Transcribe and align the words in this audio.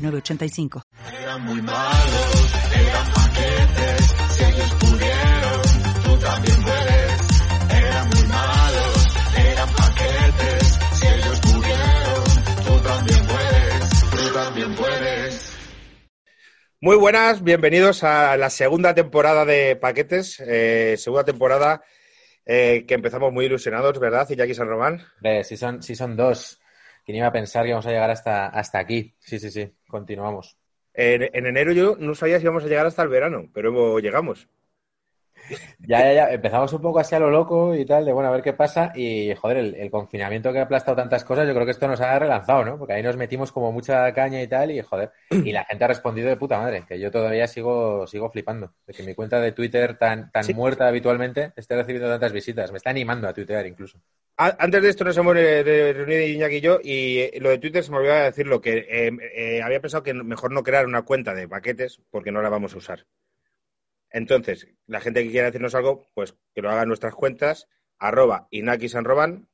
985. 0.00 0.82
Eran 1.22 1.44
muy 1.44 1.62
malos, 1.62 2.54
eran 2.74 3.12
paquetes, 3.12 4.14
si 4.30 4.44
ellos 4.44 4.74
pudieron, 4.80 5.62
tú 6.04 6.18
también 6.18 6.62
puedes. 6.62 7.20
Eran 7.70 8.08
muy 8.08 8.22
malos, 8.28 9.16
eran 9.36 9.68
paquetes, 9.70 10.78
si 10.92 11.06
ellos 11.06 11.40
pudieron, 11.40 12.24
tú 12.66 12.82
también 12.82 13.26
puedes, 13.26 14.10
tú 14.10 14.34
también 14.34 14.74
puedes. 14.74 15.56
Muy 16.80 16.96
buenas, 16.96 17.42
bienvenidos 17.42 18.04
a 18.04 18.36
la 18.36 18.48
segunda 18.48 18.94
temporada 18.94 19.44
de 19.44 19.76
Paquetes, 19.76 20.40
eh, 20.40 20.96
segunda 20.98 21.24
temporada 21.24 21.82
eh, 22.46 22.84
que 22.86 22.94
empezamos 22.94 23.32
muy 23.32 23.46
ilusionados, 23.46 23.98
¿verdad? 23.98 24.26
Y 24.30 24.36
Jackie 24.36 24.54
San 24.54 24.68
Román. 24.68 25.02
Eh, 25.22 25.44
si, 25.44 25.56
son, 25.56 25.82
si 25.82 25.94
son 25.94 26.16
dos. 26.16 26.59
¿Quién 27.10 27.16
iba 27.22 27.26
a 27.28 27.32
pensar 27.32 27.64
que 27.64 27.70
íbamos 27.70 27.86
a 27.86 27.90
llegar 27.90 28.10
hasta, 28.10 28.46
hasta 28.46 28.78
aquí? 28.78 29.16
Sí, 29.18 29.40
sí, 29.40 29.50
sí. 29.50 29.72
Continuamos. 29.88 30.56
En, 30.94 31.22
en 31.32 31.46
enero 31.46 31.72
yo 31.72 31.96
no 31.98 32.14
sabía 32.14 32.38
si 32.38 32.44
íbamos 32.44 32.62
a 32.62 32.68
llegar 32.68 32.86
hasta 32.86 33.02
el 33.02 33.08
verano, 33.08 33.50
pero 33.52 33.98
llegamos. 33.98 34.48
Ya, 35.80 36.00
ya, 36.00 36.12
ya. 36.12 36.30
Empezamos 36.30 36.72
un 36.72 36.80
poco 36.80 37.00
así 37.00 37.14
a 37.14 37.18
lo 37.18 37.30
loco 37.30 37.74
y 37.74 37.84
tal, 37.84 38.04
de 38.04 38.12
bueno, 38.12 38.28
a 38.28 38.32
ver 38.32 38.42
qué 38.42 38.52
pasa. 38.52 38.92
Y, 38.94 39.34
joder, 39.34 39.56
el, 39.56 39.74
el, 39.74 39.90
confinamiento 39.90 40.52
que 40.52 40.60
ha 40.60 40.62
aplastado 40.62 40.96
tantas 40.96 41.24
cosas, 41.24 41.46
yo 41.46 41.54
creo 41.54 41.64
que 41.64 41.72
esto 41.72 41.88
nos 41.88 42.00
ha 42.00 42.18
relanzado, 42.18 42.64
¿no? 42.64 42.78
Porque 42.78 42.94
ahí 42.94 43.02
nos 43.02 43.16
metimos 43.16 43.50
como 43.52 43.72
mucha 43.72 44.12
caña 44.12 44.40
y 44.42 44.46
tal, 44.46 44.70
y 44.70 44.80
joder. 44.80 45.10
Y 45.30 45.52
la 45.52 45.64
gente 45.64 45.84
ha 45.84 45.88
respondido 45.88 46.28
de 46.28 46.36
puta 46.36 46.58
madre, 46.58 46.84
que 46.86 46.98
yo 46.98 47.10
todavía 47.10 47.46
sigo, 47.46 48.06
sigo 48.06 48.30
flipando. 48.30 48.72
De 48.86 48.92
que 48.92 49.02
mi 49.02 49.14
cuenta 49.14 49.40
de 49.40 49.52
Twitter, 49.52 49.96
tan, 49.98 50.30
tan 50.30 50.44
sí. 50.44 50.54
muerta 50.54 50.86
habitualmente, 50.86 51.52
esté 51.56 51.76
recibiendo 51.76 52.08
tantas 52.08 52.32
visitas. 52.32 52.70
Me 52.70 52.76
está 52.76 52.90
animando 52.90 53.28
a 53.28 53.32
tuitear 53.32 53.66
incluso. 53.66 54.00
Antes 54.36 54.82
de 54.82 54.88
esto 54.88 55.04
nos 55.04 55.16
hemos 55.18 55.34
reunido 55.34 56.22
Iñaki 56.22 56.56
y 56.56 56.60
yo, 56.62 56.78
y 56.82 57.38
lo 57.40 57.50
de 57.50 57.58
Twitter 57.58 57.84
se 57.84 57.90
me 57.90 57.98
olvidaba 57.98 58.24
decirlo, 58.24 58.62
que 58.62 58.86
eh, 58.88 59.12
eh, 59.34 59.62
había 59.62 59.82
pensado 59.82 60.02
que 60.02 60.14
mejor 60.14 60.50
no 60.50 60.62
crear 60.62 60.86
una 60.86 61.02
cuenta 61.02 61.34
de 61.34 61.46
paquetes 61.46 62.00
porque 62.10 62.32
no 62.32 62.40
la 62.40 62.48
vamos 62.48 62.72
a 62.72 62.78
usar. 62.78 63.04
Entonces, 64.10 64.66
la 64.86 65.00
gente 65.00 65.22
que 65.22 65.30
quiera 65.30 65.46
decirnos 65.46 65.74
algo, 65.74 66.08
pues 66.14 66.34
que 66.54 66.62
lo 66.62 66.70
haga 66.70 66.82
en 66.82 66.88
nuestras 66.88 67.14
cuentas, 67.14 67.68
arroba 67.98 68.48
Inaki 68.50 68.88
Sanroban, 68.88 69.48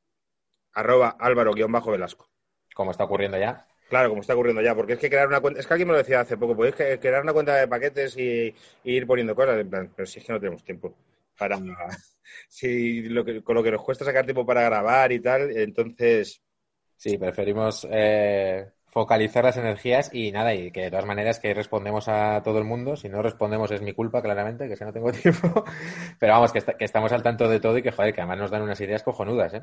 arroba 0.73 1.17
Álvaro-Velasco. 1.19 2.31
Como 2.75 2.91
está 2.91 3.05
ocurriendo 3.05 3.39
ya. 3.39 3.67
Claro, 3.89 4.09
como 4.09 4.21
está 4.21 4.35
ocurriendo 4.35 4.63
ya, 4.63 4.75
porque 4.75 4.95
es 4.95 4.99
que 4.99 5.09
crear 5.09 5.29
una 5.29 5.41
cuenta, 5.41 5.61
es 5.61 5.67
que 5.67 5.75
alguien 5.75 5.89
me 5.89 5.93
lo 5.93 5.99
decía 5.99 6.21
hace 6.21 6.37
poco, 6.37 6.57
podéis 6.57 6.75
crear 6.75 7.23
una 7.23 7.33
cuenta 7.33 7.55
de 7.55 7.69
paquetes 7.69 8.17
y, 8.17 8.55
y 8.83 8.93
ir 8.97 9.07
poniendo 9.07 9.35
cosas, 9.35 9.61
en 9.61 9.71
plan, 9.71 9.93
pero 9.95 10.07
si 10.07 10.19
es 10.19 10.25
que 10.25 10.33
no 10.33 10.41
tenemos 10.41 10.65
tiempo 10.65 10.97
para 11.39 11.59
si 12.49 13.03
lo 13.03 13.25
que, 13.25 13.43
con 13.43 13.55
lo 13.55 13.63
que 13.63 13.71
nos 13.71 13.83
cuesta 13.83 14.05
sacar 14.05 14.25
tiempo 14.25 14.45
para 14.45 14.63
grabar 14.63 15.13
y 15.13 15.21
tal, 15.21 15.57
entonces 15.57 16.43
sí, 16.97 17.17
preferimos 17.17 17.87
eh, 17.91 18.69
focalizar 18.97 19.45
las 19.45 19.59
energías 19.59 20.09
y 20.11 20.33
nada, 20.33 20.55
y 20.55 20.71
que 20.71 20.81
de 20.81 20.91
todas 20.91 21.05
maneras 21.05 21.39
que 21.39 21.53
respondemos 21.53 22.09
a 22.09 22.41
todo 22.43 22.57
el 22.57 22.65
mundo. 22.65 22.97
Si 22.97 23.11
no 23.11 23.21
respondemos 23.21 23.71
es 23.71 23.83
mi 23.83 23.93
culpa, 23.93 24.23
claramente, 24.23 24.71
que 24.71 24.75
si 24.75 24.85
no 24.85 24.93
tengo 24.95 25.13
tiempo. 25.23 25.67
Pero 26.19 26.33
vamos, 26.33 26.51
que, 26.51 26.61
está, 26.61 26.79
que, 26.79 26.87
estamos 26.87 27.13
al 27.13 27.23
tanto 27.23 27.47
de 27.47 27.61
todo 27.61 27.77
y 27.77 27.83
que, 27.83 27.93
joder, 27.93 28.15
que 28.15 28.23
además 28.23 28.39
nos 28.39 28.51
dan 28.51 28.63
unas 28.63 28.81
ideas 28.81 29.03
cojonudas, 29.03 29.53
¿eh? 29.53 29.63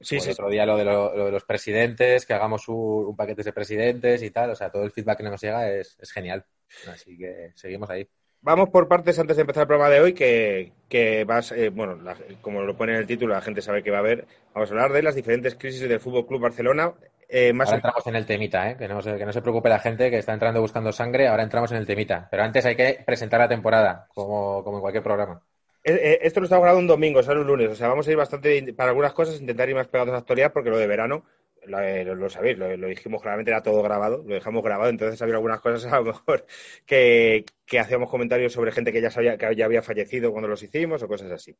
Sí, 0.00 0.18
sí. 0.18 0.32
Otro 0.32 0.48
día 0.48 0.66
lo 0.66 0.76
de, 0.76 0.84
lo, 0.86 1.14
lo 1.14 1.26
de, 1.26 1.30
los 1.30 1.44
presidentes, 1.44 2.26
que 2.26 2.34
hagamos 2.34 2.66
un, 2.66 3.06
un, 3.06 3.16
paquete 3.16 3.44
de 3.44 3.52
presidentes 3.52 4.24
y 4.24 4.32
tal. 4.32 4.50
O 4.50 4.56
sea, 4.56 4.72
todo 4.72 4.82
el 4.82 4.90
feedback 4.90 5.18
que 5.18 5.22
nos 5.22 5.40
llega 5.40 5.70
es, 5.70 5.96
es 6.00 6.10
genial. 6.10 6.44
Así 6.92 7.16
que 7.16 7.52
seguimos 7.54 7.88
ahí. 7.90 8.08
Vamos 8.40 8.68
por 8.68 8.88
partes 8.88 9.18
antes 9.18 9.36
de 9.36 9.42
empezar 9.42 9.62
el 9.62 9.68
programa 9.68 9.88
de 9.88 10.00
hoy, 10.00 10.12
que, 10.12 10.72
que 10.88 11.24
vas, 11.24 11.50
eh, 11.52 11.70
bueno, 11.70 11.94
la, 11.94 12.14
como 12.42 12.60
lo 12.60 12.76
pone 12.76 12.92
en 12.92 12.98
el 12.98 13.06
título, 13.06 13.32
la 13.32 13.40
gente 13.40 13.62
sabe 13.62 13.82
que 13.82 13.90
va 13.90 13.96
a 13.96 14.00
haber. 14.00 14.26
Vamos 14.52 14.68
a 14.68 14.74
hablar 14.74 14.92
de 14.92 15.02
las 15.02 15.14
diferentes 15.14 15.54
crisis 15.54 15.80
del 15.80 15.98
Fútbol 15.98 16.26
Club 16.26 16.42
Barcelona. 16.42 16.92
Eh, 17.28 17.52
más 17.52 17.68
ahora 17.68 17.76
entramos 17.76 18.06
en 18.06 18.16
el 18.16 18.26
temita, 18.26 18.70
¿eh? 18.70 18.76
que, 18.76 18.88
no 18.88 19.00
se, 19.02 19.16
que 19.16 19.24
no 19.24 19.32
se 19.32 19.42
preocupe 19.42 19.68
la 19.68 19.78
gente 19.78 20.10
que 20.10 20.18
está 20.18 20.32
entrando 20.32 20.60
buscando 20.60 20.92
sangre, 20.92 21.28
ahora 21.28 21.42
entramos 21.42 21.70
en 21.72 21.78
el 21.78 21.86
temita. 21.86 22.28
Pero 22.30 22.42
antes 22.42 22.64
hay 22.66 22.76
que 22.76 23.02
presentar 23.04 23.40
la 23.40 23.48
temporada, 23.48 24.06
como, 24.14 24.62
como 24.62 24.78
en 24.78 24.80
cualquier 24.80 25.02
programa. 25.02 25.42
Eh, 25.82 26.18
esto 26.22 26.40
lo 26.40 26.44
estamos 26.44 26.62
grabando 26.62 26.80
un 26.80 26.86
domingo, 26.86 27.22
sale 27.22 27.40
un 27.40 27.46
lunes, 27.46 27.68
o 27.70 27.74
sea, 27.74 27.88
vamos 27.88 28.08
a 28.08 28.10
ir 28.10 28.16
bastante, 28.16 28.72
para 28.72 28.90
algunas 28.90 29.12
cosas, 29.12 29.38
intentar 29.38 29.68
ir 29.68 29.74
más 29.74 29.86
pegados 29.86 30.08
a 30.10 30.12
la 30.12 30.18
actualidad, 30.20 30.52
porque 30.52 30.70
lo 30.70 30.78
de 30.78 30.86
verano, 30.86 31.24
lo, 31.66 32.04
lo, 32.04 32.14
lo 32.14 32.30
sabéis, 32.30 32.58
lo, 32.58 32.76
lo, 32.76 32.88
dijimos 32.88 33.22
claramente, 33.22 33.50
era 33.50 33.62
todo 33.62 33.82
grabado, 33.82 34.22
lo 34.26 34.34
dejamos 34.34 34.62
grabado, 34.62 34.90
entonces 34.90 35.20
había 35.22 35.34
algunas 35.34 35.60
cosas 35.60 35.92
a 35.92 35.98
lo 35.98 36.06
mejor 36.06 36.46
que, 36.86 37.44
que 37.66 37.78
hacíamos 37.78 38.10
comentarios 38.10 38.52
sobre 38.52 38.72
gente 38.72 38.92
que 38.92 39.00
ya 39.00 39.10
sabía 39.10 39.36
que 39.36 39.54
ya 39.56 39.64
había 39.64 39.82
fallecido 39.82 40.32
cuando 40.32 40.48
los 40.48 40.62
hicimos 40.62 41.02
o 41.02 41.08
cosas 41.08 41.30
así. 41.30 41.56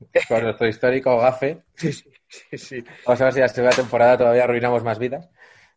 Con 0.28 0.42
nuestro 0.42 0.66
histórico 0.66 1.18
gafe. 1.18 1.62
Sí, 1.74 1.92
sí, 1.92 2.10
sí, 2.28 2.58
sí. 2.58 2.84
Vamos 3.06 3.20
a 3.20 3.24
ver 3.24 3.32
si 3.34 3.40
la 3.40 3.48
segunda 3.48 3.76
temporada 3.76 4.18
todavía 4.18 4.44
arruinamos 4.44 4.82
más 4.84 4.98
vidas. 4.98 5.28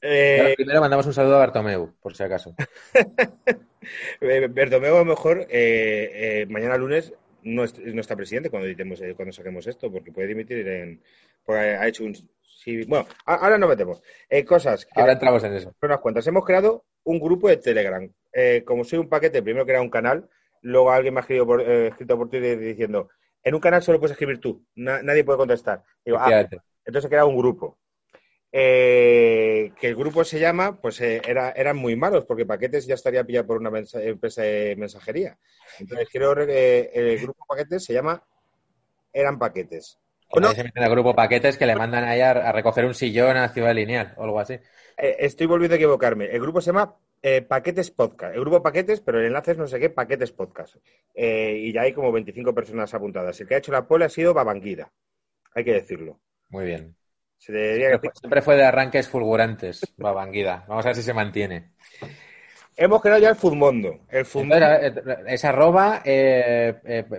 Eh... 0.01 0.53
primero 0.55 0.79
mandamos 0.79 1.07
un 1.07 1.13
saludo 1.13 1.37
a 1.37 1.39
Bartomeu, 1.39 1.95
por 1.99 2.15
si 2.15 2.23
acaso. 2.23 2.55
Bartomeu, 4.51 4.95
a 4.95 4.99
lo 4.99 5.05
mejor, 5.05 5.47
eh, 5.49 6.11
eh, 6.13 6.45
mañana 6.47 6.77
lunes 6.77 7.13
no, 7.43 7.63
es, 7.63 7.77
no, 7.79 8.01
está 8.01 8.15
presidente 8.15 8.49
cuando 8.49 8.67
editemos, 8.67 9.01
eh, 9.01 9.13
cuando 9.15 9.31
saquemos 9.31 9.65
esto, 9.67 9.91
porque 9.91 10.11
puede 10.11 10.27
dimitir 10.27 10.67
en. 10.67 11.01
Porque 11.43 11.61
ha 11.61 11.87
hecho 11.87 12.03
un. 12.03 12.13
Bueno, 12.87 13.07
ahora 13.25 13.57
no 13.57 13.67
metemos. 13.67 14.01
Eh, 14.29 14.43
cosas. 14.43 14.85
Que 14.85 14.99
ahora 14.99 15.13
entramos 15.13 15.43
en 15.43 15.53
eso. 15.53 15.73
Unas 15.81 15.99
cuantas. 15.99 16.27
Hemos 16.27 16.45
creado 16.45 16.85
un 17.03 17.19
grupo 17.19 17.47
de 17.47 17.57
Telegram. 17.57 18.09
Eh, 18.33 18.63
como 18.65 18.83
soy 18.83 18.99
un 18.99 19.09
paquete, 19.09 19.41
primero 19.41 19.65
crea 19.65 19.81
un 19.81 19.89
canal, 19.89 20.29
luego 20.61 20.91
alguien 20.91 21.13
me 21.13 21.19
ha 21.19 21.21
escrito 21.21 21.45
por, 21.45 21.61
eh, 21.61 21.87
escrito 21.87 22.17
por 22.17 22.29
Twitter 22.29 22.59
diciendo: 22.59 23.09
en 23.43 23.55
un 23.55 23.61
canal 23.61 23.81
solo 23.81 23.99
puedes 23.99 24.11
escribir 24.11 24.39
tú, 24.39 24.65
Na 24.75 25.01
nadie 25.01 25.23
puede 25.23 25.37
contestar. 25.37 25.83
Digo, 26.03 26.17
ah, 26.19 26.47
entonces 26.85 27.05
he 27.05 27.09
creado 27.09 27.29
un 27.29 27.37
grupo. 27.37 27.77
Eh, 28.51 29.73
que 29.79 29.87
el 29.87 29.95
grupo 29.95 30.23
se 30.23 30.39
llama, 30.39 30.79
pues 30.81 30.99
eh, 31.01 31.21
era, 31.27 31.51
eran 31.51 31.77
muy 31.77 31.95
malos, 31.95 32.25
porque 32.25 32.45
Paquetes 32.45 32.87
ya 32.87 32.95
estaría 32.95 33.23
pillado 33.23 33.47
por 33.47 33.57
una 33.57 33.69
mensa 33.69 34.01
empresa 34.01 34.41
de 34.41 34.75
mensajería. 34.77 35.37
Entonces, 35.79 36.07
creo 36.11 36.33
que 36.35 36.89
el 36.93 37.19
grupo 37.19 37.45
Paquetes 37.47 37.83
se 37.83 37.93
llama 37.93 38.23
Eran 39.11 39.37
Paquetes. 39.37 39.99
¿O 40.29 40.39
no? 40.39 40.51
se 40.53 40.63
meten 40.63 40.83
al 40.83 40.91
grupo 40.91 41.15
Paquetes 41.15 41.57
que 41.57 41.65
le 41.65 41.75
mandan 41.75 42.03
ahí 42.03 42.21
a, 42.21 42.31
a, 42.31 42.51
recoger 42.51 42.85
un 42.85 42.93
sillón 42.93 43.37
a 43.37 43.49
Ciudad 43.49 43.73
Lineal 43.73 44.13
o 44.17 44.23
algo 44.23 44.39
así. 44.39 44.59
Eh, 44.97 45.17
estoy 45.19 45.45
volviendo 45.45 45.75
a 45.75 45.77
equivocarme. 45.77 46.25
El 46.25 46.41
grupo 46.41 46.59
se 46.59 46.67
llama 46.67 46.95
eh, 47.21 47.41
Paquetes 47.43 47.91
Podcast. 47.91 48.33
El 48.33 48.41
grupo 48.41 48.63
Paquetes, 48.63 48.99
pero 49.01 49.19
el 49.19 49.27
enlace 49.27 49.51
es 49.51 49.57
no 49.57 49.67
sé 49.67 49.79
qué, 49.79 49.89
Paquetes 49.89 50.31
Podcast. 50.31 50.77
Eh, 51.13 51.55
y 51.65 51.71
ya 51.71 51.81
hay 51.81 51.93
como 51.93 52.11
25 52.11 52.53
personas 52.53 52.93
apuntadas. 52.93 53.39
El 53.39 53.47
que 53.47 53.55
ha 53.55 53.59
hecho 53.59 53.71
la 53.71 53.87
pole 53.87 54.05
ha 54.05 54.09
sido 54.09 54.33
Babanguida. 54.33 54.91
Hay 55.53 55.63
que 55.63 55.73
decirlo. 55.73 56.19
Muy 56.49 56.65
bien. 56.65 56.95
Se 57.37 57.51
siempre, 57.53 58.11
siempre, 58.15 58.41
fue 58.41 58.55
de 58.55 58.65
arranques 58.65 59.07
fulgurantes, 59.07 59.93
Babanguida. 59.95 60.65
Vamos 60.67 60.83
a 60.85 60.89
ver 60.89 60.95
si 60.95 61.03
se 61.03 61.13
mantiene. 61.13 61.73
Hemos 62.75 62.99
creado 62.99 63.21
ya 63.21 63.29
el 63.29 63.35
Futmundo. 63.35 63.99
El. 64.09 64.25
Entonces, 64.25 65.23
es 65.27 65.45
arroba 65.45 66.01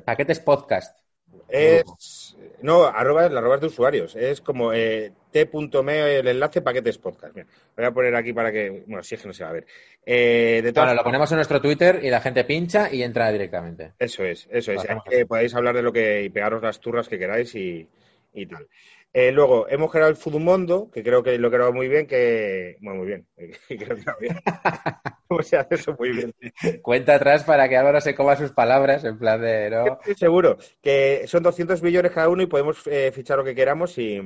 paquetes 0.05 0.41
podcast. 0.41 0.99
Es, 1.49 2.37
no, 2.61 2.85
arroba, 2.85 3.29
la 3.29 3.39
arroba 3.39 3.57
de 3.57 3.67
usuarios. 3.67 4.15
Es 4.17 4.41
como 4.41 4.73
eh, 4.73 5.13
t.me 5.31 6.19
el 6.19 6.29
enlace 6.29 6.61
paquetes 6.61 6.99
podcast. 6.99 7.35
Mira, 7.35 7.49
voy 7.77 7.85
a 7.87 7.91
poner 7.91 8.15
aquí 8.17 8.33
para 8.33 8.53
que. 8.53 8.85
Bueno, 8.87 9.03
si 9.03 9.15
es 9.15 9.23
que 9.23 9.29
no 9.29 9.35
se 9.35 9.45
va 9.45 9.51
a 9.51 9.55
ver. 9.55 9.67
Eh, 10.05 10.61
de. 10.63 10.73
Bueno, 10.73 10.95
lo 10.95 11.05
ponemos 11.05 11.31
en 11.33 11.37
nuestro 11.37 11.61
Twitter 11.61 12.01
y 12.03 12.11
la 12.11 12.21
gente 12.21 12.45
pincha 12.45 12.93
y 12.93 13.03
entra 13.03 13.33
directamente. 13.33 13.93
Eso 13.99 14.25
es, 14.25 14.47
eso 14.51 14.73
es. 14.73 14.83
Eh, 15.11 15.25
podéis 15.27 15.55
hablar 15.55 15.75
de 15.75 15.83
lo 15.83 15.93
que. 15.93 16.23
y 16.23 16.29
pegaros 16.29 16.63
las 16.63 16.81
turras 16.81 17.09
que 17.09 17.19
queráis 17.19 17.55
y, 17.55 17.89
y 18.35 18.47
tal. 18.47 18.67
Eh, 19.13 19.33
luego, 19.33 19.67
hemos 19.69 19.91
creado 19.91 20.11
el 20.11 20.17
Fudumondo, 20.17 20.91
que 20.91 21.03
creo 21.03 21.23
que 21.23 21.39
lo 21.39 21.51
creado 21.51 21.73
muy 21.73 21.89
bien, 21.89 22.07
que... 22.07 22.77
Bueno, 22.81 22.99
muy 22.99 23.07
bien. 23.09 23.27
creo 23.69 23.97
que 23.97 24.05
bien. 24.21 24.37
¿Cómo 25.27 25.43
se 25.43 25.57
hace 25.57 25.77
eso 25.77 25.97
muy 25.99 26.11
bien? 26.11 26.35
Cuenta 26.83 27.15
atrás 27.15 27.45
para 27.45 27.69
que 27.69 27.77
Álvaro 27.77 28.01
se 28.01 28.15
coma 28.15 28.37
sus 28.37 28.53
palabras, 28.53 29.05
en 29.05 29.19
plan 29.19 29.41
de... 29.41 29.71
¿no? 29.71 29.87
Estoy 29.87 30.15
seguro 30.15 30.59
que 30.83 31.27
son 31.27 31.43
200 31.43 31.83
millones 31.83 32.13
cada 32.13 32.29
uno 32.29 32.43
y 32.43 32.47
podemos 32.47 32.87
eh, 32.87 33.11
fichar 33.13 33.39
lo 33.39 33.45
que 33.45 33.55
queramos 33.55 33.97
y, 33.97 34.19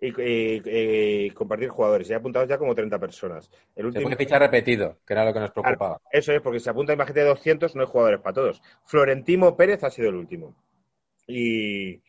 y, 0.00 0.08
y, 0.08 0.62
y, 0.64 1.30
compartir 1.30 1.68
jugadores. 1.68 2.06
Ya 2.06 2.18
apuntados 2.18 2.48
ya 2.48 2.56
como 2.56 2.74
30 2.74 2.98
personas. 3.00 3.50
El 3.74 3.86
último... 3.86 4.02
Se 4.02 4.14
puede 4.14 4.24
fichar 4.24 4.40
repetido, 4.40 5.00
que 5.04 5.12
era 5.12 5.24
lo 5.24 5.32
que 5.32 5.40
nos 5.40 5.50
preocupaba. 5.50 5.98
Claro, 5.98 6.10
eso 6.12 6.32
es, 6.32 6.40
porque 6.40 6.60
si 6.60 6.70
apunta 6.70 6.92
imagínate 6.92 7.20
de 7.20 7.26
200 7.26 7.74
no 7.74 7.82
hay 7.82 7.88
jugadores 7.88 8.20
para 8.20 8.34
todos. 8.34 8.62
Florentino 8.84 9.56
Pérez 9.56 9.82
ha 9.82 9.90
sido 9.90 10.08
el 10.08 10.14
último. 10.14 10.54
Y... 11.26 12.00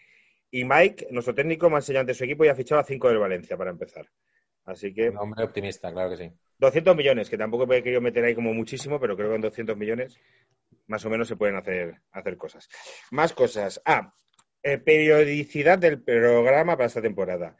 Y 0.55 0.63
Mike, 0.63 1.09
nuestro 1.11 1.35
técnico, 1.35 1.69
más 1.69 1.83
enseñado 1.83 2.05
de 2.05 2.13
su 2.13 2.23
equipo 2.23 2.45
y 2.45 2.47
ha 2.47 2.55
fichado 2.55 2.79
a 2.79 2.85
cinco 2.85 3.09
del 3.09 3.17
Valencia 3.17 3.57
para 3.57 3.71
empezar. 3.71 4.07
Así 4.63 4.93
que... 4.93 5.09
Un 5.09 5.17
hombre 5.17 5.43
optimista, 5.43 5.91
claro 5.91 6.11
que 6.11 6.15
sí. 6.15 6.31
200 6.59 6.95
millones, 6.95 7.29
que 7.29 7.37
tampoco 7.37 7.65
he 7.73 7.83
querido 7.83 7.99
meter 7.99 8.23
ahí 8.23 8.33
como 8.33 8.53
muchísimo, 8.53 8.97
pero 8.97 9.17
creo 9.17 9.27
que 9.27 9.33
con 9.33 9.41
200 9.41 9.75
millones 9.75 10.17
más 10.87 11.03
o 11.03 11.09
menos 11.09 11.27
se 11.27 11.35
pueden 11.35 11.57
hacer, 11.57 11.99
hacer 12.09 12.37
cosas. 12.37 12.69
Más 13.11 13.33
cosas. 13.33 13.81
Ah, 13.83 14.13
eh, 14.63 14.77
periodicidad 14.77 15.77
del 15.77 16.01
programa 16.01 16.77
para 16.77 16.87
esta 16.87 17.01
temporada. 17.01 17.57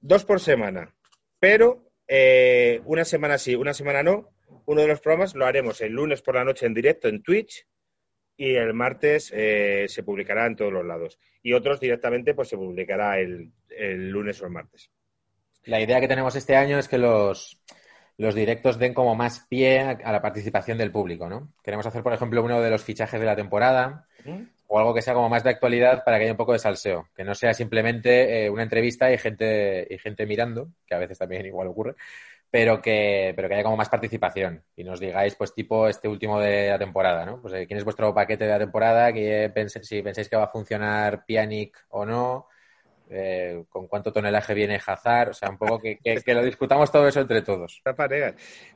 Dos 0.00 0.24
por 0.24 0.40
semana, 0.40 0.92
pero 1.38 1.92
eh, 2.08 2.82
una 2.84 3.04
semana 3.04 3.38
sí, 3.38 3.54
una 3.54 3.74
semana 3.74 4.02
no. 4.02 4.34
Uno 4.66 4.80
de 4.80 4.88
los 4.88 5.00
programas 5.00 5.36
lo 5.36 5.46
haremos 5.46 5.80
el 5.82 5.92
lunes 5.92 6.20
por 6.20 6.34
la 6.34 6.42
noche 6.42 6.66
en 6.66 6.74
directo 6.74 7.06
en 7.06 7.22
Twitch 7.22 7.64
y 8.36 8.54
el 8.54 8.74
martes 8.74 9.32
eh, 9.34 9.86
se 9.88 10.02
publicará 10.02 10.46
en 10.46 10.56
todos 10.56 10.72
los 10.72 10.84
lados. 10.84 11.18
Y 11.42 11.52
otros 11.52 11.80
directamente 11.80 12.34
pues 12.34 12.48
se 12.48 12.56
publicará 12.56 13.18
el, 13.18 13.52
el 13.70 14.10
lunes 14.10 14.40
o 14.42 14.46
el 14.46 14.52
martes. 14.52 14.90
La 15.64 15.80
idea 15.80 16.00
que 16.00 16.08
tenemos 16.08 16.36
este 16.36 16.56
año 16.56 16.78
es 16.78 16.88
que 16.88 16.98
los, 16.98 17.58
los 18.16 18.34
directos 18.34 18.78
den 18.78 18.94
como 18.94 19.14
más 19.14 19.46
pie 19.48 19.80
a, 19.80 20.12
la 20.12 20.22
participación 20.22 20.78
del 20.78 20.92
público, 20.92 21.28
¿no? 21.28 21.52
Queremos 21.62 21.86
hacer, 21.86 22.02
por 22.02 22.12
ejemplo, 22.12 22.42
uno 22.42 22.60
de 22.60 22.70
los 22.70 22.84
fichajes 22.84 23.18
de 23.18 23.26
la 23.26 23.36
temporada 23.36 24.06
o 24.66 24.78
algo 24.78 24.94
que 24.94 25.02
sea 25.02 25.14
como 25.14 25.28
más 25.28 25.44
de 25.44 25.50
actualidad 25.50 26.04
para 26.04 26.18
que 26.18 26.24
haya 26.24 26.32
un 26.32 26.38
poco 26.38 26.52
de 26.52 26.58
salseo, 26.58 27.08
que 27.14 27.24
no 27.24 27.34
sea 27.34 27.54
simplemente 27.54 28.44
eh, 28.44 28.50
una 28.50 28.62
entrevista 28.62 29.12
y 29.12 29.18
gente, 29.18 29.86
y 29.88 29.98
gente 29.98 30.26
mirando, 30.26 30.68
que 30.86 30.94
a 30.94 30.98
veces 30.98 31.18
también 31.18 31.44
igual 31.46 31.68
ocurre, 31.68 31.94
pero 32.54 32.80
que, 32.80 33.32
pero 33.34 33.48
que 33.48 33.54
haya 33.54 33.64
como 33.64 33.76
más 33.76 33.88
participación 33.88 34.62
y 34.76 34.84
nos 34.84 35.00
digáis, 35.00 35.34
pues, 35.34 35.52
tipo 35.52 35.88
este 35.88 36.06
último 36.06 36.38
de 36.38 36.68
la 36.68 36.78
temporada, 36.78 37.26
¿no? 37.26 37.42
Pues, 37.42 37.52
eh, 37.52 37.66
¿quién 37.66 37.78
es 37.78 37.84
vuestro 37.84 38.14
paquete 38.14 38.44
de 38.44 38.50
la 38.50 38.60
temporada? 38.60 39.12
Que 39.12 39.52
si 39.82 40.02
pensáis 40.02 40.28
que 40.28 40.36
va 40.36 40.44
a 40.44 40.52
funcionar 40.52 41.24
Pianic 41.24 41.84
o 41.88 42.06
no, 42.06 42.46
eh, 43.10 43.64
con 43.68 43.88
cuánto 43.88 44.12
tonelaje 44.12 44.54
viene 44.54 44.80
Hazard, 44.86 45.30
o 45.30 45.34
sea, 45.34 45.50
un 45.50 45.58
poco 45.58 45.80
que, 45.80 45.98
lo 46.26 46.44
discutamos 46.44 46.92
todo 46.92 47.08
eso 47.08 47.22
entre 47.22 47.42
todos. 47.42 47.82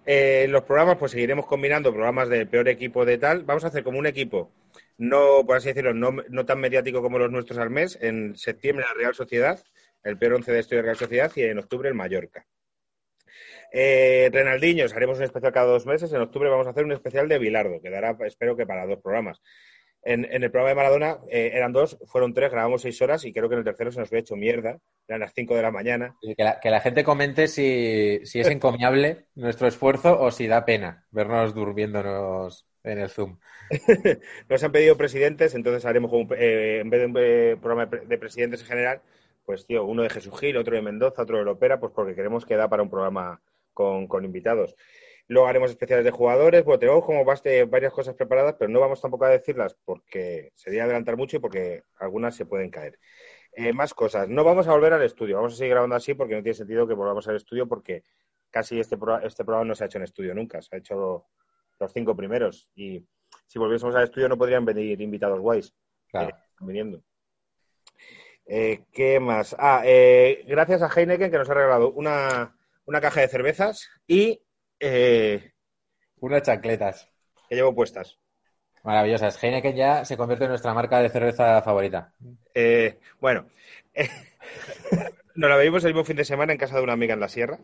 Eh, 0.04 0.46
los 0.48 0.64
programas, 0.64 0.96
pues 0.96 1.12
seguiremos 1.12 1.46
combinando 1.46 1.92
programas 1.92 2.28
del 2.28 2.48
peor 2.48 2.68
equipo 2.68 3.04
de 3.04 3.18
tal. 3.18 3.44
Vamos 3.44 3.62
a 3.62 3.68
hacer 3.68 3.84
como 3.84 4.00
un 4.00 4.08
equipo, 4.08 4.50
no, 4.96 5.44
por 5.46 5.56
así 5.56 5.68
decirlo, 5.68 5.94
no, 5.94 6.44
tan 6.44 6.58
mediático 6.58 7.00
como 7.00 7.20
los 7.20 7.30
nuestros 7.30 7.60
al 7.60 7.70
mes. 7.70 7.96
En 8.02 8.34
septiembre 8.34 8.84
la 8.88 8.94
Real 8.94 9.14
Sociedad, 9.14 9.62
el 10.02 10.18
peor 10.18 10.32
once 10.32 10.50
de 10.50 10.58
historia 10.58 10.78
de 10.78 10.86
Real 10.86 10.96
Sociedad, 10.96 11.30
y 11.36 11.44
en 11.44 11.60
octubre 11.60 11.88
el 11.88 11.94
Mallorca. 11.94 12.44
Eh, 13.72 14.30
Renaldiños, 14.32 14.94
haremos 14.94 15.18
un 15.18 15.24
especial 15.24 15.52
cada 15.52 15.66
dos 15.66 15.86
meses. 15.86 16.12
En 16.12 16.20
octubre 16.20 16.48
vamos 16.48 16.66
a 16.66 16.70
hacer 16.70 16.84
un 16.84 16.92
especial 16.92 17.28
de 17.28 17.38
Bilardo, 17.38 17.80
que 17.80 17.90
dará, 17.90 18.16
espero 18.26 18.56
que 18.56 18.66
para 18.66 18.86
dos 18.86 19.00
programas. 19.00 19.40
En, 20.02 20.24
el 20.24 20.50
programa 20.50 20.68
de 20.70 20.74
Maradona 20.74 21.18
eh, 21.28 21.50
eran 21.52 21.72
dos, 21.72 21.98
fueron 22.06 22.32
tres, 22.32 22.50
grabamos 22.50 22.82
seis 22.82 23.02
horas 23.02 23.24
y 23.24 23.32
creo 23.32 23.48
que 23.48 23.56
en 23.56 23.58
el 23.58 23.64
tercero 23.64 23.90
se 23.90 24.00
nos 24.00 24.08
había 24.08 24.20
hecho 24.20 24.36
mierda. 24.36 24.78
Eran 25.06 25.20
las 25.20 25.32
cinco 25.34 25.54
de 25.54 25.62
la 25.62 25.70
mañana. 25.70 26.16
que, 26.36 26.70
la, 26.70 26.80
gente 26.80 27.04
comente 27.04 27.48
si, 27.48 28.20
es 28.22 28.48
encomiable 28.48 29.26
nuestro 29.34 29.66
esfuerzo 29.66 30.18
o 30.20 30.30
si 30.30 30.46
da 30.46 30.64
pena 30.64 31.06
vernos 31.10 31.54
durmiéndonos 31.54 32.66
en 32.84 32.98
el 32.98 33.10
Zoom. 33.10 33.38
nos 34.48 34.64
han 34.64 34.72
pedido 34.72 34.96
presidentes, 34.96 35.54
entonces 35.54 35.84
haremos 35.84 36.10
eh, 36.38 36.80
en 36.80 36.90
vez 36.90 37.00
de 37.00 37.06
un 37.06 37.16
eh, 37.18 37.56
programa 37.60 37.86
de 37.86 38.18
presidentes 38.18 38.60
en 38.62 38.66
general, 38.66 39.02
pues 39.44 39.66
tío, 39.66 39.84
uno 39.84 40.02
de 40.02 40.10
Jesús 40.10 40.38
Gil, 40.38 40.56
otro 40.56 40.74
de 40.74 40.82
Mendoza, 40.82 41.22
otro 41.22 41.38
de 41.38 41.44
Lopera, 41.44 41.80
pues 41.80 41.92
porque 41.94 42.14
queremos 42.14 42.46
que 42.46 42.56
da 42.56 42.68
para 42.68 42.82
un 42.82 42.90
programa 42.90 43.42
con, 43.78 44.08
con 44.08 44.24
invitados. 44.24 44.74
Luego 45.28 45.46
haremos 45.46 45.70
especiales 45.70 46.04
de 46.04 46.10
jugadores. 46.10 46.64
Bueno, 46.64 46.80
tenemos 46.80 47.04
como 47.04 47.24
varias 47.24 47.92
cosas 47.92 48.16
preparadas, 48.16 48.56
pero 48.58 48.70
no 48.70 48.80
vamos 48.80 49.00
tampoco 49.00 49.26
a 49.26 49.28
decirlas 49.28 49.76
porque 49.84 50.50
sería 50.54 50.82
adelantar 50.82 51.16
mucho 51.16 51.36
y 51.36 51.38
porque 51.38 51.84
algunas 52.00 52.34
se 52.34 52.44
pueden 52.44 52.70
caer. 52.70 52.98
Eh, 53.52 53.72
más 53.72 53.94
cosas. 53.94 54.28
No 54.28 54.42
vamos 54.42 54.66
a 54.66 54.72
volver 54.72 54.94
al 54.94 55.02
estudio. 55.02 55.36
Vamos 55.36 55.54
a 55.54 55.56
seguir 55.56 55.74
grabando 55.74 55.94
así 55.94 56.14
porque 56.14 56.34
no 56.34 56.42
tiene 56.42 56.54
sentido 56.54 56.88
que 56.88 56.94
volvamos 56.94 57.28
al 57.28 57.36
estudio 57.36 57.68
porque 57.68 58.02
casi 58.50 58.80
este, 58.80 58.96
este 59.22 59.44
programa 59.44 59.68
no 59.68 59.74
se 59.76 59.84
ha 59.84 59.86
hecho 59.86 59.98
en 59.98 60.04
estudio 60.04 60.34
nunca. 60.34 60.60
Se 60.60 60.74
ha 60.74 60.78
hecho 60.78 61.26
los 61.78 61.92
cinco 61.92 62.16
primeros. 62.16 62.68
Y 62.74 63.06
si 63.46 63.60
volviésemos 63.60 63.94
al 63.94 64.04
estudio 64.04 64.28
no 64.28 64.36
podrían 64.38 64.64
venir 64.64 65.00
invitados 65.00 65.38
guays. 65.38 65.72
Claro. 66.08 66.36
viniendo. 66.60 67.00
Eh, 68.44 68.86
¿Qué 68.92 69.20
más? 69.20 69.54
Ah, 69.56 69.84
gracias 70.46 70.82
a 70.82 70.88
Heineken 70.88 71.30
que 71.30 71.38
nos 71.38 71.50
ha 71.50 71.54
regalado 71.54 71.92
una, 71.92 72.57
una 72.88 73.02
caja 73.02 73.20
de 73.20 73.28
cervezas 73.28 73.90
y 74.06 74.40
eh, 74.80 75.52
Unas 76.20 76.42
chancletas. 76.42 77.10
Que 77.48 77.54
llevo 77.54 77.74
puestas. 77.74 78.18
Maravillosas. 78.82 79.42
Heineken 79.42 79.76
ya 79.76 80.04
se 80.06 80.16
convierte 80.16 80.44
en 80.44 80.50
nuestra 80.50 80.72
marca 80.72 81.00
de 81.00 81.10
cerveza 81.10 81.60
favorita. 81.60 82.14
Eh, 82.54 82.98
bueno, 83.20 83.46
nos 85.34 85.50
la 85.50 85.56
bebimos 85.56 85.84
el 85.84 85.92
mismo 85.92 86.04
fin 86.04 86.16
de 86.16 86.24
semana 86.24 86.52
en 86.52 86.58
casa 86.58 86.76
de 86.76 86.82
una 86.82 86.94
amiga 86.94 87.12
en 87.12 87.20
la 87.20 87.28
sierra. 87.28 87.58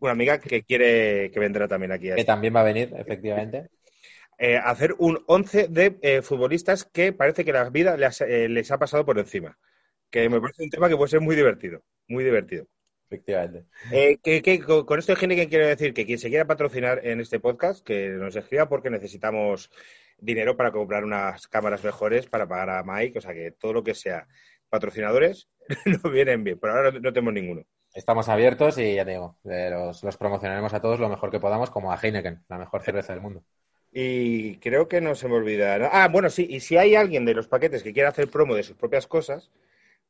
Una 0.00 0.12
amiga 0.12 0.38
que 0.38 0.62
quiere 0.62 1.30
que 1.30 1.40
vendrá 1.40 1.66
también 1.66 1.92
aquí. 1.92 2.10
Que 2.14 2.24
también 2.24 2.54
va 2.54 2.60
a 2.60 2.64
venir, 2.64 2.92
efectivamente. 2.96 3.70
Eh, 4.38 4.58
hacer 4.62 4.94
un 4.98 5.24
11 5.26 5.68
de 5.68 6.20
futbolistas 6.22 6.84
que 6.84 7.12
parece 7.14 7.44
que 7.44 7.52
la 7.52 7.70
vida 7.70 7.96
les, 7.96 8.20
les 8.20 8.70
ha 8.70 8.78
pasado 8.78 9.06
por 9.06 9.18
encima. 9.18 9.58
Que 10.10 10.28
me 10.28 10.40
parece 10.40 10.62
un 10.62 10.70
tema 10.70 10.90
que 10.90 10.96
puede 10.96 11.10
ser 11.10 11.20
muy 11.20 11.36
divertido. 11.36 11.82
Muy 12.06 12.22
divertido. 12.22 12.66
Efectivamente. 13.10 13.64
Eh, 13.90 14.18
con 14.86 14.98
esto 14.98 15.14
de 15.14 15.48
quiero 15.48 15.66
decir 15.66 15.94
que 15.94 16.04
quien 16.04 16.18
se 16.18 16.28
quiera 16.28 16.46
patrocinar 16.46 17.00
en 17.06 17.20
este 17.20 17.40
podcast, 17.40 17.82
que 17.82 18.10
nos 18.10 18.36
escriba 18.36 18.68
porque 18.68 18.90
necesitamos 18.90 19.70
dinero 20.18 20.58
para 20.58 20.72
comprar 20.72 21.04
unas 21.04 21.48
cámaras 21.48 21.82
mejores 21.82 22.26
para 22.26 22.46
pagar 22.46 22.70
a 22.70 22.82
Mike, 22.82 23.18
o 23.18 23.22
sea 23.22 23.32
que 23.32 23.52
todo 23.52 23.72
lo 23.72 23.82
que 23.82 23.94
sea 23.94 24.26
patrocinadores 24.68 25.48
nos 25.86 26.12
vienen 26.12 26.44
bien. 26.44 26.58
Por 26.58 26.68
ahora 26.68 26.90
no, 26.90 27.12
tenemos 27.12 27.32
ninguno. 27.32 27.62
Estamos 27.94 28.28
abiertos 28.28 28.76
y 28.76 28.96
ya 28.96 29.06
te 29.06 29.12
digo, 29.12 29.38
eh, 29.44 29.70
los, 29.70 30.16
promocionaremos 30.18 30.74
a 30.74 30.80
todos 30.82 31.00
lo 31.00 31.08
mejor 31.08 31.30
que 31.30 31.40
podamos, 31.40 31.70
como 31.70 31.90
a 31.90 31.98
Heineken, 31.98 32.44
la 32.48 32.58
mejor 32.58 32.82
cerveza 32.82 33.14
del 33.14 33.22
mundo. 33.22 33.42
Y 33.90 34.58
creo 34.58 34.86
que 34.86 35.00
no 35.00 35.14
se 35.14 35.28
me 35.28 35.36
olvida. 35.36 35.88
Ah, 35.90 36.08
bueno, 36.08 36.28
sí, 36.28 36.46
y 36.50 36.60
si 36.60 36.76
hay 36.76 36.94
alguien 36.94 37.24
de 37.24 37.32
los 37.32 37.48
paquetes 37.48 37.82
que 37.82 37.94
quiera 37.94 38.10
hacer 38.10 38.28
promo 38.28 38.54
de 38.54 38.62
sus 38.62 38.76
propias 38.76 39.06
cosas, 39.06 39.50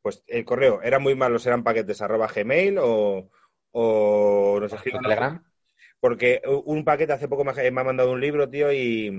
pues 0.02 0.22
el 0.26 0.44
correo, 0.44 0.82
¿eran 0.82 1.02
muy 1.02 1.14
malos, 1.14 1.46
eran 1.46 1.64
paquetes 1.64 2.00
arroba 2.02 2.28
gmail 2.34 2.78
o, 2.78 3.30
o 3.72 4.58
nos 4.60 4.72
escriben 4.72 5.02
Telegram? 5.02 5.42
Porque 6.00 6.40
un 6.46 6.84
paquete 6.84 7.12
hace 7.12 7.26
poco 7.26 7.44
me 7.44 7.50
ha 7.50 7.70
mandado 7.84 8.12
un 8.12 8.20
libro, 8.20 8.48
tío, 8.48 8.72
y, 8.72 9.10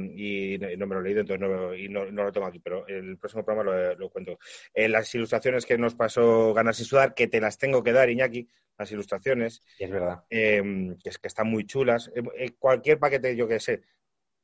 no 0.77 0.87
me 0.87 0.95
lo 0.95 1.01
he 1.01 1.03
leído, 1.03 1.21
entonces 1.21 1.45
no, 1.45 1.75
y 1.75 1.89
no, 1.89 2.05
lo 2.05 2.31
tengo 2.31 2.47
aquí, 2.47 2.59
pero 2.59 2.87
el 2.87 3.17
próximo 3.17 3.43
programa 3.43 3.93
lo, 3.95 4.09
cuento. 4.09 4.39
Eh, 4.73 4.87
las 4.87 5.13
ilustraciones 5.13 5.65
que 5.65 5.77
nos 5.77 5.95
pasó 5.95 6.53
Ganas 6.53 6.79
y 6.79 6.85
Sudar, 6.85 7.13
que 7.13 7.27
te 7.27 7.41
las 7.41 7.57
tengo 7.57 7.83
que 7.83 7.91
dar, 7.91 8.09
Iñaki, 8.09 8.47
las 8.77 8.91
ilustraciones. 8.93 9.61
es 9.77 9.91
verdad. 9.91 10.23
Eh, 10.29 10.95
que, 11.03 11.09
es, 11.09 11.17
que 11.17 11.27
están 11.27 11.47
muy 11.47 11.65
chulas. 11.65 12.09
Eh, 12.15 12.51
cualquier 12.57 12.97
paquete, 12.97 13.35
yo 13.35 13.45
que 13.45 13.59
sé, 13.59 13.81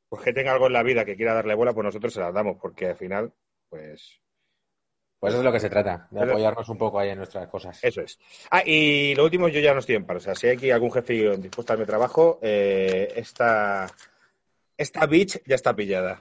pues 0.10 0.22
que 0.22 0.34
tenga 0.34 0.52
algo 0.52 0.68
en 0.68 0.74
la 0.74 0.84
vida 0.84 1.06
que 1.06 1.16
quiera 1.16 1.34
darle 1.34 1.56
bola, 1.56 1.74
pues 1.74 1.86
nosotros 1.86 2.14
se 2.14 2.20
las 2.20 2.34
damos, 2.34 2.58
porque 2.62 2.88
al 2.88 2.98
final, 2.98 3.34
pues 3.70 4.22
pues 5.20 5.34
eso 5.34 5.42
es 5.42 5.46
lo 5.46 5.52
que 5.52 5.60
se 5.60 5.70
trata, 5.70 6.08
de 6.12 6.22
apoyarnos 6.22 6.68
un 6.70 6.78
poco 6.78 7.00
ahí 7.00 7.10
en 7.10 7.18
nuestras 7.18 7.48
cosas. 7.48 7.80
Eso 7.84 8.02
es. 8.02 8.20
Ah, 8.52 8.64
y 8.66 9.16
lo 9.16 9.24
último, 9.24 9.48
yo 9.48 9.60
ya 9.60 9.74
no 9.74 9.80
estoy 9.80 9.96
en 9.96 10.06
paro. 10.06 10.20
O 10.20 10.22
sea, 10.22 10.36
si 10.36 10.48
hay 10.48 10.56
aquí 10.56 10.72
algún 10.72 10.92
jefe 10.92 11.38
dispuesto 11.38 11.74
a 11.74 11.76
darme 11.76 11.86
trabajo, 11.86 12.40
eh, 12.42 13.12
esta, 13.16 13.88
esta 14.78 15.06
bitch 15.06 15.42
ya 15.46 15.56
está 15.56 15.76
pillada. 15.76 16.20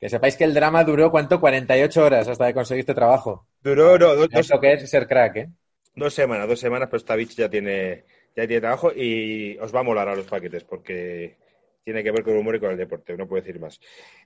Que 0.00 0.08
sepáis 0.08 0.36
que 0.36 0.44
el 0.44 0.54
drama 0.54 0.84
duró, 0.84 1.10
¿cuánto? 1.10 1.40
48 1.40 2.04
horas 2.04 2.28
hasta 2.28 2.46
que 2.46 2.54
conseguiste 2.54 2.94
trabajo. 2.94 3.46
Duró, 3.62 3.98
no, 3.98 4.14
dos, 4.14 4.28
Eso 4.32 4.60
que 4.60 4.74
es 4.74 4.90
ser 4.90 5.06
crack, 5.06 5.36
¿eh? 5.36 5.48
Dos 5.94 6.12
semanas, 6.12 6.46
dos 6.48 6.60
semanas, 6.60 6.88
pero 6.90 6.98
esta 6.98 7.16
bitch 7.16 7.36
ya 7.36 7.48
tiene, 7.48 8.04
ya 8.34 8.46
tiene 8.46 8.60
trabajo 8.60 8.92
y 8.92 9.56
os 9.58 9.74
va 9.74 9.80
a 9.80 9.84
molar 9.84 10.08
a 10.08 10.16
los 10.16 10.26
paquetes 10.26 10.64
porque 10.64 11.38
tiene 11.82 12.02
que 12.02 12.10
ver 12.10 12.22
con 12.22 12.34
el 12.34 12.40
humor 12.40 12.56
y 12.56 12.60
con 12.60 12.72
el 12.72 12.76
deporte, 12.76 13.16
no 13.16 13.26
puedo 13.26 13.40
decir 13.40 13.58
más. 13.58 13.80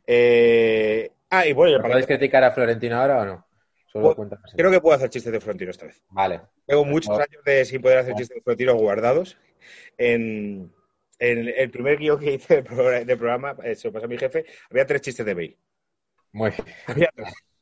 Eh, 0.06 1.12
ah, 1.28 1.46
y 1.46 1.52
bueno... 1.52 1.80
¿Podéis 1.80 2.06
criticar 2.06 2.42
a 2.42 2.50
Florentino 2.50 3.00
ahora 3.00 3.20
o 3.20 3.24
no? 3.24 3.46
Creo 3.92 4.70
que 4.70 4.80
puedo 4.80 4.96
hacer 4.96 5.10
chistes 5.10 5.32
de 5.32 5.40
Florentino 5.40 5.70
esta 5.70 5.86
vez. 5.86 6.02
Vale. 6.10 6.42
Tengo 6.66 6.84
muchos 6.84 7.18
años 7.18 7.42
de 7.44 7.64
sin 7.64 7.82
poder 7.82 7.98
hacer 7.98 8.14
chistes 8.14 8.36
de 8.36 8.42
Florentino 8.42 8.74
guardados. 8.74 9.38
En, 9.98 10.72
el 11.18 11.70
primer 11.70 11.98
guion 11.98 12.18
que 12.18 12.34
hice 12.34 12.62
de 12.62 13.16
programa, 13.16 13.56
eh, 13.62 13.74
se 13.74 13.88
lo 13.88 13.92
pasó 13.92 14.06
a 14.06 14.08
mi 14.08 14.16
jefe, 14.16 14.46
había 14.70 14.86
tres 14.86 15.02
chistes 15.02 15.26
de 15.26 15.34
Bale. 15.34 15.58
Muy 16.32 16.52
Había 16.86 17.10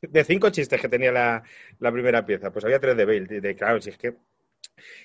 De 0.01 0.23
cinco 0.23 0.49
chistes 0.49 0.79
que 0.79 0.87
tenía 0.87 1.11
la, 1.11 1.43
primera 1.91 2.25
pieza, 2.25 2.51
pues 2.51 2.63
había 2.63 2.79
tres 2.79 2.95
de 2.95 3.05
Bale. 3.05 3.41
De, 3.41 3.55
claro, 3.55 3.81
si 3.81 3.89
es 3.89 3.97
que... 3.97 4.15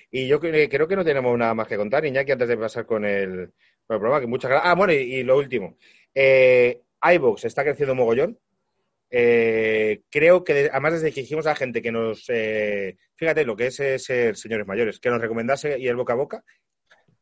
Y 0.09 0.27
yo 0.27 0.39
creo 0.39 0.87
que 0.87 0.95
no 0.95 1.03
tenemos 1.03 1.37
nada 1.37 1.53
más 1.53 1.67
que 1.67 1.75
contar, 1.75 2.05
Iñaki, 2.05 2.31
antes 2.31 2.47
de 2.47 2.57
pasar 2.57 2.85
con 2.85 3.03
el, 3.03 3.51
programa, 3.85 4.21
que 4.21 4.27
muchas 4.27 4.49
gracias. 4.49 4.71
Ah, 4.71 4.75
bueno, 4.75 4.93
y, 4.93 5.23
lo 5.23 5.37
último. 5.37 5.77
Eh, 6.13 6.81
iVoox 7.01 7.43
está 7.43 7.63
creciendo 7.63 7.93
mogollón. 7.93 8.39
Eh, 9.17 10.01
creo 10.11 10.43
que, 10.43 10.69
además, 10.69 10.91
desde 10.91 11.13
que 11.13 11.21
dijimos 11.21 11.45
a 11.45 11.51
la 11.51 11.55
gente 11.55 11.81
que 11.81 11.89
nos. 11.89 12.25
Eh, 12.27 12.97
fíjate 13.15 13.45
lo 13.45 13.55
que 13.55 13.67
es 13.67 13.75
ser 13.75 14.35
señores 14.35 14.67
mayores, 14.67 14.99
que 14.99 15.09
nos 15.09 15.21
recomendase 15.21 15.79
y 15.79 15.87
el 15.87 15.95
boca 15.95 16.11
a 16.11 16.17
boca, 16.17 16.43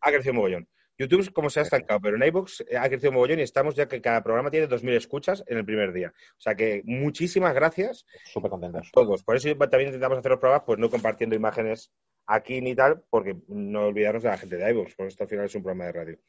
ha 0.01 0.12
crecido 0.12 0.33
mogollón. 0.33 0.67
YouTube, 0.97 1.31
como 1.33 1.51
se 1.51 1.59
ha 1.59 1.63
estancado, 1.63 2.00
pero 2.01 2.17
en 2.17 2.23
iVoox 2.23 2.62
eh, 2.62 2.77
ha 2.77 2.89
crecido 2.89 3.12
mogollón 3.12 3.41
y 3.41 3.43
estamos 3.43 3.75
ya 3.75 3.88
que 3.88 4.01
cada 4.01 4.23
programa 4.23 4.50
tiene 4.50 4.67
2.000 4.67 4.95
escuchas 4.95 5.43
en 5.45 5.59
el 5.59 5.65
primer 5.65 5.93
día. 5.93 6.12
O 6.35 6.41
sea 6.41 6.55
que 6.55 6.81
muchísimas 6.83 7.53
gracias. 7.53 8.07
Súper 8.25 8.50
contentos. 8.50 8.89
Todos. 8.91 9.23
Por 9.23 9.35
eso 9.35 9.55
también 9.55 9.89
intentamos 9.89 10.17
hacer 10.17 10.31
los 10.31 10.39
programas, 10.39 10.65
pues 10.65 10.79
no 10.79 10.89
compartiendo 10.89 11.35
imágenes 11.35 11.91
aquí 12.25 12.59
ni 12.59 12.73
tal, 12.73 13.03
porque 13.12 13.35
no 13.47 13.85
olvidarnos 13.85 14.23
de 14.23 14.29
la 14.29 14.38
gente 14.39 14.57
de 14.57 14.67
iVoox, 14.71 14.95
porque 14.95 15.09
esto 15.09 15.25
al 15.25 15.29
final 15.29 15.45
es 15.45 15.53
un 15.53 15.62
programa 15.62 15.85
de 15.85 15.91
radio. 15.91 16.19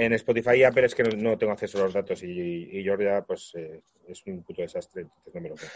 En 0.00 0.12
Spotify 0.12 0.58
y 0.58 0.62
Apple 0.62 0.86
es 0.86 0.94
que 0.94 1.02
no, 1.02 1.36
tengo 1.36 1.50
acceso 1.50 1.76
a 1.78 1.82
los 1.82 1.92
datos 1.92 2.22
y, 2.22 2.28
y 2.30 2.86
pues 3.26 3.52
eh, 3.56 3.80
es 4.06 4.24
un 4.26 4.44
puto 4.44 4.62
desastre, 4.62 5.02
entonces 5.02 5.34
no 5.34 5.40
me 5.40 5.48
lo 5.48 5.56
pongo. 5.56 5.72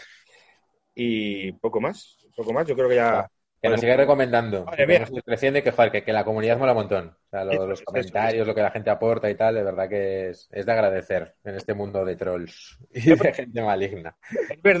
Y 0.95 1.51
poco 1.51 1.81
más, 1.81 2.25
poco 2.33 2.53
más, 2.53 2.65
yo 2.65 2.73
creo 2.73 2.87
que 2.87 2.95
ya... 2.95 3.29
Que 3.63 3.69
nos 3.69 3.79
sigue 3.79 3.95
recomendando. 3.95 4.65
Que 4.65 4.99
nos 4.99 5.09
creciendo 5.23 5.63
que, 5.63 5.71
joder, 5.71 5.89
que, 5.91 6.03
que 6.03 6.11
la 6.11 6.25
comunidad 6.25 6.57
mola 6.57 6.73
un 6.73 6.79
montón. 6.79 7.07
O 7.07 7.29
sea, 7.31 7.45
lo- 7.45 7.65
los 7.65 7.79
es, 7.79 7.85
comentarios, 7.85 8.41
eso 8.41 8.45
lo 8.45 8.53
que 8.53 8.61
la 8.61 8.71
gente 8.71 8.89
aporta 8.89 9.29
y 9.29 9.35
tal, 9.35 9.55
de 9.55 9.63
verdad 9.63 9.87
que 9.87 10.29
es, 10.29 10.49
es 10.51 10.65
de 10.65 10.71
agradecer 10.73 11.35
en 11.45 11.55
este 11.55 11.73
mundo 11.73 12.03
de 12.03 12.17
trolls 12.17 12.77
y 12.93 13.15
de 13.15 13.33
gente 13.33 13.61
maligna. 13.61 14.17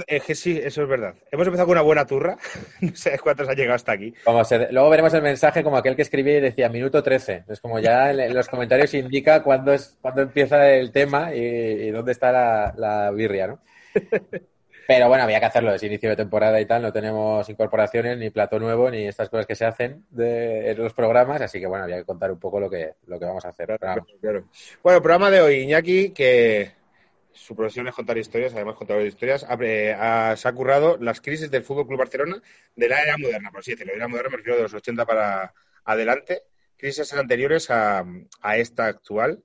Es, 0.05 0.23
que 0.23 0.35
sí, 0.35 0.59
eso 0.61 0.83
es 0.83 0.89
verdad. 0.89 1.15
Hemos 1.31 1.47
empezado 1.47 1.65
con 1.67 1.75
una 1.77 1.81
buena 1.81 2.05
turra, 2.05 2.37
no 2.81 2.93
sé 2.95 3.17
cuántos 3.19 3.47
han 3.47 3.55
llegado 3.55 3.75
hasta 3.75 3.93
aquí. 3.93 4.13
Como 4.25 4.43
se- 4.43 4.71
luego 4.71 4.89
veremos 4.89 5.13
el 5.13 5.21
mensaje 5.21 5.63
como 5.63 5.77
aquel 5.77 5.95
que 5.95 6.01
escribía 6.01 6.37
y 6.39 6.41
decía 6.41 6.67
minuto 6.67 7.01
13. 7.01 7.45
Es 7.47 7.61
como 7.61 7.79
ya 7.79 8.11
en, 8.11 8.19
en 8.19 8.33
los 8.33 8.49
comentarios 8.49 8.93
indica 8.93 9.41
cuándo, 9.43 9.71
es, 9.71 9.97
cuándo 10.01 10.21
empieza 10.23 10.69
el 10.69 10.91
tema 10.91 11.33
y, 11.33 11.39
y 11.39 11.89
dónde 11.91 12.11
está 12.11 12.33
la, 12.33 12.73
la 12.77 13.11
birria, 13.11 13.47
¿no? 13.47 13.61
Pero 14.87 15.07
bueno, 15.07 15.23
había 15.23 15.39
que 15.39 15.45
hacerlo, 15.45 15.73
es 15.73 15.81
inicio 15.83 16.09
de 16.09 16.15
temporada 16.15 16.59
y 16.59 16.65
tal, 16.65 16.81
no 16.81 16.91
tenemos 16.91 17.47
incorporaciones, 17.49 18.17
ni 18.17 18.29
plato 18.29 18.59
nuevo, 18.59 18.89
ni 18.91 19.07
estas 19.07 19.29
cosas 19.29 19.45
que 19.45 19.55
se 19.55 19.65
hacen 19.65 20.05
de, 20.09 20.71
en 20.71 20.77
los 20.77 20.93
programas, 20.93 21.41
así 21.41 21.59
que 21.59 21.67
bueno, 21.67 21.85
había 21.85 21.97
que 21.97 22.05
contar 22.05 22.31
un 22.31 22.39
poco 22.39 22.59
lo 22.59 22.69
que, 22.69 22.95
lo 23.07 23.17
que 23.17 23.25
vamos 23.25 23.45
a 23.45 23.49
hacer. 23.49 23.67
Pero 23.67 23.79
vamos, 23.81 24.07
Claro. 24.19 24.45
Bueno, 24.83 25.01
programa 25.01 25.29
de 25.31 25.41
hoy, 25.41 25.55
Iñaki, 25.61 26.09
que 26.11 26.71
su 27.31 27.55
profesión 27.55 27.87
es 27.87 27.95
contar 27.95 28.17
historias, 28.17 28.53
además 28.53 28.75
contador 28.75 29.03
de 29.03 29.09
historias, 29.09 29.45
ha, 29.47 29.57
eh, 29.61 29.95
ha- 29.97 30.35
se 30.35 30.47
ha 30.47 30.53
currado 30.53 30.97
las 30.99 31.21
crisis 31.21 31.49
del 31.49 31.63
Fútbol 31.63 31.87
Club 31.87 31.99
Barcelona 31.99 32.41
de 32.75 32.89
la 32.89 33.01
era 33.01 33.17
moderna, 33.17 33.51
por 33.51 33.61
así 33.61 33.71
decirlo. 33.71 33.93
De 33.93 33.99
la 33.99 34.03
era 34.05 34.07
moderna 34.09 34.29
me 34.31 34.37
refiero 34.37 34.57
de 34.57 34.63
los 34.63 34.73
80 34.73 35.05
para 35.05 35.53
adelante, 35.85 36.43
crisis 36.77 37.11
anteriores 37.13 37.69
a, 37.71 38.05
a 38.41 38.57
esta 38.57 38.85
actual, 38.87 39.43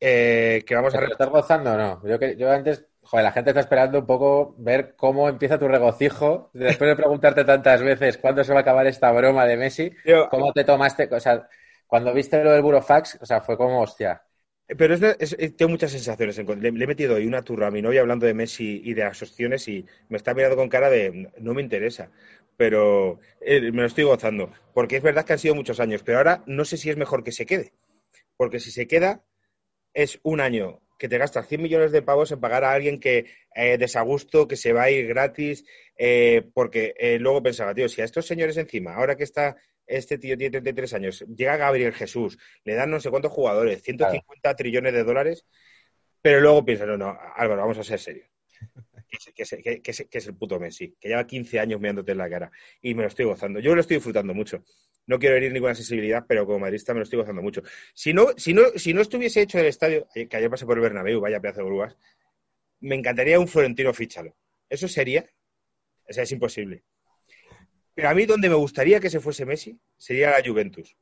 eh, 0.00 0.62
que 0.66 0.74
vamos 0.74 0.94
a... 0.94 0.98
¿Te 0.98 1.02
lo 1.02 1.06
re- 1.08 1.12
estás 1.12 1.28
gozando 1.28 1.72
o 1.72 1.76
no? 1.76 2.06
Yo, 2.06 2.18
que, 2.18 2.36
yo 2.36 2.50
antes, 2.50 2.84
joder, 3.10 3.24
la 3.24 3.32
gente 3.32 3.50
está 3.50 3.60
esperando 3.60 3.98
un 4.00 4.06
poco 4.06 4.54
ver 4.58 4.94
cómo 4.96 5.28
empieza 5.28 5.58
tu 5.58 5.68
regocijo 5.68 6.50
después 6.52 6.88
de 6.90 6.96
preguntarte 6.96 7.44
tantas 7.44 7.82
veces 7.82 8.18
cuándo 8.18 8.44
se 8.44 8.52
va 8.52 8.58
a 8.60 8.62
acabar 8.62 8.86
esta 8.86 9.10
broma 9.12 9.46
de 9.46 9.56
Messi, 9.56 9.92
Yo- 10.04 10.28
cómo 10.28 10.52
te 10.52 10.64
tomaste, 10.64 11.08
o 11.12 11.20
sea, 11.20 11.48
cuando 11.86 12.12
viste 12.14 12.42
lo 12.44 12.52
del 12.52 12.62
Burofax, 12.62 13.18
o 13.22 13.26
sea, 13.26 13.40
fue 13.40 13.56
como, 13.56 13.80
hostia, 13.82 14.22
Pero 14.76 14.94
es, 14.94 15.00
de- 15.00 15.16
es- 15.18 15.36
es- 15.38 15.56
tengo 15.56 15.70
muchas 15.70 15.92
sensaciones. 15.92 16.36
Le, 16.38 16.70
le 16.72 16.84
he 16.84 16.86
metido 16.86 17.14
hoy 17.16 17.26
una 17.26 17.42
turra 17.42 17.68
a 17.68 17.70
mi 17.70 17.80
novia 17.82 18.00
hablando 18.02 18.26
de 18.26 18.34
Messi 18.34 18.82
y 18.84 18.92
de 18.94 19.04
las 19.04 19.22
opciones 19.22 19.66
y 19.68 19.86
me 20.08 20.16
está 20.18 20.34
mirando 20.34 20.56
con 20.56 20.68
cara 20.68 20.90
de 20.90 21.32
no 21.38 21.54
me 21.54 21.62
interesa. 21.62 22.10
Pero 22.56 23.18
eh, 23.40 23.60
me 23.72 23.82
lo 23.82 23.86
estoy 23.86 24.04
gozando. 24.04 24.52
Porque 24.74 24.96
es 24.96 25.02
verdad 25.02 25.24
que 25.24 25.32
han 25.32 25.38
sido 25.38 25.54
muchos 25.54 25.80
años. 25.80 26.02
Pero 26.02 26.18
ahora 26.18 26.42
no 26.46 26.64
sé 26.66 26.76
si 26.76 26.90
es 26.90 26.96
mejor 26.98 27.24
que 27.24 27.32
se 27.32 27.46
quede. 27.46 27.72
Porque 28.36 28.60
si 28.60 28.70
se 28.72 28.86
queda, 28.88 29.24
es 29.94 30.20
un 30.24 30.40
año 30.40 30.80
que 30.98 31.08
te 31.08 31.16
gastas 31.18 31.46
100 31.48 31.62
millones 31.62 31.92
de 31.92 32.02
pavos 32.02 32.32
en 32.32 32.40
pagar 32.40 32.64
a 32.64 32.72
alguien 32.72 33.00
que 33.00 33.26
eh, 33.54 33.78
desagusto, 33.78 34.48
que 34.48 34.56
se 34.56 34.72
va 34.72 34.84
a 34.84 34.90
ir 34.90 35.06
gratis. 35.06 35.64
eh, 35.96 36.42
porque 36.52 36.94
eh, 36.98 37.18
luego 37.18 37.42
pensaba, 37.42 37.74
tío, 37.74 37.88
si 37.88 38.02
a 38.02 38.04
estos 38.04 38.26
señores 38.26 38.56
encima, 38.56 38.94
ahora 38.94 39.16
que 39.16 39.24
está 39.24 39.56
este 39.86 40.18
tío 40.18 40.36
tiene 40.36 40.50
33 40.50 40.94
años, 40.94 41.24
llega 41.34 41.56
Gabriel 41.56 41.94
Jesús, 41.94 42.38
le 42.64 42.74
dan 42.74 42.90
no 42.90 43.00
sé 43.00 43.10
cuántos 43.10 43.32
jugadores, 43.32 43.82
150 43.82 44.54
trillones 44.54 44.92
de 44.92 45.02
dólares, 45.02 45.46
pero 46.20 46.40
luego 46.40 46.64
piensa, 46.64 46.84
no, 46.84 46.98
no, 46.98 47.18
Álvaro, 47.34 47.62
vamos 47.62 47.78
a 47.78 47.84
ser 47.84 47.98
serios. 47.98 48.28
Es, 49.10 49.32
que, 49.34 49.42
es, 49.90 50.06
que 50.10 50.18
es 50.18 50.26
el 50.26 50.36
puto 50.36 50.60
Messi, 50.60 50.94
que 51.00 51.08
lleva 51.08 51.26
15 51.26 51.58
años 51.58 51.80
mirándote 51.80 52.12
en 52.12 52.18
la 52.18 52.28
cara 52.28 52.50
y 52.82 52.94
me 52.94 53.02
lo 53.02 53.08
estoy 53.08 53.24
gozando. 53.24 53.60
Yo 53.60 53.74
lo 53.74 53.80
estoy 53.80 53.96
disfrutando 53.96 54.34
mucho. 54.34 54.62
No 55.08 55.18
quiero 55.18 55.36
herir 55.36 55.52
ninguna 55.52 55.74
sensibilidad, 55.74 56.26
pero 56.28 56.44
como 56.44 56.58
madrista 56.58 56.92
me 56.92 57.00
lo 57.00 57.04
estoy 57.04 57.18
gozando 57.18 57.40
mucho. 57.40 57.62
Si 57.94 58.12
no, 58.12 58.28
si 58.36 58.52
no, 58.52 58.64
si 58.76 58.92
no 58.92 59.00
estuviese 59.00 59.40
hecho 59.40 59.58
el 59.58 59.64
estadio, 59.64 60.06
eh, 60.14 60.28
que 60.28 60.36
ayer 60.36 60.50
pasé 60.50 60.66
por 60.66 60.76
el 60.76 60.82
Bernabéu, 60.82 61.18
vaya 61.18 61.40
pedazo 61.40 61.60
de 61.60 61.66
grúas, 61.66 61.96
me 62.80 62.94
encantaría 62.94 63.40
un 63.40 63.48
Florentino 63.48 63.94
Fichalo. 63.94 64.36
Eso 64.68 64.86
sería, 64.86 65.24
o 66.06 66.12
sea, 66.12 66.24
es 66.24 66.32
imposible. 66.32 66.84
Pero 67.94 68.10
a 68.10 68.14
mí 68.14 68.26
donde 68.26 68.50
me 68.50 68.54
gustaría 68.54 69.00
que 69.00 69.08
se 69.08 69.18
fuese 69.18 69.46
Messi 69.46 69.80
sería 69.96 70.30
la 70.30 70.46
Juventus. 70.46 70.94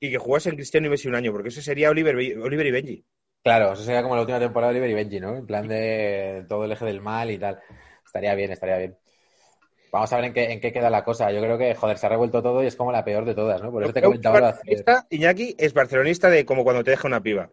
Y 0.00 0.10
que 0.10 0.18
jugasen 0.18 0.56
Cristiano 0.56 0.88
y 0.88 0.90
Messi 0.90 1.06
un 1.06 1.14
año, 1.14 1.30
porque 1.30 1.50
eso 1.50 1.62
sería 1.62 1.90
Oliver, 1.90 2.16
Oliver 2.16 2.66
y 2.66 2.70
Benji. 2.72 3.06
claro, 3.42 3.72
eso 3.72 3.84
sería 3.84 4.02
como 4.02 4.16
la 4.16 4.22
última 4.22 4.40
temporada 4.40 4.72
de 4.72 4.80
Oliver 4.80 4.90
y 4.90 4.94
Benji, 4.94 5.20
¿no? 5.20 5.36
En 5.36 5.46
plan 5.46 5.68
de 5.68 6.44
todo 6.48 6.64
el 6.64 6.72
eje 6.72 6.84
del 6.86 7.00
mal 7.00 7.30
y 7.30 7.38
tal. 7.38 7.60
Estaría 8.04 8.34
bien, 8.34 8.50
estaría 8.50 8.78
bien. 8.78 8.98
Vamos 9.94 10.12
a 10.12 10.16
ver 10.16 10.24
en 10.24 10.32
qué, 10.32 10.50
en 10.52 10.60
qué 10.60 10.72
queda 10.72 10.90
la 10.90 11.04
cosa. 11.04 11.30
Yo 11.30 11.40
creo 11.40 11.56
que, 11.56 11.72
joder, 11.76 11.98
se 11.98 12.06
ha 12.06 12.08
revuelto 12.08 12.42
todo 12.42 12.64
y 12.64 12.66
es 12.66 12.74
como 12.74 12.90
la 12.90 13.04
peor 13.04 13.24
de 13.24 13.34
todas, 13.36 13.62
¿no? 13.62 13.70
Por 13.70 13.84
eso 13.84 13.92
te 13.92 14.02
comentaba 14.02 14.48
hacer- 14.48 14.84
Iñaki 15.08 15.54
es 15.56 15.72
barcelonista 15.72 16.28
de 16.28 16.44
como 16.44 16.64
cuando 16.64 16.82
te 16.82 16.90
deja 16.90 17.06
una 17.06 17.22
piba. 17.22 17.50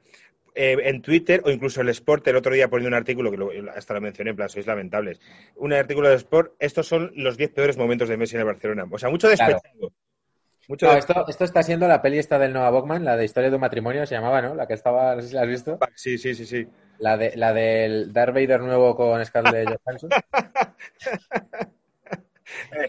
Eh, 0.55 0.75
en 0.85 1.03
Twitter 1.03 1.41
o 1.45 1.51
incluso 1.51 1.81
el 1.81 1.89
Sport 1.89 2.27
el 2.27 2.35
otro 2.35 2.53
día 2.53 2.67
poniendo 2.67 2.89
un 2.89 2.95
artículo 2.95 3.29
que 3.29 3.37
lo- 3.37 3.51
hasta 3.75 3.93
lo 3.93 4.01
mencioné 4.01 4.31
en 4.31 4.35
plan 4.35 4.49
sois 4.49 4.67
lamentables 4.67 5.21
un 5.55 5.71
artículo 5.71 6.09
de 6.09 6.15
Sport 6.15 6.55
estos 6.59 6.87
son 6.87 7.11
los 7.15 7.37
10 7.37 7.51
peores 7.51 7.77
momentos 7.77 8.09
de 8.09 8.17
Messi 8.17 8.35
en 8.35 8.41
el 8.41 8.47
Barcelona 8.47 8.85
o 8.91 8.97
sea 8.97 9.09
mucho 9.09 9.29
Claro. 9.29 9.61
despechado 9.61 9.93
mucho 10.67 10.85
No, 10.87 10.95
despechado. 10.95 11.21
esto, 11.21 11.31
esto 11.31 11.43
está 11.45 11.63
siendo 11.63 11.87
la 11.87 12.01
peli 12.01 12.19
esta 12.19 12.37
del 12.37 12.51
Noah 12.51 12.69
Bachman, 12.69 13.05
la 13.05 13.15
de 13.15 13.23
Historia 13.23 13.49
de 13.49 13.55
un 13.55 13.61
matrimonio, 13.61 14.05
se 14.05 14.15
llamaba, 14.15 14.41
¿no? 14.41 14.53
La 14.53 14.67
que 14.67 14.73
estaba, 14.73 15.15
no 15.15 15.21
sé 15.21 15.29
si 15.29 15.35
la 15.35 15.43
has 15.43 15.47
visto. 15.47 15.79
sí 15.95 16.17
sí 16.17 16.35
sí 16.35 16.45
sí 16.45 16.67
La, 16.99 17.15
de, 17.15 17.31
la 17.37 17.53
del 17.53 18.11
Darth 18.11 18.33
Vader 18.33 18.59
nuevo 18.59 18.93
con 18.97 19.23
Scarlett 19.25 19.69
Johansson. 19.85 20.09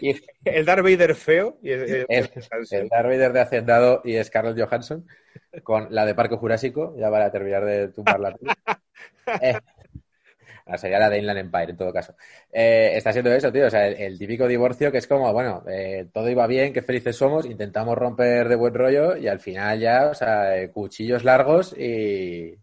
Y 0.01 0.15
el 0.45 0.65
Darth 0.65 0.83
Vader 0.83 1.15
feo 1.15 1.57
y 1.61 1.71
el, 1.71 2.05
el, 2.09 2.29
el 2.71 2.89
Darth 2.89 3.07
Vader 3.07 3.33
de 3.33 3.39
Hacendado 3.39 4.01
y 4.03 4.21
Scarlett 4.23 4.59
Johansson 4.59 5.05
con 5.63 5.87
la 5.93 6.05
de 6.05 6.15
Parque 6.15 6.35
Jurásico, 6.35 6.95
ya 6.97 7.09
para 7.09 7.31
terminar 7.31 7.65
de 7.65 7.89
tumbar 7.89 8.19
la 8.19 8.31
peli. 8.37 8.51
Eh, 9.41 9.55
no, 10.65 10.77
sería 10.77 10.99
la 10.99 11.09
de 11.09 11.19
Inland 11.19 11.39
Empire, 11.39 11.71
en 11.71 11.77
todo 11.77 11.91
caso. 11.93 12.15
Eh, 12.51 12.91
está 12.95 13.11
siendo 13.11 13.31
eso, 13.33 13.51
tío. 13.51 13.67
O 13.67 13.69
sea, 13.69 13.87
el, 13.87 13.95
el 13.95 14.19
típico 14.19 14.47
divorcio 14.47 14.91
que 14.91 14.99
es 14.99 15.07
como, 15.07 15.31
bueno, 15.33 15.63
eh, 15.69 16.07
todo 16.13 16.29
iba 16.29 16.47
bien, 16.47 16.73
qué 16.73 16.81
felices 16.81 17.15
somos, 17.15 17.45
intentamos 17.45 17.97
romper 17.97 18.47
de 18.47 18.55
buen 18.55 18.73
rollo 18.73 19.17
y 19.17 19.27
al 19.27 19.39
final 19.39 19.79
ya, 19.79 20.07
o 20.09 20.13
sea, 20.13 20.57
eh, 20.57 20.69
cuchillos 20.71 21.23
largos 21.23 21.75
y, 21.77 22.55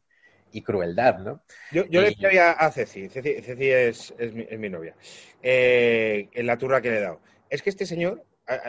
y 0.53 0.63
crueldad, 0.63 1.19
¿no? 1.19 1.43
Yo, 1.71 1.85
yo 1.87 2.01
le 2.01 2.09
decía 2.11 2.53
a 2.53 2.71
Ceci, 2.71 3.09
Ceci, 3.09 3.43
Ceci 3.43 3.71
es, 3.71 4.15
es, 4.19 4.33
mi, 4.33 4.47
es 4.49 4.59
mi 4.59 4.69
novia, 4.71 4.95
eh, 5.43 6.29
en 6.33 6.47
la 6.47 6.59
turra 6.59 6.81
que 6.81 6.91
le 6.91 6.99
he 6.99 7.01
dado. 7.01 7.21
Es 7.49 7.63
que 7.63 7.71
este 7.71 7.87
señor, 7.87 8.25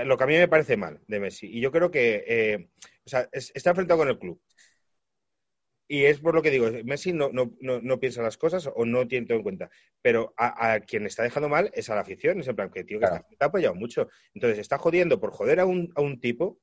lo 0.06 0.18
que 0.18 0.24
a 0.24 0.28
mí 0.28 0.38
me 0.38 0.48
parece 0.48 0.78
mal 0.78 1.00
de 1.08 1.20
Messi, 1.20 1.48
y 1.48 1.60
yo 1.62 1.72
creo 1.72 1.92
que 1.92 2.24
eh, 2.28 2.68
o 3.06 3.10
sea, 3.10 3.28
es- 3.32 3.52
está 3.56 3.72
enfrentado 3.72 4.00
con 4.00 4.10
el 4.10 4.20
club. 4.20 4.42
Y 5.88 6.06
es 6.06 6.20
por 6.22 6.34
lo 6.34 6.42
que 6.42 6.52
digo, 6.52 6.70
Messi 6.86 7.12
no, 7.12 7.30
no, 7.34 7.54
no, 7.60 7.82
no 7.82 8.00
piensa 8.00 8.22
las 8.22 8.38
cosas 8.38 8.70
o 8.74 8.86
no 8.86 9.08
tiene 9.10 9.28
todo 9.28 9.38
en 9.38 9.44
cuenta. 9.44 9.70
Pero 10.02 10.34
a, 10.38 10.74
a 10.74 10.80
quien 10.80 11.06
está 11.06 11.24
dejando 11.24 11.50
mal 11.50 11.70
es 11.74 11.90
a 11.90 11.96
la 11.96 12.02
afición, 12.02 12.40
es 12.40 12.48
en 12.48 12.56
plan 12.56 12.72
que 12.72 12.86
tío 12.86 12.98
que 13.00 13.08
Claro. 13.08 13.26
está, 13.30 13.48
apoyado 13.48 13.76
mucho. 13.76 14.08
Entonces 14.34 14.60
está 14.60 14.78
jodiendo 14.78 15.20
por 15.20 15.32
joder 15.34 15.60
a 15.60 15.66
un, 15.66 15.92
a 15.96 16.02
un 16.02 16.22
tipo 16.22 16.60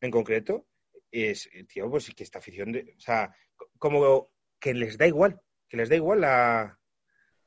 en 0.00 0.10
concreto, 0.10 0.66
es, 1.10 1.50
tío, 1.68 1.90
pues 1.90 2.08
que 2.14 2.22
esta 2.22 2.38
afición, 2.38 2.72
de- 2.72 2.94
o 2.96 3.00
sea, 3.00 3.34
co- 3.54 3.70
como 3.78 4.30
que 4.58 4.72
les 4.72 4.96
da 4.96 5.06
igual, 5.06 5.38
que 5.68 5.76
les 5.76 5.90
da 5.90 5.96
igual 5.96 6.22
la... 6.22 6.78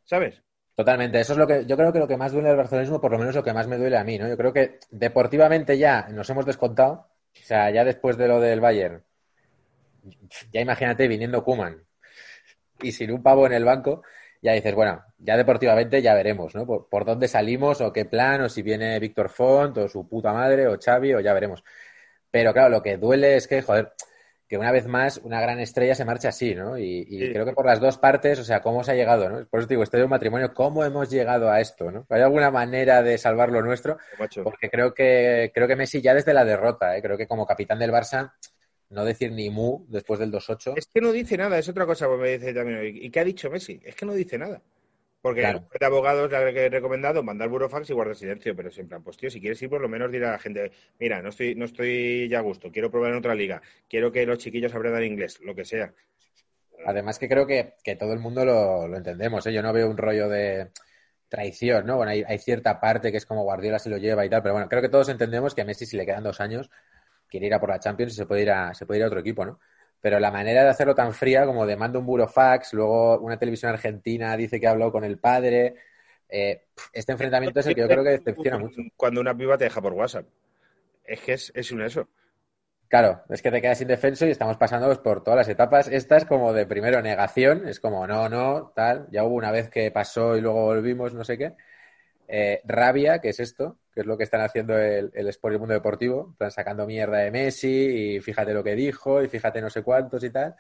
¿Sabes? 0.04 0.44
Totalmente, 0.76 1.20
eso 1.20 1.34
es 1.34 1.40
lo 1.40 1.46
que 1.46 1.66
yo 1.66 1.78
creo 1.78 1.94
que 1.94 2.00
lo 2.00 2.08
que 2.08 2.18
más 2.18 2.32
duele 2.32 2.50
al 2.50 2.58
barcelonismo, 2.58 3.00
por 3.00 3.12
lo 3.12 3.20
menos 3.20 3.36
lo 3.36 3.44
que 3.44 3.54
más 3.54 3.68
me 3.68 3.78
duele 3.78 3.98
a 3.98 4.04
mí, 4.04 4.18
¿no? 4.18 4.28
Yo 4.28 4.36
creo 4.36 4.52
que 4.52 4.80
deportivamente 4.90 5.78
ya 5.78 6.08
nos 6.10 6.28
hemos 6.32 6.46
descontado, 6.46 6.94
o 6.94 7.44
sea, 7.44 7.70
ya 7.70 7.84
después 7.84 8.18
de 8.18 8.28
lo 8.28 8.40
del 8.40 8.60
Bayern, 8.60 9.04
ya 10.52 10.62
imagínate 10.62 11.08
viniendo 11.08 11.44
Kuman 11.44 11.84
y 12.82 12.92
sin 12.92 13.12
un 13.12 13.22
pavo 13.22 13.46
en 13.46 13.54
el 13.54 13.66
banco, 13.66 14.04
ya 14.42 14.54
dices, 14.54 14.74
bueno, 14.76 15.04
ya 15.20 15.38
deportivamente 15.38 16.02
ya 16.02 16.16
veremos, 16.16 16.56
¿no? 16.56 16.66
Por, 16.66 16.90
por 16.90 17.06
dónde 17.06 17.28
salimos 17.28 17.80
o 17.82 17.94
qué 17.94 18.06
plan, 18.06 18.42
o 18.42 18.50
si 18.50 18.62
viene 18.64 19.00
Víctor 19.00 19.30
Font 19.30 19.78
o 19.78 19.88
su 19.88 20.08
puta 20.08 20.34
madre 20.34 20.68
o 20.68 20.78
Xavi 20.80 21.14
o 21.14 21.20
ya 21.20 21.34
veremos. 21.34 21.64
Pero 22.32 22.52
claro, 22.52 22.70
lo 22.70 22.82
que 22.82 22.98
duele 22.98 23.36
es 23.36 23.48
que, 23.48 23.62
joder, 23.62 23.94
que 24.48 24.58
una 24.58 24.72
vez 24.72 24.86
más 24.88 25.18
una 25.24 25.42
gran 25.42 25.60
estrella 25.60 25.96
se 25.96 26.06
marcha 26.06 26.30
así, 26.30 26.54
¿no? 26.54 26.78
Y, 26.78 27.06
y 27.10 27.20
Sí. 27.20 27.32
creo 27.32 27.46
que 27.46 27.54
por 27.54 27.66
las 27.66 27.80
dos 27.80 27.98
partes, 27.98 28.40
o 28.40 28.44
sea, 28.44 28.62
cómo 28.62 28.84
se 28.84 28.92
ha 28.92 28.96
llegado, 28.96 29.30
¿no? 29.30 29.46
Por 29.48 29.60
eso 29.62 29.68
te 29.68 29.74
digo, 29.74 29.84
estoy 29.84 30.00
de 30.00 30.04
un 30.06 30.10
matrimonio, 30.12 30.54
¿cómo 30.54 30.84
hemos 30.84 31.10
llegado 31.10 31.50
a 31.50 31.60
esto, 31.62 31.92
¿no? 31.92 32.06
¿Hay 32.10 32.22
alguna 32.22 32.52
manera 32.52 33.02
de 33.02 33.18
salvar 33.18 33.50
lo 33.50 33.62
nuestro? 33.62 33.98
Porque 34.44 34.70
creo 34.70 34.94
que, 34.94 35.52
creo 35.54 35.68
que 35.68 35.76
Messi 35.76 36.02
ya 36.02 36.14
desde 36.14 36.34
la 36.34 36.46
derrota, 36.46 36.96
¿eh? 36.98 37.02
creo 37.02 37.18
que 37.18 37.28
como 37.28 37.46
capitán 37.46 37.80
del 37.80 37.92
Barça, 37.92 38.34
no 38.90 39.06
decir 39.06 39.32
ni 39.32 39.50
mu 39.50 39.86
después 39.88 40.20
del 40.20 40.32
2-8. 40.32 40.74
Es 40.78 40.88
que 40.94 41.02
no 41.02 41.12
dice 41.12 41.36
nada, 41.38 41.58
es 41.58 41.68
otra 41.70 41.86
cosa, 41.86 42.08
pues 42.08 42.20
me 42.20 42.38
dice 42.38 42.54
también. 42.54 42.80
¿Y 42.96 43.10
qué 43.10 43.22
ha 43.22 43.24
dicho 43.24 43.50
Messi? 43.50 43.80
Es 43.84 43.96
que 43.96 44.06
no 44.06 44.14
dice 44.14 44.38
nada. 44.38 44.62
Porque 45.24 45.40
Claro. 45.40 45.66
de 45.80 45.86
abogados 45.86 46.30
le 46.30 46.66
he 46.66 46.70
recomendado 46.70 47.24
mandar 47.24 47.48
burofax 47.48 47.90
y 47.90 47.94
guardar 47.94 48.18
silencio, 48.18 48.54
pero 48.58 48.70
siempre, 48.70 49.00
pues 49.00 49.16
tío, 49.16 49.30
si 49.30 49.40
quieres 49.40 49.62
ir, 49.62 49.70
por 49.70 49.80
lo 49.80 49.88
menos 49.88 50.12
dirá 50.12 50.28
a 50.28 50.32
la 50.34 50.38
gente, 50.38 50.74
mira, 51.00 51.22
no 51.22 51.30
estoy, 51.30 51.56
no 51.56 51.64
estoy 51.64 52.28
ya 52.28 52.40
a 52.40 52.42
gusto, 52.42 52.74
quiero 52.74 52.92
probar 52.92 53.12
en 53.12 53.20
otra 53.20 53.34
liga, 53.34 53.62
quiero 53.88 54.12
que 54.12 54.26
los 54.26 54.38
chiquillos 54.40 54.76
aprendan 54.76 55.06
inglés, 55.06 55.40
lo 55.40 55.56
que 55.56 55.64
sea. 55.64 55.94
Además 56.86 57.20
que 57.20 57.30
creo 57.30 57.48
que, 57.48 57.76
que 57.86 57.96
todo 57.96 58.12
el 58.12 58.20
mundo 58.20 58.44
lo, 58.44 58.86
lo 58.90 58.98
entendemos, 58.98 59.48
¿eh? 59.48 59.54
Yo 59.54 59.62
no 59.62 59.72
veo 59.72 59.90
un 59.90 59.96
rollo 59.96 60.28
de 60.28 60.72
traición, 61.30 61.86
¿no? 61.86 61.96
Bueno, 61.96 62.12
hay, 62.12 62.26
hay, 62.28 62.38
cierta 62.38 62.82
parte 62.82 63.10
que 63.10 63.18
es 63.18 63.26
como 63.26 63.44
Guardiola 63.44 63.80
se 63.80 63.90
lo 63.90 63.96
lleva 63.96 64.26
y 64.26 64.30
tal, 64.30 64.42
pero 64.42 64.56
bueno, 64.56 64.68
creo 64.68 64.82
que 64.82 64.90
todos 64.90 65.08
entendemos 65.08 65.56
que 65.56 65.62
a 65.62 65.66
Messi 65.66 65.86
si 65.86 65.96
le 65.96 66.06
quedan 66.06 66.24
dos 66.24 66.42
años 66.42 66.70
quiere 67.30 67.46
ir 67.48 67.54
a 67.54 67.62
por 67.62 67.70
la 67.70 67.80
Champions 67.80 68.12
y 68.12 68.16
se 68.18 68.26
puede 68.26 68.42
ir 68.42 68.52
a, 68.52 68.74
se 68.74 68.86
puede 68.86 69.00
ir 69.00 69.06
a 69.06 69.08
otro 69.08 69.22
equipo, 69.22 69.46
¿no? 69.46 69.62
Pero 70.04 70.20
la 70.20 70.32
manera 70.32 70.64
de 70.64 70.70
hacerlo 70.70 70.94
tan 70.94 71.14
fría 71.14 71.46
como 71.46 71.66
de 71.66 71.78
mando 71.78 71.98
un 71.98 72.06
burofax, 72.06 72.74
luego 72.74 73.20
una 73.20 73.40
televisión 73.40 73.72
argentina 73.72 74.36
dice 74.36 74.60
que 74.60 74.68
ha 74.68 74.72
hablado 74.72 74.92
con 74.92 75.06
el 75.06 75.18
padre, 75.18 75.76
eh, 76.28 76.66
este 76.92 77.14
enfrentamiento 77.14 77.62
es 77.62 77.68
el 77.68 77.76
que 77.76 77.82
yo 77.82 77.88
creo 77.88 78.04
que 78.04 78.10
decepciona 78.10 78.58
mucho. 78.58 78.82
Cuando 78.98 79.22
una 79.22 79.34
piba 79.34 79.58
te 79.58 79.64
deja 79.64 79.82
por 79.82 79.94
WhatsApp. 79.94 80.26
Es 81.06 81.22
que 81.22 81.32
es, 81.32 81.54
es 81.56 81.72
un 81.72 81.84
eso. 81.84 82.10
Claro, 82.90 83.24
es 83.30 83.42
que 83.42 83.50
te 83.50 83.62
quedas 83.62 83.80
indefenso 83.80 84.26
y 84.26 84.32
estamos 84.32 84.58
pasando 84.58 84.88
pues, 84.88 85.00
por 85.00 85.24
todas 85.24 85.38
las 85.38 85.48
etapas. 85.48 85.88
Esta 85.88 86.18
es 86.18 86.26
como 86.26 86.52
de 86.52 86.66
primero 86.66 87.02
negación, 87.02 87.66
es 87.66 87.80
como 87.80 88.06
no, 88.06 88.28
no, 88.28 88.74
tal. 88.76 89.08
Ya 89.10 89.24
hubo 89.24 89.36
una 89.36 89.52
vez 89.52 89.70
que 89.70 89.90
pasó 89.90 90.36
y 90.36 90.42
luego 90.42 90.66
volvimos, 90.66 91.14
no 91.14 91.24
sé 91.24 91.38
qué. 91.38 91.54
Eh, 92.28 92.62
rabia, 92.66 93.20
que 93.20 93.30
es 93.30 93.40
esto, 93.40 93.78
que 93.94 94.02
es 94.02 94.06
lo 94.06 94.18
que 94.18 94.24
están 94.24 94.42
haciendo 94.42 94.78
el, 94.78 95.12
el 95.14 95.28
Sport 95.30 95.54
y 95.54 95.56
el 95.56 95.60
mundo 95.60 95.74
deportivo, 95.74 96.30
están 96.32 96.52
sacando 96.52 96.86
mierda 96.86 97.20
de 97.20 97.32
Messi 97.32 98.16
y 98.16 98.20
fíjate 98.22 98.54
lo 98.54 98.64
que 98.64 98.76
dijo 98.76 99.22
y 99.22 99.28
fíjate 99.28 99.62
no 99.62 99.70
sé 99.70 99.84
cuántos 99.84 100.24
y 100.24 100.30
tal. 100.30 100.56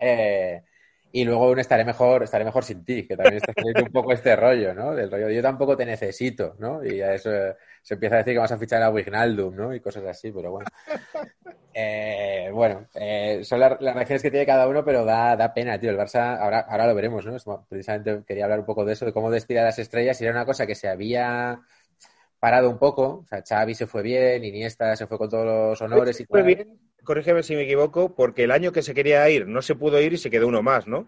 Eh, 0.00 0.62
y 1.10 1.24
luego 1.24 1.50
un 1.50 1.58
estaré 1.58 1.84
mejor, 1.84 2.22
estaré 2.22 2.44
mejor 2.44 2.64
sin 2.64 2.84
ti, 2.84 3.06
que 3.06 3.16
también 3.16 3.36
está 3.36 3.52
haciendo 3.56 3.82
un 3.82 3.92
poco 3.92 4.12
este 4.12 4.36
rollo, 4.36 4.74
¿no? 4.74 4.94
Del 4.94 5.10
rollo, 5.10 5.30
yo 5.30 5.40
tampoco 5.40 5.76
te 5.76 5.86
necesito, 5.86 6.54
¿no? 6.58 6.84
Y 6.84 7.00
a 7.00 7.14
eso 7.14 7.30
se 7.82 7.94
empieza 7.94 8.16
a 8.16 8.18
decir 8.18 8.34
que 8.34 8.38
vas 8.40 8.52
a 8.52 8.58
fichar 8.58 8.82
a 8.82 8.90
Wignaldum, 8.90 9.56
¿no? 9.56 9.74
Y 9.74 9.80
cosas 9.80 10.04
así, 10.04 10.30
pero 10.30 10.50
bueno. 10.50 10.66
Eh, 11.80 12.50
bueno, 12.52 12.88
eh, 12.94 13.44
son 13.44 13.60
las, 13.60 13.78
reacciones 13.78 14.20
que 14.20 14.32
tiene 14.32 14.44
cada 14.44 14.66
uno, 14.66 14.84
pero 14.84 15.04
da, 15.04 15.36
da 15.36 15.54
pena, 15.54 15.78
tío. 15.78 15.90
El 15.90 15.96
Barça, 15.96 16.36
ahora, 16.36 16.66
ahora 16.68 16.88
lo 16.88 16.94
veremos, 16.96 17.24
¿no? 17.24 17.66
Precisamente 17.68 18.24
quería 18.26 18.44
hablar 18.44 18.58
un 18.58 18.66
poco 18.66 18.84
de 18.84 18.94
eso, 18.94 19.04
de 19.04 19.12
cómo 19.12 19.30
despide 19.30 19.60
a 19.60 19.64
las 19.64 19.78
estrellas, 19.78 20.20
y 20.20 20.24
era 20.24 20.32
una 20.32 20.44
cosa 20.44 20.66
que 20.66 20.74
se 20.74 20.88
había 20.88 21.60
parado 22.38 22.70
un 22.70 22.78
poco. 22.78 23.22
O 23.24 23.26
sea, 23.26 23.42
Xavi 23.46 23.74
se 23.74 23.86
fue 23.86 24.02
bien, 24.02 24.44
Iniesta 24.44 24.94
se 24.96 25.06
fue 25.06 25.18
con 25.18 25.28
todos 25.28 25.44
los 25.44 25.82
honores 25.82 26.20
y 26.20 26.24
fue 26.24 26.42
bien, 26.42 26.78
corrígeme 27.04 27.42
si 27.42 27.54
me 27.54 27.62
equivoco, 27.62 28.14
porque 28.14 28.44
el 28.44 28.50
año 28.50 28.72
que 28.72 28.82
se 28.82 28.94
quería 28.94 29.28
ir 29.30 29.46
no 29.46 29.62
se 29.62 29.74
pudo 29.74 30.00
ir 30.00 30.12
y 30.12 30.18
se 30.18 30.30
quedó 30.30 30.46
uno 30.46 30.62
más, 30.62 30.86
¿no? 30.86 31.06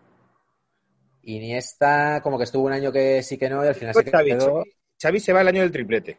Iniesta 1.23 2.21
como 2.23 2.39
que 2.39 2.45
estuvo 2.45 2.67
un 2.67 2.73
año 2.73 2.93
que 2.93 3.23
sí 3.23 3.37
que 3.37 3.51
no 3.51 3.65
y 3.65 3.69
al 3.69 3.75
final 3.75 3.95
se 3.95 4.11
Xavi, 4.11 4.31
quedó... 4.31 4.57
Xavi, 4.57 4.71
Xavi 5.01 5.21
se 5.21 5.33
va 5.33 5.41
el 5.43 5.49
año 5.49 5.63
del 5.63 5.73
triplete. 5.73 6.19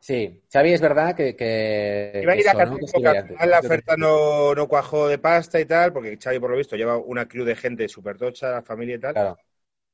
Sí, 0.00 0.40
Xavi 0.52 0.72
es 0.72 0.80
verdad 0.80 1.16
que... 1.16 1.34
que 1.34 2.20
Iba 2.22 2.32
a 2.32 2.36
ir 2.36 2.48
a 2.48 2.64
¿no? 2.64 2.76
Que 2.76 3.46
la 3.46 3.60
oferta 3.60 3.96
no, 3.96 4.54
no 4.54 4.68
cuajó 4.68 5.08
de 5.08 5.18
pasta 5.18 5.58
y 5.60 5.64
tal, 5.64 5.92
porque 5.92 6.16
Xavi 6.16 6.38
por 6.38 6.50
lo 6.50 6.56
visto 6.56 6.76
lleva 6.76 6.96
una 6.96 7.26
crew 7.26 7.44
de 7.44 7.56
gente 7.56 7.88
súper 7.88 8.16
tocha, 8.16 8.50
la 8.50 8.62
familia 8.62 8.96
y 8.96 9.00
tal. 9.00 9.14
Claro. 9.14 9.38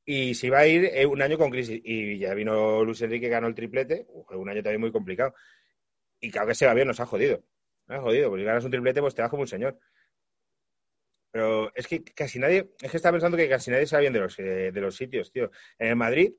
Y 0.04 0.34
se 0.34 0.48
iba 0.48 0.58
a 0.58 0.66
ir 0.66 0.84
eh, 0.92 1.06
un 1.06 1.22
año 1.22 1.38
con 1.38 1.50
crisis. 1.50 1.80
Y 1.84 2.18
ya 2.18 2.34
vino 2.34 2.84
Luis 2.84 3.00
Enrique, 3.02 3.28
ganó 3.28 3.46
el 3.46 3.54
triplete. 3.54 4.06
Un 4.30 4.48
año 4.48 4.62
también 4.62 4.80
muy 4.80 4.92
complicado. 4.92 5.34
Y 6.20 6.30
claro 6.30 6.48
que 6.48 6.54
se 6.54 6.66
va 6.66 6.74
bien, 6.74 6.88
nos 6.88 7.00
ha 7.00 7.06
jodido. 7.06 7.42
Nos 7.86 7.98
ha 7.98 8.02
jodido, 8.02 8.28
porque 8.28 8.42
si 8.42 8.46
ganas 8.46 8.64
un 8.64 8.70
triplete, 8.70 9.00
pues 9.00 9.14
te 9.14 9.22
vas 9.22 9.30
como 9.30 9.42
un 9.42 9.48
señor. 9.48 9.78
Pero 11.30 11.74
es 11.74 11.86
que 11.86 12.04
casi 12.04 12.38
nadie, 12.38 12.72
es 12.80 12.90
que 12.90 12.96
estaba 12.96 13.12
pensando 13.14 13.36
que 13.36 13.48
casi 13.48 13.70
nadie 13.70 13.86
sabe 13.86 14.02
bien 14.02 14.12
de 14.12 14.20
los, 14.20 14.38
eh, 14.38 14.70
de 14.72 14.80
los 14.80 14.94
sitios, 14.96 15.32
tío. 15.32 15.50
En 15.78 15.88
el 15.88 15.96
Madrid, 15.96 16.32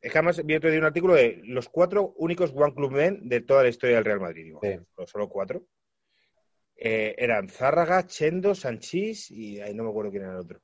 es 0.00 0.12
que 0.12 0.18
además 0.18 0.44
vi 0.44 0.54
otro 0.54 0.70
día 0.70 0.78
un 0.78 0.84
artículo 0.86 1.14
de 1.14 1.40
los 1.44 1.68
cuatro 1.68 2.14
únicos 2.16 2.52
One 2.54 2.74
Club 2.74 2.92
Men 2.92 3.28
de 3.28 3.40
toda 3.40 3.64
la 3.64 3.70
historia 3.70 3.96
del 3.96 4.04
Real 4.04 4.20
Madrid. 4.20 4.44
Digo, 4.44 4.60
Sí. 4.62 4.78
"Joder, 4.94 5.08
solo 5.08 5.28
cuatro. 5.28 5.66
Eh, 6.76 7.14
eran 7.18 7.48
Zárraga, 7.48 8.06
Chendo, 8.06 8.54
Sanchís 8.54 9.30
y 9.30 9.60
ahí 9.60 9.74
no 9.74 9.82
me 9.82 9.90
acuerdo 9.90 10.10
quién 10.12 10.22
era 10.24 10.32
el 10.34 10.38
otro. 10.40 10.60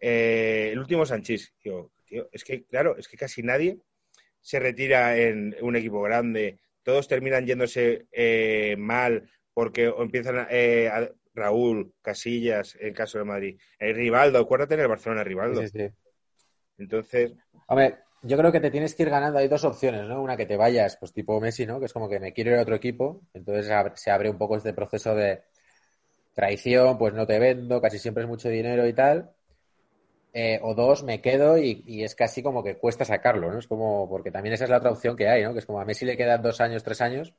Eh, 0.00 0.70
el 0.72 0.78
último 0.78 1.06
Sanchís. 1.06 1.52
Digo, 1.62 1.92
tío, 2.06 2.28
es 2.32 2.44
que, 2.44 2.64
claro, 2.64 2.96
es 2.96 3.08
que 3.08 3.16
casi 3.16 3.42
nadie 3.42 3.78
se 4.40 4.58
retira 4.58 5.16
en 5.18 5.54
un 5.60 5.76
equipo 5.76 6.02
grande. 6.02 6.58
Todos 6.82 7.08
terminan 7.08 7.46
yéndose 7.46 8.06
eh, 8.12 8.76
mal 8.78 9.30
porque 9.54 9.88
o 9.88 10.02
empiezan 10.02 10.46
eh, 10.50 10.88
a- 10.92 11.10
Raúl, 11.32 11.92
Casillas, 12.02 12.76
en 12.80 12.88
el 12.88 12.94
caso 12.94 13.18
de 13.18 13.24
Madrid. 13.24 13.58
El 13.78 13.94
Rivaldo, 13.94 14.38
acuérdate 14.40 14.74
en 14.74 14.80
el 14.80 14.88
Barcelona, 14.88 15.22
Rivaldo. 15.24 15.62
Sí, 15.62 15.68
sí, 15.68 15.78
sí. 15.88 15.94
Entonces, 16.78 17.32
Hombre, 17.68 17.98
yo 18.22 18.36
creo 18.36 18.52
que 18.52 18.60
te 18.60 18.70
tienes 18.70 18.94
que 18.94 19.04
ir 19.04 19.10
ganando. 19.10 19.38
Hay 19.38 19.48
dos 19.48 19.64
opciones, 19.64 20.06
¿no? 20.06 20.22
Una 20.22 20.36
que 20.36 20.46
te 20.46 20.56
vayas, 20.56 20.96
pues 20.98 21.12
tipo 21.12 21.40
Messi, 21.40 21.66
¿no? 21.66 21.78
Que 21.78 21.86
es 21.86 21.92
como 21.92 22.08
que 22.08 22.18
me 22.20 22.32
quiero 22.32 22.50
ir 22.50 22.58
a 22.58 22.62
otro 22.62 22.74
equipo. 22.74 23.22
Entonces 23.32 23.70
se 23.94 24.10
abre 24.10 24.30
un 24.30 24.38
poco 24.38 24.56
este 24.56 24.72
proceso 24.72 25.14
de 25.14 25.42
traición, 26.34 26.98
pues 26.98 27.14
no 27.14 27.26
te 27.26 27.38
vendo, 27.38 27.80
casi 27.80 27.98
siempre 27.98 28.24
es 28.24 28.28
mucho 28.28 28.48
dinero 28.48 28.86
y 28.86 28.92
tal. 28.92 29.30
Eh, 30.32 30.60
o 30.62 30.74
dos, 30.74 31.02
me 31.02 31.20
quedo 31.20 31.58
y, 31.58 31.82
es 32.04 32.14
casi 32.14 32.40
como 32.42 32.62
que 32.62 32.76
cuesta 32.78 33.04
sacarlo, 33.04 33.50
¿no? 33.52 33.58
Es 33.58 33.66
como, 33.66 34.08
porque 34.08 34.30
también 34.30 34.52
esa 34.54 34.64
es 34.64 34.70
la 34.70 34.76
otra 34.78 34.90
opción 34.92 35.16
que 35.16 35.28
hay, 35.28 35.42
¿no? 35.42 35.52
Que 35.52 35.58
es 35.58 35.66
como 35.66 35.80
a 35.80 35.84
Messi 35.84 36.04
le 36.06 36.16
quedan 36.16 36.40
dos 36.42 36.60
años, 36.60 36.84
tres 36.84 37.00
años. 37.00 37.34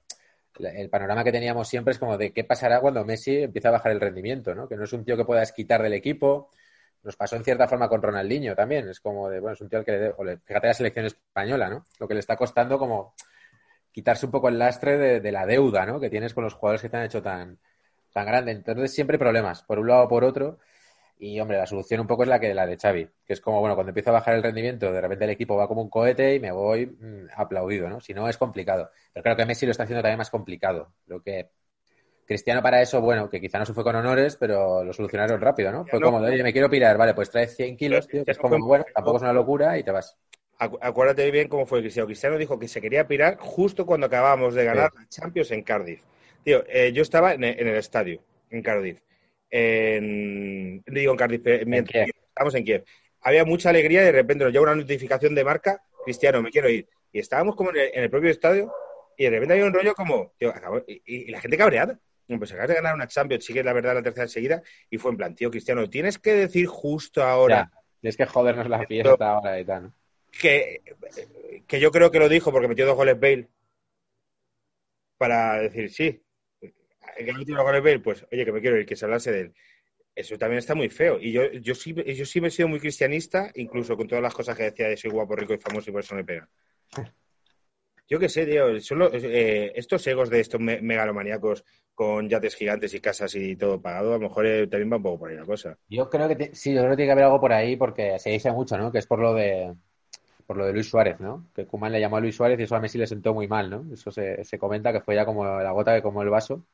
El 0.60 0.89
panorama 0.89 1.23
que 1.23 1.32
teníamos 1.32 1.67
siempre 1.69 1.93
es 1.93 1.99
como 1.99 2.17
de 2.17 2.34
qué 2.34 2.43
pasará 2.43 2.82
cuando 2.82 3.06
Messi 3.06 3.43
empieza 3.43 3.69
a 3.69 3.71
bajar 3.71 3.93
el 3.93 4.01
rendimiento, 4.01 4.54
¿no? 4.56 4.67
Que 4.67 4.75
no 4.75 4.84
es 4.84 4.93
un 4.93 5.06
tío 5.06 5.15
que 5.17 5.25
puedas 5.25 5.54
quitar 5.54 5.82
del 5.82 5.93
equipo. 5.93 6.51
Nos 7.04 7.15
pasó 7.15 7.36
en 7.38 7.43
cierta 7.45 7.67
forma 7.67 7.88
con 7.89 8.01
Ronaldinho 8.01 8.56
también. 8.56 8.89
Es 8.89 8.99
como 8.99 9.30
de, 9.30 9.39
bueno, 9.39 9.54
es 9.54 9.62
un 9.62 9.69
tío 9.69 9.84
que 9.86 9.91
le, 9.93 9.99
de- 9.99 10.13
o 10.17 10.23
le- 10.25 10.38
fíjate 10.39 10.67
la 10.67 10.73
selección 10.73 11.06
española, 11.06 11.69
¿no? 11.69 11.86
Lo 11.99 12.08
que 12.08 12.13
le 12.15 12.19
está 12.19 12.36
costando 12.36 12.77
como 12.77 13.15
quitarse 13.91 14.25
un 14.25 14.32
poco 14.32 14.49
el 14.49 14.60
lastre 14.60 15.19
de, 15.19 15.32
la 15.32 15.45
deuda, 15.45 15.86
¿no? 15.86 15.99
Que 15.99 16.10
tienes 16.10 16.34
con 16.34 16.43
los 16.43 16.54
jugadores 16.54 16.82
que 16.82 16.89
te 16.89 16.97
han 16.97 17.04
hecho 17.04 17.21
tan, 17.21 17.58
tan 18.13 18.25
grande. 18.25 18.51
Entonces 18.51 18.93
siempre 18.93 19.17
problemas, 19.19 19.63
por 19.63 19.80
un 19.80 19.88
lado 19.88 20.04
o 20.06 20.10
por 20.10 20.23
otro. 20.23 20.60
Y, 21.24 21.40
hombre, 21.40 21.58
la 21.58 21.68
solución 21.68 22.00
un 22.02 22.08
poco 22.08 22.24
es 22.24 22.30
la 22.30 22.40
que 22.40 22.54
la 22.54 22.66
de 22.66 22.78
Xavi, 22.78 23.08
que 23.26 23.34
es 23.34 23.42
como, 23.42 23.60
bueno, 23.60 23.76
cuando 23.76 23.90
empieza 23.92 24.10
a 24.10 24.14
bajar 24.14 24.34
el 24.36 24.42
rendimiento, 24.44 24.92
de 24.92 25.02
repente 25.02 25.26
el 25.26 25.32
equipo 25.32 25.56
va 25.56 25.68
como 25.68 25.82
un 25.84 25.90
cohete 25.90 26.34
y 26.36 26.40
me 26.40 26.52
voy 26.52 26.88
mm, 26.88 27.28
aplaudido, 27.36 27.90
¿no? 27.90 28.02
Si 28.02 28.14
no, 28.14 28.28
es 28.28 28.38
complicado. 28.38 28.90
Pero 29.14 29.24
creo 29.24 29.36
que 29.36 29.46
Messi 29.46 29.66
lo 29.68 29.72
está 29.72 29.84
haciendo 29.84 30.02
también 30.02 30.18
más 30.18 30.32
complicado. 30.32 30.94
Creo 31.06 31.22
que 31.22 31.52
Cristiano 32.26 32.62
para 32.64 32.82
eso, 32.82 33.02
bueno, 33.02 33.30
que 33.30 33.42
quizá 33.42 33.60
no 33.60 33.66
se 33.66 33.74
fue 33.74 33.84
con 33.84 33.96
honores, 33.96 34.38
pero 34.38 34.84
lo 34.84 34.94
solucionaron 34.94 35.42
rápido, 35.42 35.72
¿no? 35.72 35.86
Fue 35.88 36.02
no. 36.02 36.02
como, 36.02 36.18
oye, 36.18 36.44
me 36.44 36.54
quiero 36.54 36.70
pirar, 36.70 36.98
vale, 36.98 37.14
pues 37.16 37.30
traes 37.32 37.56
100 37.56 37.78
kilos, 37.78 38.10
tío, 38.10 38.26
que 38.26 38.32
es 38.32 38.40
como, 38.40 38.60
bueno, 38.60 38.86
tampoco 38.94 39.18
es 39.18 39.24
una 39.24 39.34
locura 39.34 39.78
y 39.80 39.84
te 39.84 39.92
vas. 39.92 40.18
acu- 40.60 40.78
acuérdate 40.82 41.32
bien 41.32 41.48
cómo 41.50 41.66
fue 41.66 41.82
Cristiano. 41.82 42.08
Cristiano 42.08 42.38
dijo 42.38 42.60
que 42.60 42.68
se 42.68 42.82
quería 42.82 43.08
pirar 43.08 43.38
justo 43.40 43.86
cuando 43.86 44.08
acabábamos 44.08 44.54
de 44.54 44.66
ganar 44.66 44.90
la 44.94 45.08
Champions 45.10 45.52
en 45.52 45.64
Cardiff. 45.64 46.02
Tío, 46.44 46.64
eh, 46.68 46.92
yo 46.94 47.02
estaba 47.04 47.34
en 47.34 47.44
el 47.44 47.68
estadio, 47.76 48.22
en 48.50 48.62
Cardiff. 48.64 49.00
En, 49.52 50.82
digo 50.88 51.12
en 51.12 51.18
Cardiff, 51.18 51.46
eh, 51.46 51.64
mientras 51.66 52.08
estábamos 52.08 52.56
en 52.56 52.64
Kiev. 52.64 52.86
Había 53.22 53.46
mucha 53.46 53.70
alegría 53.70 54.02
y 54.02 54.06
de 54.06 54.12
repente 54.14 54.46
nos 54.46 54.54
llega 54.54 54.64
una 54.64 54.76
notificación 54.76 55.36
de 55.36 55.44
marca, 55.44 55.84
Cristiano, 56.04 56.42
me 56.42 56.50
quiero 56.50 56.70
ir. 56.70 56.88
Y 57.12 57.20
estábamos 57.20 57.56
como 57.56 57.70
en 57.72 57.78
el, 57.78 57.92
en 57.94 58.04
el 58.04 58.10
propio 58.10 58.30
estadio 58.32 58.72
y 59.18 59.26
de 59.26 59.30
repente 59.30 59.54
había 59.54 59.66
un 59.66 59.74
rollo 59.74 59.94
como, 59.94 60.34
tío, 60.38 60.54
y, 60.88 61.30
la 61.30 61.42
gente 61.42 61.58
cabreada. 61.58 62.00
Pues 62.28 62.52
acabas 62.54 62.70
de 62.70 62.76
ganar 62.76 62.96
una 62.96 63.08
Champions, 63.08 63.44
sí 63.44 63.52
que 63.52 63.60
es 63.60 63.66
la 63.66 63.74
verdad 63.74 63.94
la 63.94 64.02
tercera 64.02 64.28
seguida, 64.28 64.64
y 64.90 64.98
fue 64.98 65.12
en 65.12 65.18
plan, 65.18 65.36
tío, 65.36 65.52
Cristiano, 65.52 65.90
tienes 65.90 66.18
que 66.18 66.32
decir 66.34 66.66
justo 66.66 67.24
ahora 67.24 67.70
Ya, 67.70 67.82
tienes 68.00 68.16
que 68.16 68.26
jodernos 68.26 68.70
la 68.70 68.86
fiesta 68.86 69.32
ahora 69.32 69.60
y 69.60 69.66
tal, 69.66 69.92
que, 70.32 70.82
que 71.68 71.80
yo 71.82 71.92
creo 71.92 72.10
que 72.10 72.20
lo 72.20 72.30
dijo 72.30 72.52
porque 72.54 72.70
metió 72.70 72.86
dos 72.86 72.96
goles 72.96 73.20
Bale 73.20 73.50
para 75.18 75.60
decir 75.60 75.92
sí. 75.92 76.24
Que 77.17 77.34
metió 77.34 77.56
dos 77.56 77.63
goles 77.65 77.84
Bale, 77.84 78.00
pues 78.00 78.26
oye, 78.32 78.45
que 78.45 78.52
me 78.52 78.62
quiero 78.62 78.78
ir, 78.80 78.86
que 78.86 78.95
se 78.95 79.06
hablase 79.06 79.32
de 79.32 79.41
él. 79.41 79.54
Eso 80.15 80.38
también 80.38 80.60
está 80.60 80.76
muy 80.76 80.89
feo. 80.89 81.19
Y 81.19 81.32
yo, 81.32 81.50
yo, 81.54 81.74
sí, 81.76 81.93
yo 82.15 82.26
sí 82.26 82.41
me 82.41 82.50
he 82.50 82.52
sido 82.52 82.67
muy 82.67 82.80
cristianista, 82.80 83.52
incluso 83.56 83.95
con 83.97 84.08
todas 84.08 84.21
las 84.24 84.34
cosas 84.34 84.58
que 84.58 84.63
decía 84.63 84.88
de 84.89 84.97
soy 84.97 85.12
guapo, 85.12 85.36
rico 85.36 85.54
y 85.54 85.58
famoso 85.58 85.89
y 85.89 85.93
por 85.93 86.02
eso 86.02 86.15
me 86.15 86.24
pegan. 86.26 86.47
Yo 88.10 88.19
qué 88.19 88.28
sé, 88.28 88.45
tío, 88.45 88.78
son 88.82 89.00
los- 89.00 89.12
eh, 89.13 89.71
estos 89.76 90.06
egos 90.08 90.30
de 90.30 90.41
estos 90.41 90.60
me- 90.60 90.82
megalomaníacos 90.82 91.63
con 91.93 92.28
yates 92.28 92.56
gigantes 92.56 92.93
y 92.93 93.00
casas 93.00 93.34
y 93.36 93.56
todo 93.56 93.82
pagado, 93.82 94.10
a 94.13 94.17
lo 94.17 94.28
mejor 94.28 94.45
eh, 94.45 94.67
también 94.67 94.91
va 94.91 94.97
un 94.97 95.04
poco 95.04 95.19
por 95.19 95.30
ahí 95.30 95.38
la 95.38 95.45
cosa. 95.45 95.78
Yo 95.88 96.10
creo 96.10 96.28
que 96.28 96.36
te- 96.36 96.56
sí, 96.56 96.74
yo 96.74 96.82
creo 96.82 96.91
que 96.91 96.97
tiene 96.97 97.08
que 97.08 97.12
haber 97.13 97.24
algo 97.26 97.39
por 97.39 97.54
ahí 97.54 97.78
porque 97.78 98.19
se 98.19 98.32
dice 98.32 98.52
mucho, 98.52 98.78
¿no? 98.78 98.91
Que 98.91 98.97
es 99.00 99.08
por 99.08 99.19
lo 99.19 99.34
de 99.34 99.74
por 100.45 100.58
lo 100.58 100.65
de 100.65 100.74
Luis 100.74 100.89
Suárez, 100.89 101.19
¿no? 101.21 101.47
Que 101.56 101.65
Koeman 101.65 101.93
le 101.93 102.02
llamó 102.02 102.17
a 102.17 102.21
Luis 102.21 102.36
Suárez 102.36 102.60
y 102.60 102.63
eso 102.63 102.76
a 102.76 102.82
Messi 102.82 102.97
le 102.97 103.08
sentó 103.08 103.34
muy 103.34 103.47
mal, 103.47 103.69
¿no? 103.69 103.86
Eso 103.93 104.12
se, 104.12 104.43
se 104.43 104.58
comenta 104.60 104.91
que 104.91 105.00
fue 105.00 105.15
ya 105.15 105.26
como 105.26 105.45
la 105.45 105.71
gota 105.71 105.95
que 105.95 106.02
como 106.02 106.21
el 106.21 106.30
vaso. 106.30 106.65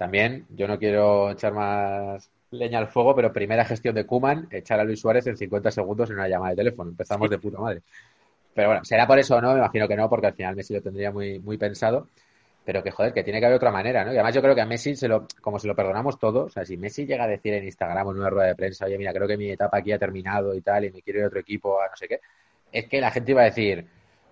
También, 0.00 0.46
yo 0.48 0.66
no 0.66 0.78
quiero 0.78 1.30
echar 1.30 1.52
más 1.52 2.30
leña 2.52 2.78
al 2.78 2.88
fuego, 2.88 3.14
pero 3.14 3.34
primera 3.34 3.66
gestión 3.66 3.94
de 3.94 4.06
Koeman, 4.06 4.48
echar 4.50 4.80
a 4.80 4.84
Luis 4.84 4.98
Suárez 4.98 5.26
en 5.26 5.36
50 5.36 5.70
segundos 5.70 6.08
en 6.08 6.16
una 6.16 6.26
llamada 6.26 6.52
de 6.52 6.56
teléfono. 6.56 6.88
Empezamos 6.88 7.28
de 7.28 7.38
puta 7.38 7.58
madre. 7.58 7.82
Pero 8.54 8.68
bueno, 8.68 8.82
será 8.82 9.06
por 9.06 9.18
eso 9.18 9.36
o 9.36 9.42
no, 9.42 9.52
me 9.52 9.58
imagino 9.58 9.86
que 9.86 9.96
no, 9.96 10.08
porque 10.08 10.28
al 10.28 10.32
final 10.32 10.56
Messi 10.56 10.72
lo 10.72 10.80
tendría 10.80 11.12
muy, 11.12 11.38
muy 11.38 11.58
pensado. 11.58 12.08
Pero 12.64 12.82
que 12.82 12.90
joder, 12.90 13.12
que 13.12 13.22
tiene 13.22 13.40
que 13.40 13.44
haber 13.44 13.56
otra 13.56 13.70
manera, 13.70 14.02
¿no? 14.02 14.14
Y 14.14 14.16
además 14.16 14.34
yo 14.34 14.40
creo 14.40 14.54
que 14.54 14.62
a 14.62 14.66
Messi, 14.66 14.96
se 14.96 15.06
lo, 15.06 15.26
como 15.42 15.58
se 15.58 15.68
lo 15.68 15.76
perdonamos 15.76 16.18
todo, 16.18 16.44
o 16.44 16.48
sea, 16.48 16.64
si 16.64 16.78
Messi 16.78 17.04
llega 17.04 17.24
a 17.24 17.28
decir 17.28 17.52
en 17.52 17.64
Instagram 17.64 18.06
o 18.06 18.12
en 18.12 18.20
una 18.20 18.30
rueda 18.30 18.48
de 18.48 18.54
prensa, 18.54 18.86
oye, 18.86 18.96
mira, 18.96 19.12
creo 19.12 19.28
que 19.28 19.36
mi 19.36 19.50
etapa 19.50 19.76
aquí 19.76 19.92
ha 19.92 19.98
terminado 19.98 20.54
y 20.54 20.62
tal, 20.62 20.86
y 20.86 20.92
me 20.92 21.02
quiero 21.02 21.18
ir 21.18 21.24
a 21.26 21.28
otro 21.28 21.40
equipo, 21.40 21.78
a 21.78 21.88
no 21.88 21.96
sé 21.96 22.08
qué, 22.08 22.20
es 22.72 22.86
que 22.86 23.02
la 23.02 23.10
gente 23.10 23.32
iba 23.32 23.42
a 23.42 23.44
decir, 23.44 23.86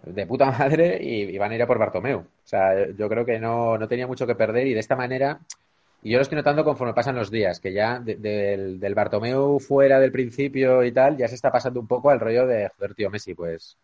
de 0.05 0.27
puta 0.27 0.51
madre, 0.59 0.99
y, 1.03 1.23
y 1.25 1.39
van 1.39 1.53
a 1.53 1.55
ir 1.57 1.63
a 1.63 1.67
por 1.67 1.79
Bartomeu. 1.79 2.21
O 2.21 2.27
sea, 2.47 2.89
yo 2.91 3.09
creo 3.09 3.25
que 3.25 3.39
no, 3.39 3.79
no 3.79 3.89
tenía 3.89 4.07
mucho 4.07 4.27
que 4.27 4.35
perder 4.35 4.67
y 4.67 4.75
de 4.75 4.81
esta 4.81 4.97
manera, 4.97 5.41
y 6.03 6.11
yo 6.13 6.19
lo 6.19 6.23
estoy 6.23 6.37
notando 6.37 6.65
conforme 6.65 6.95
pasan 6.95 7.17
los 7.17 7.31
días, 7.31 7.61
que 7.61 7.73
ya 7.73 7.99
de- 8.01 8.17
del, 8.17 8.81
del 8.81 8.95
Bartomeu 8.95 9.59
fuera 9.61 10.01
del 10.01 10.13
principio 10.13 10.85
y 10.85 10.93
tal, 10.93 11.17
ya 11.17 11.29
se 11.29 11.35
está 11.35 11.51
pasando 11.53 11.81
un 11.81 11.89
poco 11.89 12.11
al 12.11 12.21
rollo 12.21 12.47
de, 12.47 12.69
joder, 12.77 12.95
tío, 12.95 13.11
Messi, 13.11 13.35
pues 13.35 13.77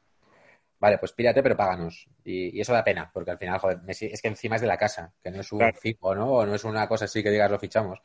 vale, 0.79 0.99
pues 0.99 1.13
pírate, 1.13 1.43
pero 1.43 1.57
páganos. 1.57 2.07
Y, 2.25 2.61
eso 2.61 2.73
da 2.73 2.85
pena, 2.85 3.11
porque 3.13 3.31
al 3.31 3.39
final, 3.39 3.59
joder, 3.59 3.83
Messi 3.83 4.07
es 4.07 4.21
que 4.21 4.29
encima 4.29 4.57
es 4.57 4.63
de 4.63 4.69
la 4.69 4.77
casa, 4.77 5.13
que 5.23 5.31
no 5.31 5.41
es 5.41 5.51
un 5.53 5.73
fijo, 5.75 6.15
¿no? 6.15 6.31
O 6.31 6.47
no 6.47 6.55
es 6.55 6.65
una 6.65 6.87
cosa 6.89 7.07
así 7.07 7.23
que 7.23 7.31
digas 7.31 7.51
lo 7.51 7.59
fichamos, 7.59 8.01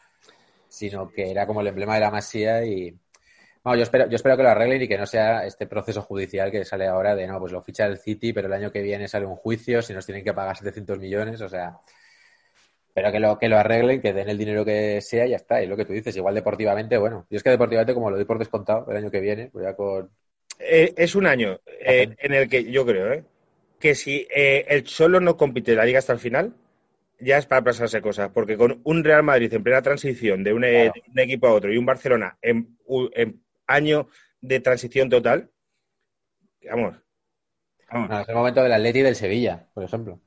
sino 0.70 1.10
que 1.10 1.32
era 1.32 1.48
como 1.48 1.62
el 1.62 1.68
emblema 1.68 1.96
de 1.96 2.02
la 2.02 2.12
masía 2.12 2.66
y... 2.66 2.96
Bueno, 3.64 3.78
yo 3.78 3.84
espero, 3.84 4.08
yo 4.08 4.16
espero 4.16 4.38
que 4.38 4.44
lo 4.44 4.50
arreglen 4.50 4.82
y 4.82 4.88
que 4.88 4.98
no 4.98 5.06
sea 5.06 5.46
este 5.46 5.68
proceso 5.68 6.02
judicial 6.02 6.50
que 6.50 6.64
sale 6.64 6.88
ahora 6.88 7.16
de, 7.16 7.28
no, 7.28 7.40
pues 7.40 7.52
lo 7.52 7.62
ficha 7.62 7.86
el 7.86 7.98
City, 7.98 8.32
pero 8.32 8.48
el 8.48 8.54
año 8.54 8.72
que 8.72 8.82
viene 8.82 9.08
sale 9.08 9.26
un 9.26 9.36
juicio, 9.36 9.82
si 9.82 9.94
nos 9.94 10.06
tienen 10.06 10.24
que 10.24 10.34
pagar 10.34 10.56
700 10.56 10.98
millones, 10.98 11.42
o 11.42 11.50
sea, 11.50 11.78
pero 12.94 13.12
que 13.12 13.20
lo, 13.20 13.38
que 13.38 13.50
lo 13.50 13.58
arreglen, 13.58 14.02
que 14.02 14.14
den 14.14 14.30
el 14.30 14.38
dinero 14.38 14.66
que 14.66 15.02
sea 15.02 15.26
y 15.26 15.32
ya 15.32 15.36
está. 15.38 15.62
Y 15.62 15.68
lo 15.68 15.78
que 15.78 15.86
tú 15.86 15.94
dices, 15.94 16.16
igual 16.16 16.36
deportivamente, 16.36 16.98
bueno, 16.98 17.26
yo 17.30 17.38
es 17.38 17.44
que 17.44 17.50
deportivamente, 17.50 17.94
como 17.94 18.10
lo 18.10 18.16
doy 18.16 18.26
por 18.26 18.40
descontado 18.40 18.86
el 18.90 18.98
año 18.98 19.12
que 19.12 19.20
viene, 19.20 19.50
pues 19.52 19.64
ya 19.66 19.76
con. 19.76 20.10
Eh, 20.60 20.94
es 20.98 21.16
un 21.16 21.26
año 21.26 21.60
eh, 21.80 22.16
en 22.18 22.34
el 22.34 22.50
que 22.50 22.70
yo 22.70 22.86
creo 22.86 23.14
¿eh? 23.14 23.24
que 23.80 23.96
si 23.96 24.28
el 24.30 24.86
solo 24.88 25.22
no 25.22 25.38
compite 25.38 25.76
la 25.76 25.86
liga 25.86 26.00
hasta 26.00 26.12
el 26.12 26.20
final, 26.20 26.54
ya 27.20 27.38
es 27.38 27.46
para 27.46 27.64
pasarse 27.64 28.02
cosas. 28.02 28.32
Porque 28.34 28.58
con 28.58 28.82
un 28.84 29.04
Real 29.04 29.24
Madrid 29.24 29.54
en 29.54 29.64
plena 29.64 29.82
transición 29.82 30.44
de 30.44 30.54
un, 30.54 30.66
equipo 31.16 31.48
a 31.48 31.54
otro 31.54 31.72
y 31.72 31.78
un 31.78 31.86
Barcelona 31.86 32.38
en, 32.42 32.78
año 33.70 34.08
de 34.42 34.60
transición 34.60 35.10
total, 35.10 35.52
vamos. 36.70 36.98
vamos. 37.92 38.10
No, 38.10 38.20
es 38.22 38.30
el 38.30 38.36
momento 38.36 38.64
del 38.64 38.74
Atleti 38.74 39.00
y 39.00 39.04
del 39.04 39.16
Sevilla, 39.16 39.68
por 39.74 39.84
ejemplo. 39.84 40.20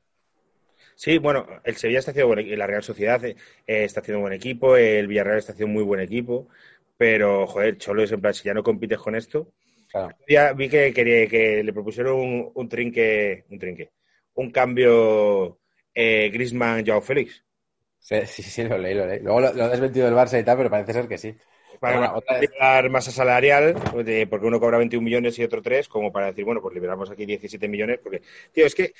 Sí, 0.95 1.19
bueno, 1.19 1.47
el 1.65 1.77
Sevilla 1.77 1.99
está 1.99 2.13
haciendo 2.13 2.35
buen 2.35 2.59
la 2.59 2.67
Real 2.67 2.83
Sociedad 2.83 3.25
eh, 3.25 3.37
está 3.67 4.01
haciendo 4.01 4.21
buen 4.21 4.35
equipo, 4.35 4.77
el 4.77 5.09
Villarreal 5.09 5.39
está 5.39 5.53
haciendo 5.53 5.73
muy 5.73 5.83
buen 5.83 6.01
equipo, 6.01 6.49
pero, 6.97 7.47
joder, 7.47 7.79
Cholo 7.79 8.03
es 8.03 8.13
en 8.13 8.21
plan, 8.21 8.35
si 8.35 8.45
ya 8.45 8.55
no 8.55 8.63
compites 8.63 8.99
con 8.99 9.17
esto. 9.17 9.53
Ya 10.27 10.53
vi 10.55 10.69
que 10.69 10.93
quería 10.93 11.27
que 11.27 11.63
le 11.63 11.73
propusieron 11.73 12.51
un, 12.55 12.69
trinque, 12.69 13.45
un 13.51 13.59
trinque, 13.59 13.91
un 14.35 14.51
cambio 14.51 15.59
eh, 15.95 16.31
Grisman 16.33 16.87
Joao 16.87 17.03
Félix. 17.03 17.45
Sí, 17.99 18.25
sí, 18.27 18.65
lo 18.65 18.79
leí, 18.79 18.95
lo 18.95 19.07
leí. 19.07 19.21
Luego 19.21 19.41
lo, 19.41 19.53
lo, 19.53 19.65
has 19.65 19.81
vendido 19.81 20.07
del 20.07 20.15
Barça 20.15 20.41
y 20.41 20.45
tal, 20.45 20.57
pero 20.57 20.71
parece 20.71 20.93
ser 20.93 21.09
que 21.09 21.19
sí. 21.19 21.37
Para 21.83 22.15
liberar 22.41 22.91
masa 22.91 23.11
salarial, 23.11 23.75
porque 24.31 24.47
uno 24.47 24.61
cobra 24.61 24.79
21 24.79 25.05
millones 25.05 25.37
y 25.41 25.43
otro 25.43 25.61
3, 25.61 25.89
como 25.89 26.13
para 26.13 26.27
decir, 26.29 26.45
bueno, 26.45 26.63
pues 26.63 26.73
liberamos 26.75 27.11
aquí 27.11 27.27
17 27.27 27.67
millones, 27.67 27.99
porque, 28.01 28.23
tío, 28.53 28.65
es 28.65 28.75
que 28.77 28.95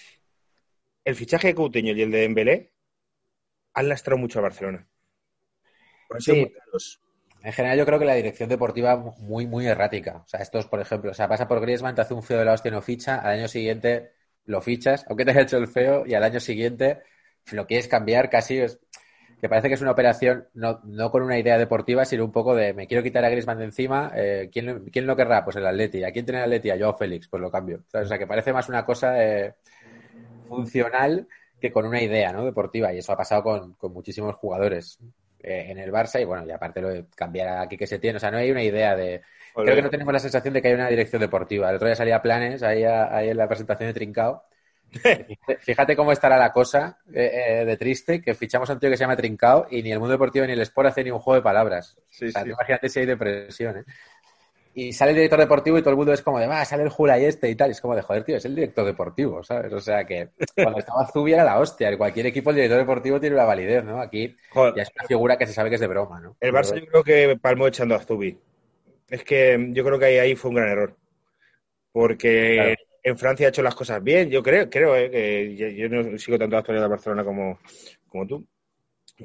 el 1.05 1.15
fichaje 1.15 1.47
de 1.47 1.55
Coutinho 1.55 1.93
y 1.93 2.03
el 2.03 2.11
de 2.11 2.19
Dembélé 2.23 2.73
han 3.75 3.89
lastrado 3.89 4.19
mucho 4.19 4.41
a 4.41 4.43
Barcelona. 4.43 4.85
Sí. 6.19 6.53
En 7.45 7.53
general, 7.53 7.79
yo 7.79 7.87
creo 7.87 8.01
que 8.01 8.05
la 8.05 8.15
dirección 8.15 8.49
deportiva 8.49 8.97
muy, 8.97 9.47
muy 9.47 9.65
errática. 9.69 10.17
O 10.25 10.29
sea, 10.29 10.41
estos, 10.41 10.67
por 10.67 10.81
ejemplo, 10.81 11.13
o 11.13 11.15
sea, 11.15 11.29
pasa 11.29 11.47
por 11.47 11.61
Griezmann, 11.61 11.95
te 11.95 12.01
hace 12.01 12.15
un 12.15 12.25
feo 12.25 12.41
de 12.41 12.45
la 12.45 12.55
hostia, 12.55 12.73
no 12.73 12.83
ficha, 12.83 13.21
al 13.21 13.39
año 13.39 13.49
siguiente 13.49 14.11
lo 14.45 14.61
fichas, 14.61 15.05
aunque 15.09 15.25
te 15.25 15.31
haya 15.31 15.43
hecho 15.43 15.59
el 15.59 15.69
feo, 15.69 16.05
y 16.05 16.15
al 16.15 16.25
año 16.25 16.41
siguiente 16.41 16.99
lo 17.53 17.65
quieres 17.65 17.87
cambiar 17.87 18.29
casi. 18.29 18.59
Es, 18.59 18.81
que 19.43 19.49
parece 19.49 19.69
que 19.69 19.75
es 19.75 19.83
una 19.83 19.91
operación 19.91 20.49
no, 20.55 20.81
no, 20.85 21.11
con 21.11 21.23
una 21.23 21.39
idea 21.39 21.59
deportiva, 21.59 22.07
sino 22.07 22.25
un 22.25 22.33
poco 22.33 22.55
de 22.55 22.73
me 22.73 22.87
quiero 22.87 23.03
quitar 23.03 23.25
a 23.25 23.29
Griezmann 23.29 23.59
de 23.59 23.65
encima, 23.65 24.11
eh, 24.15 24.49
¿quién, 24.51 24.87
¿quién, 24.91 25.07
lo 25.07 25.17
querrá? 25.17 25.45
Pues 25.45 25.57
el 25.57 25.67
Atleti. 25.67 26.05
¿A 26.05 26.13
quién 26.13 26.25
tiene 26.25 26.39
el 26.39 26.45
Atleti? 26.45 26.71
A 26.71 26.79
Joao 26.79 26.97
Félix, 26.97 27.29
pues 27.29 27.43
lo 27.43 27.51
cambio. 27.51 27.83
O 27.93 28.05
sea, 28.05 28.19
que 28.19 28.27
parece 28.27 28.55
más 28.55 28.71
una 28.71 28.87
cosa... 28.87 29.23
Eh, 29.23 29.55
funcional 30.53 31.27
que 31.61 31.73
con 31.73 31.87
una 31.87 32.03
idea 32.03 32.33
¿no? 32.33 32.45
deportiva. 32.45 32.93
Y 32.93 32.99
eso 32.99 33.13
ha 33.13 33.17
pasado 33.17 33.43
con, 33.43 33.75
con 33.75 33.93
muchísimos 33.93 34.35
jugadores 34.37 34.99
eh, 35.41 35.67
en 35.69 35.79
el 35.79 35.91
Barça. 35.91 36.21
Y 36.21 36.25
bueno, 36.25 36.47
y 36.47 36.51
aparte 36.51 36.81
lo 36.81 36.89
de 36.89 37.07
cambiar 37.15 37.59
aquí 37.59 37.77
que 37.77 37.87
se 37.87 37.99
tiene. 37.99 38.17
O 38.17 38.21
sea, 38.21 38.31
no 38.31 38.39
hay 38.39 38.51
una 38.51 38.63
idea 38.63 38.95
de. 38.97 39.23
Creo 39.55 39.77
que 39.77 39.83
no 39.83 39.91
tenemos 39.91 40.13
la 40.13 40.19
sensación 40.19 40.55
de 40.55 40.63
que 40.63 40.69
hay 40.69 40.75
una 40.75 40.89
dirección 40.89 41.21
deportiva. 41.21 41.71
El 41.71 41.77
otro 41.77 41.87
día 41.87 41.95
salía 41.95 42.23
planes 42.23 42.63
ahí, 42.63 42.85
ahí 42.85 43.29
en 43.29 43.37
la 43.37 43.49
presentación 43.49 43.89
de 43.89 43.95
Trincao. 43.95 44.45
Fíjate 45.61 45.97
cómo 45.97 46.13
estará 46.13 46.37
la 46.37 46.53
cosa 46.53 46.99
eh, 47.13 47.61
eh, 47.61 47.65
de 47.65 47.77
triste 47.77 48.21
que 48.21 48.35
fichamos 48.35 48.69
a 48.71 48.75
un 48.75 48.81
tío 48.81 48.91
que 48.91 48.97
se 48.97 49.05
llama 49.05 49.17
Trincao 49.17 49.67
y 49.71 49.83
ni 49.83 49.93
el 49.93 49.99
mundo 49.99 50.13
deportivo 50.13 50.47
ni 50.47 50.53
el 50.53 50.61
Sport 50.61 50.89
hace 50.89 51.05
ni 51.05 51.11
un 51.11 51.19
juego 51.19 51.37
de 51.37 51.43
palabras. 51.43 51.97
Imagínate 52.21 52.89
si 52.89 53.01
hay 53.01 53.07
depresión. 53.07 53.79
¿eh? 53.79 53.85
y 54.75 54.93
sale 54.93 55.11
el 55.11 55.17
director 55.17 55.39
deportivo 55.39 55.77
y 55.77 55.83
todo 55.83 55.91
el 55.91 55.97
mundo 55.97 56.13
es 56.13 56.23
como 56.23 56.39
de, 56.39 56.47
va, 56.47 56.65
sale 56.65 56.83
el 56.83 56.89
Jula 56.89 57.19
y 57.19 57.27
este 57.27 57.51
y 57.51 57.55
tal. 57.55 57.69
Y 57.69 57.73
es 57.73 57.81
como 57.81 57.95
de, 57.95 58.03
joder, 58.03 58.25
tío, 58.25 58.37
es 58.37 58.45
el 58.45 58.55
director 58.55 58.87
deportivo, 58.87 59.43
¿sabes? 59.43 59.73
O 59.73 59.81
sea 59.81 60.05
que 60.05 60.31
cuando 60.55 60.79
estaba 60.79 61.07
Zubi 61.07 61.35
era 61.35 61.45
la 61.45 61.59
hostia. 61.59 61.91
En 61.91 61.99
cualquier 61.99 62.27
equipo 62.27 62.51
el 62.51 62.57
director 62.57 62.79
deportivo 62.79 63.21
tiene 63.21 63.37
una 63.37 63.45
validez, 63.45 63.85
¿no? 63.85 64.01
Aquí 64.01 64.35
ya 64.55 64.83
es 64.83 64.91
una 64.97 65.07
figura 65.07 65.37
que 65.37 65.47
se 65.47 65.53
sabe 65.53 65.69
que 65.69 65.75
es 65.75 65.81
de 65.81 65.89
broma, 65.89 66.21
¿no? 66.21 66.37
El 66.41 66.53
Barça 66.53 66.79
yo 66.79 66.87
creo 66.87 67.05
que 67.05 67.39
palmó 67.41 67.67
echando 67.67 67.95
a 67.95 68.01
Zubi. 68.01 68.39
Es 69.09 69.25
que 69.25 69.69
yo 69.73 69.85
creo 69.85 69.99
que 69.99 70.07
ahí, 70.07 70.19
ahí 70.19 70.35
fue 70.35 70.49
un 70.51 70.57
gran 70.57 70.69
error. 70.71 70.97
Porque 71.93 72.77
en 73.03 73.19
Francia 73.19 73.47
ha 73.47 73.51
hecho 73.51 73.63
las 73.63 73.75
cosas 73.75 74.03
bien, 74.03 74.31
yo 74.31 74.43
creo, 74.43 74.71
creo, 74.71 74.97
¿eh? 74.97 75.11
que 75.11 75.57
yo, 75.57 75.89
no 75.89 76.19
sigo 76.19 76.39
tanto 76.39 76.57
la 76.57 76.61
historia 76.61 76.83
de 76.83 76.89
Barcelona 76.89 77.25
como, 77.25 77.59
como 78.09 78.27
tú. 78.27 78.47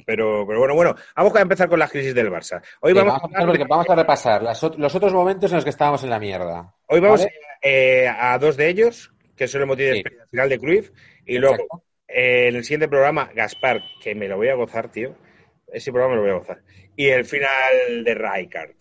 Pero, 0.05 0.45
pero 0.45 0.59
bueno, 0.59 0.75
bueno, 0.75 0.95
vamos 1.15 1.35
a 1.35 1.41
empezar 1.41 1.69
con 1.69 1.79
las 1.79 1.89
crisis 1.89 2.13
del 2.13 2.29
Barça. 2.29 2.61
Hoy 2.81 2.93
vamos, 2.93 3.19
a, 3.33 3.95
repasar 3.95 4.43
los 4.43 4.95
otros 4.95 5.13
momentos 5.13 5.51
en 5.51 5.55
los 5.55 5.63
que 5.63 5.69
estábamos 5.69 6.03
en 6.03 6.09
la 6.09 6.19
mierda. 6.19 6.73
Hoy 6.87 6.99
vamos 6.99 7.25
eh, 7.61 8.07
a 8.07 8.37
dos 8.37 8.57
de 8.57 8.69
ellos, 8.69 9.11
que 9.35 9.47
son 9.47 9.61
el 9.61 9.67
motivo 9.67 9.93
sí. 9.93 10.03
final 10.29 10.49
de 10.49 10.59
Cruyff, 10.59 10.91
y 11.25 11.37
luego 11.37 11.83
en 12.07 12.55
el 12.55 12.63
siguiente 12.63 12.87
programa, 12.87 13.29
Gaspar, 13.33 13.81
que 14.01 14.15
me 14.15 14.27
lo 14.27 14.37
voy 14.37 14.49
a 14.49 14.55
gozar, 14.55 14.89
tío. 14.89 15.15
Ese 15.67 15.91
programa 15.91 16.15
me 16.15 16.21
lo 16.21 16.27
voy 16.27 16.31
a 16.31 16.39
gozar. 16.39 16.61
Y 16.95 17.07
el 17.07 17.25
final 17.25 18.03
de 18.03 18.15
Rijkaard. 18.15 18.75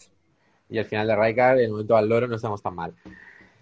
Y 0.69 0.79
el 0.79 0.85
final 0.85 1.07
de 1.07 1.17
Rijkaard, 1.17 1.59
el 1.61 1.71
momento 1.71 1.97
al 1.97 2.09
loro, 2.09 2.29
no 2.29 2.37
estamos 2.37 2.63
tan 2.63 2.75
mal. 2.75 2.95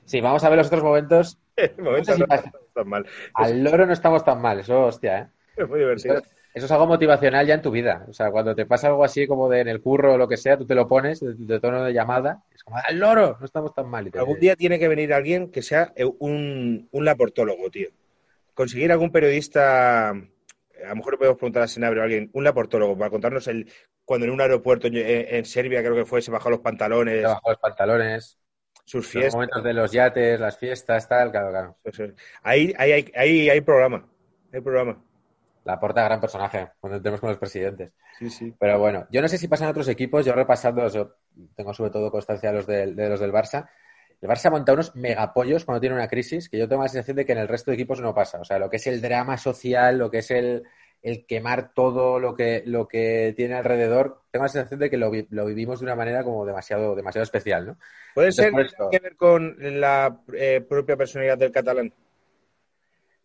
Sí, 0.05 0.21
vamos 0.21 0.45
a 0.45 0.49
ver 0.49 0.59
los 0.59 0.67
otros 0.67 0.83
momentos. 0.83 1.39
no 1.79 1.97
estamos 1.97 2.29
tan 2.75 2.89
mal. 2.89 3.07
Al 3.35 3.63
loro 3.63 3.87
no 3.87 3.93
estamos 3.93 4.25
tan 4.25 4.41
mal, 4.41 4.61
eso, 4.61 4.87
hostia, 4.87 5.19
¿eh? 5.19 5.29
Es 5.57 5.69
muy 5.69 5.79
divertido. 5.79 6.23
Eso 6.55 6.67
es 6.67 6.73
algo 6.73 6.87
motivacional 6.87 7.47
ya 7.47 7.55
en 7.55 7.63
tu 7.63 7.73
vida. 7.73 8.07
O 8.09 8.13
sea, 8.13 8.31
cuando 8.31 8.55
te 8.55 8.65
pasa 8.65 8.87
algo 8.87 9.05
así 9.05 9.27
como 9.27 9.49
de 9.49 9.61
en 9.61 9.69
el 9.69 9.81
curro 9.81 10.15
o 10.15 10.19
lo 10.19 10.29
que 10.29 10.37
sea, 10.37 10.57
tú 10.57 10.65
te 10.65 10.77
lo 10.77 10.87
pones 10.87 11.21
de, 11.21 11.61
tono 11.61 11.83
de 11.83 11.93
llamada. 11.93 12.45
Es 12.55 12.63
como, 12.63 12.77
¡al 12.77 12.97
loro! 12.97 13.37
No 13.41 13.45
estamos 13.45 13.75
tan 13.75 13.89
mal. 13.89 14.09
Algún 14.15 14.39
día 14.39 14.55
tiene 14.55 14.79
que 14.79 14.87
venir 14.87 15.13
alguien 15.13 15.51
que 15.51 15.63
sea 15.63 15.93
un, 16.21 16.89
un 16.93 17.05
laportólogo, 17.05 17.71
tío. 17.71 17.89
Conseguir 18.55 18.93
algún 18.93 19.11
periodista, 19.11 20.11
a 20.11 20.15
lo 20.15 20.97
mejor 20.97 21.15
le 21.15 21.19
podemos 21.19 21.39
preguntar 21.39 21.65
a 21.65 21.69
Senabrio 21.69 22.03
a 22.03 22.05
alguien, 22.05 22.31
un 22.33 22.45
laportólogo, 22.45 22.97
para 22.97 23.11
contarnos 23.11 23.49
el 23.49 23.69
cuando 24.05 24.27
en 24.27 24.33
un 24.33 24.41
aeropuerto 24.41 24.87
en, 24.93 25.45
Serbia, 25.45 25.83
creo 25.83 25.97
que 25.97 26.05
fue, 26.05 26.23
se 26.23 26.31
bajó 26.31 26.51
los 26.51 26.61
pantalones. 26.61 27.21
Se 27.23 27.27
bajó 27.27 27.51
los 27.51 27.59
pantalones. 27.59 28.39
Sus 28.85 29.09
fiestas. 29.09 29.33
Los 29.33 29.35
momentos 29.35 29.65
de 29.65 29.73
los 29.73 29.93
yates, 29.93 30.39
las 30.39 30.59
fiestas, 30.59 31.09
tal, 31.09 31.31
claro, 31.31 31.51
claro. 31.51 32.15
Ahí, 32.43 32.75
ahí, 32.77 33.11
ahí 33.17 33.49
hay 33.49 33.61
programa. 33.63 34.07
Hay 34.53 34.61
programa. 34.61 35.03
La 35.65 35.81
porta 35.81 36.05
gran 36.05 36.21
personaje 36.21 36.69
cuando 36.79 36.99
entremos 36.99 37.21
con 37.21 37.31
los 37.31 37.39
presidentes. 37.39 37.93
Sí, 38.19 38.29
sí. 38.29 38.55
Pero 38.59 38.79
bueno, 38.79 39.07
yo 39.11 39.23
no 39.23 39.29
sé 39.29 39.39
si 39.39 39.49
pasan 39.49 39.69
otros 39.69 39.89
equipos. 39.89 40.25
Yo 40.25 40.35
repasando, 40.35 40.87
yo 40.89 41.17
tengo 41.57 41.73
sobre 41.73 41.91
todo 41.91 42.11
constancia 42.11 42.51
de 42.51 42.57
los 42.57 42.67
del, 42.67 42.95
de 42.95 43.09
los 43.09 43.21
del 43.21 43.33
Barça. 43.33 43.69
El 44.21 44.29
Barça 44.29 44.51
monta 44.51 44.75
unos 44.75 44.95
megapollos 44.95 45.65
cuando 45.65 45.81
tiene 45.81 45.97
una 45.97 46.09
crisis, 46.09 46.49
que 46.49 46.59
yo 46.59 46.69
tengo 46.69 46.83
la 46.83 46.89
sensación 46.89 47.17
de 47.17 47.27
que 47.27 47.33
en 47.33 47.39
el 47.39 47.49
resto 47.49 47.71
de 47.71 47.77
equipos 47.77 48.01
no 48.01 48.15
pasa. 48.15 48.41
O 48.41 48.45
sea, 48.45 48.59
lo 48.59 48.69
que 48.69 48.77
es 48.77 48.87
el 48.87 49.01
drama 49.01 49.39
social, 49.39 49.99
lo 49.99 50.11
que 50.11 50.19
es 50.19 50.31
el, 50.31 50.65
el 51.05 51.27
quemar 51.27 51.75
todo 51.75 52.19
lo 52.19 52.35
que, 52.35 52.63
lo 52.65 52.89
que 52.89 53.35
tiene 53.37 53.55
alrededor, 53.55 54.23
tengo 54.31 54.47
la 54.47 54.49
sensación 54.49 54.81
de 54.81 54.89
que 54.89 54.97
lo, 54.97 55.13
lo 55.29 55.45
vivimos 55.45 55.79
de 55.79 55.85
una 55.85 55.95
manera 55.95 56.25
como 56.25 56.47
demasiado, 56.47 56.95
demasiado 56.97 57.25
especial, 57.25 57.67
¿no? 57.67 57.79
¿Puede 58.15 58.33
ser 58.33 58.53
que 58.91 58.99
ver 58.99 59.15
con 59.15 59.55
la 59.59 60.23
eh, 60.33 60.65
propia 60.67 60.97
personalidad 60.97 61.37
del 61.37 61.53
catalán? 61.53 61.93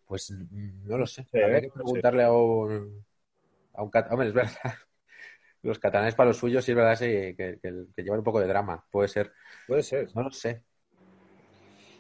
Pues 0.06 0.30
no 0.30 0.98
lo 0.98 1.08
sé. 1.08 1.26
Habría 1.32 1.62
que 1.62 1.70
preguntarle 1.70 2.24
a 2.24 2.34
un, 2.34 3.06
a 3.74 3.84
un 3.84 3.92
Hombre, 4.10 4.28
es 4.28 4.34
verdad. 4.34 4.54
Los 5.62 5.80
catalanes 5.80 6.16
para 6.16 6.30
los 6.30 6.38
suyos 6.38 6.64
sí 6.64 6.72
es 6.72 6.78
verdad 6.78 6.98
que, 6.98 7.36
que, 7.36 8.02
llevan 8.02 8.20
un 8.20 8.24
poco 8.24 8.40
de 8.40 8.48
drama. 8.48 8.86
Puede 8.90 9.10
ser. 9.10 9.34
Puede 9.68 9.84
ser. 9.84 10.08
No 10.16 10.24
lo 10.24 10.32
sé. 10.32 10.64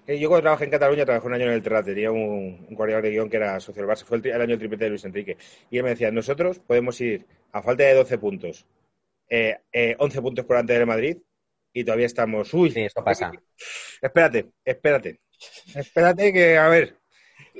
Eh, 0.09 0.17
yo 0.17 0.27
cuando 0.27 0.41
trabajé 0.41 0.63
en 0.63 0.71
Cataluña 0.71 1.05
trabajé 1.05 1.27
un 1.27 1.33
año 1.35 1.45
en 1.45 1.51
el 1.51 1.61
Terrat, 1.61 1.85
tenía 1.85 2.09
un, 2.09 2.65
un 2.67 2.75
coordinador 2.75 3.03
de 3.03 3.11
guion 3.11 3.29
que 3.29 3.37
era 3.37 3.59
social 3.59 3.85
Barça, 3.85 4.05
fue 4.05 4.17
el, 4.17 4.25
el, 4.25 4.41
año 4.41 4.57
triplete 4.57 4.85
de 4.85 4.89
Luis 4.89 5.05
Enrique. 5.05 5.37
Y 5.69 5.77
él 5.77 5.83
me 5.83 5.91
decía, 5.91 6.09
nosotros 6.09 6.57
podemos 6.57 6.99
ir 6.99 7.27
a 7.51 7.61
falta 7.61 7.83
de 7.83 7.93
12 7.93 8.17
puntos, 8.17 8.65
eh, 9.29 9.59
eh, 9.71 9.95
11 9.99 10.21
puntos 10.23 10.45
por 10.45 10.55
delante 10.55 10.73
del 10.73 10.87
Madrid 10.87 11.17
y 11.71 11.83
todavía 11.83 12.07
estamos... 12.07 12.51
Uy, 12.55 12.71
sí, 12.71 12.81
esto 12.81 13.03
pasa. 13.03 13.31
Espérate, 14.01 14.47
espérate. 14.65 15.19
Espérate 15.75 16.33
que, 16.33 16.57
a 16.57 16.67
ver, 16.69 16.95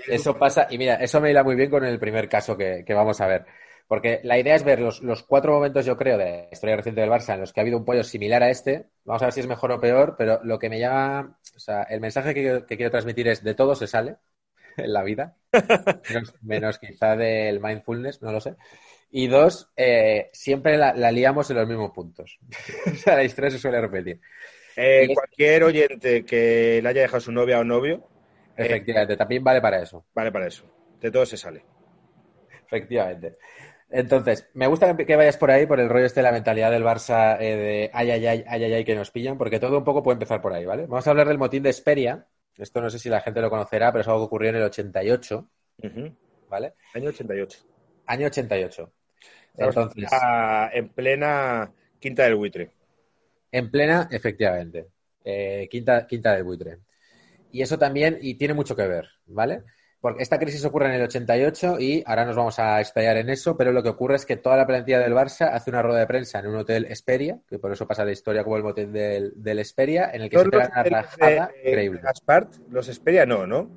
eso 0.08 0.36
pasa, 0.36 0.66
y 0.72 0.80
mira, 0.80 0.96
eso 0.96 1.22
me 1.22 1.30
hila 1.30 1.44
muy 1.44 1.56
bien 1.56 1.70
con 1.70 1.86
el 1.86 2.00
primer 2.00 2.28
caso 2.28 2.58
que, 2.58 2.84
vamos 2.90 3.22
a 3.22 3.28
ver. 3.28 3.46
Porque 3.90 4.22
la 4.24 4.38
idea 4.38 4.54
es 4.54 4.64
ver 4.64 4.80
los, 4.80 5.24
cuatro 5.24 5.52
momentos, 5.52 5.84
yo 5.84 5.98
creo, 5.98 6.16
de 6.16 6.26
la 6.26 6.48
historia 6.52 6.76
reciente 6.76 7.02
del 7.02 7.10
Barça 7.10 7.34
en 7.34 7.40
los 7.40 7.52
que 7.52 7.60
ha 7.60 7.64
habido 7.64 7.80
un 7.80 7.86
pollo 7.86 8.04
similar 8.04 8.44
a 8.44 8.52
este. 8.52 8.86
Vamos 9.04 9.24
a 9.24 9.26
ver 9.26 9.34
si 9.34 9.40
es 9.40 9.48
mejor 9.48 9.72
o 9.72 9.82
peor, 9.82 10.14
pero 10.16 10.40
lo 10.44 10.60
que 10.60 10.70
me 10.70 10.80
llama, 10.80 11.40
o 11.56 11.60
sea, 11.60 11.82
el 11.84 12.00
mensaje 12.00 12.36
que, 12.36 12.64
quiero 12.68 12.92
transmitir 12.92 13.28
es 13.28 13.44
de 13.44 13.56
todo 13.56 13.74
se 13.74 13.88
sale 13.88 14.18
en 14.78 14.94
la 14.94 15.02
vida, 15.02 15.36
menos, 16.44 16.78
quizá 16.78 17.16
del 17.16 17.60
mindfulness, 17.60 18.22
no 18.22 18.32
lo 18.32 18.40
sé. 18.40 18.56
Y 19.10 19.26
dos, 19.26 19.72
eh, 19.76 20.30
siempre 20.34 20.78
la, 20.78 20.94
liamos 21.12 21.50
en 21.50 21.58
los 21.58 21.68
mismos 21.68 21.90
puntos. 21.90 22.38
o 22.86 22.96
sea, 22.96 23.16
la 23.16 23.24
historia 23.24 23.50
se 23.50 23.58
suele 23.58 23.82
repetir. 23.82 24.22
Eh, 24.76 25.10
cualquier 25.16 25.64
oyente 25.64 26.24
que 26.24 26.80
le 26.84 26.90
haya 26.90 27.02
dejado 27.02 27.22
su 27.22 27.32
novia 27.32 27.60
o 27.60 27.64
novio, 27.64 28.08
Efectivamente, 28.66 29.16
también 29.16 29.42
vale 29.42 29.62
para 29.62 29.82
eso. 29.82 30.06
Vale 30.14 30.32
para 30.32 30.48
eso. 30.48 30.66
De 31.00 31.10
todo 31.10 31.26
se 31.26 31.38
sale. 31.38 31.64
Efectivamente. 32.66 33.38
Entonces, 33.92 34.48
me 34.54 34.68
gusta 34.68 34.96
que 34.96 35.16
vayas 35.16 35.38
por 35.38 35.50
ahí, 35.50 35.66
por 35.66 35.80
el 35.80 35.90
rollo 35.90 36.06
este 36.06 36.20
de 36.20 36.24
la 36.26 36.32
mentalidad 36.32 36.70
del 36.70 36.84
Barça 36.84 37.38
eh, 37.40 37.56
de 37.56 37.90
ay, 37.94 38.12
ay, 38.12 38.26
ay, 38.28 38.44
ay, 38.48 38.64
ay, 38.64 38.74
ay, 38.74 38.86
que 38.86 38.96
nos 38.96 39.10
pillan, 39.12 39.38
porque 39.38 39.60
todo 39.60 39.78
un 39.78 39.84
poco 39.84 40.04
puede 40.04 40.14
empezar 40.16 40.42
por 40.42 40.54
ahí, 40.54 40.66
¿vale? 40.66 40.84
Vamos 40.86 41.08
a 41.08 41.10
hablar 41.10 41.28
del 41.28 41.40
motín 41.40 41.64
de 41.64 41.70
Esperia. 41.72 42.28
Esto 42.58 42.82
no 42.82 42.90
sé 42.90 43.00
si 43.00 43.10
la 43.10 43.22
gente 43.22 43.42
lo 43.42 43.50
conocerá, 43.50 43.92
pero 43.92 44.02
es 44.02 44.08
algo 44.08 44.20
que 44.22 44.26
ocurrió 44.26 44.50
en 44.52 44.58
el 44.58 44.64
88, 44.64 45.50
Ujú. 45.84 46.16
¿vale? 46.50 46.74
Año 46.94 47.10
88. 47.10 47.60
Año 48.06 48.28
88. 48.28 48.92
Estamos 49.54 49.76
Entonces, 49.76 50.10
a- 50.12 50.70
en 50.74 50.90
plena 50.90 51.72
quinta 52.00 52.24
del 52.26 52.36
buitre. 52.36 52.72
en 53.52 53.72
plena, 53.72 54.08
efectivamente, 54.12 54.88
eh, 55.24 55.68
quinta, 55.72 56.06
quinta 56.06 56.34
del 56.36 56.44
buitre. 56.44 56.78
Y 57.52 57.64
eso 57.64 57.80
también, 57.80 58.20
y 58.22 58.36
tiene 58.36 58.54
mucho 58.54 58.76
que 58.76 58.88
ver, 58.88 59.10
¿vale? 59.26 59.64
Porque 60.02 60.24
esta 60.24 60.40
crisis 60.40 60.64
ocurre 60.64 60.86
en 60.88 60.94
el 60.94 61.02
88 61.02 61.78
y 61.80 62.04
ahora 62.06 62.26
nos 62.26 62.36
vamos 62.36 62.58
a 62.58 62.80
explayar 62.80 63.18
en 63.18 63.30
eso, 63.30 63.58
pero 63.58 63.74
lo 63.74 63.84
que 63.84 63.90
ocurre 63.90 64.16
es 64.16 64.26
que 64.26 64.38
toda 64.38 64.56
la 64.56 64.66
plantilla 64.66 65.00
del 65.00 65.14
Barça 65.14 65.50
hace 65.52 65.70
una 65.70 65.82
rueda 65.82 66.00
de 66.00 66.08
prensa 66.08 66.40
en 66.40 66.48
un 66.48 66.56
hotel 66.56 66.86
Esperia, 66.86 67.40
que 67.50 67.60
por 67.60 67.72
eso 67.74 67.86
pasa 67.86 68.06
la 68.06 68.12
historia 68.12 68.44
como 68.44 68.56
el 68.56 68.64
motín 68.64 68.94
del, 68.94 69.34
del 69.36 69.60
Esperia, 69.60 70.10
en 70.14 70.22
el 70.22 70.30
que 70.30 70.38
se 70.40 70.50
pega 70.50 70.70
una 70.74 70.84
rajada 70.84 71.52
de- 71.64 71.70
increíble. 71.70 72.00
Gaspart, 72.02 72.54
los 72.70 72.88
Esperia 72.88 73.26
no, 73.26 73.46
¿no? 73.46 73.70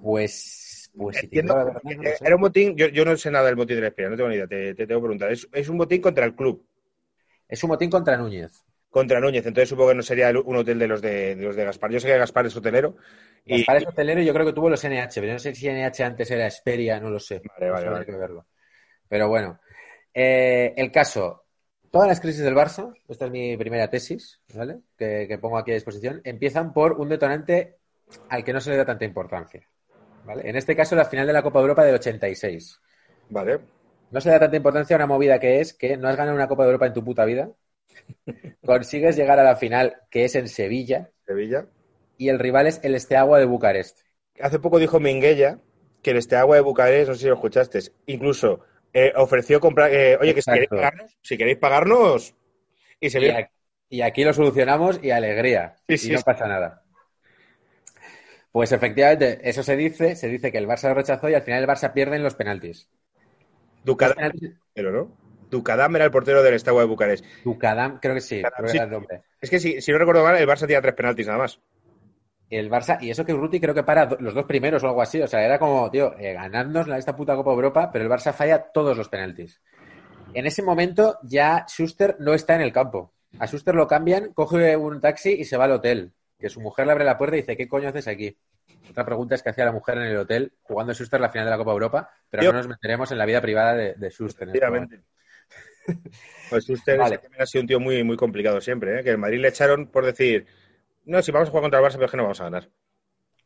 Pues, 0.00 0.90
pues 0.96 1.16
si 1.18 1.26
Entiendo, 1.26 1.54
verdad, 1.54 1.80
no 1.84 2.02
sé. 2.02 2.16
Era 2.24 2.36
un 2.36 2.40
botín, 2.42 2.76
yo, 2.76 2.88
yo 2.88 3.04
no 3.04 3.16
sé 3.16 3.30
nada 3.30 3.46
del 3.46 3.56
botín 3.56 3.76
de 3.76 3.82
la 3.82 3.88
Esperia, 3.88 4.10
no 4.10 4.16
tengo 4.16 4.30
ni 4.30 4.36
idea, 4.36 4.46
te, 4.46 4.74
te 4.74 4.86
tengo 4.86 5.00
que 5.00 5.04
preguntar. 5.04 5.32
Es, 5.32 5.46
es 5.52 5.68
un 5.68 5.78
botín 5.78 6.00
contra 6.00 6.24
el 6.24 6.34
club, 6.34 6.66
Es 7.48 7.62
un 7.62 7.68
motín 7.68 7.90
contra 7.90 8.16
Núñez. 8.16 8.64
Contra 8.92 9.20
Núñez, 9.20 9.46
entonces 9.46 9.70
supongo 9.70 9.88
que 9.88 9.94
no 9.94 10.02
sería 10.02 10.30
un 10.30 10.54
hotel 10.54 10.78
de 10.78 10.86
los 10.86 11.00
de, 11.00 11.34
de 11.34 11.42
los 11.42 11.56
de 11.56 11.64
Gaspar. 11.64 11.90
Yo 11.90 11.98
sé 11.98 12.08
que 12.08 12.18
Gaspar 12.18 12.44
es 12.44 12.54
hotelero. 12.54 12.94
Y, 13.46 13.56
Gaspar 13.56 13.78
es 13.78 13.86
hotelero 13.88 14.20
y 14.20 14.26
yo 14.26 14.34
creo 14.34 14.44
que 14.44 14.52
tuvo 14.52 14.68
los 14.68 14.84
NH, 14.84 15.14
pero 15.14 15.28
yo 15.28 15.32
no 15.32 15.38
sé 15.38 15.54
si 15.54 15.66
NH 15.66 16.04
antes 16.04 16.30
era 16.30 16.46
Esperia, 16.46 17.00
no 17.00 17.08
lo 17.08 17.18
sé. 17.18 17.40
Vale, 17.58 17.70
vale, 17.70 18.04
verlo. 18.18 18.46
Pero 19.08 19.28
bueno, 19.28 19.58
Eh, 20.12 20.74
el 20.76 20.92
caso, 20.92 21.46
todas 21.90 22.06
las 22.06 22.20
crisis 22.20 22.42
del 22.44 22.54
Barça, 22.54 22.92
esta 23.08 23.24
es 23.24 23.30
mi 23.30 23.56
primera 23.56 23.88
tesis, 23.88 24.42
¿vale? 24.54 24.80
Que, 24.98 25.26
que 25.26 25.38
pongo 25.38 25.56
aquí 25.56 25.70
a 25.70 25.74
disposición, 25.74 26.20
empiezan 26.24 26.74
por 26.74 26.92
un 27.00 27.08
detonante 27.08 27.78
al 28.28 28.44
que 28.44 28.52
no 28.52 28.60
se 28.60 28.70
le 28.70 28.76
da 28.76 28.84
tanta 28.84 29.06
importancia, 29.06 29.66
¿vale? 30.24 30.46
En 30.48 30.56
este 30.56 30.76
caso, 30.76 30.94
la 30.96 31.06
final 31.06 31.26
de 31.26 31.32
la 31.32 31.42
Copa 31.42 31.60
de 31.60 31.62
Europa 31.62 31.84
del 31.84 31.94
86. 31.94 32.78
Vale. 33.30 33.60
No 34.10 34.20
se 34.20 34.28
le 34.28 34.34
da 34.34 34.40
tanta 34.40 34.56
importancia 34.58 34.96
a 34.96 34.98
una 34.98 35.06
movida 35.06 35.38
que 35.40 35.60
es 35.60 35.72
que 35.72 35.96
no 35.96 36.08
has 36.08 36.16
ganado 36.16 36.36
una 36.36 36.46
Copa 36.48 36.64
de 36.64 36.68
Europa 36.68 36.86
en 36.86 36.92
tu 36.92 37.02
puta 37.02 37.24
vida, 37.24 37.50
consigues 38.64 39.16
llegar 39.16 39.38
a 39.38 39.44
la 39.44 39.56
final, 39.56 40.02
que 40.10 40.24
es 40.24 40.34
en 40.34 40.48
Sevilla, 40.48 41.12
Sevilla. 41.26 41.66
y 42.16 42.28
el 42.30 42.38
rival 42.38 42.66
es 42.66 42.80
el 42.84 42.94
Esteagua 42.94 43.38
de 43.38 43.44
Bucarest. 43.44 44.00
Hace 44.40 44.58
poco 44.58 44.78
dijo 44.78 45.00
Minguella 45.00 45.58
que 46.02 46.10
el 46.10 46.16
Esteagua 46.18 46.56
de 46.56 46.62
Bucarest, 46.62 47.08
no 47.08 47.14
sé 47.14 47.20
si 47.22 47.26
lo 47.28 47.34
escuchaste, 47.34 47.78
incluso 48.06 48.60
eh, 48.92 49.12
ofreció 49.16 49.60
comprar, 49.60 49.92
eh, 49.92 50.18
oye, 50.20 50.34
que 50.34 50.42
si 50.42 50.50
queréis 50.50 50.70
pagarnos, 50.70 51.18
si 51.22 51.36
queréis 51.38 51.58
pagarnos, 51.58 52.34
y 53.00 53.10
se 53.10 53.20
Y, 53.20 53.20
vio. 53.20 53.32
a- 53.32 53.50
y 53.88 54.02
aquí 54.02 54.22
lo 54.24 54.32
solucionamos 54.34 55.00
y 55.02 55.10
alegría. 55.12 55.76
Sí, 55.88 55.98
y 56.00 56.10
sí, 56.10 56.10
no 56.10 56.18
sí. 56.18 56.24
pasa 56.24 56.46
nada. 56.46 56.84
Pues 58.52 58.70
efectivamente, 58.72 59.40
eso 59.48 59.62
se 59.64 59.76
dice, 59.76 60.14
se 60.16 60.28
dice 60.28 60.52
que 60.52 60.58
el 60.58 60.66
Barça 60.68 60.88
lo 60.88 60.94
rechazó 60.94 61.28
y 61.28 61.34
al 61.34 61.42
final 61.42 61.62
el 61.62 61.68
Barça 61.68 61.92
pierde 61.92 62.16
en 62.16 62.22
los 62.22 62.34
penaltis. 62.34 62.88
Penaltis- 63.98 64.58
pero 64.74 64.90
¿no? 64.92 65.16
Ducadam 65.52 65.94
era 65.96 66.06
el 66.06 66.10
portero 66.10 66.42
del 66.42 66.54
Esteagua 66.54 66.82
de 66.82 66.88
Bucarest. 66.88 67.24
Ducadam, 67.44 68.00
creo 68.00 68.14
que 68.14 68.20
sí, 68.20 68.38
Ducadam, 68.38 68.54
creo 68.56 68.70
que 68.70 68.76
era 68.76 68.84
el 68.86 68.90
nombre. 68.90 69.22
Es 69.40 69.50
que 69.50 69.60
si, 69.60 69.80
si 69.80 69.92
no 69.92 69.98
recuerdo 69.98 70.24
mal, 70.24 70.36
el 70.36 70.48
Barça 70.48 70.60
tenía 70.62 70.80
tres 70.80 70.94
penaltis 70.94 71.26
nada 71.26 71.38
más. 71.38 71.60
El 72.50 72.70
Barça, 72.70 72.98
y 73.00 73.10
eso 73.10 73.24
que 73.24 73.32
Urruti 73.32 73.60
creo 73.60 73.74
que 73.74 73.82
para 73.82 74.06
los 74.18 74.34
dos 74.34 74.44
primeros 74.44 74.82
o 74.82 74.88
algo 74.88 75.00
así. 75.00 75.20
O 75.22 75.26
sea, 75.26 75.42
era 75.44 75.58
como, 75.58 75.90
tío, 75.90 76.14
eh, 76.18 76.34
la- 76.34 76.98
esta 76.98 77.14
puta 77.16 77.34
Copa 77.36 77.50
Europa, 77.52 77.90
pero 77.92 78.04
el 78.04 78.10
Barça 78.10 78.32
falla 78.32 78.58
todos 78.72 78.96
los 78.96 79.08
penaltis. 79.08 79.60
En 80.34 80.46
ese 80.46 80.62
momento 80.62 81.18
ya 81.22 81.64
Schuster 81.68 82.16
no 82.18 82.34
está 82.34 82.54
en 82.54 82.62
el 82.62 82.72
campo. 82.72 83.12
A 83.38 83.46
Schuster 83.46 83.74
lo 83.74 83.86
cambian, 83.86 84.32
coge 84.32 84.76
un 84.76 85.00
taxi 85.00 85.32
y 85.32 85.44
se 85.44 85.56
va 85.56 85.64
al 85.64 85.72
hotel. 85.72 86.12
Que 86.38 86.48
su 86.50 86.60
mujer 86.60 86.86
le 86.86 86.92
abre 86.92 87.04
la 87.04 87.16
puerta 87.16 87.36
y 87.36 87.40
dice, 87.40 87.56
¿qué 87.56 87.68
coño 87.68 87.88
haces 87.88 88.08
aquí? 88.08 88.36
Otra 88.90 89.04
pregunta 89.04 89.34
es 89.34 89.42
que 89.42 89.50
hacía 89.50 89.64
la 89.64 89.72
mujer 89.72 89.96
en 89.98 90.04
el 90.04 90.16
hotel 90.16 90.52
jugando 90.62 90.92
Schuster 90.92 91.20
la 91.20 91.30
final 91.30 91.46
de 91.46 91.50
la 91.52 91.56
Copa 91.56 91.70
Europa, 91.72 92.10
pero 92.28 92.40
Tío. 92.42 92.52
no 92.52 92.58
nos 92.58 92.68
meteremos 92.68 93.10
en 93.12 93.18
la 93.18 93.24
vida 93.26 93.40
privada 93.40 93.74
de, 93.74 93.94
de 93.94 94.10
Schuster. 94.10 94.48
en 94.48 94.54
este. 94.84 95.00
Pues 96.48 96.68
usted 96.68 96.98
Vale. 96.98 97.20
ha 97.38 97.46
sido 97.46 97.62
un 97.62 97.66
tío 97.68 97.80
muy, 97.80 98.04
muy 98.04 98.16
complicado 98.16 98.60
siempre, 98.60 99.00
¿eh? 99.00 99.04
que 99.04 99.10
el 99.10 99.18
Madrid 99.18 99.40
le 99.40 99.48
echaron 99.48 99.86
por 99.88 100.04
decir, 100.04 100.46
no, 101.04 101.22
si 101.22 101.32
vamos 101.32 101.48
a 101.48 101.50
jugar 101.50 101.62
contra 101.64 101.80
el 101.80 101.86
Barça, 101.86 101.94
pero 101.94 102.06
es 102.06 102.10
que 102.10 102.16
no 102.16 102.24
vamos 102.24 102.40
a 102.40 102.44
ganar. 102.44 102.70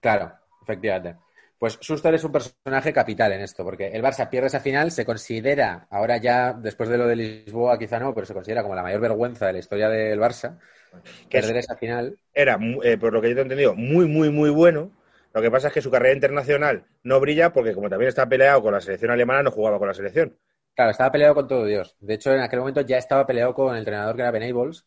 Claro, 0.00 0.32
efectivamente. 0.62 1.16
Pues 1.58 1.78
Schuster 1.80 2.14
es 2.14 2.24
un 2.24 2.32
personaje 2.32 2.92
capital 2.92 3.32
en 3.32 3.40
esto, 3.40 3.64
porque 3.64 3.88
el 3.88 4.02
Barça 4.02 4.28
pierde 4.28 4.48
esa 4.48 4.60
final, 4.60 4.90
se 4.90 5.06
considera, 5.06 5.86
ahora 5.90 6.18
ya 6.18 6.52
después 6.52 6.88
de 6.90 6.98
lo 6.98 7.06
de 7.06 7.16
Lisboa 7.16 7.78
quizá 7.78 7.98
no, 7.98 8.14
pero 8.14 8.26
se 8.26 8.34
considera 8.34 8.62
como 8.62 8.74
la 8.74 8.82
mayor 8.82 9.00
vergüenza 9.00 9.46
de 9.46 9.54
la 9.54 9.58
historia 9.60 9.88
del 9.88 10.20
Barça, 10.20 10.58
Que 11.28 11.38
perder 11.38 11.56
es- 11.56 11.66
esa 11.66 11.76
final. 11.76 12.18
era, 12.34 12.58
eh, 12.84 12.98
por 12.98 13.12
lo 13.12 13.22
que 13.22 13.28
yo 13.30 13.34
te 13.34 13.40
he 13.40 13.42
entendido, 13.42 13.74
muy, 13.74 14.06
muy, 14.06 14.30
muy 14.30 14.50
bueno. 14.50 14.92
Lo 15.34 15.42
que 15.42 15.50
pasa 15.50 15.68
es 15.68 15.74
que 15.74 15.82
su 15.82 15.90
carrera 15.90 16.14
internacional 16.14 16.86
no 17.02 17.20
brilla 17.20 17.52
porque 17.52 17.74
como 17.74 17.88
también 17.90 18.08
está 18.08 18.28
peleado 18.28 18.62
con 18.62 18.72
la 18.72 18.80
selección 18.80 19.10
alemana, 19.10 19.42
no 19.42 19.50
jugaba 19.50 19.78
con 19.78 19.88
la 19.88 19.94
selección. 19.94 20.36
Claro, 20.76 20.90
estaba 20.90 21.10
peleado 21.10 21.34
con 21.34 21.48
todo 21.48 21.64
Dios. 21.64 21.96
De 22.00 22.14
hecho, 22.14 22.32
en 22.34 22.40
aquel 22.40 22.58
momento 22.60 22.82
ya 22.82 22.98
estaba 22.98 23.26
peleado 23.26 23.54
con 23.54 23.72
el 23.72 23.78
entrenador 23.78 24.14
que 24.14 24.22
era 24.22 24.30
Benables, 24.30 24.54
Bulls. 24.54 24.86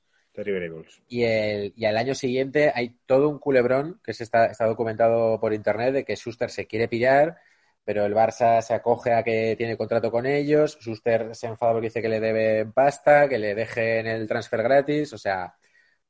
y, 1.07 1.23
el, 1.23 1.73
y 1.75 1.85
al 1.85 1.97
año 1.97 2.13
siguiente 2.13 2.71
hay 2.73 2.95
todo 3.07 3.27
un 3.27 3.39
culebrón 3.39 3.99
que 4.03 4.13
se 4.13 4.23
está, 4.23 4.45
está 4.45 4.67
documentado 4.67 5.39
por 5.39 5.51
internet 5.51 5.93
de 5.93 6.05
que 6.05 6.15
Schuster 6.15 6.51
se 6.51 6.67
quiere 6.67 6.87
pillar, 6.87 7.39
pero 7.83 8.05
el 8.05 8.13
Barça 8.13 8.61
se 8.61 8.75
acoge 8.75 9.13
a 9.13 9.23
que 9.23 9.55
tiene 9.57 9.77
contrato 9.77 10.11
con 10.11 10.27
ellos, 10.27 10.77
Schuster 10.79 11.33
se 11.33 11.47
enfada 11.47 11.71
porque 11.73 11.87
dice 11.87 12.03
que 12.03 12.09
le 12.09 12.19
debe 12.19 12.67
pasta, 12.67 13.27
que 13.27 13.39
le 13.39 13.55
dejen 13.55 14.05
el 14.05 14.27
transfer 14.27 14.61
gratis, 14.61 15.11
o 15.13 15.17
sea, 15.17 15.55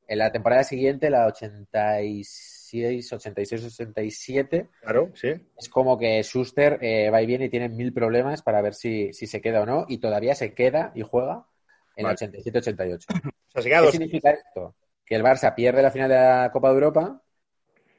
en 0.09 0.17
la 0.17 0.31
temporada 0.31 0.63
siguiente, 0.63 1.09
la 1.09 1.27
86, 1.27 3.13
86, 3.13 3.63
87, 3.65 4.67
Claro, 4.81 5.11
sí. 5.15 5.33
es 5.57 5.69
como 5.69 5.97
que 5.97 6.21
Schuster 6.23 6.79
eh, 6.81 7.09
va 7.09 7.21
y 7.21 7.25
viene 7.25 7.45
y 7.45 7.49
tiene 7.49 7.69
mil 7.69 7.93
problemas 7.93 8.41
para 8.41 8.61
ver 8.61 8.73
si, 8.73 9.13
si 9.13 9.27
se 9.27 9.39
queda 9.41 9.61
o 9.61 9.65
no, 9.65 9.85
y 9.87 9.99
todavía 9.99 10.35
se 10.35 10.53
queda 10.53 10.91
y 10.95 11.01
juega 11.03 11.45
en 11.95 12.03
Vale. 12.05 12.17
la 12.21 12.27
87-88. 12.27 13.05
O 13.55 13.61
sea, 13.61 13.71
¿Qué 13.79 13.81
dos. 13.81 13.91
significa 13.91 14.29
esto? 14.29 14.75
Que 15.03 15.15
el 15.15 15.23
Barça 15.23 15.55
pierde 15.55 15.81
la 15.81 15.89
final 15.89 16.07
de 16.07 16.15
la 16.15 16.49
Copa 16.53 16.67
de 16.69 16.73
Europa, 16.75 17.21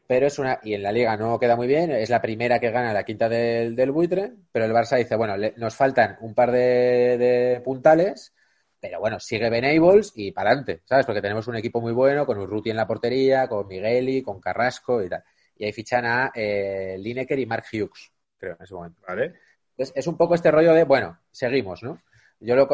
pero 0.06 0.26
es 0.28 0.38
una. 0.38 0.60
Y 0.62 0.74
en 0.74 0.82
la 0.84 0.92
Liga 0.92 1.16
no 1.16 1.40
queda 1.40 1.56
muy 1.56 1.66
bien, 1.66 1.90
es 1.90 2.08
la 2.08 2.22
primera 2.22 2.60
que 2.60 2.70
gana 2.70 2.92
la 2.92 3.02
quinta 3.04 3.28
del, 3.28 3.74
del 3.74 3.90
buitre, 3.90 4.32
pero 4.52 4.64
el 4.64 4.72
Barça 4.72 4.96
dice: 4.96 5.16
bueno, 5.16 5.36
le- 5.36 5.54
nos 5.56 5.74
faltan 5.74 6.16
un 6.20 6.34
par 6.34 6.52
de, 6.52 7.18
de 7.18 7.60
puntales, 7.64 8.32
pero 8.80 9.00
bueno, 9.00 9.20
sigue 9.20 9.50
Benables 9.50 10.12
y 10.16 10.32
para 10.32 10.50
adelante, 10.50 10.82
¿sabes? 10.84 11.06
Porque 11.06 11.22
tenemos 11.22 11.46
un 11.48 11.56
equipo 11.56 11.80
muy 11.80 11.92
bueno, 11.92 12.26
con 12.26 12.38
Urruti 12.38 12.70
en 12.70 12.76
la 12.76 12.86
portería, 12.86 13.46
con 13.48 13.66
Migueli, 13.66 14.22
con 14.22 14.40
Carrasco 14.40 15.02
y 15.02 15.08
tal. 15.08 15.22
Y 15.56 15.64
ahí 15.66 15.72
fichan 15.72 16.06
a 16.06 16.32
eh, 16.34 16.96
Lineker 16.98 17.38
y 17.38 17.46
Mark 17.46 17.64
Hughes, 17.72 18.12
creo, 18.38 18.56
en 18.58 18.62
ese 18.64 18.74
momento. 18.74 19.00
Vale. 19.06 19.34
Entonces, 19.72 19.92
es 19.96 20.06
un 20.06 20.16
poco 20.16 20.34
este 20.34 20.50
rollo 20.50 20.72
de, 20.74 20.84
bueno, 20.84 21.18
seguimos, 21.30 21.82
¿no? 21.82 22.00
Yo 22.40 22.56
lo, 22.56 22.68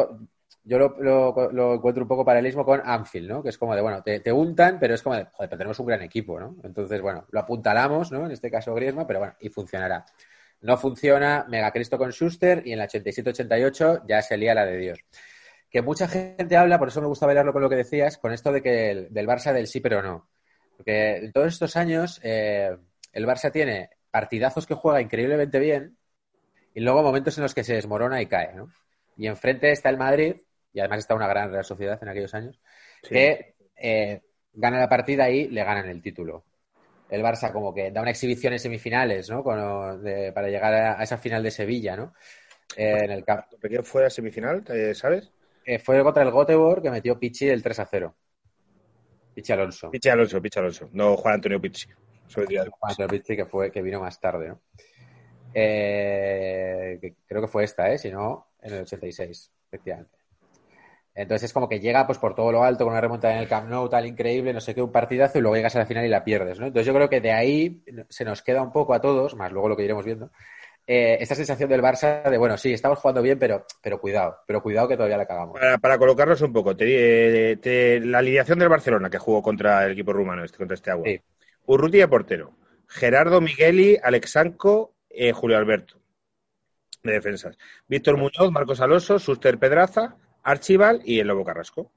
yo 0.63 0.77
lo, 0.79 0.95
lo- 0.99 1.51
lo 1.51 1.73
encuentro 1.75 2.03
un 2.03 2.07
poco 2.07 2.25
paralelismo 2.25 2.65
con 2.65 2.81
Anfield, 2.83 3.29
¿no? 3.29 3.43
Que 3.43 3.49
es 3.49 3.57
como 3.57 3.75
de, 3.75 3.81
bueno, 3.81 4.01
te, 4.03 4.19
te 4.19 4.31
untan, 4.31 4.79
pero 4.79 4.93
es 4.95 5.01
como 5.01 5.15
de, 5.15 5.25
joder, 5.25 5.49
pero 5.49 5.57
tenemos 5.57 5.79
un 5.79 5.85
gran 5.87 6.01
equipo, 6.01 6.39
¿no? 6.39 6.55
Entonces, 6.63 7.01
bueno, 7.01 7.25
lo 7.31 7.39
apuntalamos, 7.39 8.11
¿no? 8.11 8.25
En 8.25 8.31
este 8.31 8.51
caso 8.51 8.73
Griezmann, 8.73 9.07
pero 9.07 9.19
bueno, 9.19 9.35
y 9.39 9.49
funcionará. 9.49 10.05
No 10.61 10.75
funciona 10.77 11.45
Megacristo 11.47 11.97
con 11.97 12.11
Schuster 12.11 12.63
y 12.65 12.73
en 12.73 12.79
la 12.79 12.85
87-88 12.87 14.03
ya 14.07 14.21
se 14.21 14.37
lía 14.37 14.53
la 14.55 14.65
de 14.65 14.77
Dios. 14.77 14.99
Que 15.69 15.81
mucha 15.81 16.07
gente 16.07 16.55
habla, 16.55 16.79
por 16.79 16.87
eso 16.87 17.01
me 17.01 17.07
gusta 17.07 17.25
bailarlo 17.25 17.53
con 17.53 17.61
lo 17.61 17.69
que 17.69 17.75
decías, 17.75 18.17
con 18.17 18.31
esto 18.33 18.51
de 18.51 18.61
que 18.61 18.91
el- 18.91 19.13
del 19.13 19.27
Barça 19.27 19.51
del 19.53 19.67
sí 19.67 19.79
pero 19.81 20.01
no. 20.01 20.29
Porque 20.77 21.17
en 21.17 21.31
todos 21.31 21.53
estos 21.53 21.75
años 21.75 22.19
eh, 22.23 22.75
el 23.13 23.25
Barça 23.27 23.51
tiene 23.51 23.89
partidazos 24.11 24.65
que 24.65 24.75
juega 24.75 25.01
increíblemente 25.01 25.59
bien 25.59 25.97
y 26.73 26.79
luego 26.81 27.03
momentos 27.03 27.37
en 27.37 27.43
los 27.43 27.53
que 27.55 27.63
se 27.63 27.73
desmorona 27.75 28.21
y 28.21 28.27
cae, 28.27 28.53
¿no? 28.53 28.69
Y 29.17 29.27
enfrente 29.27 29.71
está 29.71 29.89
el 29.89 29.97
Madrid, 29.97 30.35
y 30.73 30.79
además 30.79 30.99
está 30.99 31.15
una 31.15 31.27
gran 31.27 31.51
Real 31.51 31.65
Sociedad 31.65 31.97
en 32.01 32.09
aquellos 32.09 32.33
años, 32.35 32.59
Sí. 33.03 33.09
que 33.09 33.55
eh, 33.75 34.21
gana 34.53 34.79
la 34.79 34.89
partida 34.89 35.29
y 35.29 35.47
le 35.49 35.63
ganan 35.63 35.89
el 35.89 36.01
título. 36.01 36.45
El 37.09 37.23
Barça 37.23 37.51
como 37.51 37.73
que 37.73 37.91
da 37.91 38.01
una 38.01 38.11
exhibición 38.11 38.53
en 38.53 38.59
semifinales, 38.59 39.29
¿no? 39.29 39.43
Con- 39.43 40.03
de- 40.03 40.31
para 40.33 40.49
llegar 40.49 40.73
a, 40.73 41.03
esa 41.03 41.17
final 41.17 41.41
de 41.43 41.51
Sevilla, 41.51 41.95
¿no? 41.95 42.13
Eh, 42.75 42.99
en 43.05 43.11
el 43.11 43.23
camp- 43.25 43.45
¿Quién 43.61 43.83
fue 43.83 44.05
a 44.05 44.09
semifinal? 44.09 44.63
eh, 44.69 44.93
¿Sabes? 44.93 45.31
Eh, 45.67 45.79
fue 45.79 46.01
contra 46.01 46.23
el 46.23 46.31
Göteborg 46.31 46.81
que 46.81 46.89
metió 46.89 47.19
Pichi 47.19 47.49
el 47.49 47.61
3 47.61 47.79
a 47.79 47.85
0. 47.85 48.15
Pichi 49.33 49.51
Alonso. 49.51 49.91
Pichi 49.91 50.07
Alonso, 50.07 50.41
Pichi 50.41 50.59
Alonso. 50.59 50.89
No 50.93 51.17
Juan 51.17 51.35
Antonio 51.35 51.59
Pichi. 51.59 51.89
Soy 52.25 52.45
Juan 52.45 52.69
Antonio 52.81 53.09
Pichi, 53.09 53.35
que 53.35 53.45
fue 53.45 53.69
que 53.69 53.81
vino 53.81 53.99
más 53.99 54.17
tarde, 54.17 54.47
¿no? 54.47 54.61
Eh, 55.53 56.97
que 57.01 57.15
creo 57.25 57.41
que 57.41 57.49
fue 57.49 57.65
esta, 57.65 57.91
¿eh? 57.91 57.97
Si 57.97 58.09
no, 58.09 58.47
en 58.61 58.75
el 58.75 58.81
86, 58.83 59.51
efectivamente. 59.67 60.17
Entonces 61.13 61.49
es 61.49 61.53
como 61.53 61.67
que 61.67 61.81
llega 61.81 62.07
pues 62.07 62.17
por 62.17 62.33
todo 62.33 62.49
lo 62.53 62.63
alto 62.63 62.85
con 62.85 62.93
una 62.93 63.01
remontada 63.01 63.33
en 63.33 63.41
el 63.41 63.49
Camp 63.49 63.67
Nou 63.67 63.89
tal 63.89 64.05
increíble, 64.05 64.53
no 64.53 64.61
sé 64.61 64.73
qué, 64.73 64.81
un 64.81 64.91
partidazo 64.91 65.37
y 65.37 65.41
luego 65.41 65.57
llegas 65.57 65.75
a 65.75 65.79
la 65.79 65.85
final 65.85 66.05
y 66.05 66.09
la 66.09 66.23
pierdes, 66.23 66.59
¿no? 66.59 66.67
Entonces 66.67 66.87
yo 66.87 66.93
creo 66.93 67.09
que 67.09 67.19
de 67.19 67.33
ahí 67.33 67.83
se 68.07 68.23
nos 68.23 68.41
queda 68.41 68.61
un 68.61 68.71
poco 68.71 68.93
a 68.93 69.01
todos, 69.01 69.35
más 69.35 69.51
luego 69.51 69.67
lo 69.67 69.75
que 69.75 69.83
iremos 69.83 70.05
viendo, 70.05 70.31
eh, 70.87 71.17
esta 71.19 71.35
sensación 71.35 71.69
del 71.69 71.81
Barça 71.81 72.23
de, 72.29 72.37
bueno, 72.37 72.57
sí, 72.57 72.73
estamos 72.73 72.99
jugando 72.99 73.21
bien, 73.21 73.37
pero, 73.37 73.65
pero 73.81 73.99
cuidado, 73.99 74.37
pero 74.47 74.63
cuidado 74.63 74.87
que 74.87 74.95
todavía 74.95 75.17
la 75.17 75.27
cagamos. 75.27 75.59
Para, 75.81 75.97
colocarnos 75.97 76.41
un 76.41 76.53
poco, 76.53 76.75
te, 76.75 77.99
la 78.03 78.19
alineación 78.19 78.57
del 78.57 78.69
Barcelona 78.69 79.09
que 79.09 79.19
jugó 79.19 79.43
contra 79.43 79.85
el 79.85 79.91
equipo 79.91 80.13
rumano, 80.13 80.43
este, 80.43 80.57
contra 80.57 80.75
este 80.75 80.91
agua. 80.91 81.05
Sí. 81.05 81.21
Urrutia 81.65 82.07
portero, 82.07 82.53
Gerardo 82.87 83.41
Migueli, 83.41 83.97
Alexanco, 84.01 84.95
eh, 85.09 85.33
Julio 85.33 85.57
Alberto 85.57 85.97
de 87.07 87.13
defensas. 87.13 87.57
Víctor 87.87 88.17
Muñoz, 88.17 88.51
Marcos 88.51 88.81
Alonso, 88.81 89.17
Suster 89.17 89.57
Pedraza, 89.57 90.15
Archival 90.43 91.01
y 91.03 91.19
el 91.19 91.27
Lobo 91.27 91.43
Carrasco. 91.43 91.91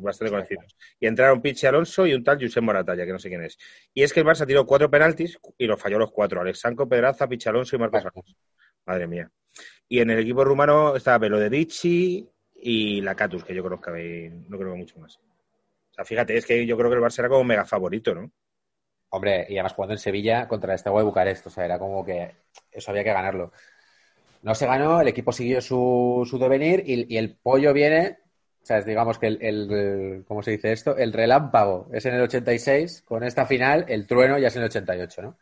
Bastante 0.00 0.30
conocidos. 0.30 0.76
Y 0.98 1.06
entraron 1.06 1.40
Pichi 1.40 1.66
Alonso 1.66 2.06
y 2.06 2.14
un 2.14 2.24
tal 2.24 2.38
Josep 2.40 2.62
Moratalla, 2.62 3.04
que 3.04 3.12
no 3.12 3.18
sé 3.18 3.28
quién 3.28 3.42
es. 3.42 3.58
Y 3.94 4.02
es 4.02 4.12
que 4.12 4.20
el 4.20 4.26
Barça 4.26 4.46
tiró 4.46 4.66
cuatro 4.66 4.90
penaltis 4.90 5.38
y 5.58 5.66
los 5.66 5.80
falló 5.80 5.98
los 5.98 6.10
cuatro. 6.10 6.40
Alexanco, 6.40 6.88
Pedraza, 6.88 7.28
Pichi 7.28 7.48
Alonso 7.48 7.76
y 7.76 7.78
Marcos 7.78 8.00
Alonso. 8.00 8.34
Madre 8.86 9.06
mía. 9.06 9.30
Y 9.88 10.00
en 10.00 10.10
el 10.10 10.20
equipo 10.20 10.44
rumano 10.44 10.96
estaba 10.96 11.18
Velo 11.18 11.38
de 11.38 11.48
Vichy 11.48 12.28
y 12.54 13.00
la 13.00 13.14
Catus, 13.14 13.44
que 13.44 13.54
yo 13.54 13.64
creo 13.64 13.80
que 13.80 14.30
no 14.48 14.58
creo 14.58 14.76
mucho 14.76 14.98
más. 14.98 15.16
O 15.16 15.94
sea, 15.94 16.04
fíjate, 16.04 16.36
es 16.36 16.46
que 16.46 16.64
yo 16.66 16.76
creo 16.76 16.90
que 16.90 16.96
el 16.96 17.02
Barça 17.02 17.20
era 17.20 17.28
como 17.28 17.44
mega 17.44 17.64
favorito, 17.64 18.14
¿no? 18.14 18.30
Hombre, 19.10 19.46
y 19.48 19.54
además 19.54 19.72
jugando 19.72 19.94
en 19.94 19.98
Sevilla 19.98 20.46
contra 20.46 20.74
este 20.74 20.88
de 20.88 21.02
Bucarest, 21.02 21.46
o 21.48 21.50
sea, 21.50 21.64
era 21.64 21.78
como 21.78 22.04
que 22.04 22.36
eso 22.70 22.90
había 22.90 23.02
que 23.02 23.12
ganarlo. 23.12 23.52
No 24.42 24.54
se 24.54 24.66
ganó, 24.66 25.00
el 25.00 25.08
equipo 25.08 25.32
siguió 25.32 25.60
su, 25.60 26.26
su 26.28 26.38
devenir 26.38 26.82
y, 26.86 27.16
el 27.16 27.36
pollo 27.36 27.72
viene, 27.72 28.18
o 28.62 28.66
sea, 28.66 28.80
digamos 28.82 29.18
que 29.18 29.26
el, 29.26 30.24
¿cómo 30.28 30.42
se 30.42 30.52
dice 30.52 30.72
esto? 30.72 30.96
El 30.96 31.12
relámpago 31.12 31.88
es 31.92 32.04
en 32.06 32.14
el 32.14 32.22
86, 32.22 33.02
con 33.02 33.24
esta 33.24 33.46
final 33.46 33.86
el 33.88 34.06
trueno 34.06 34.38
ya 34.38 34.48
es 34.48 34.56
en 34.56 34.62
el 34.62 34.68
88, 34.68 35.22
¿no? 35.22 35.38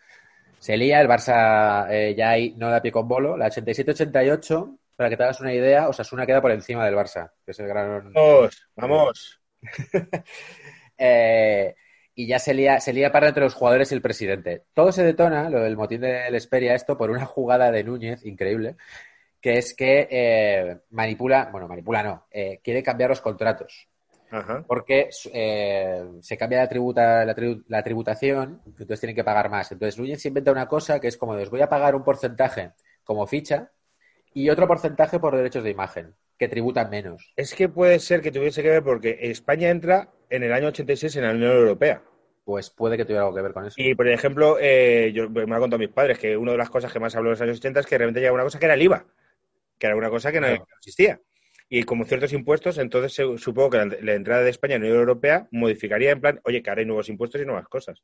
Se 0.59 0.77
lía, 0.77 1.01
el 1.01 1.09
Barça 1.09 1.87
eh, 1.91 2.15
ya 2.17 2.31
hay, 2.31 2.55
no 2.57 2.71
da 2.71 2.83
pie 2.83 2.91
con 2.91 3.07
bolo, 3.07 3.37
la 3.37 3.49
87-88, 3.49 4.79
para 4.97 5.09
que 5.09 5.17
te 5.17 5.23
hagas 5.23 5.41
una 5.41 5.53
idea, 5.53 5.89
Osasuna 5.89 6.27
queda 6.27 6.43
por 6.43 6.51
encima 6.51 6.85
del 6.85 6.97
Barça, 6.97 7.31
que 7.45 7.53
es 7.53 7.61
el 7.61 7.69
gran... 7.69 8.13
Vamos, 8.13 8.69
vamos. 8.75 9.41
eh, 10.99 11.75
y 12.15 12.27
ya 12.27 12.41
se 12.41 12.53
lía, 12.53 12.81
se 12.81 12.93
lía 12.93 13.13
para 13.13 13.29
entre 13.29 13.45
los 13.45 13.55
jugadores 13.55 13.93
y 13.93 13.95
el 13.95 14.03
presidente. 14.03 14.65
Todo 14.75 14.91
se 14.91 15.05
detona, 15.05 15.49
lo 15.49 15.61
del 15.61 15.77
motín 15.77 16.01
del 16.01 16.35
Esperia, 16.35 16.75
esto 16.75 16.99
por 16.99 17.11
una 17.11 17.25
jugada 17.25 17.71
de 17.71 17.85
Núñez 17.85 18.25
increíble, 18.27 18.75
que 19.41 19.59
es 19.59 19.75
que 19.75 20.09
eh, 20.11 20.79
manipula, 20.91 21.49
bueno, 21.51 21.69
manipula 21.69 22.03
no, 22.03 22.27
eh, 22.31 22.61
quiere 22.63 22.83
cambiar 22.83 23.11
los 23.11 23.21
contratos. 23.21 23.89
Porque 24.67 25.09
eh, 25.33 26.05
se 26.21 26.37
cambia 26.37 26.59
la, 26.59 26.69
tributa, 26.69 27.25
la, 27.25 27.83
tributación, 27.83 28.61
entonces 28.67 29.01
tienen 29.01 29.17
que 29.17 29.25
pagar 29.25 29.49
más. 29.49 29.73
Entonces 29.73 29.99
Núñez 29.99 30.21
se 30.21 30.29
inventa 30.29 30.53
una 30.53 30.69
cosa 30.69 31.01
que 31.01 31.09
es 31.09 31.17
como, 31.17 31.35
les 31.35 31.49
voy 31.49 31.63
a 31.63 31.69
pagar 31.69 31.95
un 31.95 32.05
porcentaje 32.05 32.73
como 33.05 33.27
ficha 33.27 33.71
y 34.35 34.51
otro 34.51 34.69
porcentaje 34.69 35.19
por 35.19 35.35
derechos 35.35 35.65
de 35.65 35.71
imagen, 35.71 36.15
que 36.37 36.49
tributan 36.49 36.91
menos. 36.91 37.33
Es 37.37 37.55
que 37.55 37.69
puede 37.69 37.99
ser 38.01 38.21
que 38.21 38.31
tuviese 38.31 38.63
que 38.63 38.69
ver 38.69 38.83
porque 38.83 39.19
España 39.23 39.71
entra 39.71 40.11
en 40.29 40.43
el 40.43 40.53
año 40.53 40.69
86 40.69 41.17
en 41.17 41.23
la 41.23 41.31
Unión 41.31 41.53
Europea. 41.53 42.03
Pues 42.45 42.71
puede 42.71 42.97
que 42.97 43.05
tuviera 43.05 43.25
algo 43.25 43.35
que 43.35 43.43
ver 43.43 43.53
con 43.53 43.67
eso. 43.67 43.75
Y, 43.77 43.95
por 43.95 44.09
ejemplo, 44.09 44.57
eh, 44.61 45.13
yo 45.15 45.29
me 45.29 45.43
ha 45.43 45.59
contado 45.59 45.79
mis 45.79 45.91
padres 45.91 46.19
que 46.19 46.37
una 46.37 46.53
de 46.53 46.59
las 46.59 46.71
cosas 46.71 46.93
que 46.93 46.99
más 46.99 47.15
habló 47.15 47.29
en 47.29 47.33
los 47.33 47.41
años 47.41 47.59
80 47.59 47.81
es 47.81 47.87
que 47.87 47.99
realmente 47.99 48.21
llegaba 48.21 48.37
una 48.37 48.45
cosa 48.45 48.59
que 48.59 48.65
era 48.65 48.75
el 48.75 48.83
IVA, 48.83 49.05
que 49.79 49.87
era 49.87 49.97
una 49.97 50.11
cosa 50.11 50.33
que 50.33 50.41
no, 50.41 50.47
existía. 50.79 51.21
Y 51.69 51.83
como 51.83 52.05
ciertos 52.05 52.33
impuestos, 52.33 52.79
entonces 52.79 53.13
supongo 53.41 53.71
que 53.71 53.99
la, 54.01 54.15
entrada 54.15 54.43
de 54.43 54.51
España 54.51 54.77
en 54.77 54.83
la 54.83 54.89
Unión 54.89 55.01
Europea 55.01 55.49
modificaría 55.51 56.13
en 56.13 56.21
plan, 56.21 56.41
oye, 56.45 56.63
que 56.63 56.71
ahora 56.71 56.81
hay 56.81 56.87
nuevos 56.87 57.09
impuestos 57.09 57.41
y 57.41 57.45
nuevas 57.45 57.69
cosas. 57.69 58.03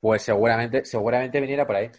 Pues 0.00 0.22
seguramente, 0.22 0.84
seguramente 0.84 1.40
viniera 1.40 1.66
por 1.66 1.76
ahí. 1.76 1.90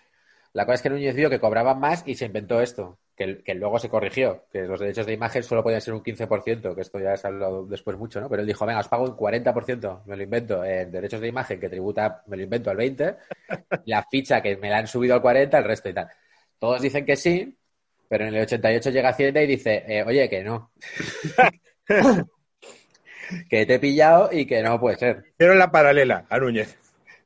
La 0.53 0.65
cosa 0.65 0.75
es 0.75 0.81
que 0.81 0.89
Núñez 0.89 1.15
vio 1.15 1.29
que 1.29 1.39
cobraban 1.39 1.79
más 1.79 2.03
y 2.07 2.15
se 2.15 2.25
inventó 2.25 2.61
esto 2.61 2.97
que, 3.43 3.53
luego 3.55 3.77
se 3.79 3.89
corrigió, 3.89 4.45
que 4.49 4.61
los 4.61 4.79
derechos 4.79 5.05
de 5.05 5.13
imagen 5.13 5.43
solo 5.43 5.61
podían 5.61 5.81
ser 5.81 5.93
un 5.93 6.01
15%, 6.01 6.73
que 6.73 6.81
esto 6.81 6.99
ya 6.99 7.17
se 7.17 7.27
ha 7.27 7.29
hablado 7.29 7.65
después 7.65 7.97
mucho, 7.97 8.21
¿no? 8.21 8.29
Pero 8.29 8.41
él 8.41 8.47
dijo, 8.47 8.65
venga, 8.65 8.79
os 8.79 8.87
pago 8.87 9.03
un 9.03 9.17
40%, 9.17 10.03
me 10.05 10.15
lo 10.15 10.23
invento, 10.23 10.63
en 10.63 10.89
derechos 10.89 11.19
de 11.19 11.27
imagen 11.27 11.59
que 11.59 11.67
tributa, 11.67 12.23
me 12.27 12.37
lo 12.37 12.43
invento 12.43 12.69
al 12.69 12.77
20%, 12.77 13.17
la 13.85 14.05
ficha 14.09 14.41
que 14.41 14.55
me 14.55 14.69
la 14.69 14.77
han 14.77 14.87
subido 14.87 15.15
al 15.15 15.21
40%, 15.21 15.57
el 15.57 15.63
resto 15.65 15.89
y 15.89 15.93
tal. 15.93 16.07
Todos 16.57 16.81
dicen 16.81 17.05
que 17.05 17.17
sí, 17.17 17.58
pero 18.09 18.25
en 18.27 18.35
el 18.35 18.41
88 18.41 18.89
llega 18.89 19.09
Hacienda 19.09 19.41
y 19.41 19.47
dice, 19.47 19.85
eh, 19.87 20.03
oye, 20.03 20.27
que 20.27 20.43
no. 20.43 20.71
que 23.49 23.65
te 23.65 23.75
he 23.75 23.79
pillado 23.79 24.29
y 24.31 24.47
que 24.47 24.63
no 24.63 24.79
puede 24.79 24.97
ser. 24.97 25.25
Pero 25.37 25.53
la 25.53 25.71
paralela 25.71 26.25
a 26.27 26.39
Núñez. 26.39 26.75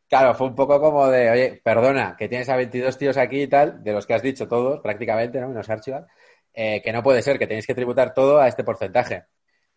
Claro, 0.10 0.36
fue 0.36 0.48
un 0.48 0.56
poco 0.56 0.80
como 0.82 1.08
de, 1.08 1.32
oye, 1.32 1.62
perdona, 1.64 2.16
que 2.20 2.28
tienes 2.28 2.50
a 2.50 2.58
22 2.58 2.98
tíos 2.98 3.18
aquí 3.18 3.44
y 3.44 3.48
tal, 3.48 3.82
de 3.82 3.94
los 3.94 4.06
que 4.06 4.14
has 4.14 4.22
dicho 4.22 4.48
todos, 4.48 4.82
prácticamente, 4.82 5.40
¿no? 5.40 5.48
Menos 5.48 5.70
Archibald, 5.70 6.06
eh, 6.54 6.82
que 6.84 6.92
no 6.92 7.02
puede 7.02 7.22
ser, 7.22 7.40
que 7.40 7.48
tenéis 7.48 7.66
que 7.66 7.74
tributar 7.74 8.14
todo 8.14 8.40
a 8.40 8.50
este 8.50 8.66
porcentaje. 8.66 9.24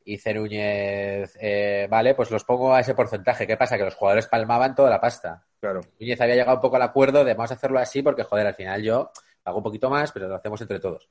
Y 0.04 0.18
Cerúñez, 0.18 1.36
eh, 1.40 1.86
vale, 1.88 2.14
pues 2.14 2.32
los 2.32 2.44
pongo 2.44 2.74
a 2.74 2.80
ese 2.80 2.94
porcentaje. 2.94 3.46
¿Qué 3.46 3.56
pasa? 3.56 3.78
Que 3.78 3.84
los 3.84 3.94
jugadores 3.94 4.26
palmaban 4.26 4.74
toda 4.74 4.90
la 4.90 5.00
pasta. 5.00 5.44
Claro. 5.60 5.80
Núñez 6.00 6.20
había 6.20 6.34
llegado 6.34 6.56
un 6.56 6.62
poco 6.62 6.76
al 6.76 6.82
acuerdo 6.82 7.24
de 7.24 7.34
vamos 7.34 7.52
a 7.52 7.54
hacerlo 7.54 7.78
así 7.78 8.02
porque, 8.02 8.24
joder, 8.24 8.48
al 8.48 8.54
final 8.54 8.82
yo 8.82 9.12
hago 9.46 9.58
un 9.58 9.64
poquito 9.64 9.88
más, 9.88 10.12
pero 10.12 10.28
lo 10.28 10.34
hacemos 10.34 10.60
entre 10.60 10.80
todos. 10.80 11.08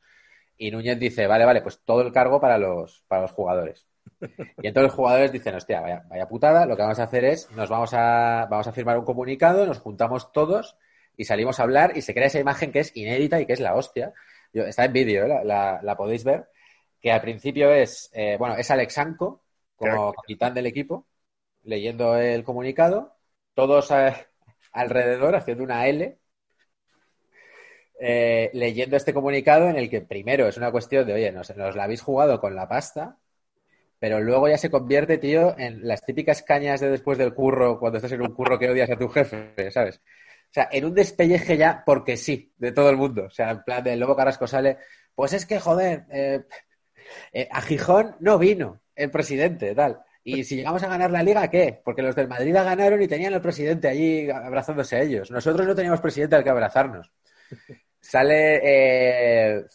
Y 0.58 0.70
Núñez 0.70 1.00
dice, 1.00 1.26
vale, 1.26 1.46
vale, 1.46 1.62
pues 1.62 1.80
todo 1.84 2.02
el 2.02 2.12
cargo 2.12 2.40
para 2.40 2.58
los, 2.58 3.04
para 3.08 3.24
los 3.24 3.32
jugadores. 3.32 3.88
Y 4.62 4.68
entonces 4.68 4.84
los 4.90 4.94
jugadores 4.94 5.32
dicen, 5.32 5.56
hostia, 5.56 5.82
vaya, 5.82 6.04
vaya 6.10 6.28
putada, 6.28 6.66
lo 6.66 6.76
que 6.76 6.84
vamos 6.84 7.00
a 7.00 7.04
hacer 7.04 7.26
es, 7.26 7.50
nos 7.52 7.70
vamos 7.70 7.94
a, 7.94 8.48
vamos 8.50 8.68
a 8.68 8.72
firmar 8.72 8.98
un 8.98 9.06
comunicado, 9.06 9.66
nos 9.66 9.80
juntamos 9.80 10.32
todos 10.32 10.78
y 11.18 11.26
salimos 11.26 11.60
a 11.60 11.64
hablar 11.64 11.98
y 11.98 12.02
se 12.02 12.14
crea 12.14 12.28
esa 12.28 12.40
imagen 12.40 12.72
que 12.72 12.80
es 12.80 12.96
inédita 12.96 13.40
y 13.40 13.46
que 13.46 13.54
es 13.54 13.60
la 13.60 13.76
hostia. 13.76 14.14
está 14.54 14.86
en 14.86 14.94
vídeo, 14.94 15.26
¿eh? 15.26 15.42
la, 15.44 15.96
podéis 15.98 16.24
ver, 16.24 16.50
que 17.02 17.12
al 17.12 17.22
principio 17.22 17.72
es, 17.72 18.10
eh, 18.14 18.36
bueno, 18.38 18.56
es 18.56 18.70
Alexanco 18.72 19.44
como 19.76 20.14
capitán 20.14 20.54
del 20.54 20.68
equipo, 20.68 21.08
leyendo 21.64 22.16
el 22.18 22.44
comunicado, 22.44 23.16
todos 23.54 23.92
eh, 23.92 24.14
alrededor 24.72 25.36
haciendo 25.36 25.64
una 25.64 25.88
L, 25.88 26.18
leyendo 28.00 28.98
este 28.98 29.14
comunicado 29.14 29.70
en 29.70 29.78
el 29.78 29.90
que 29.90 30.02
primero 30.02 30.48
es 30.48 30.58
una 30.58 30.72
cuestión 30.72 31.06
de, 31.08 31.14
oye, 31.14 31.32
nos, 31.32 31.56
nos 31.56 31.76
la 31.76 31.84
habéis 31.86 32.02
jugado 32.02 32.40
con 32.40 32.56
la 32.56 32.68
pasta, 32.68 33.18
pero 34.00 34.20
luego 34.22 34.48
ya 34.48 34.58
se 34.58 34.70
convierte, 34.70 35.18
tío, 35.18 35.58
en 35.58 35.88
las 35.88 36.04
típicas 36.04 36.44
cañas 36.44 36.82
de 36.82 36.90
después 36.90 37.18
del 37.18 37.34
curro, 37.34 37.80
cuando 37.80 37.98
estás 37.98 38.12
en 38.12 38.22
un 38.22 38.34
curro 38.34 38.60
que 38.60 38.70
odias 38.70 38.90
a 38.90 38.98
tu 38.98 39.08
jefe, 39.08 39.72
¿sabes? 39.72 39.98
O 39.98 40.54
sea, 40.56 40.70
en 40.72 40.86
un 40.86 40.94
despelleje 40.94 41.58
ya 41.58 41.84
porque 41.86 42.18
sí, 42.18 42.54
de 42.58 42.72
todo 42.72 42.90
el 42.90 42.98
mundo. 42.98 43.26
O 43.26 43.30
sea, 43.30 43.52
en 43.52 43.64
plan 43.64 43.84
de 43.84 43.96
Lobo 43.96 44.16
Carrasco 44.16 44.48
sale, 44.48 44.78
pues 45.14 45.34
es 45.34 45.46
que, 45.46 45.60
joder, 45.60 46.06
eh, 46.12 46.44
eh, 47.34 47.48
a 47.52 47.62
Gijón 47.62 48.16
no 48.20 48.38
vino 48.38 48.82
el 48.96 49.12
presidente, 49.12 49.76
tal. 49.76 50.02
Y 50.24 50.44
si 50.44 50.56
llegamos 50.56 50.82
a 50.84 50.88
ganar 50.88 51.12
la 51.12 51.24
liga, 51.24 51.50
¿qué? 51.50 51.82
Porque 51.84 52.02
los 52.02 52.16
del 52.16 52.28
Madrid 52.28 52.54
la 52.54 52.64
ganaron 52.64 53.02
y 53.02 53.08
tenían 53.08 53.34
al 53.34 53.42
presidente 53.42 53.88
allí 53.88 54.30
abrazándose 54.30 54.96
a 54.96 55.02
ellos. 55.02 55.30
Nosotros 55.30 55.68
no 55.68 55.76
teníamos 55.76 56.02
presidente 56.02 56.36
al 56.36 56.44
que 56.44 56.50
abrazarnos. 56.50 57.12
Sale 58.08 58.62
eh, 58.64 59.66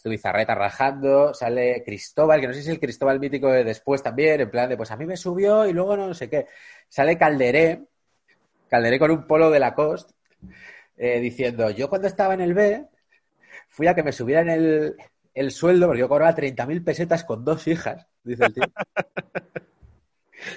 rajando, 0.47 1.33
sale 1.33 1.83
Cristóbal, 1.83 2.39
que 2.39 2.47
no 2.47 2.53
sé 2.53 2.61
si 2.61 2.69
es 2.69 2.73
el 2.73 2.79
Cristóbal 2.79 3.19
mítico 3.19 3.51
de 3.51 3.65
después 3.65 4.01
también, 4.01 4.39
en 4.39 4.49
plan 4.49 4.69
de, 4.69 4.77
pues 4.77 4.89
a 4.89 4.95
mí 4.95 5.05
me 5.05 5.17
subió 5.17 5.67
y 5.67 5.73
luego 5.73 5.97
no 5.97 6.13
sé 6.13 6.29
qué. 6.29 6.47
Sale 6.87 7.17
Calderé, 7.17 7.87
Calderé 8.69 8.99
con 8.99 9.11
un 9.11 9.27
polo 9.27 9.49
de 9.51 9.59
la 9.59 9.75
cost, 9.75 10.11
eh, 10.95 11.19
diciendo, 11.19 11.71
yo 11.71 11.89
cuando 11.89 12.07
estaba 12.07 12.33
en 12.33 12.39
el 12.39 12.53
B, 12.53 12.87
fui 13.67 13.87
a 13.87 13.95
que 13.95 14.03
me 14.03 14.13
subieran 14.13 14.49
el, 14.49 14.95
el 15.33 15.51
sueldo, 15.51 15.87
porque 15.87 15.99
yo 15.99 16.07
cobraba 16.07 16.33
30.000 16.33 16.85
pesetas 16.85 17.25
con 17.25 17.43
dos 17.43 17.67
hijas, 17.67 18.07
dice 18.23 18.45
el 18.45 18.53
tío. 18.53 18.63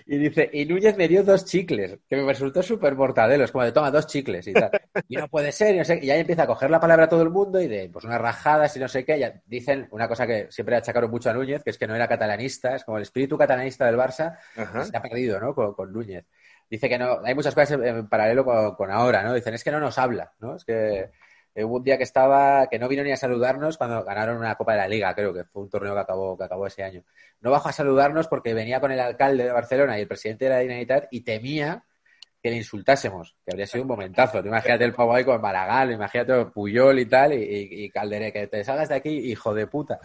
Y 0.07 0.19
dice, 0.19 0.51
y 0.53 0.65
Núñez 0.65 0.97
me 0.97 1.09
dio 1.09 1.23
dos 1.23 1.45
chicles, 1.45 1.99
que 2.09 2.17
me 2.17 2.25
resultó 2.25 2.63
súper 2.63 2.95
mortadelo, 2.95 3.45
es 3.45 3.53
como 3.53 3.65
de 3.65 3.73
toma 3.73 3.91
dos 3.91 4.07
chicles 4.07 4.47
y 4.49 4.53
tal. 4.53 4.71
Y 5.09 5.17
no 5.17 5.29
puede 5.29 5.53
ser, 5.53 5.75
y, 5.75 5.79
no 5.79 5.85
sé, 5.85 5.99
y 6.03 6.11
ahí 6.11 6.21
empieza 6.21 6.45
a 6.45 6.47
coger 6.47 6.71
la 6.71 6.81
palabra 6.81 7.05
a 7.05 7.09
todo 7.09 7.23
el 7.23 7.31
mundo 7.31 7.61
y 7.61 7.67
de 7.67 7.91
pues 7.93 8.05
unas 8.05 8.21
rajadas 8.21 8.77
y 8.77 8.81
no 8.81 8.89
sé 8.89 9.05
qué. 9.05 9.19
Ya 9.19 9.41
dicen 9.47 9.89
una 9.91 10.09
cosa 10.09 10.27
que 10.27 10.47
siempre 10.51 10.77
achacaron 10.77 11.11
mucho 11.11 11.31
a 11.31 11.35
Núñez, 11.35 11.63
que 11.63 11.71
es 11.71 11.79
que 11.79 11.87
no 11.87 11.95
era 11.95 12.09
catalanista, 12.09 12.77
es 12.77 12.85
como 12.85 12.97
el 12.97 13.03
espíritu 13.03 13.37
catalanista 13.37 13.87
del 13.87 13.97
Barça 13.97 14.39
se 14.55 14.97
ha 14.97 15.03
perdido, 15.03 15.41
¿no? 15.41 15.55
Con, 15.55 15.93
Núñez. 15.93 16.25
Dice 16.71 16.89
que 16.89 16.99
no, 16.99 17.21
hay 17.25 17.35
muchas 17.35 17.55
cosas 17.55 17.73
en, 17.73 18.09
paralelo 18.09 18.45
con, 18.45 18.75
con, 18.75 18.91
ahora, 18.91 19.23
¿no? 19.23 19.35
Dicen, 19.35 19.55
es 19.55 19.63
que 19.63 19.71
no 19.71 19.81
nos 19.81 19.99
habla, 19.99 20.33
¿no? 20.41 20.57
Es 20.57 20.65
que 20.65 21.11
hubo 21.57 21.77
un 21.77 21.85
día 21.85 21.97
que 21.97 22.03
estaba, 22.03 22.67
que 22.69 22.79
no 22.79 22.89
vino 22.89 23.05
ni 23.05 23.13
a 23.13 23.17
saludarnos 23.17 23.79
cuando 23.79 24.03
ganaron 24.03 24.39
una 24.39 24.57
Copa 24.57 24.73
de 24.73 24.79
la 24.79 24.89
Liga, 24.89 25.15
creo 25.15 25.33
que 25.33 25.45
fue 25.45 25.63
un 25.63 25.71
torneo 25.71 25.95
que 25.95 26.01
acabó, 26.01 26.37
que 26.37 26.45
acabó 26.45 26.67
ese 26.67 26.83
año. 26.83 27.05
No 27.41 27.51
bajó 27.51 27.69
a 27.69 27.73
saludarnos 27.73 28.27
porque 28.27 28.55
venía 28.55 28.81
con 28.81 28.91
el 28.91 29.01
alcalde 29.01 29.45
de 29.45 29.53
Barcelona 29.53 29.99
y 29.99 30.03
el 30.03 30.09
presidente 30.09 30.47
de 30.47 30.51
la 30.51 30.59
Dinamitat 30.59 31.07
y 31.11 31.21
temía 31.21 31.85
que 32.45 32.51
le 32.51 32.57
insultásemos, 32.57 33.37
que 33.43 33.53
habría 33.53 33.67
sido 33.67 33.83
un 33.83 33.89
momentazo. 33.89 34.39
imagínate 34.41 34.85
el 34.85 34.93
pavo 34.93 35.15
ahí 35.15 35.25
con 35.25 35.41
Maragall, 35.41 35.93
imagínate 35.93 36.45
Puyol 36.47 36.99
y 36.99 37.07
tal, 37.07 37.33
y, 37.33 37.85
y, 37.85 37.91
Calderé, 37.91 38.35
que 38.35 38.49
te 38.49 38.63
salgas 38.63 38.91
de 38.91 38.97
aquí, 38.97 39.09
hijo 39.09 39.55
de 39.55 39.67
puta. 39.67 39.99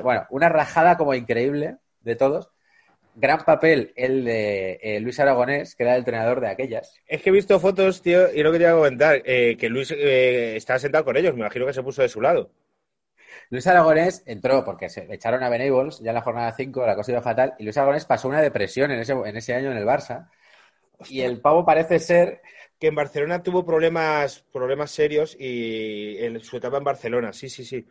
Bueno, 0.00 0.24
una 0.30 0.48
rajada 0.48 0.96
como 0.96 1.12
increíble 1.12 1.78
de 2.00 2.14
todos. 2.14 2.52
Gran 3.14 3.44
papel 3.44 3.92
el 3.96 4.24
de 4.24 4.78
eh, 4.82 5.00
Luis 5.00 5.18
Aragonés, 5.20 5.74
que 5.74 5.82
era 5.82 5.92
el 5.92 6.00
entrenador 6.00 6.40
de 6.40 6.48
aquellas. 6.48 6.94
Es 7.06 7.22
que 7.22 7.30
he 7.30 7.32
visto 7.32 7.58
fotos, 7.60 8.02
tío, 8.02 8.32
y 8.32 8.42
lo 8.42 8.52
que 8.52 8.58
te 8.58 8.64
iba 8.64 8.72
a 8.72 8.76
comentar, 8.76 9.22
eh, 9.24 9.56
que 9.58 9.68
Luis 9.68 9.90
eh, 9.90 10.56
estaba 10.56 10.78
sentado 10.78 11.04
con 11.04 11.16
ellos, 11.16 11.34
me 11.34 11.40
imagino 11.40 11.66
que 11.66 11.72
se 11.72 11.82
puso 11.82 12.02
de 12.02 12.08
su 12.08 12.20
lado. 12.20 12.50
Luis 13.50 13.66
Aragonés 13.66 14.22
entró 14.26 14.64
porque 14.64 14.88
se 14.88 15.06
echaron 15.12 15.42
a 15.42 15.50
Benables 15.50 16.00
ya 16.00 16.10
en 16.10 16.14
la 16.14 16.22
jornada 16.22 16.52
5, 16.52 16.86
la 16.86 16.94
cosa 16.94 17.12
iba 17.12 17.22
fatal, 17.22 17.54
y 17.58 17.64
Luis 17.64 17.76
Aragonés 17.76 18.06
pasó 18.06 18.28
una 18.28 18.40
depresión 18.40 18.90
en 18.90 19.00
ese, 19.00 19.12
en 19.12 19.36
ese 19.36 19.54
año 19.54 19.70
en 19.70 19.76
el 19.76 19.84
Barça. 19.84 20.30
Y 21.08 21.20
el 21.22 21.40
pavo 21.40 21.64
parece 21.64 21.98
ser 21.98 22.40
que 22.78 22.88
en 22.88 22.94
Barcelona 22.94 23.42
tuvo 23.42 23.64
problemas, 23.64 24.44
problemas 24.52 24.90
serios 24.90 25.36
y 25.38 26.16
en 26.18 26.40
su 26.40 26.56
etapa 26.56 26.78
en 26.78 26.84
Barcelona, 26.84 27.32
sí, 27.32 27.48
sí, 27.48 27.64
sí. 27.64 27.86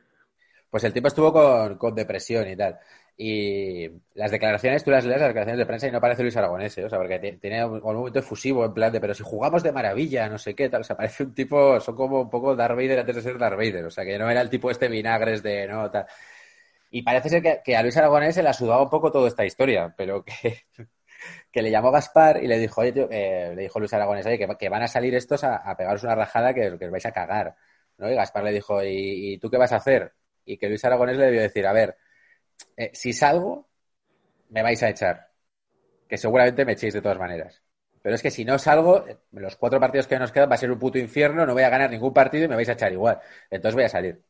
Pues 0.69 0.83
el 0.85 0.93
tipo 0.93 1.09
estuvo 1.09 1.31
con, 1.33 1.77
con 1.77 1.93
depresión 1.93 2.47
y 2.47 2.55
tal. 2.55 2.79
Y 3.17 3.87
las 4.15 4.31
declaraciones, 4.31 4.83
tú 4.83 4.89
las 4.89 5.05
lees, 5.05 5.19
las 5.19 5.29
declaraciones 5.29 5.59
de 5.59 5.65
prensa 5.65 5.87
y 5.87 5.91
no 5.91 6.01
parece 6.01 6.23
Luis 6.23 6.35
Aragonés, 6.37 6.77
¿eh? 6.77 6.85
o 6.85 6.89
sea, 6.89 6.97
porque 6.97 7.19
tiene 7.39 7.63
un, 7.63 7.79
momento 7.81 8.19
efusivo 8.19 8.65
en 8.65 8.73
plan 8.73 8.91
de, 8.91 8.99
pero 8.99 9.13
si 9.13 9.23
jugamos 9.23 9.61
de 9.63 9.71
maravilla, 9.71 10.27
no 10.27 10.37
sé 10.37 10.55
qué, 10.55 10.69
tal, 10.69 10.81
o 10.81 10.83
sea, 10.83 10.97
parece 10.97 11.23
un 11.23 11.33
tipo, 11.35 11.79
son 11.79 11.95
como 11.95 12.21
un 12.21 12.29
poco 12.29 12.55
Darth 12.55 12.75
Vader 12.75 12.99
antes 12.99 13.17
de 13.17 13.21
ser 13.21 13.37
Darth 13.37 13.57
Vader, 13.57 13.85
o 13.85 13.91
sea, 13.91 14.05
que 14.05 14.17
no 14.17 14.29
era 14.29 14.41
el 14.41 14.49
tipo 14.49 14.71
este 14.71 14.87
vinagres 14.87 15.43
de, 15.43 15.67
no, 15.67 15.91
tal. 15.91 16.07
Y 16.89 17.03
parece 17.03 17.29
ser 17.29 17.61
que, 17.63 17.75
a 17.75 17.81
Luis 17.83 17.95
Aragonés 17.97 18.35
se 18.35 18.43
le 18.43 18.49
ha 18.49 18.53
sudado 18.53 18.83
un 18.83 18.89
poco 18.89 19.11
toda 19.11 19.27
esta 19.27 19.45
historia, 19.45 19.93
pero 19.95 20.25
que, 20.25 20.65
que 21.51 21.61
le 21.61 21.71
llamó 21.71 21.91
Gaspar 21.91 22.43
y 22.43 22.47
le 22.47 22.59
dijo, 22.59 22.83
eh, 22.83 23.53
le 23.55 23.61
dijo 23.61 23.79
Luis 23.79 23.93
Aragonés, 23.93 24.25
oye, 24.25 24.39
que, 24.57 24.69
van 24.69 24.83
a 24.83 24.87
salir 24.87 25.15
estos 25.15 25.43
a, 25.43 25.57
a 25.57 25.77
pegaros 25.77 26.03
una 26.03 26.15
rajada 26.15 26.53
que, 26.53 26.77
que, 26.77 26.85
os 26.85 26.91
vais 26.91 27.05
a 27.05 27.11
cagar, 27.11 27.55
¿no? 27.97 28.11
Y 28.11 28.15
Gaspar 28.15 28.43
le 28.43 28.51
dijo, 28.51 28.83
¿y, 28.83 29.33
¿y 29.33 29.37
tú 29.37 29.49
qué 29.49 29.57
vas 29.57 29.71
a 29.73 29.77
hacer? 29.77 30.13
Y 30.45 30.57
que 30.57 30.67
Luis 30.69 30.83
Aragonés 30.85 31.17
le 31.17 31.25
debió 31.25 31.41
decir, 31.41 31.67
a 31.67 31.73
ver, 31.73 31.97
eh, 32.77 32.91
si 32.93 33.13
salgo, 33.13 33.69
me 34.49 34.63
vais 34.63 34.81
a 34.83 34.89
echar. 34.89 35.29
Que 36.07 36.17
seguramente 36.17 36.65
me 36.65 36.73
echéis 36.73 36.93
de 36.93 37.01
todas 37.01 37.19
maneras. 37.19 37.61
Pero 38.01 38.15
es 38.15 38.21
que 38.21 38.31
si 38.31 38.43
no 38.45 38.57
salgo, 38.57 39.05
los 39.33 39.55
cuatro 39.57 39.79
partidos 39.79 40.07
que 40.07 40.19
nos 40.19 40.31
quedan 40.31 40.49
va 40.49 40.55
a 40.55 40.57
ser 40.57 40.71
un 40.71 40.79
puto 40.79 40.97
infierno, 40.97 41.45
no 41.45 41.53
voy 41.53 41.63
a 41.63 41.69
ganar 41.69 41.91
ningún 41.91 42.13
partido 42.13 42.45
y 42.45 42.47
me 42.47 42.55
vais 42.55 42.69
a 42.69 42.73
echar 42.73 42.91
igual. 42.91 43.19
Entonces 43.49 43.75
voy 43.75 43.83
a 43.85 43.89
salir. 43.89 44.21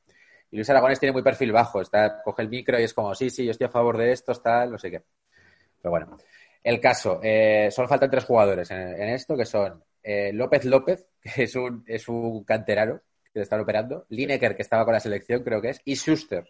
Y 0.52 0.58
Luis 0.58 0.70
Aragonés 0.70 1.00
tiene 1.00 1.14
muy 1.14 1.24
perfil 1.24 1.52
bajo, 1.54 1.82
está, 1.82 2.22
coge 2.24 2.42
el 2.44 2.50
micro 2.50 2.80
y 2.80 2.84
es 2.84 2.94
como, 2.94 3.16
sí, 3.16 3.30
sí, 3.30 3.46
yo 3.46 3.52
estoy 3.52 3.68
a 3.68 3.72
favor 3.72 3.98
de 3.98 4.12
esto, 4.12 4.34
tal, 4.36 4.72
no 4.72 4.78
sé 4.78 4.92
qué. 4.92 5.04
Pero 5.82 5.92
bueno, 5.92 6.18
el 6.64 6.80
caso, 6.80 7.20
eh, 7.24 7.70
solo 7.72 7.88
faltan 7.88 8.10
tres 8.12 8.26
jugadores 8.26 8.70
en, 8.72 8.80
en 8.80 9.10
esto, 9.10 9.38
que 9.38 9.46
son 9.46 9.84
eh, 10.04 10.32
López 10.34 10.66
López, 10.66 11.08
que 11.22 11.44
es 11.44 11.56
un, 11.56 11.84
es 11.88 12.08
un 12.08 12.44
canterano 12.44 13.02
que 13.34 13.40
le 13.40 13.44
están 13.44 13.62
operando, 13.62 14.06
Lineker, 14.10 14.56
que 14.56 14.62
estaba 14.62 14.86
con 14.86 14.94
la 14.94 15.00
selección, 15.00 15.44
creo 15.44 15.62
que 15.62 15.70
es, 15.70 15.82
y 15.86 15.96
Schuster, 15.96 16.46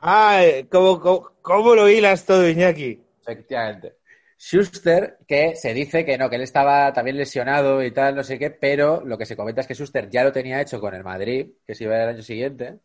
Ah, 0.00 0.42
¿cómo, 0.70 1.00
cómo, 1.00 1.32
cómo 1.42 1.74
lo 1.74 1.88
hilas 1.88 2.24
todo, 2.24 2.48
Iñaki? 2.48 3.02
Efectivamente. 3.22 3.98
Schuster, 4.38 5.18
que 5.26 5.56
se 5.56 5.74
dice 5.74 6.04
que 6.04 6.16
no, 6.16 6.30
que 6.30 6.36
él 6.36 6.42
estaba 6.42 6.92
también 6.92 7.16
lesionado 7.16 7.82
y 7.82 7.90
tal, 7.90 8.14
no 8.14 8.22
sé 8.22 8.38
qué, 8.38 8.50
pero 8.50 9.02
lo 9.04 9.18
que 9.18 9.26
se 9.26 9.36
comenta 9.36 9.62
es 9.62 9.66
que 9.66 9.74
Schuster 9.74 10.08
ya 10.08 10.22
lo 10.22 10.32
tenía 10.32 10.60
hecho 10.60 10.80
con 10.80 10.94
el 10.94 11.02
Madrid, 11.02 11.50
que 11.66 11.74
se 11.74 11.84
iba 11.84 12.00
el 12.00 12.08
año 12.10 12.22
siguiente, 12.22 12.78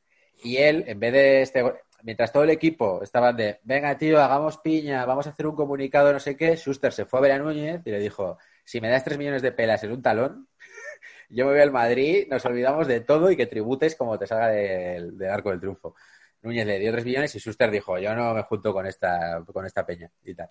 y 0.43 0.57
él, 0.57 0.83
en 0.87 0.99
vez 0.99 1.13
de 1.13 1.41
este, 1.43 1.63
mientras 2.01 2.31
todo 2.31 2.43
el 2.43 2.49
equipo 2.49 3.03
estaban 3.03 3.37
de, 3.37 3.59
venga 3.63 3.95
tío, 3.97 4.19
hagamos 4.19 4.57
piña, 4.57 5.05
vamos 5.05 5.27
a 5.27 5.29
hacer 5.29 5.45
un 5.45 5.55
comunicado, 5.55 6.11
no 6.11 6.19
sé 6.19 6.35
qué, 6.35 6.55
Schuster 6.55 6.91
se 6.91 7.05
fue 7.05 7.19
a 7.19 7.21
ver 7.21 7.31
a 7.33 7.37
Núñez 7.37 7.81
y 7.85 7.91
le 7.91 7.99
dijo, 7.99 8.39
si 8.65 8.81
me 8.81 8.89
das 8.89 9.03
tres 9.03 9.19
millones 9.19 9.43
de 9.43 9.51
pelas 9.51 9.83
en 9.83 9.91
un 9.91 10.01
talón, 10.01 10.47
yo 11.29 11.45
me 11.45 11.51
voy 11.51 11.61
al 11.61 11.71
Madrid, 11.71 12.27
nos 12.31 12.43
olvidamos 12.45 12.87
de 12.87 13.01
todo 13.01 13.29
y 13.29 13.37
que 13.37 13.45
tributes 13.45 13.95
como 13.95 14.17
te 14.17 14.25
salga 14.25 14.49
del, 14.49 15.17
del 15.19 15.29
arco 15.29 15.51
del 15.51 15.59
triunfo. 15.59 15.95
Núñez 16.43 16.65
le 16.67 16.79
dio 16.79 16.91
3 16.91 17.05
millones 17.05 17.35
y 17.35 17.39
Schuster 17.39 17.71
dijo, 17.71 17.97
yo 17.97 18.13
no 18.13 18.33
me 18.33 18.43
junto 18.43 18.73
con 18.73 18.85
esta, 18.85 19.43
con 19.51 19.65
esta 19.65 19.85
peña 19.85 20.11
y 20.23 20.35
tal. 20.35 20.49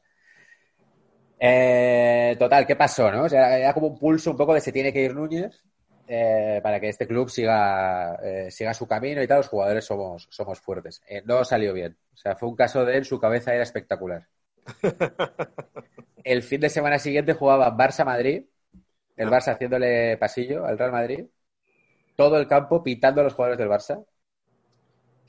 Eh, 1.39 2.37
total, 2.39 2.67
¿qué 2.67 2.77
pasó? 2.77 3.11
No? 3.11 3.25
O 3.25 3.29
sea, 3.29 3.59
era 3.59 3.75
como 3.75 3.89
un 3.89 3.99
pulso 3.99 4.31
un 4.31 4.37
poco 4.37 4.55
de 4.55 4.61
se 4.61 4.73
tiene 4.73 4.93
que 4.93 5.03
ir 5.03 5.15
Núñez 5.15 5.63
eh, 6.09 6.61
para 6.63 6.81
que 6.81 6.89
este 6.89 7.07
club 7.07 7.29
siga, 7.29 8.15
eh, 8.23 8.51
siga 8.51 8.73
su 8.75 8.87
camino 8.87 9.23
y 9.23 9.27
tal. 9.27 9.39
Los 9.39 9.49
jugadores 9.49 9.85
somos, 9.85 10.29
somos 10.31 10.61
fuertes. 10.61 11.03
No 11.25 11.45
salió 11.45 11.73
bien. 11.75 11.97
O 12.15 12.17
sea, 12.17 12.37
fue 12.37 12.49
un 12.49 12.57
caso 12.57 12.85
de 12.85 12.97
él, 12.97 13.05
su 13.05 13.21
cabeza 13.21 13.53
era 13.53 13.63
espectacular. 13.63 14.27
El 16.25 16.43
fin 16.43 16.61
de 16.61 16.71
semana 16.71 16.99
siguiente 16.99 17.35
jugaba 17.35 17.77
Barça-Madrid, 17.77 18.45
el 19.17 19.29
Barça 19.29 19.53
haciéndole 19.53 20.17
pasillo 20.17 20.65
al 20.65 20.79
Real 20.79 20.93
Madrid, 20.93 21.27
todo 22.17 22.39
el 22.39 22.47
campo 22.47 22.83
pitando 22.83 23.21
a 23.21 23.25
los 23.25 23.35
jugadores 23.35 23.59
del 23.59 23.69
Barça 23.69 24.05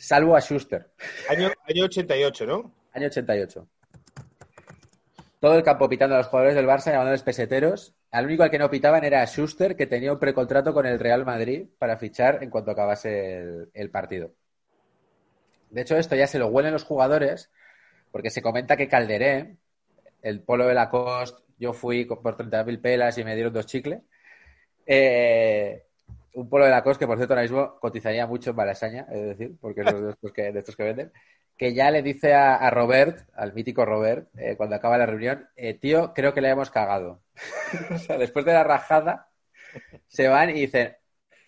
salvo 0.03 0.35
a 0.35 0.41
Schuster. 0.41 0.89
Año, 1.29 1.49
año 1.67 1.85
88, 1.85 2.45
¿no? 2.45 2.73
Año 2.91 3.07
88. 3.07 3.67
Todo 5.39 5.55
el 5.55 5.63
campo 5.63 5.89
pitando 5.89 6.15
a 6.15 6.19
los 6.19 6.27
jugadores 6.27 6.55
del 6.55 6.67
Barça, 6.67 6.91
llamándoles 6.91 7.23
peseteros. 7.23 7.93
Al 8.11 8.25
único 8.25 8.43
al 8.43 8.51
que 8.51 8.59
no 8.59 8.69
pitaban 8.69 9.03
era 9.03 9.21
a 9.21 9.25
Schuster, 9.25 9.75
que 9.75 9.87
tenía 9.87 10.11
un 10.11 10.19
precontrato 10.19 10.73
con 10.73 10.85
el 10.85 10.99
Real 10.99 11.25
Madrid 11.25 11.67
para 11.79 11.97
fichar 11.97 12.43
en 12.43 12.49
cuanto 12.49 12.71
acabase 12.71 13.39
el, 13.39 13.69
el 13.73 13.89
partido. 13.89 14.33
De 15.69 15.81
hecho, 15.81 15.97
esto 15.97 16.15
ya 16.15 16.27
se 16.27 16.37
lo 16.37 16.47
huelen 16.47 16.73
los 16.73 16.83
jugadores, 16.83 17.49
porque 18.11 18.29
se 18.29 18.41
comenta 18.41 18.77
que 18.77 18.87
Calderé, 18.87 19.55
el 20.21 20.41
polo 20.41 20.67
de 20.67 20.73
Lacoste, 20.75 21.41
yo 21.57 21.73
fui 21.73 22.05
por 22.05 22.37
30.000 22.37 22.81
pelas 22.81 23.17
y 23.17 23.23
me 23.23 23.35
dieron 23.35 23.53
dos 23.53 23.65
chicles. 23.65 24.01
Eh, 24.85 25.83
un 26.33 26.49
polo 26.49 26.65
de 26.65 26.71
la 26.71 26.83
COS 26.83 26.97
que, 26.97 27.07
por 27.07 27.17
cierto, 27.17 27.33
ahora 27.33 27.43
mismo 27.43 27.79
cotizaría 27.79 28.27
mucho 28.27 28.51
en 28.51 28.55
Malasaña, 28.55 29.07
es 29.11 29.37
decir, 29.37 29.55
porque 29.59 29.81
es 29.81 30.01
de 30.01 30.09
estos 30.09 30.31
que, 30.31 30.51
de 30.51 30.59
estos 30.59 30.75
que 30.75 30.83
venden, 30.83 31.11
que 31.57 31.73
ya 31.73 31.91
le 31.91 32.01
dice 32.01 32.33
a, 32.33 32.55
a 32.55 32.69
Robert, 32.69 33.27
al 33.35 33.53
mítico 33.53 33.85
Robert, 33.85 34.27
eh, 34.37 34.55
cuando 34.57 34.75
acaba 34.75 34.97
la 34.97 35.05
reunión, 35.05 35.47
eh, 35.55 35.75
tío, 35.75 36.13
creo 36.13 36.33
que 36.33 36.41
le 36.41 36.49
hemos 36.49 36.71
cagado. 36.71 37.21
o 37.91 37.97
sea, 37.97 38.17
después 38.17 38.45
de 38.45 38.53
la 38.53 38.63
rajada, 38.63 39.29
se 40.07 40.27
van 40.27 40.49
y 40.49 40.61
dicen, 40.61 40.95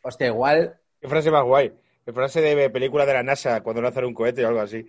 hostia, 0.02 0.28
igual... 0.28 0.80
Qué 1.02 1.08
frase 1.08 1.32
más 1.32 1.44
guay. 1.44 1.74
Qué 2.06 2.14
frase 2.14 2.42
de 2.42 2.70
película 2.70 3.06
de 3.06 3.14
la 3.14 3.24
NASA 3.24 3.62
cuando 3.62 3.82
lanzan 3.82 4.06
un 4.06 4.14
cohete 4.14 4.46
o 4.46 4.50
algo 4.50 4.62
así. 4.62 4.86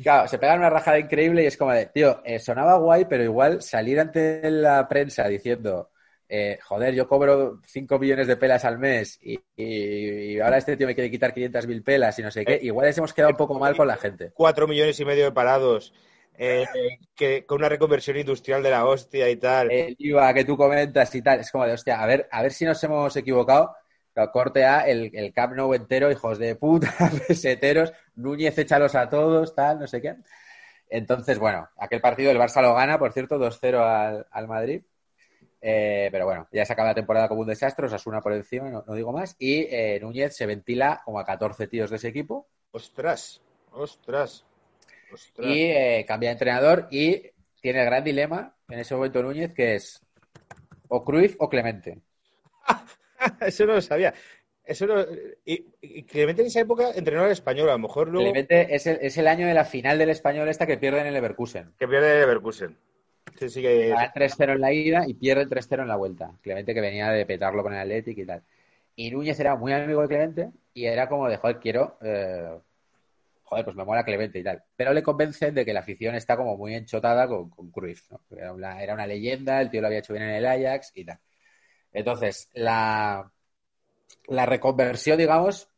Claro, 0.00 0.28
se 0.28 0.38
pegan 0.38 0.60
una 0.60 0.70
rajada 0.70 0.98
increíble 0.98 1.42
y 1.42 1.46
es 1.46 1.56
como 1.56 1.72
de, 1.72 1.86
tío, 1.86 2.22
eh, 2.24 2.38
sonaba 2.38 2.76
guay, 2.76 3.04
pero 3.06 3.24
igual 3.24 3.62
salir 3.62 4.00
ante 4.00 4.48
la 4.50 4.88
prensa 4.88 5.28
diciendo 5.28 5.90
eh, 6.34 6.58
joder, 6.62 6.94
yo 6.94 7.06
cobro 7.06 7.60
5 7.66 7.98
millones 7.98 8.26
de 8.26 8.38
pelas 8.38 8.64
al 8.64 8.78
mes 8.78 9.18
y, 9.20 9.34
y, 9.54 10.32
y, 10.32 10.40
ahora 10.40 10.56
este 10.56 10.78
tío 10.78 10.86
me 10.86 10.94
quiere 10.94 11.10
quitar 11.10 11.34
500 11.34 11.66
mil 11.66 11.82
pelas 11.82 12.18
y 12.18 12.22
no 12.22 12.30
sé 12.30 12.42
qué. 12.46 12.58
Igual 12.62 12.86
les 12.86 12.96
hemos 12.96 13.12
quedado 13.12 13.32
un 13.32 13.36
poco 13.36 13.58
mal 13.58 13.76
con 13.76 13.86
la 13.86 13.98
gente. 13.98 14.30
4 14.32 14.66
millones 14.66 14.98
y 14.98 15.04
medio 15.04 15.24
de 15.24 15.32
parados. 15.32 15.92
Eh, 16.38 16.64
que 17.14 17.44
con 17.44 17.58
una 17.58 17.68
reconversión 17.68 18.16
industrial 18.16 18.62
de 18.62 18.70
la 18.70 18.86
hostia 18.86 19.28
y 19.28 19.36
tal. 19.36 19.70
El 19.70 19.94
IVA 19.98 20.32
que 20.32 20.46
tú 20.46 20.56
comentas 20.56 21.14
y 21.14 21.20
tal. 21.20 21.40
Es 21.40 21.50
como 21.50 21.66
de, 21.66 21.74
hostia, 21.74 22.00
a 22.00 22.06
ver, 22.06 22.26
a 22.32 22.40
ver 22.40 22.52
si 22.54 22.64
nos 22.64 22.82
hemos 22.82 23.14
equivocado. 23.14 23.76
Corte 24.32 24.64
A, 24.64 24.86
el, 24.86 25.10
el 25.12 25.34
Camp 25.34 25.52
Nou 25.54 25.74
entero, 25.74 26.10
hijos 26.10 26.38
de 26.38 26.56
puta, 26.56 26.92
peseteros, 27.28 27.92
Núñez 28.14 28.56
échalos 28.56 28.94
a 28.94 29.08
todos, 29.10 29.54
tal, 29.54 29.80
no 29.80 29.86
sé 29.86 30.00
qué. 30.00 30.16
Entonces, 30.88 31.38
bueno, 31.38 31.68
aquel 31.76 32.00
partido 32.00 32.30
el 32.30 32.38
Barça 32.38 32.62
lo 32.62 32.74
gana, 32.74 32.98
por 32.98 33.12
cierto, 33.12 33.38
2-0 33.38 33.76
al, 33.80 34.26
al 34.30 34.48
Madrid. 34.48 34.82
Eh, 35.64 36.08
pero 36.10 36.26
bueno, 36.26 36.48
ya 36.50 36.64
se 36.64 36.72
acaba 36.72 36.88
la 36.88 36.94
temporada 36.94 37.28
como 37.28 37.42
un 37.42 37.46
desastre, 37.46 37.86
Osasuna 37.86 38.20
por 38.20 38.32
encima, 38.32 38.68
no, 38.68 38.82
no 38.84 38.94
digo 38.94 39.12
más. 39.12 39.36
Y 39.38 39.68
eh, 39.70 40.00
Núñez 40.02 40.34
se 40.34 40.44
ventila 40.44 41.00
como 41.04 41.20
a 41.20 41.24
14 41.24 41.68
tíos 41.68 41.88
de 41.88 41.96
ese 41.96 42.08
equipo. 42.08 42.48
Ostras, 42.72 43.40
ostras. 43.70 44.44
ostras. 45.12 45.46
Y 45.46 45.62
eh, 45.66 46.04
cambia 46.06 46.30
de 46.30 46.32
entrenador 46.32 46.88
y 46.90 47.30
tiene 47.60 47.78
el 47.78 47.86
gran 47.86 48.02
dilema 48.02 48.56
en 48.68 48.80
ese 48.80 48.96
momento 48.96 49.22
Núñez 49.22 49.52
que 49.54 49.76
es 49.76 50.04
o 50.88 51.04
Cruyff 51.04 51.36
o 51.38 51.48
Clemente. 51.48 52.00
Eso 53.40 53.64
no 53.64 53.74
lo 53.74 53.80
sabía. 53.80 54.12
Eso 54.64 54.86
no... 54.86 55.00
y, 55.44 55.66
y, 55.80 56.02
Clemente 56.04 56.42
en 56.42 56.48
esa 56.48 56.60
época 56.60 56.90
entrenó 56.94 57.22
al 57.22 57.30
español, 57.30 57.68
a 57.68 57.72
lo 57.72 57.78
mejor 57.78 58.08
luego... 58.08 58.30
Clemente 58.32 58.74
es 58.74 58.86
el, 58.88 58.98
es 59.00 59.16
el 59.16 59.28
año 59.28 59.46
de 59.46 59.54
la 59.54 59.64
final 59.64 59.96
del 59.98 60.10
español 60.10 60.48
esta 60.48 60.66
que 60.66 60.76
pierde 60.76 61.00
en 61.00 61.06
el 61.06 61.14
Leverkusen. 61.14 61.72
Que 61.78 61.86
pierde 61.86 62.08
en 62.08 62.14
el 62.14 62.20
Leverkusen. 62.20 62.78
Sí, 63.38 63.48
sí 63.48 63.62
que... 63.62 63.88
Gana 63.88 64.12
3-0 64.12 64.52
en 64.52 64.60
la 64.60 64.72
ida 64.72 65.04
y 65.06 65.14
pierde 65.14 65.46
3-0 65.46 65.82
en 65.82 65.88
la 65.88 65.96
vuelta. 65.96 66.32
Clemente 66.42 66.74
que 66.74 66.80
venía 66.80 67.10
de 67.10 67.26
petarlo 67.26 67.62
con 67.62 67.72
el 67.72 67.80
Athletic 67.80 68.18
y 68.18 68.26
tal. 68.26 68.42
Y 68.94 69.10
Núñez 69.10 69.38
era 69.40 69.56
muy 69.56 69.72
amigo 69.72 70.02
de 70.02 70.08
Clemente 70.08 70.50
y 70.74 70.84
era 70.86 71.08
como 71.08 71.28
de, 71.28 71.36
joder, 71.36 71.58
quiero... 71.58 71.98
Eh... 72.02 72.58
Joder, 73.44 73.64
pues 73.66 73.76
me 73.76 73.84
mola 73.84 74.04
Clemente 74.04 74.38
y 74.38 74.44
tal. 74.44 74.62
Pero 74.76 74.94
le 74.94 75.02
convencen 75.02 75.54
de 75.54 75.64
que 75.64 75.74
la 75.74 75.80
afición 75.80 76.14
está 76.14 76.36
como 76.36 76.56
muy 76.56 76.74
enchotada 76.74 77.28
con, 77.28 77.50
con 77.50 77.70
Cruyff. 77.70 78.10
¿no? 78.10 78.20
Era, 78.30 78.52
una, 78.52 78.82
era 78.82 78.94
una 78.94 79.06
leyenda, 79.06 79.60
el 79.60 79.70
tío 79.70 79.80
lo 79.82 79.88
había 79.88 79.98
hecho 79.98 80.14
bien 80.14 80.24
en 80.24 80.36
el 80.36 80.46
Ajax 80.46 80.92
y 80.94 81.04
tal. 81.04 81.18
Entonces, 81.92 82.48
la, 82.54 83.30
la 84.28 84.46
reconversión, 84.46 85.18
digamos, 85.18 85.68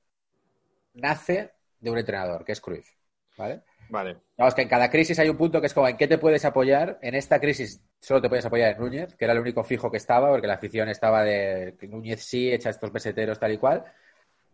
nace 0.94 1.52
de 1.80 1.90
un 1.90 1.98
entrenador, 1.98 2.44
que 2.44 2.52
es 2.52 2.60
Cruyff. 2.60 2.88
¿Vale? 3.36 3.62
Vale. 3.88 4.16
Que 4.54 4.62
en 4.62 4.68
cada 4.68 4.90
crisis 4.90 5.18
hay 5.18 5.28
un 5.28 5.36
punto 5.36 5.60
que 5.60 5.66
es 5.66 5.74
como 5.74 5.88
en 5.88 5.96
qué 5.96 6.08
te 6.08 6.18
puedes 6.18 6.44
apoyar. 6.44 6.98
En 7.02 7.14
esta 7.14 7.40
crisis 7.40 7.80
solo 8.00 8.20
te 8.20 8.28
puedes 8.28 8.44
apoyar 8.44 8.72
en 8.72 8.78
Núñez, 8.78 9.14
que 9.14 9.24
era 9.24 9.32
el 9.32 9.40
único 9.40 9.62
fijo 9.64 9.90
que 9.90 9.96
estaba, 9.96 10.30
porque 10.30 10.46
la 10.46 10.54
afición 10.54 10.88
estaba 10.88 11.22
de 11.22 11.76
que 11.78 11.86
Núñez 11.86 12.22
sí 12.24 12.52
echa 12.52 12.70
estos 12.70 12.90
peseteros 12.90 13.38
tal 13.38 13.52
y 13.52 13.58
cual. 13.58 13.84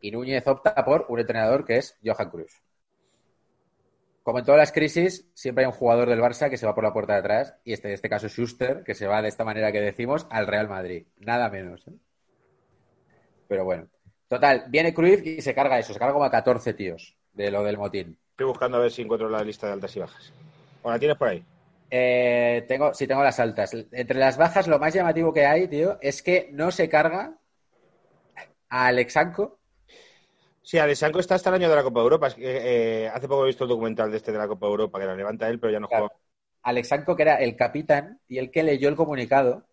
Y 0.00 0.10
Núñez 0.10 0.46
opta 0.46 0.74
por 0.84 1.06
un 1.08 1.20
entrenador 1.20 1.64
que 1.64 1.78
es 1.78 1.98
Johan 2.04 2.30
Cruyff. 2.30 2.60
como 4.22 4.38
en 4.38 4.44
todas 4.44 4.58
las 4.58 4.72
crisis, 4.72 5.28
siempre 5.34 5.64
hay 5.64 5.66
un 5.66 5.76
jugador 5.76 6.08
del 6.08 6.20
Barça 6.20 6.48
que 6.50 6.56
se 6.56 6.66
va 6.66 6.74
por 6.74 6.84
la 6.84 6.92
puerta 6.92 7.14
de 7.14 7.18
atrás, 7.20 7.54
y 7.64 7.72
este, 7.72 7.88
en 7.88 7.94
este 7.94 8.08
caso 8.08 8.28
Schuster, 8.28 8.84
que 8.84 8.94
se 8.94 9.06
va 9.06 9.22
de 9.22 9.28
esta 9.28 9.44
manera 9.44 9.72
que 9.72 9.80
decimos 9.80 10.26
al 10.30 10.46
Real 10.46 10.68
Madrid. 10.68 11.06
Nada 11.18 11.48
menos. 11.48 11.86
¿eh? 11.88 11.92
Pero 13.48 13.64
bueno. 13.64 13.88
Total, 14.28 14.66
viene 14.68 14.94
Cruyff 14.94 15.26
y 15.26 15.42
se 15.42 15.54
carga 15.54 15.78
eso, 15.78 15.92
se 15.92 15.98
carga 15.98 16.12
como 16.12 16.24
a 16.24 16.30
14 16.30 16.74
tíos 16.74 17.16
de 17.32 17.50
lo 17.50 17.64
del 17.64 17.78
motín. 17.78 18.16
Estoy 18.40 18.48
buscando 18.52 18.78
a 18.78 18.80
ver 18.80 18.90
si 18.90 19.02
encuentro 19.02 19.28
la 19.28 19.44
lista 19.44 19.66
de 19.66 19.74
altas 19.74 19.94
y 19.96 20.00
bajas. 20.00 20.32
¿O 20.80 20.90
la 20.90 20.98
tienes 20.98 21.18
por 21.18 21.28
ahí? 21.28 21.44
Eh, 21.92 22.64
tengo, 22.68 22.94
sí, 22.94 23.06
tengo 23.06 23.22
las 23.24 23.40
altas. 23.40 23.72
Entre 23.92 24.18
las 24.18 24.36
bajas, 24.36 24.68
lo 24.68 24.78
más 24.78 24.94
llamativo 24.94 25.32
que 25.32 25.46
hay, 25.46 25.68
tío, 25.68 25.98
es 26.00 26.22
que 26.22 26.48
no 26.52 26.70
se 26.70 26.88
carga 26.88 27.36
a 28.68 28.86
Alexanko. 28.86 29.58
Sí, 30.62 30.78
Alexanko 30.78 31.18
está 31.20 31.34
hasta 31.34 31.48
el 31.50 31.56
año 31.56 31.68
de 31.68 31.76
la 31.76 31.82
Copa 31.82 32.00
Europa. 32.00 32.28
Es 32.28 32.34
que, 32.34 33.04
eh, 33.04 33.08
hace 33.08 33.28
poco 33.28 33.44
he 33.44 33.48
visto 33.48 33.64
el 33.64 33.70
documental 33.70 34.10
de 34.10 34.16
este 34.18 34.32
de 34.32 34.38
la 34.38 34.48
Copa 34.48 34.66
Europa, 34.66 34.98
que 34.98 35.06
la 35.06 35.14
levanta 35.16 35.48
él, 35.48 35.58
pero 35.60 35.72
ya 35.72 35.80
no 35.80 35.88
Claro. 35.88 36.08
juega. 36.08 36.14
Alexanko, 36.62 37.16
que 37.16 37.22
era 37.22 37.36
el 37.36 37.56
capitán 37.56 38.20
y 38.28 38.38
el 38.38 38.50
que 38.50 38.62
leyó 38.62 38.88
el 38.88 38.96
comunicado, 38.96 39.66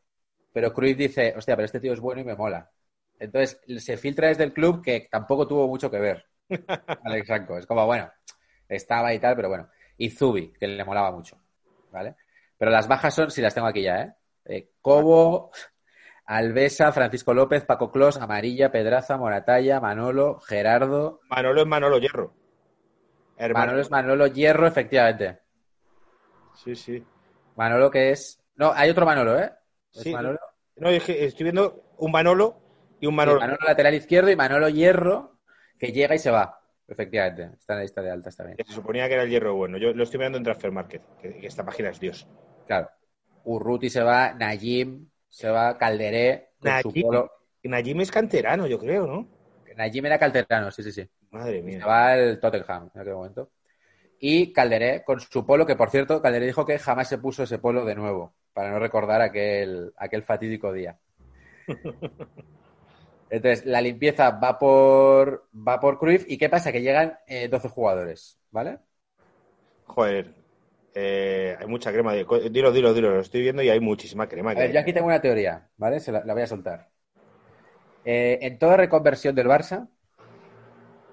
pero 0.53 0.73
Cruyff 0.73 0.97
dice, 0.97 1.33
hostia, 1.37 1.55
pero 1.55 1.65
este 1.65 1.79
tío 1.79 1.93
es 1.93 1.99
bueno 1.99 2.21
y 2.21 2.25
me 2.25 2.35
mola. 2.35 2.71
Entonces 3.19 3.59
se 3.83 3.97
filtra 3.97 4.29
desde 4.29 4.43
el 4.45 4.53
club 4.53 4.83
que 4.83 5.07
tampoco 5.11 5.47
tuvo 5.47 5.67
mucho 5.67 5.91
que 5.91 5.99
ver. 5.99 6.25
Alexanko. 7.03 7.57
Es 7.59 7.67
como, 7.67 7.85
bueno, 7.85 8.11
estaba 8.69 9.13
y 9.13 9.19
tal, 9.19 9.35
pero 9.35 9.49
bueno. 9.49 9.69
Y 9.97 10.09
Zubi, 10.09 10.53
que 10.53 10.67
le 10.67 10.83
molaba 10.83 11.11
mucho. 11.11 11.37
¿Vale? 11.91 12.15
Pero 12.57 12.71
las 12.71 12.87
bajas 12.87 13.13
son, 13.13 13.31
si 13.31 13.41
las 13.41 13.53
tengo 13.53 13.67
aquí 13.67 13.83
ya, 13.83 14.01
¿eh? 14.01 14.13
Eh, 14.45 14.69
Cobo, 14.81 15.51
Alvesa, 16.25 16.91
Francisco 16.91 17.33
López, 17.33 17.65
Paco 17.65 17.91
Clos, 17.91 18.17
Amarilla, 18.17 18.71
Pedraza, 18.71 19.17
Moratalla, 19.17 19.79
Manolo, 19.79 20.39
Gerardo. 20.39 21.21
Manolo 21.29 21.61
es 21.61 21.67
Manolo 21.67 21.99
Hierro. 21.99 22.33
Hermano. 23.37 23.65
Manolo 23.65 23.81
es 23.81 23.91
Manolo 23.91 24.27
Hierro, 24.27 24.67
efectivamente. 24.67 25.39
Sí, 26.55 26.75
sí. 26.75 27.05
Manolo 27.55 27.91
que 27.91 28.11
es. 28.11 28.41
No, 28.55 28.71
hay 28.73 28.89
otro 28.89 29.05
Manolo, 29.05 29.39
¿eh? 29.39 29.51
Es 29.93 30.03
Sí, 30.03 30.13
Manolo. 30.13 30.39
No, 30.75 30.89
dije, 30.89 31.25
estoy 31.25 31.45
viendo 31.45 31.83
un 31.97 32.11
Manolo 32.11 32.59
y 32.99 33.05
un 33.05 33.13
Sí, 33.13 33.17
Manolo. 33.17 33.39
Manolo 33.39 33.59
lateral 33.65 33.93
izquierdo 33.95 34.31
y 34.31 34.35
Manolo 34.35 34.69
Hierro 34.69 35.39
que 35.77 35.91
llega 35.91 36.15
y 36.15 36.19
se 36.19 36.31
va. 36.31 36.56
Efectivamente, 36.87 37.49
está 37.59 37.73
en 37.73 37.79
la 37.79 37.83
lista 37.83 38.01
de 38.01 38.11
altas 38.11 38.35
también. 38.35 38.57
se 38.65 38.73
suponía 38.73 39.07
que 39.07 39.13
era 39.15 39.23
el 39.23 39.29
hierro 39.29 39.55
bueno. 39.55 39.77
Yo 39.77 39.93
lo 39.93 40.03
estoy 40.03 40.19
mirando 40.19 40.37
en 40.37 40.43
Transfer 40.43 40.71
Market, 40.71 41.01
que, 41.21 41.35
que 41.37 41.47
esta 41.47 41.65
página 41.65 41.89
es 41.89 41.99
Dios. 41.99 42.27
Claro. 42.65 42.89
Urruti 43.43 43.89
se 43.89 44.01
va, 44.01 44.33
Najim 44.33 45.09
se 45.27 45.49
va, 45.49 45.77
Calderé, 45.77 46.51
Najim. 46.61 47.03
polo. 47.03 47.31
Najim 47.63 47.99
es 48.01 48.11
canterano, 48.11 48.67
yo 48.67 48.79
creo, 48.79 49.05
¿no? 49.05 49.27
Najim 49.75 50.05
era 50.05 50.17
calterano, 50.17 50.71
sí, 50.71 50.81
sí, 50.83 50.91
sí. 50.91 51.09
Madre 51.31 51.57
Se 51.57 51.63
mía. 51.63 51.85
va 51.85 52.11
al 52.13 52.39
Tottenham 52.39 52.89
en 52.95 53.01
aquel 53.01 53.13
momento. 53.13 53.51
Y 54.19 54.51
Calderé 54.53 55.03
con 55.03 55.19
su 55.19 55.45
polo, 55.45 55.65
que 55.65 55.75
por 55.75 55.89
cierto, 55.89 56.21
Calderé 56.21 56.45
dijo 56.47 56.65
que 56.65 56.79
jamás 56.79 57.07
se 57.09 57.17
puso 57.19 57.43
ese 57.43 57.59
polo 57.59 57.85
de 57.85 57.95
nuevo, 57.95 58.33
para 58.53 58.71
no 58.71 58.79
recordar 58.79 59.21
aquel, 59.21 59.93
aquel 59.97 60.23
fatídico 60.23 60.71
día. 60.73 60.97
Entonces, 63.29 63.65
la 63.65 63.81
limpieza 63.81 64.31
va 64.31 64.57
por, 64.59 65.49
va 65.53 65.79
por 65.79 65.99
Cruyff. 65.99 66.25
¿Y 66.27 66.37
qué 66.37 66.49
pasa? 66.49 66.71
Que 66.71 66.81
llegan 66.81 67.17
eh, 67.27 67.47
12 67.49 67.69
jugadores, 67.69 68.39
¿vale? 68.51 68.79
Joder. 69.85 70.33
eh, 70.93 71.55
hay 71.59 71.67
mucha 71.67 71.91
crema. 71.91 72.13
de- 72.13 72.25
Dilo, 72.49 72.71
dilo, 72.71 72.93
dilo. 72.93 73.11
Lo 73.11 73.19
estoy 73.21 73.41
viendo 73.41 73.61
y 73.61 73.69
hay 73.69 73.79
muchísima 73.79 74.27
crema. 74.27 74.51
A 74.51 74.55
ver, 74.55 74.71
yo 74.73 74.79
aquí 74.79 74.93
tengo 74.93 75.07
una 75.07 75.21
teoría, 75.21 75.69
¿vale? 75.77 75.99
Se 75.99 76.11
la, 76.11 76.23
la 76.25 76.33
voy 76.33 76.41
a 76.43 76.47
soltar. 76.47 76.89
Eh, 78.03 78.39
en 78.41 78.57
toda 78.57 78.77
reconversión 78.77 79.35
del 79.35 79.47
Barça 79.47 79.87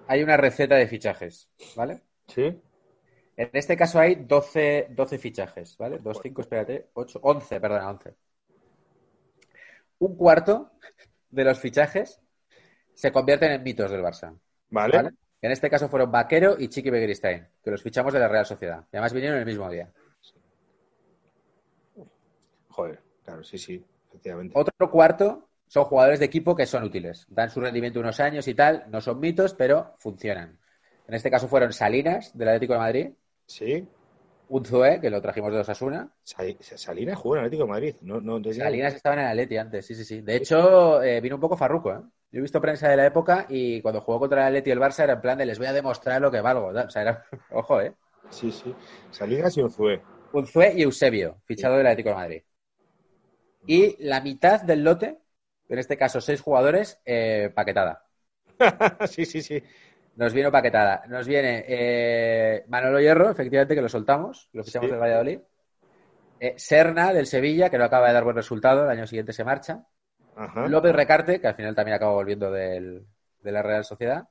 hay 0.06 0.22
una 0.22 0.36
receta 0.36 0.76
de 0.76 0.86
fichajes, 0.86 1.50
¿vale? 1.76 2.02
¿Sí? 2.28 2.60
En 3.36 3.48
este 3.52 3.76
caso 3.76 4.00
hay 4.00 4.16
12, 4.16 4.88
12 4.90 5.18
fichajes, 5.18 5.76
¿vale? 5.76 5.98
2, 5.98 6.18
5, 6.22 6.40
espérate, 6.42 6.90
8, 6.94 7.20
11, 7.22 7.60
perdona, 7.60 7.88
11. 7.90 8.14
Un 9.98 10.16
cuarto 10.16 10.70
de 11.34 11.44
los 11.44 11.58
fichajes 11.58 12.20
se 12.94 13.12
convierten 13.12 13.52
en 13.52 13.62
mitos 13.62 13.90
del 13.90 14.02
Barça, 14.02 14.36
¿Vale? 14.70 14.96
¿vale? 14.96 15.10
En 15.42 15.50
este 15.50 15.68
caso 15.68 15.88
fueron 15.88 16.10
Vaquero 16.10 16.56
y 16.58 16.68
Chiqui 16.68 16.90
Begiristain, 16.90 17.46
que 17.62 17.70
los 17.70 17.82
fichamos 17.82 18.12
de 18.12 18.18
la 18.18 18.28
Real 18.28 18.46
Sociedad. 18.46 18.84
Y 18.90 18.96
además 18.96 19.12
vinieron 19.12 19.38
el 19.38 19.44
mismo 19.44 19.68
día. 19.68 19.90
Joder, 22.70 23.00
claro, 23.22 23.44
sí, 23.44 23.58
sí, 23.58 23.84
efectivamente. 24.08 24.54
Otro 24.56 24.90
cuarto 24.90 25.48
son 25.66 25.84
jugadores 25.84 26.18
de 26.18 26.26
equipo 26.26 26.56
que 26.56 26.66
son 26.66 26.84
útiles. 26.84 27.26
Dan 27.28 27.50
su 27.50 27.60
rendimiento 27.60 28.00
unos 28.00 28.20
años 28.20 28.48
y 28.48 28.54
tal, 28.54 28.84
no 28.88 29.00
son 29.00 29.20
mitos, 29.20 29.54
pero 29.54 29.94
funcionan. 29.98 30.58
En 31.06 31.14
este 31.14 31.30
caso 31.30 31.46
fueron 31.46 31.72
Salinas, 31.72 32.36
del 32.36 32.48
Atlético 32.48 32.72
de 32.74 32.78
Madrid, 32.78 33.10
Sí. 33.46 33.86
Unzué, 34.56 35.00
que 35.00 35.10
lo 35.10 35.20
trajimos 35.20 35.52
de 35.52 35.58
Osasuna. 35.60 36.08
Sal- 36.22 36.56
Salinas 36.60 37.18
jugó 37.18 37.34
en 37.36 37.40
Atlético 37.40 37.64
de 37.64 37.68
Madrid. 37.70 37.94
No, 38.02 38.20
no 38.20 38.40
tenía- 38.40 38.64
Salinas 38.64 38.94
estaba 38.94 39.16
en 39.16 39.22
el 39.22 39.26
Atleti 39.28 39.56
antes, 39.56 39.84
sí, 39.86 39.94
sí, 39.94 40.04
sí. 40.04 40.20
De 40.20 40.36
hecho, 40.36 41.02
eh, 41.02 41.20
vino 41.20 41.34
un 41.36 41.40
poco 41.40 41.56
farruco, 41.56 41.92
¿eh? 41.92 42.00
Yo 42.30 42.38
he 42.38 42.42
visto 42.42 42.60
prensa 42.60 42.88
de 42.88 42.96
la 42.96 43.06
época 43.06 43.46
y 43.48 43.80
cuando 43.80 44.00
jugó 44.00 44.20
contra 44.20 44.42
el 44.42 44.46
Atleti 44.48 44.70
y 44.70 44.72
el 44.72 44.80
Barça 44.80 45.04
era 45.04 45.14
en 45.14 45.20
plan 45.20 45.38
de 45.38 45.46
les 45.46 45.58
voy 45.58 45.66
a 45.68 45.72
demostrar 45.72 46.20
lo 46.20 46.30
que 46.30 46.40
valgo. 46.40 46.66
O 46.68 46.90
sea, 46.90 47.02
era... 47.02 47.24
Ojo, 47.50 47.80
¿eh? 47.80 47.94
Sí, 48.30 48.50
sí. 48.52 48.74
Salinas 49.10 49.56
y 49.56 49.62
Unzué. 49.62 50.00
Unzué 50.32 50.74
y 50.76 50.82
Eusebio, 50.82 51.40
fichado 51.46 51.76
del 51.76 51.86
Atlético 51.86 52.10
de 52.10 52.14
Madrid. 52.16 52.42
Y 53.66 53.96
la 54.04 54.20
mitad 54.20 54.60
del 54.62 54.84
lote, 54.84 55.18
en 55.68 55.78
este 55.78 55.96
caso 55.96 56.20
seis 56.20 56.40
jugadores, 56.40 57.00
eh, 57.04 57.50
paquetada. 57.54 58.04
sí, 59.08 59.24
sí, 59.24 59.42
sí. 59.42 59.62
Nos 60.16 60.32
viene 60.32 60.50
paquetada. 60.50 61.04
Nos 61.08 61.26
viene 61.26 61.64
eh, 61.66 62.64
Manolo 62.68 63.00
Hierro, 63.00 63.30
efectivamente, 63.30 63.74
que 63.74 63.82
lo 63.82 63.88
soltamos, 63.88 64.48
lo 64.52 64.62
fichamos 64.62 64.86
Sí. 64.86 64.92
del 64.92 65.00
Valladolid. 65.00 65.40
Eh, 66.40 66.54
Serna, 66.56 67.12
del 67.12 67.26
Sevilla, 67.26 67.68
que 67.70 67.78
no 67.78 67.84
acaba 67.84 68.08
de 68.08 68.14
dar 68.14 68.24
buen 68.24 68.36
resultado, 68.36 68.84
el 68.84 68.90
año 68.90 69.06
siguiente 69.06 69.32
se 69.32 69.44
marcha. 69.44 69.84
Ajá. 70.36 70.68
López 70.68 70.92
Recarte, 70.94 71.40
que 71.40 71.46
al 71.48 71.54
final 71.54 71.74
también 71.74 71.96
acaba 71.96 72.12
volviendo 72.12 72.50
del- 72.50 73.04
de 73.40 73.52
la 73.52 73.62
Real 73.62 73.84
Sociedad. 73.84 74.28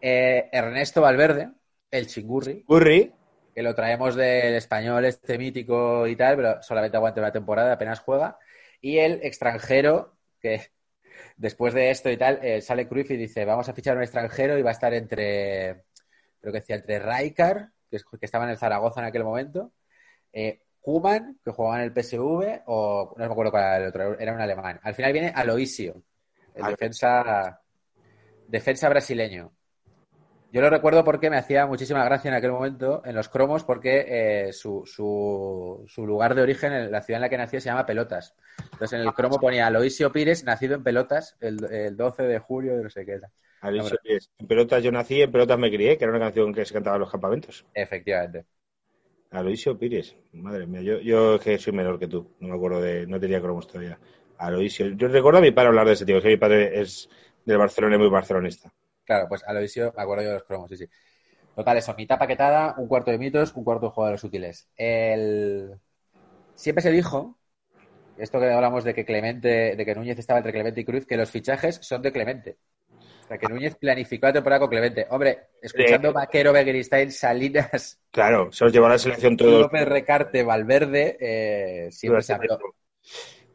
Eh, 0.00 0.48
Ernesto 0.52 1.00
Valverde, 1.00 1.50
el 1.90 2.06
chingurri, 2.06 2.64
Curry. 2.64 3.12
que 3.54 3.62
lo 3.62 3.74
traemos 3.74 4.14
del 4.14 4.54
español 4.54 5.04
este 5.04 5.38
mítico 5.38 6.06
y 6.06 6.16
tal, 6.16 6.36
pero 6.36 6.62
solamente 6.62 6.96
aguanta 6.96 7.20
una 7.20 7.32
temporada, 7.32 7.72
apenas 7.74 8.00
juega. 8.00 8.38
Y 8.80 8.98
el 8.98 9.20
extranjero, 9.22 10.16
que 10.40 10.54
después 11.36 11.74
de 11.74 11.90
esto 11.90 12.10
y 12.10 12.16
tal, 12.16 12.38
eh, 12.42 12.60
sale 12.60 12.88
Cruyff 12.88 13.10
y 13.10 13.16
dice, 13.16 13.44
vamos 13.44 13.68
a 13.68 13.72
fichar 13.74 13.96
un 13.96 14.02
extranjero 14.02 14.58
y 14.58 14.62
va 14.62 14.70
a 14.70 14.72
estar 14.72 14.92
entre, 14.94 15.84
creo 16.40 16.52
que 16.52 16.60
decía, 16.60 16.76
entre 16.76 16.98
Rijkaard, 16.98 17.68
que, 17.90 17.96
es- 17.96 18.04
que 18.04 18.26
estaba 18.26 18.44
en 18.44 18.50
el 18.50 18.58
Zaragoza 18.58 19.00
en 19.00 19.06
aquel 19.06 19.24
momento, 19.24 19.72
eh, 20.32 20.62
Kuman, 20.80 21.38
que 21.44 21.50
jugaba 21.52 21.76
en 21.78 21.84
el 21.84 21.92
PSV, 21.92 22.62
o 22.66 23.14
no 23.16 23.24
me 23.26 23.30
acuerdo 23.32 23.50
cuál 23.52 23.62
era 23.64 23.76
el 23.78 23.86
otro, 23.88 24.18
era 24.18 24.32
un 24.34 24.40
alemán. 24.40 24.80
Al 24.82 24.94
final 24.94 25.12
viene 25.12 25.32
Aloisio, 25.34 26.02
el 26.54 26.62
defensa, 26.70 27.60
defensa 28.48 28.88
brasileño. 28.88 29.52
Yo 30.52 30.60
lo 30.60 30.68
recuerdo 30.68 31.02
porque 31.02 31.30
me 31.30 31.38
hacía 31.38 31.64
muchísima 31.64 32.04
gracia 32.04 32.28
en 32.28 32.34
aquel 32.34 32.52
momento 32.52 33.00
en 33.06 33.14
los 33.14 33.30
cromos 33.30 33.64
porque 33.64 34.04
eh, 34.06 34.52
su, 34.52 34.82
su, 34.84 35.82
su 35.88 36.06
lugar 36.06 36.34
de 36.34 36.42
origen, 36.42 36.74
en 36.74 36.92
la 36.92 37.00
ciudad 37.00 37.16
en 37.16 37.22
la 37.22 37.30
que 37.30 37.38
nació, 37.38 37.58
se 37.58 37.70
llama 37.70 37.86
Pelotas. 37.86 38.36
Entonces 38.72 38.92
en 38.92 39.06
el 39.06 39.14
cromo 39.14 39.38
ponía 39.40 39.66
Aloisio 39.66 40.12
Pires, 40.12 40.44
nacido 40.44 40.74
en 40.74 40.82
Pelotas, 40.82 41.38
el, 41.40 41.64
el 41.72 41.96
12 41.96 42.24
de 42.24 42.38
julio 42.38 42.76
de 42.76 42.82
no 42.82 42.90
sé 42.90 43.06
qué. 43.06 43.18
Alicia 43.62 43.84
Hombre. 43.84 43.98
Pires. 44.02 44.30
En 44.38 44.46
pelotas 44.46 44.82
yo 44.82 44.92
nací, 44.92 45.22
en 45.22 45.32
pelotas 45.32 45.58
me 45.58 45.70
crié, 45.70 45.96
que 45.96 46.04
era 46.04 46.12
una 46.12 46.20
canción 46.20 46.52
que 46.52 46.66
se 46.66 46.74
cantaba 46.74 46.96
en 46.96 47.00
los 47.00 47.10
campamentos. 47.10 47.64
Efectivamente. 47.72 48.44
Aloisio 49.30 49.78
Pires. 49.78 50.14
Madre 50.32 50.66
mía, 50.66 50.82
yo, 50.82 50.98
yo 50.98 51.40
que 51.40 51.56
soy 51.56 51.72
menor 51.72 51.98
que 51.98 52.08
tú. 52.08 52.34
No 52.40 52.48
me 52.48 52.56
acuerdo 52.56 52.82
de. 52.82 53.06
No 53.06 53.18
tenía 53.18 53.40
cromos 53.40 53.66
todavía. 53.66 53.98
Aloisio. 54.36 54.88
Yo 54.88 55.08
recuerdo 55.08 55.38
a 55.38 55.42
mi 55.42 55.50
padre 55.50 55.68
hablar 55.68 55.86
de 55.86 55.94
ese 55.94 56.04
tío, 56.04 56.20
que 56.20 56.28
mi 56.28 56.36
padre 56.36 56.78
es 56.78 57.08
del 57.46 57.56
Barcelona 57.56 57.96
y 57.96 57.98
muy 58.00 58.10
barcelonista. 58.10 58.70
Claro, 59.04 59.26
pues 59.28 59.42
Aloisio, 59.44 59.92
me 59.96 60.02
acuerdo 60.02 60.22
yo 60.24 60.28
de 60.30 60.34
los 60.34 60.44
cromos, 60.44 60.70
sí, 60.70 60.76
sí. 60.76 60.86
Total, 61.54 61.76
eso, 61.76 61.94
mitad 61.96 62.18
paquetada, 62.18 62.74
un 62.78 62.88
cuarto 62.88 63.10
de 63.10 63.18
mitos, 63.18 63.52
un 63.54 63.64
cuarto 63.64 63.86
de 63.86 63.92
jugadores 63.92 64.24
útiles. 64.24 64.68
El... 64.76 65.78
Siempre 66.54 66.82
se 66.82 66.90
dijo, 66.90 67.38
esto 68.16 68.38
que 68.40 68.50
hablamos 68.50 68.84
de 68.84 68.94
que 68.94 69.04
Clemente, 69.04 69.76
de 69.76 69.84
que 69.84 69.94
Núñez 69.94 70.18
estaba 70.18 70.38
entre 70.38 70.52
Clemente 70.52 70.80
y 70.80 70.84
Cruz, 70.84 71.06
que 71.06 71.16
los 71.16 71.30
fichajes 71.30 71.76
son 71.82 72.02
de 72.02 72.12
Clemente. 72.12 72.58
O 73.24 73.28
sea, 73.28 73.38
que 73.38 73.48
Núñez 73.48 73.74
planificó 73.76 74.26
la 74.26 74.32
temporada 74.34 74.60
con 74.60 74.70
Clemente. 74.70 75.06
Hombre, 75.10 75.48
escuchando 75.60 76.08
De- 76.08 76.14
Vaquero, 76.14 76.52
Begiristain, 76.52 77.10
Salinas, 77.10 78.00
Claro, 78.10 78.52
se 78.52 78.64
los 78.64 78.72
llevó 78.72 78.86
a 78.86 78.90
la 78.90 78.98
selección 78.98 79.36
todos. 79.36 79.62
López 79.62 79.88
Recarte, 79.88 80.42
Valverde, 80.42 81.16
eh, 81.20 81.90
siempre 81.90 82.22
se 82.22 82.34
habló. 82.34 82.58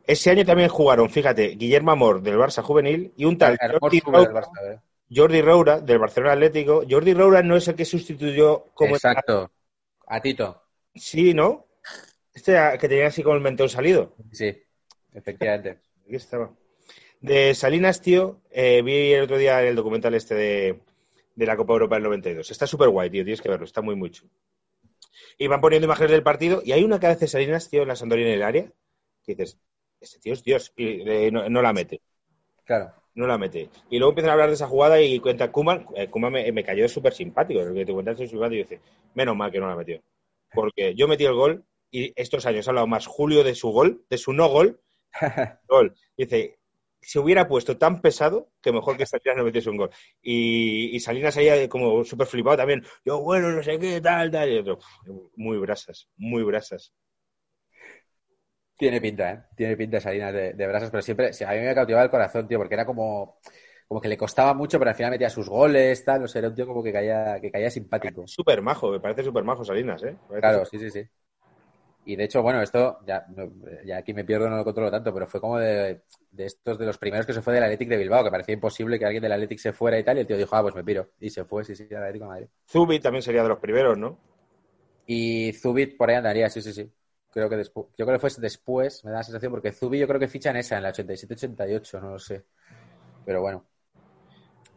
Ese 0.05 0.29
año 0.31 0.45
también 0.45 0.69
jugaron, 0.69 1.09
fíjate, 1.09 1.49
Guillermo 1.49 1.91
Amor 1.91 2.21
del 2.21 2.37
Barça 2.37 2.63
Juvenil 2.63 3.13
y 3.17 3.25
un 3.25 3.37
tal 3.37 3.57
Hermoso 3.59 3.99
Jordi 4.03 4.25
del 4.25 4.33
Barça, 4.33 4.73
eh. 4.73 4.79
Jordi 5.13 5.41
Roura 5.41 5.79
del 5.79 5.99
Barcelona 5.99 6.33
Atlético. 6.33 6.83
Jordi 6.89 7.13
Roura 7.13 7.41
no 7.41 7.55
es 7.55 7.67
el 7.67 7.75
que 7.75 7.85
sustituyó 7.85 8.65
como 8.73 8.95
Exacto. 8.95 9.51
A 10.07 10.21
Tito. 10.21 10.63
Sí, 10.95 11.33
¿no? 11.33 11.67
Este 12.33 12.55
que 12.79 12.87
tenía 12.87 13.07
así 13.07 13.23
como 13.23 13.35
el 13.35 13.41
mentón 13.41 13.69
salido. 13.69 14.15
Sí, 14.31 14.55
efectivamente. 15.13 15.79
Aquí 16.05 16.15
estaba. 16.15 16.53
De 17.19 17.55
Salinas, 17.55 18.01
tío, 18.01 18.41
eh, 18.51 18.81
vi 18.83 19.13
el 19.13 19.23
otro 19.23 19.37
día 19.37 19.61
el 19.63 19.75
documental 19.75 20.13
este 20.13 20.35
de, 20.35 20.79
de 21.35 21.45
la 21.45 21.57
Copa 21.57 21.73
Europa 21.73 21.95
del 21.95 22.03
92. 22.03 22.51
Está 22.51 22.67
súper 22.67 22.89
guay, 22.89 23.09
tío, 23.09 23.23
tienes 23.23 23.41
que 23.41 23.49
verlo, 23.49 23.65
está 23.65 23.81
muy, 23.81 23.95
muy 23.95 24.11
chulo. 24.11 24.31
Y 25.37 25.47
van 25.47 25.61
poniendo 25.61 25.85
imágenes 25.85 26.11
del 26.11 26.23
partido 26.23 26.61
y 26.63 26.73
hay 26.73 26.83
una 26.83 26.99
que 26.99 27.07
hace 27.07 27.27
Salinas, 27.27 27.69
tío, 27.69 27.81
en 27.81 27.87
la 27.87 27.95
Sandoria 27.95 28.27
en 28.27 28.33
el 28.33 28.43
área, 28.43 28.71
que 29.23 29.35
dices, 29.35 29.59
este 29.99 30.19
tío 30.19 30.33
es 30.33 30.43
Dios, 30.43 30.73
y 30.75 31.09
eh, 31.09 31.31
no, 31.31 31.49
no 31.49 31.61
la 31.61 31.73
mete. 31.73 32.01
Claro. 32.63 32.93
No 33.17 33.25
la 33.27 33.37
mete. 33.37 33.69
Y 33.89 33.97
luego 33.97 34.11
empiezan 34.11 34.29
a 34.29 34.33
hablar 34.33 34.49
de 34.49 34.55
esa 34.55 34.67
jugada 34.67 35.01
y 35.01 35.19
cuenta 35.19 35.51
Kuman. 35.51 35.87
Eh, 35.95 36.07
Kuman 36.07 36.31
me, 36.33 36.51
me 36.51 36.63
cayó 36.63 36.87
súper 36.87 37.13
simpático. 37.13 37.61
Que 37.73 37.85
te 37.85 37.93
cuenta 37.93 38.15
simpático 38.15 38.53
y 38.53 38.57
dice, 38.59 38.79
menos 39.15 39.35
mal 39.35 39.51
que 39.51 39.59
no 39.59 39.67
la 39.67 39.75
metió. 39.75 40.01
Porque 40.53 40.93
yo 40.95 41.07
metí 41.07 41.25
el 41.25 41.33
gol 41.33 41.65
y 41.91 42.13
estos 42.15 42.45
años 42.45 42.67
ha 42.67 42.71
hablado 42.71 42.87
más 42.87 43.07
Julio 43.07 43.43
de 43.43 43.55
su 43.55 43.69
gol, 43.71 44.05
de 44.09 44.17
su 44.17 44.33
no 44.33 44.47
gol, 44.49 44.79
gol. 45.67 45.95
Dice, 46.15 46.59
se 47.01 47.19
hubiera 47.19 47.47
puesto 47.47 47.77
tan 47.77 48.01
pesado 48.01 48.49
que 48.61 48.71
mejor 48.71 48.97
que 48.97 49.05
Salinas 49.07 49.37
no 49.37 49.43
metiese 49.45 49.69
un 49.71 49.77
gol. 49.77 49.89
Y, 50.21 50.95
y 50.95 50.99
Salinas 50.99 51.37
ahí 51.37 51.67
como 51.69 52.03
súper 52.05 52.27
flipado 52.27 52.57
también. 52.57 52.83
Yo, 53.05 53.19
bueno, 53.21 53.51
no 53.51 53.63
sé 53.63 53.79
qué, 53.79 53.99
tal, 54.01 54.31
tal. 54.31 54.51
Y 54.51 54.57
otro, 54.59 54.79
"Uf, 55.07 55.31
muy 55.35 55.57
brasas, 55.57 56.07
muy 56.17 56.43
brasas. 56.43 56.93
Tiene 58.77 59.01
pinta, 59.01 59.31
¿eh? 59.31 59.43
Tiene 59.55 59.75
pinta 59.75 59.99
Salinas 59.99 60.33
de, 60.33 60.53
de 60.53 60.67
brasas, 60.67 60.91
pero 60.91 61.01
siempre, 61.01 61.27
a 61.27 61.51
mí 61.53 61.59
me 61.59 61.73
cautivaba 61.75 62.03
el 62.03 62.11
corazón, 62.11 62.47
tío, 62.47 62.59
porque 62.59 62.75
era 62.75 62.85
como, 62.85 63.39
como 63.87 63.99
que 63.99 64.07
le 64.07 64.17
costaba 64.17 64.53
mucho, 64.53 64.77
pero 64.77 64.89
al 64.91 64.95
final 64.95 65.11
metía 65.11 65.29
sus 65.29 65.49
goles, 65.49 66.05
tal, 66.05 66.21
no 66.21 66.27
sé, 66.27 66.39
era 66.39 66.49
un 66.49 66.55
tío 66.55 66.67
como 66.67 66.83
que 66.83 66.93
caía, 66.93 67.39
que 67.41 67.51
caía 67.51 67.71
simpático. 67.71 68.27
Súper 68.27 68.61
majo, 68.61 68.91
me 68.91 68.99
parece 68.99 69.23
súper 69.23 69.43
majo 69.43 69.65
Salinas, 69.65 70.03
¿eh? 70.03 70.15
Claro, 70.39 70.63
sí, 70.65 70.77
sí, 70.77 70.91
sí. 70.91 71.03
Y 72.05 72.15
de 72.15 72.23
hecho, 72.23 72.41
bueno, 72.41 72.61
esto, 72.61 72.99
ya, 73.05 73.25
aquí 73.97 74.13
me 74.13 74.23
pierdo, 74.23 74.49
no 74.49 74.55
lo 74.57 74.63
controlo 74.63 74.89
tanto, 74.89 75.13
pero 75.13 75.27
fue 75.27 75.41
como 75.41 75.57
de, 75.59 76.03
de 76.31 76.45
estos 76.45 76.77
de 76.77 76.85
los 76.85 76.97
primeros 76.97 77.25
que 77.25 77.33
se 77.33 77.41
fue 77.41 77.53
del 77.53 77.63
Athletic 77.63 77.89
de 77.89 77.97
Bilbao, 77.97 78.23
que 78.23 78.31
parecía 78.31 78.53
imposible 78.53 78.97
que 78.97 79.05
alguien 79.05 79.23
del 79.23 79.33
Athletic 79.33 79.59
se 79.59 79.73
fuera 79.73 79.99
y 79.99 80.03
tal, 80.03 80.17
y 80.17 80.21
el 80.21 80.27
tío 80.27 80.37
dijo, 80.37 80.55
ah, 80.55 80.61
pues 80.61 80.75
me 80.75 80.85
piro. 80.85 81.09
Y 81.19 81.29
se 81.31 81.43
fue, 81.43 81.65
sí, 81.65 81.75
sí, 81.75 81.85
al 81.91 82.03
Atlético 82.03 82.25
de 82.25 82.29
Madrid. 82.29 82.47
Zubi 82.69 82.99
también 82.99 83.23
sería 83.23 83.43
de 83.43 83.49
los 83.49 83.59
primeros, 83.59 83.97
¿no? 83.97 84.17
Y 85.05 85.53
Zubit 85.53 85.97
por 85.97 86.09
ahí 86.09 86.15
andaría, 86.17 86.49
sí, 86.49 86.61
sí, 86.61 86.73
sí. 86.73 86.91
Creo 87.31 87.49
que 87.49 87.57
después, 87.57 87.87
yo 87.97 88.05
creo 88.05 88.17
que 88.17 88.29
fue 88.29 88.41
después, 88.41 89.03
me 89.05 89.11
da 89.11 89.17
la 89.17 89.23
sensación, 89.23 89.51
porque 89.51 89.71
Zubi 89.71 89.99
yo 89.99 90.07
creo 90.07 90.19
que 90.19 90.27
ficha 90.27 90.49
en 90.49 90.57
esa, 90.57 90.77
en 90.77 90.83
la 90.83 90.93
87-88, 90.93 92.01
no 92.01 92.11
lo 92.11 92.19
sé. 92.19 92.45
Pero 93.25 93.41
bueno, 93.41 93.65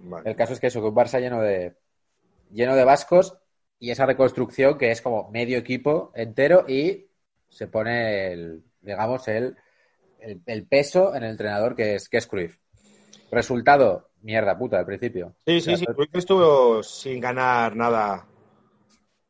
Vale. 0.01 0.28
el 0.28 0.36
caso 0.36 0.53
es 0.53 0.61
que 0.61 0.66
eso, 0.66 0.80
que 0.80 0.88
un 0.88 0.94
Barça 0.94 1.20
lleno 1.20 1.40
de, 1.40 1.76
lleno 2.51 2.74
de 2.74 2.84
vascos 2.84 3.38
y 3.78 3.90
esa 3.90 4.07
reconstrucción 4.07 4.76
que 4.76 4.90
es 4.90 5.01
como 5.01 5.30
medio 5.30 5.59
equipo 5.59 6.12
entero 6.14 6.64
y 6.68 7.09
se 7.48 7.68
pone 7.68 8.32
el, 8.32 8.64
digamos, 8.80 9.26
el, 9.28 9.57
el, 10.18 10.42
el 10.44 10.66
peso 10.66 11.14
en 11.14 11.24
el 11.24 11.30
entrenador 11.30 11.74
que 11.74 11.94
es, 11.94 12.09
que 12.09 12.18
es 12.18 12.26
Cruyff. 12.26 12.59
Resultado, 13.30 14.11
mierda 14.22 14.59
puta 14.59 14.78
al 14.78 14.86
principio. 14.86 15.34
Sí, 15.46 15.61
sí, 15.61 15.76
sí. 15.76 15.86
Cruyff 15.86 16.14
estuvo 16.14 16.82
sin 16.82 17.20
ganar 17.20 17.76
nada 17.76 18.26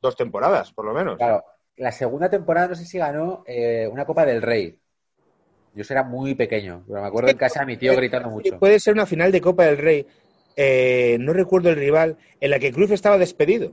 dos 0.01 0.17
temporadas, 0.17 0.73
por 0.73 0.85
lo 0.87 0.95
menos. 0.95 1.17
Claro, 1.17 1.45
la 1.81 1.93
segunda 1.93 2.29
temporada 2.29 2.69
no 2.69 2.75
sé 2.75 2.85
si 2.85 2.99
ganó 2.99 3.43
eh, 3.47 3.89
una 3.91 4.05
Copa 4.05 4.25
del 4.27 4.43
Rey. 4.43 4.79
Yo 5.75 5.85
era 5.89 6.03
muy 6.03 6.35
pequeño, 6.35 6.85
pero 6.87 7.01
me 7.01 7.07
acuerdo 7.07 7.31
en 7.31 7.37
casa 7.37 7.61
de 7.61 7.67
mi 7.67 7.77
tío 7.77 7.95
gritando 7.97 8.29
mucho. 8.29 8.59
Puede 8.59 8.81
ser 8.81 8.95
una 8.95 9.07
final 9.07 9.33
de 9.33 9.41
Copa 9.41 9.65
del 9.65 9.79
Rey. 9.79 10.07
eh, 10.57 11.17
no 11.21 11.33
recuerdo 11.33 11.71
el 11.71 11.77
rival, 11.77 12.17
en 12.41 12.51
la 12.51 12.59
que 12.59 12.73
Cruyff 12.73 12.91
estaba 12.91 13.17
despedido. 13.19 13.73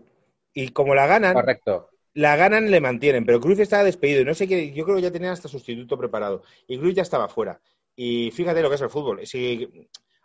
Y 0.53 0.69
como 0.69 0.95
la 0.95 1.05
ganan, 1.07 1.33
Correcto. 1.33 1.89
la 2.13 2.35
ganan, 2.37 2.71
le 2.71 2.79
mantienen. 2.79 3.25
Pero 3.25 3.41
Cruyff 3.41 3.59
estaba 3.59 3.83
despedido. 3.83 4.21
Y 4.21 4.25
no 4.25 4.33
sé 4.35 4.47
qué, 4.47 4.71
yo 4.71 4.85
creo 4.85 4.95
que 4.95 5.01
ya 5.01 5.11
tenían 5.11 5.33
hasta 5.33 5.47
sustituto 5.49 5.97
preparado. 5.97 6.43
Y 6.67 6.77
Cruyff 6.77 6.95
ya 6.95 7.01
estaba 7.01 7.27
fuera. 7.27 7.59
Y 7.95 8.31
fíjate 8.31 8.61
lo 8.61 8.69
que 8.69 8.75
es 8.75 8.81
el 8.81 8.89
fútbol. 8.89 9.25
Si 9.25 9.67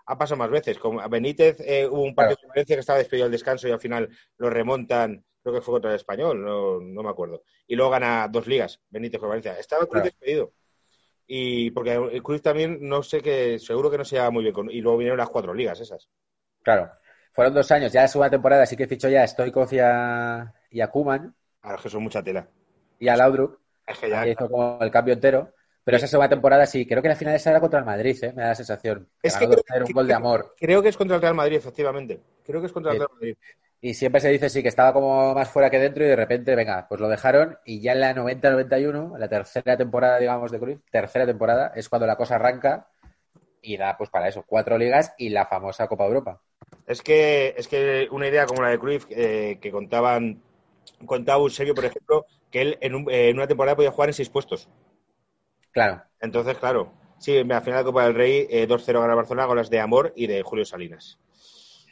ha 0.06 0.16
pasado 0.18 0.36
más 0.38 0.50
veces. 0.50 0.78
Como 0.78 1.00
a 1.00 1.08
Benítez 1.08 1.56
eh, 1.60 1.86
hubo 1.90 2.02
un 2.02 2.14
partido 2.14 2.36
Claro. 2.36 2.48
de 2.48 2.48
Valencia 2.48 2.76
que 2.76 2.80
estaba 2.80 2.98
despedido 2.98 3.24
al 3.26 3.32
descanso 3.32 3.66
y 3.66 3.72
al 3.72 3.80
final 3.80 4.08
lo 4.38 4.50
remontan. 4.50 5.24
Creo 5.42 5.54
que 5.54 5.60
fue 5.60 5.72
contra 5.74 5.90
el 5.90 5.96
español, 5.96 6.42
no, 6.42 6.80
no 6.80 7.02
me 7.02 7.10
acuerdo. 7.10 7.42
Y 7.66 7.74
luego 7.74 7.90
gana 7.90 8.28
dos 8.28 8.46
ligas, 8.46 8.80
Benítez 8.90 9.18
con 9.20 9.28
Valencia. 9.28 9.58
Estaba 9.58 9.82
Cruyff 9.86 9.90
Claro. 10.02 10.04
despedido. 10.04 10.52
Y 11.26 11.70
porque 11.70 11.94
el 11.94 12.22
Cruyff 12.22 12.42
también, 12.42 12.78
no 12.80 13.02
sé 13.02 13.20
que, 13.20 13.58
seguro 13.58 13.90
que 13.90 13.98
no 13.98 14.04
se 14.04 14.16
llevaba 14.16 14.30
muy 14.30 14.42
bien 14.42 14.54
con. 14.54 14.70
Y 14.70 14.80
luego 14.80 14.98
vinieron 14.98 15.18
las 15.18 15.30
cuatro 15.30 15.52
ligas 15.54 15.80
esas. 15.80 16.08
Claro. 16.62 16.90
Fueron 17.32 17.54
dos 17.54 17.70
años. 17.70 17.92
Ya 17.92 18.02
la 18.02 18.08
segunda 18.08 18.30
temporada 18.30 18.66
sí 18.66 18.76
que 18.76 18.86
fichó 18.86 19.08
ya 19.08 19.22
a 19.22 19.26
Stoikov 19.26 19.72
y 19.72 19.78
a, 19.78 20.52
y 20.70 20.80
a 20.80 20.88
Koeman 20.90 21.34
Ahora 21.62 21.78
que 21.82 21.88
son 21.88 22.02
mucha 22.02 22.22
tela. 22.22 22.46
y 22.98 23.08
a 23.08 23.16
Laudrup. 23.16 23.58
Es 23.86 23.98
que 23.98 24.10
ya. 24.10 24.20
Ahí 24.20 24.32
hizo 24.32 24.48
como 24.48 24.78
el 24.80 24.90
cambio 24.90 25.14
entero. 25.14 25.52
Pero 25.84 25.96
esa 25.96 26.06
segunda 26.06 26.28
temporada 26.28 26.64
sí, 26.66 26.86
creo 26.86 27.02
que 27.02 27.08
la 27.08 27.16
final 27.16 27.34
esa 27.34 27.50
era 27.50 27.58
contra 27.60 27.80
el 27.80 27.84
Madrid, 27.84 28.16
¿eh? 28.22 28.32
me 28.36 28.42
da 28.42 28.48
la 28.50 28.54
sensación. 28.54 29.08
Es 29.20 29.36
que 29.36 29.46
creo 29.46 29.58
2-0, 29.58 29.64
que- 29.86 29.92
un 29.92 29.94
gol 29.94 30.06
de 30.06 30.14
amor. 30.14 30.54
Creo 30.56 30.80
que 30.80 30.90
es 30.90 30.96
contra 30.96 31.16
el 31.16 31.22
Real 31.22 31.34
Madrid, 31.34 31.56
efectivamente. 31.56 32.20
Creo 32.44 32.60
que 32.60 32.66
es 32.68 32.72
contra 32.72 32.92
el. 32.92 32.98
Real 32.98 33.10
Madrid. 33.12 33.36
Y 33.82 33.92
siempre 33.94 34.20
se 34.22 34.30
dice 34.30 34.48
sí 34.48 34.62
que 34.62 34.68
estaba 34.68 34.92
como 34.94 35.34
más 35.34 35.50
fuera 35.50 35.68
que 35.68 35.78
dentro 35.78 36.04
y 36.04 36.08
de 36.08 36.16
repente, 36.16 36.54
venga, 36.54 36.86
pues 36.88 37.00
lo 37.02 37.08
dejaron 37.08 37.58
y 37.66 37.80
ya 37.82 37.92
en 37.92 38.00
la 38.00 38.14
90-91, 38.14 39.14
la 39.18 39.28
tercera 39.28 39.76
temporada, 39.76 40.18
digamos, 40.18 40.50
de 40.52 40.58
Cruyff, 40.60 40.80
tercera 40.90 41.26
temporada, 41.26 41.72
es 41.74 41.88
cuando 41.90 42.06
la 42.06 42.16
cosa 42.16 42.36
arranca 42.36 42.88
y 43.62 43.76
da 43.78 43.96
pues 43.98 44.10
para 44.10 44.28
eso, 44.28 44.44
cuatro 44.46 44.78
ligas 44.78 45.14
y 45.18 45.30
la 45.30 45.46
famosa 45.46 45.88
Copa 45.88 46.06
Europa. 46.06 46.42
Es 46.86 47.02
que, 47.02 47.54
es 47.56 47.68
que 47.68 48.08
una 48.10 48.28
idea 48.28 48.46
como 48.46 48.62
la 48.62 48.68
de 48.70 48.78
Cruyff, 48.78 49.06
eh, 49.10 49.58
que 49.60 49.70
contaban, 49.70 50.42
contaba 51.06 51.40
Eusebio, 51.42 51.74
por 51.74 51.84
ejemplo, 51.86 52.26
que 52.50 52.62
él 52.62 52.78
en, 52.80 52.94
un- 52.94 53.10
eh, 53.10 53.30
en 53.30 53.36
una 53.36 53.46
temporada 53.48 53.76
podía 53.76 53.92
jugar 53.92 54.10
en 54.10 54.14
seis 54.14 54.28
puestos. 54.30 54.68
Claro, 55.70 56.04
Entonces, 56.20 56.56
claro, 56.56 56.90
sí, 57.18 57.36
a 57.38 57.44
final 57.44 57.64
de 57.64 57.70
la 57.72 57.84
Copa 57.84 58.04
del 58.04 58.14
Rey, 58.14 58.46
eh, 58.48 58.66
2-0 58.66 59.00
gana 59.02 59.14
Barcelona, 59.14 59.46
goles 59.46 59.68
de 59.70 59.80
Amor 59.80 60.12
y 60.16 60.26
de 60.26 60.42
Julio 60.42 60.64
Salinas, 60.64 61.18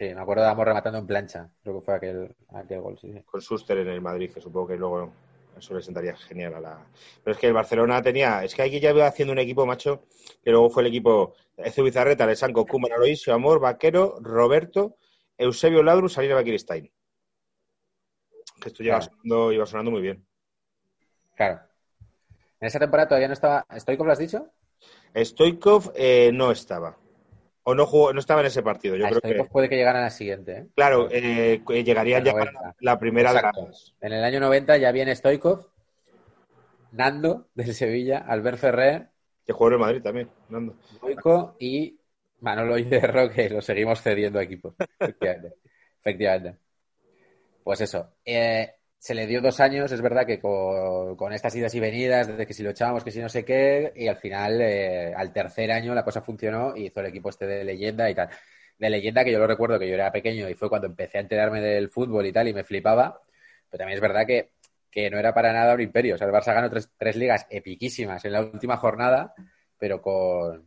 sí, 0.01 0.15
me 0.15 0.21
acuerdo 0.23 0.45
de 0.45 0.49
Amor 0.49 0.67
rematando 0.67 0.99
en 0.99 1.07
plancha, 1.07 1.51
creo 1.63 1.79
que 1.79 1.85
fue 1.85 1.95
aquel, 1.95 2.35
aquel 2.55 2.81
gol, 2.81 2.99
sí, 2.99 3.13
con 3.27 3.43
Suster 3.43 3.77
en 3.79 3.89
el 3.89 4.01
Madrid, 4.01 4.33
que 4.33 4.41
supongo 4.41 4.69
que 4.69 4.77
luego 4.77 5.13
eso 5.59 5.75
le 5.75 5.83
sentaría 5.83 6.17
genial 6.17 6.55
a 6.55 6.61
la... 6.61 6.87
Pero 7.23 7.35
es 7.35 7.39
que 7.39 7.49
el 7.49 7.53
Barcelona 7.53 8.01
tenía, 8.01 8.43
es 8.43 8.55
que 8.55 8.63
aquí 8.63 8.81
ya 8.81 8.93
iba 8.93 9.07
haciendo 9.07 9.33
un 9.33 9.39
equipo, 9.39 9.67
macho, 9.67 10.07
que 10.43 10.51
luego 10.51 10.71
fue 10.71 10.85
el 10.85 10.89
equipo 10.89 11.35
Zubizarreta, 11.71 12.25
Alessanco, 12.25 12.65
Kuman, 12.65 12.93
Aloisio, 12.93 13.35
Amor, 13.35 13.61
Vaquero, 13.61 14.17
Roberto, 14.23 14.97
Eusebio 15.37 15.83
Ladru, 15.83 16.09
Salina 16.09 16.35
Bakiristain. 16.35 16.91
Que 18.59 18.69
esto 18.69 18.83
lleva 18.83 19.01
Claro. 19.01 19.13
sonando, 19.13 19.53
iba 19.53 19.67
sonando 19.67 19.91
muy 19.91 20.01
bien. 20.01 20.27
Claro. 21.37 21.61
En 22.61 22.67
esa 22.67 22.79
temporada 22.79 23.09
todavía 23.09 23.29
no 23.29 23.35
estaba. 23.35 23.67
¿Estoy 23.75 23.97
como 23.99 24.09
lo 24.09 24.13
has 24.13 24.19
dicho? 24.19 24.51
Stoikov 25.15 25.93
eh, 25.95 26.31
no 26.33 26.51
estaba. 26.51 26.97
O 27.63 27.75
no 27.75 27.87
jugó, 27.87 28.13
no 28.13 28.21
estaba 28.21 28.41
en 28.41 28.47
ese 28.47 28.63
partido. 28.63 28.97
Yo 28.97 29.05
creo 29.07 29.19
Stoikov 29.19 29.47
que, 29.47 29.51
puede 29.53 29.69
que 29.69 29.77
llegara 29.77 29.99
a 30.01 30.03
la 30.03 30.11
siguiente. 30.11 30.53
¿eh? 30.53 30.67
claro, 30.75 31.09
eh, 31.11 31.63
llegarían 31.85 32.25
ya 32.25 32.33
La 32.33 32.39
para 32.39 32.53
90. 32.53 32.77
la 32.81 32.99
primera 32.99 33.33
de 33.35 33.43
las. 33.43 33.95
En 34.01 34.13
el 34.13 34.25
año 34.25 34.41
90 34.41 34.79
ya 34.79 34.93
viene 34.93 35.15
Stoikov, 35.15 35.67
Nando 36.93 37.49
del 37.55 37.75
Sevilla, 37.75 38.19
Albert 38.27 38.59
Ferrer, 38.59 39.09
Que 39.47 39.53
jugó 39.53 39.69
en 39.69 39.75
el 39.75 39.79
Madrid 39.81 40.03
también, 40.03 40.31
Nando. 40.49 40.75
Goico 41.01 41.57
y 41.61 42.01
Manolo 42.41 42.79
Hierro, 42.79 43.31
que 43.31 43.51
lo 43.51 43.61
seguimos 43.61 44.01
cediendo 44.01 44.39
a 44.39 44.43
equipos. 44.43 44.75
Efectivamente. 44.99 45.55
Efectivamente. 46.01 46.59
Pues 47.63 47.81
eso. 47.83 48.15
eh, 48.25 48.75
se 49.01 49.15
le 49.15 49.27
dio 49.27 49.41
dos 49.41 49.61
años, 49.61 49.91
es 49.93 50.03
verdad 50.03 50.27
que 50.27 50.39
con, 50.39 51.33
estas 51.33 51.57
idas 51.57 51.75
y 51.75 51.81
venidas, 51.81 52.29
desde 52.29 52.47
que 52.47 52.53
si 52.53 52.63
lo 52.63 52.69
echábamos, 52.69 53.03
que 53.03 53.11
si 53.11 53.19
no 53.19 53.31
sé 53.31 53.47
qué, 53.47 53.95
y 53.97 54.09
al 54.09 54.19
final, 54.19 54.61
eh, 54.61 55.15
al 55.17 55.33
tercer 55.33 55.73
año, 55.73 55.95
la 55.95 56.05
cosa 56.05 56.21
funcionó 56.21 56.77
y 56.77 56.87
hizo 56.87 57.01
el 57.01 57.07
equipo 57.07 57.31
este 57.31 57.47
de 57.47 57.65
leyenda 57.65 58.11
y 58.11 58.15
tal. 58.15 58.29
De 58.79 58.91
leyenda 58.91 59.25
que 59.25 59.33
yo 59.33 59.39
lo 59.39 59.47
recuerdo 59.47 59.79
que 59.79 59.89
yo 59.89 59.95
era 59.95 60.13
pequeño 60.13 60.51
y 60.51 60.55
fue 60.55 60.69
cuando 60.69 60.87
empecé 60.87 61.17
a 61.17 61.23
enterarme 61.23 61.63
del 61.63 61.89
fútbol 61.89 62.27
y 62.27 62.33
tal 62.33 62.49
y 62.49 62.53
me 62.53 62.63
flipaba. 62.63 63.23
Pero 63.71 63.79
también 63.79 63.97
es 63.97 64.03
verdad 64.03 64.27
que, 64.27 64.51
que 64.91 65.09
no 65.09 65.19
era 65.19 65.33
para 65.33 65.55
nada 65.55 65.75
un 65.75 65.81
imperio. 65.81 66.17
O 66.17 66.19
sea, 66.19 66.27
el 66.27 66.35
Barça 66.35 66.53
ganó 66.53 66.69
tres, 66.69 66.91
tres 66.99 67.17
ligas 67.17 67.47
epiquísimas 67.49 68.23
en 68.27 68.33
la 68.33 68.43
última 68.43 68.77
jornada, 68.77 69.35
pero 69.79 70.03
con, 70.03 70.67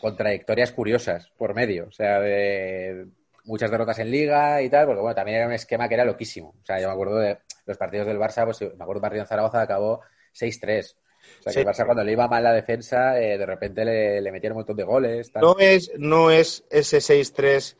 con 0.00 0.16
trayectorias 0.16 0.72
curiosas 0.72 1.30
por 1.38 1.54
medio. 1.54 1.86
O 1.88 1.92
sea, 1.92 2.20
de 2.20 3.06
muchas 3.44 3.70
derrotas 3.70 3.98
en 3.98 4.10
liga 4.10 4.62
y 4.62 4.70
tal, 4.70 4.86
porque 4.86 5.00
bueno, 5.00 5.14
también 5.14 5.38
era 5.38 5.46
un 5.46 5.52
esquema 5.52 5.88
que 5.88 5.94
era 5.94 6.04
loquísimo. 6.04 6.54
O 6.62 6.64
sea, 6.64 6.80
yo 6.80 6.88
me 6.88 6.94
acuerdo 6.94 7.18
de 7.18 7.38
los 7.66 7.76
partidos 7.76 8.06
del 8.06 8.18
Barça, 8.18 8.44
pues 8.44 8.60
me 8.60 8.82
acuerdo 8.82 9.00
partido 9.00 9.22
en 9.22 9.28
Zaragoza 9.28 9.62
acabó 9.62 10.00
6-3. 10.32 10.96
O 11.40 11.42
sea, 11.42 11.52
que 11.52 11.60
el 11.60 11.66
Barça 11.66 11.84
cuando 11.84 12.04
le 12.04 12.12
iba 12.12 12.28
mal 12.28 12.42
la 12.42 12.52
defensa, 12.52 13.20
eh, 13.20 13.38
de 13.38 13.46
repente 13.46 13.84
le, 13.84 14.20
le 14.20 14.32
metían 14.32 14.52
un 14.52 14.58
montón 14.58 14.76
de 14.76 14.84
goles. 14.84 15.30
tal. 15.32 15.42
No 15.42 15.56
es, 15.58 15.90
no 15.96 16.30
es 16.30 16.64
ese 16.70 16.98
6-3 16.98 17.76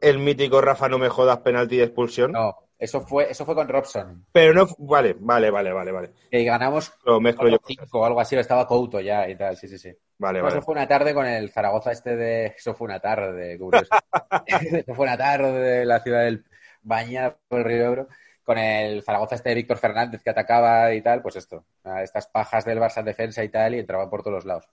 el 0.00 0.18
mítico 0.18 0.60
Rafa 0.60 0.88
no 0.88 0.98
me 0.98 1.08
jodas 1.08 1.38
penalti 1.38 1.76
de 1.76 1.84
expulsión. 1.84 2.32
No, 2.32 2.56
eso 2.78 3.00
fue, 3.00 3.30
eso 3.30 3.44
fue 3.44 3.54
con 3.54 3.68
Robson. 3.68 4.26
Pero 4.32 4.52
no, 4.52 4.66
vale, 4.78 5.16
vale, 5.18 5.50
vale, 5.50 5.72
vale, 5.72 5.92
vale. 5.92 6.10
Que 6.30 6.44
ganamos 6.44 6.92
Lo 7.04 7.20
mezclo 7.20 7.48
yo. 7.48 7.58
5 7.66 7.98
o 7.98 8.04
algo 8.04 8.20
así, 8.20 8.36
estaba 8.36 8.66
Couto 8.66 9.00
ya 9.00 9.28
y 9.28 9.36
tal, 9.36 9.56
sí, 9.56 9.66
sí, 9.68 9.78
sí. 9.78 9.92
Vale, 10.18 10.38
No, 10.38 10.44
vale. 10.44 10.56
Eso 10.56 10.64
fue 10.64 10.74
una 10.74 10.86
tarde 10.86 11.14
con 11.14 11.26
el 11.26 11.50
Zaragoza 11.50 11.92
este 11.92 12.16
de... 12.16 12.46
Eso 12.46 12.74
fue 12.74 12.86
una 12.86 13.00
tarde, 13.00 13.58
curioso. 13.58 13.88
eso 14.46 14.94
fue 14.94 15.06
una 15.06 15.16
tarde 15.16 15.52
de 15.52 15.84
la 15.86 16.00
ciudad 16.00 16.24
del 16.24 16.44
bañada 16.82 17.36
por 17.48 17.60
el 17.60 17.64
río 17.64 17.86
Ebro 17.86 18.08
con 18.46 18.58
el 18.58 19.02
Zaragoza 19.02 19.34
este 19.34 19.48
de 19.48 19.56
Víctor 19.56 19.78
Fernández 19.78 20.22
que 20.22 20.30
atacaba 20.30 20.94
y 20.94 21.02
tal, 21.02 21.20
pues 21.20 21.34
esto, 21.34 21.64
estas 22.00 22.28
pajas 22.28 22.64
del 22.64 22.78
Barça 22.78 22.98
en 22.98 23.06
defensa 23.06 23.42
y 23.42 23.48
tal, 23.48 23.74
y 23.74 23.80
entraban 23.80 24.08
por 24.08 24.22
todos 24.22 24.36
los 24.36 24.44
lados. 24.44 24.68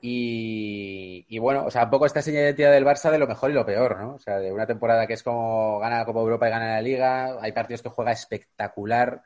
Y, 0.00 1.38
bueno, 1.38 1.64
o 1.66 1.70
sea, 1.70 1.84
un 1.84 1.90
poco 1.90 2.06
esta 2.06 2.22
señal 2.22 2.42
de 2.42 2.48
identidad 2.50 2.72
del 2.72 2.84
Barça 2.84 3.10
de 3.10 3.18
lo 3.18 3.26
mejor 3.26 3.50
y 3.50 3.54
lo 3.54 3.66
peor, 3.66 3.98
¿no? 3.98 4.14
O 4.14 4.18
sea, 4.18 4.38
de 4.38 4.52
una 4.52 4.66
temporada 4.66 5.06
que 5.06 5.14
es 5.14 5.22
como 5.22 5.78
gana 5.80 5.98
la 5.98 6.04
Copa 6.04 6.20
Europa 6.20 6.46
y 6.46 6.50
gana 6.50 6.74
la 6.74 6.80
Liga, 6.82 7.40
hay 7.40 7.52
partidos 7.52 7.82
que 7.82 7.88
juega 7.90 8.12
espectacular, 8.12 9.22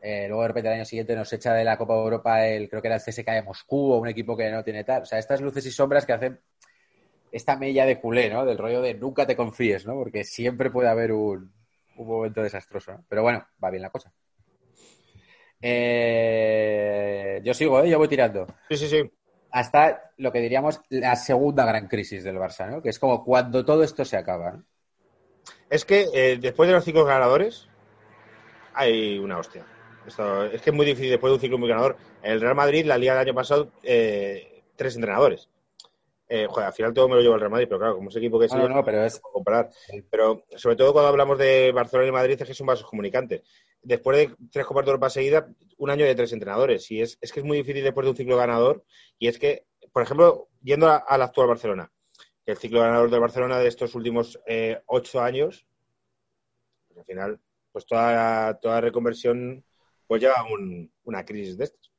Eh, 0.00 0.26
luego 0.28 0.42
de 0.42 0.48
repente 0.48 0.68
el 0.68 0.74
año 0.76 0.84
siguiente 0.84 1.16
nos 1.16 1.32
echa 1.32 1.54
de 1.54 1.64
la 1.64 1.76
Copa 1.76 1.94
Europa 1.94 2.46
el, 2.46 2.68
creo 2.68 2.80
que 2.82 2.88
era 2.88 2.96
el 2.96 3.02
CSK 3.02 3.32
de 3.32 3.42
Moscú 3.42 3.92
o 3.92 3.98
un 3.98 4.08
equipo 4.08 4.36
que 4.36 4.50
no 4.50 4.62
tiene 4.64 4.84
tal. 4.84 5.02
O 5.02 5.06
sea, 5.06 5.18
estas 5.18 5.40
luces 5.40 5.66
y 5.66 5.72
sombras 5.72 6.06
que 6.06 6.12
hacen 6.12 6.40
esta 7.32 7.56
mella 7.56 7.86
de 7.86 8.00
culé, 8.00 8.30
¿no? 8.30 8.44
Del 8.44 8.58
rollo 8.58 8.80
de 8.82 8.94
nunca 8.94 9.26
te 9.26 9.36
confíes, 9.36 9.86
¿no? 9.86 9.94
Porque 9.94 10.24
siempre 10.24 10.70
puede 10.70 10.88
haber 10.88 11.12
un, 11.12 11.52
un 11.96 12.06
momento 12.08 12.42
desastroso, 12.42 12.92
¿no? 12.92 13.04
Pero 13.08 13.22
bueno, 13.22 13.46
va 13.62 13.70
bien 13.70 13.82
la 13.82 13.90
cosa. 13.90 14.12
Eh, 15.60 17.40
yo 17.44 17.54
sigo, 17.54 17.82
¿eh? 17.82 17.90
Yo 17.90 17.98
voy 17.98 18.08
tirando. 18.08 18.46
Sí, 18.68 18.76
sí, 18.76 18.88
sí. 18.88 19.10
Hasta 19.50 20.12
lo 20.18 20.30
que 20.30 20.40
diríamos 20.40 20.80
la 20.90 21.16
segunda 21.16 21.64
gran 21.64 21.88
crisis 21.88 22.24
del 22.24 22.36
Barça, 22.36 22.70
¿no? 22.70 22.82
Que 22.82 22.90
es 22.90 22.98
como 22.98 23.24
cuando 23.24 23.64
todo 23.64 23.82
esto 23.82 24.04
se 24.04 24.16
acaba. 24.16 24.60
Es 25.70 25.84
que 25.84 26.06
eh, 26.12 26.38
después 26.40 26.68
de 26.68 26.74
los 26.74 26.84
ciclos 26.84 27.06
ganadores 27.06 27.68
hay 28.74 29.18
una 29.18 29.38
hostia. 29.38 29.64
Es 30.06 30.62
que 30.62 30.70
es 30.70 30.76
muy 30.76 30.86
difícil 30.86 31.10
después 31.10 31.30
de 31.30 31.34
un 31.34 31.40
ciclo 31.40 31.58
muy 31.58 31.68
ganador. 31.68 31.96
El 32.22 32.40
Real 32.40 32.54
Madrid, 32.54 32.86
la 32.86 32.96
liga 32.96 33.12
del 33.14 33.28
año 33.28 33.34
pasado, 33.34 33.70
eh, 33.82 34.62
tres 34.76 34.94
entrenadores. 34.94 35.48
Eh, 36.30 36.46
joder, 36.46 36.66
al 36.66 36.72
final 36.74 36.92
todo 36.92 37.08
me 37.08 37.14
lo 37.14 37.22
lleva 37.22 37.34
el 37.36 37.40
Real 37.40 37.50
Madrid, 37.50 37.66
pero 37.68 37.78
claro, 37.78 37.94
como 37.96 38.10
ese 38.10 38.18
equipo 38.18 38.38
que 38.38 38.46
es 38.46 38.52
No, 38.52 38.68
no, 38.68 38.74
no, 38.76 38.84
pero 38.84 39.02
es- 39.04 39.18
puedo 39.20 39.32
comparar. 39.32 39.70
Pero 40.10 40.44
sobre 40.56 40.76
todo 40.76 40.92
cuando 40.92 41.08
hablamos 41.08 41.38
de 41.38 41.72
Barcelona 41.72 42.08
y 42.08 42.12
Madrid 42.12 42.36
es 42.40 42.46
que 42.48 42.54
son 42.54 42.66
vasos 42.66 42.86
comunicantes. 42.86 43.42
Después 43.80 44.18
de 44.18 44.36
tres 44.52 44.66
Copas 44.66 44.84
de 44.84 44.90
Europa 44.90 45.08
seguidas, 45.10 45.44
un 45.78 45.88
año 45.90 46.04
de 46.04 46.14
tres 46.14 46.32
entrenadores. 46.34 46.90
Y 46.90 47.00
es, 47.00 47.16
es 47.20 47.32
que 47.32 47.40
es 47.40 47.46
muy 47.46 47.56
difícil 47.58 47.82
después 47.82 48.04
de 48.04 48.10
un 48.10 48.16
ciclo 48.16 48.36
ganador. 48.36 48.84
Y 49.18 49.28
es 49.28 49.38
que, 49.38 49.66
por 49.92 50.02
ejemplo, 50.02 50.48
yendo 50.62 50.88
al 50.88 51.22
actual 51.22 51.48
Barcelona, 51.48 51.90
el 52.44 52.56
ciclo 52.58 52.80
ganador 52.80 53.10
del 53.10 53.20
Barcelona 53.20 53.58
de 53.58 53.68
estos 53.68 53.94
últimos 53.94 54.38
eh, 54.46 54.82
ocho 54.86 55.20
años, 55.22 55.66
pues 56.88 56.98
al 56.98 57.04
final, 57.04 57.40
pues 57.72 57.86
toda, 57.86 58.58
toda 58.58 58.80
reconversión 58.80 59.64
pues 60.06 60.22
lleva 60.22 60.44
un- 60.50 60.90
una 61.04 61.24
crisis 61.24 61.56
de 61.58 61.64
estas. 61.64 61.90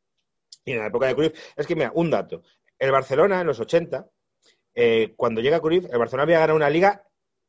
Y 0.65 0.71
en 0.73 0.79
la 0.79 0.87
época 0.87 1.07
de 1.07 1.15
Cruyff, 1.15 1.33
es 1.55 1.65
que 1.67 1.75
mira, 1.75 1.91
un 1.95 2.09
dato. 2.09 2.41
El 2.77 2.91
Barcelona 2.91 3.41
en 3.41 3.47
los 3.47 3.59
80, 3.59 4.09
eh, 4.75 5.13
cuando 5.15 5.41
llega 5.41 5.59
Cruyff, 5.59 5.85
el 5.91 5.97
Barcelona 5.99 6.23
había 6.23 6.39
ganado 6.39 6.55
una 6.57 6.69
liga 6.69 7.03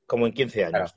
como 0.07 0.27
en 0.27 0.33
15 0.33 0.65
años. 0.65 0.95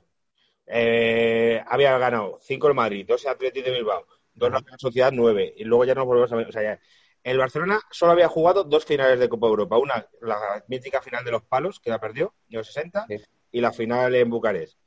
Eh, 0.66 1.62
había 1.66 1.96
ganado 1.98 2.38
5 2.40 2.68
el 2.68 2.74
Madrid, 2.74 3.04
2 3.06 3.24
el 3.24 3.30
Atlético 3.30 3.66
de 3.68 3.76
Bilbao, 3.76 4.06
2 4.34 4.50
la 4.50 4.58
Real 4.60 4.78
Sociedad, 4.78 5.12
9. 5.12 5.54
Y 5.56 5.64
luego 5.64 5.84
ya 5.84 5.94
nos 5.94 6.06
volvemos 6.06 6.32
a 6.32 6.36
ver. 6.36 6.48
O 6.48 6.52
sea, 6.52 6.62
ya- 6.62 6.80
el 7.22 7.38
Barcelona 7.38 7.80
solo 7.90 8.12
había 8.12 8.28
jugado 8.28 8.64
dos 8.64 8.84
finales 8.84 9.18
de 9.18 9.28
Copa 9.28 9.46
Europa. 9.46 9.78
Una, 9.78 10.06
la 10.22 10.64
mítica 10.68 11.00
final 11.00 11.24
de 11.24 11.30
los 11.30 11.42
palos, 11.44 11.80
que 11.80 11.90
la 11.90 11.98
perdió 12.00 12.34
en 12.50 12.58
los 12.58 12.66
60, 12.66 13.06
Sí. 13.08 13.16
y 13.52 13.60
la 13.60 13.72
final 13.72 14.14
en 14.14 14.28
Bucarest, 14.30 14.78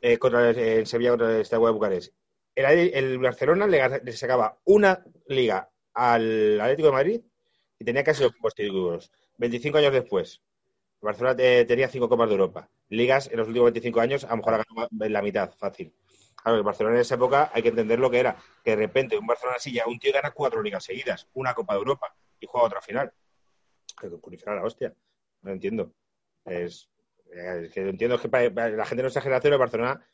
eh, 0.00 0.18
contra 0.18 0.50
el- 0.50 0.58
en 0.58 0.86
Sevilla 0.86 1.10
contra 1.10 1.36
el 1.36 1.44
Steaua 1.44 1.68
de 1.70 1.74
Bucarest. 1.74 2.14
El, 2.54 2.64
el 2.94 3.18
Barcelona 3.18 3.66
le, 3.66 4.12
sacaba 4.12 4.58
una 4.64 5.04
liga 5.26 5.68
al 5.94 6.60
Atlético 6.60 6.88
de 6.88 6.92
Madrid 6.94 7.20
y 7.78 7.84
tenía 7.84 8.04
casi 8.04 8.22
los 8.22 8.54
títulos. 8.54 9.10
25 9.38 9.78
años 9.78 9.92
después, 9.92 10.40
Barcelona 11.04 11.36
eh, 11.38 11.64
tenía 11.66 11.88
cinco 11.88 12.08
Copas 12.08 12.28
de 12.28 12.34
Europa. 12.34 12.68
Ligas 12.88 13.28
en 13.30 13.38
los 13.38 13.48
últimos 13.48 13.66
25 13.66 14.00
años, 14.00 14.24
a 14.24 14.30
lo 14.30 14.36
mejor 14.38 14.54
ha 14.54 14.64
ganado 14.68 14.88
la 15.08 15.22
mitad, 15.22 15.52
fácil. 15.52 15.94
Claro, 16.42 16.58
el 16.58 16.64
Barcelona 16.64 16.96
en 16.96 17.00
esa 17.02 17.14
época 17.14 17.50
hay 17.54 17.62
que 17.62 17.68
entender 17.68 17.98
lo 17.98 18.10
que 18.10 18.18
era. 18.20 18.36
Que 18.64 18.70
de 18.72 18.76
repente 18.76 19.16
un 19.16 19.26
Barcelona 19.26 19.56
así 19.56 19.72
ya 19.72 19.86
un 19.86 19.98
tío 19.98 20.12
gana 20.12 20.32
cuatro 20.32 20.62
ligas 20.62 20.84
seguidas, 20.84 21.28
una 21.34 21.54
Copa 21.54 21.74
de 21.74 21.78
Europa 21.78 22.14
y 22.40 22.46
juega 22.46 22.66
otra 22.66 22.80
final. 22.82 23.12
Que 24.00 24.10
Curifera 24.10 24.56
la 24.56 24.64
hostia. 24.64 24.94
No 25.42 25.52
entiendo. 25.52 25.92
Es, 26.44 26.90
es 27.32 27.72
que 27.72 27.80
entiendo 27.88 28.18
que 28.18 28.28
para, 28.28 28.50
la 28.50 28.84
gente 28.84 28.96
de 28.96 29.02
nuestra 29.02 29.22
generación 29.22 29.52
el 29.54 29.58
Barcelona 29.58 30.06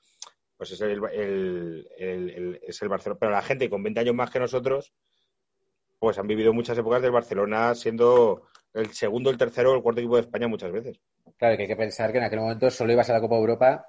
pues 0.57 0.73
es 0.73 0.81
el- 0.83 2.61
es 2.63 2.83
el 2.83 2.89
Barcelona. 2.89 3.19
Pero 3.19 3.33
la 3.33 3.43
gente 3.43 3.71
con 3.71 3.83
20 3.83 4.01
años 4.01 4.15
más 4.15 4.31
que 4.31 4.39
nosotros 4.39 4.93
pues 5.99 6.19
han 6.19 6.27
vivido 6.27 6.53
muchas 6.53 6.79
épocas 6.79 7.03
del 7.03 7.11
Barcelona 7.11 7.75
siendo 7.75 8.47
el 8.75 8.91
segundo, 8.93 9.31
el 9.31 9.39
tercero 9.39 9.73
o 9.73 9.77
el 9.77 9.83
cuarto 9.83 10.01
equipo 10.01 10.17
de 10.17 10.23
España 10.23 10.49
muchas 10.49 10.73
veces. 10.73 11.01
Claro, 11.39 11.57
que 11.57 11.63
hay 11.63 11.69
que 11.69 11.77
pensar 11.77 12.13
que 12.13 12.19
en 12.19 12.25
aquel 12.25 12.41
momento 12.41 12.71
solo 12.71 12.93
ibas 12.93 13.09
a 13.11 13.15
la 13.15 13.21
Copa 13.21 13.37
Europa 13.37 13.87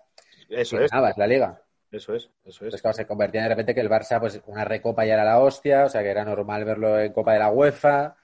Eso 0.49 0.77
y 0.77 0.83
es, 0.83 0.91
ganabas 0.91 1.17
la 1.17 1.27
Liga. 1.27 1.61
eso 1.91 2.15
es, 2.15 2.29
eso 2.45 2.65
es. 2.65 2.75
Entonces, 2.75 2.81
claro, 2.81 2.93
se 2.95 3.07
convertía 3.07 3.43
de 3.43 3.49
repente 3.49 3.75
que 3.75 3.81
el 3.81 3.89
Barça, 3.89 4.19
pues 4.19 4.41
una 4.45 4.63
recopa 4.65 5.05
ya 5.05 5.15
era 5.15 5.25
la 5.25 5.39
hostia, 5.39 5.85
o 5.85 5.89
sea 5.89 6.01
que 6.01 6.09
era 6.09 6.23
normal 6.25 6.65
verlo 6.65 6.99
en 6.99 7.13
Copa 7.13 7.33
de 7.33 7.39
la 7.39 7.51
UEFA 7.51 8.15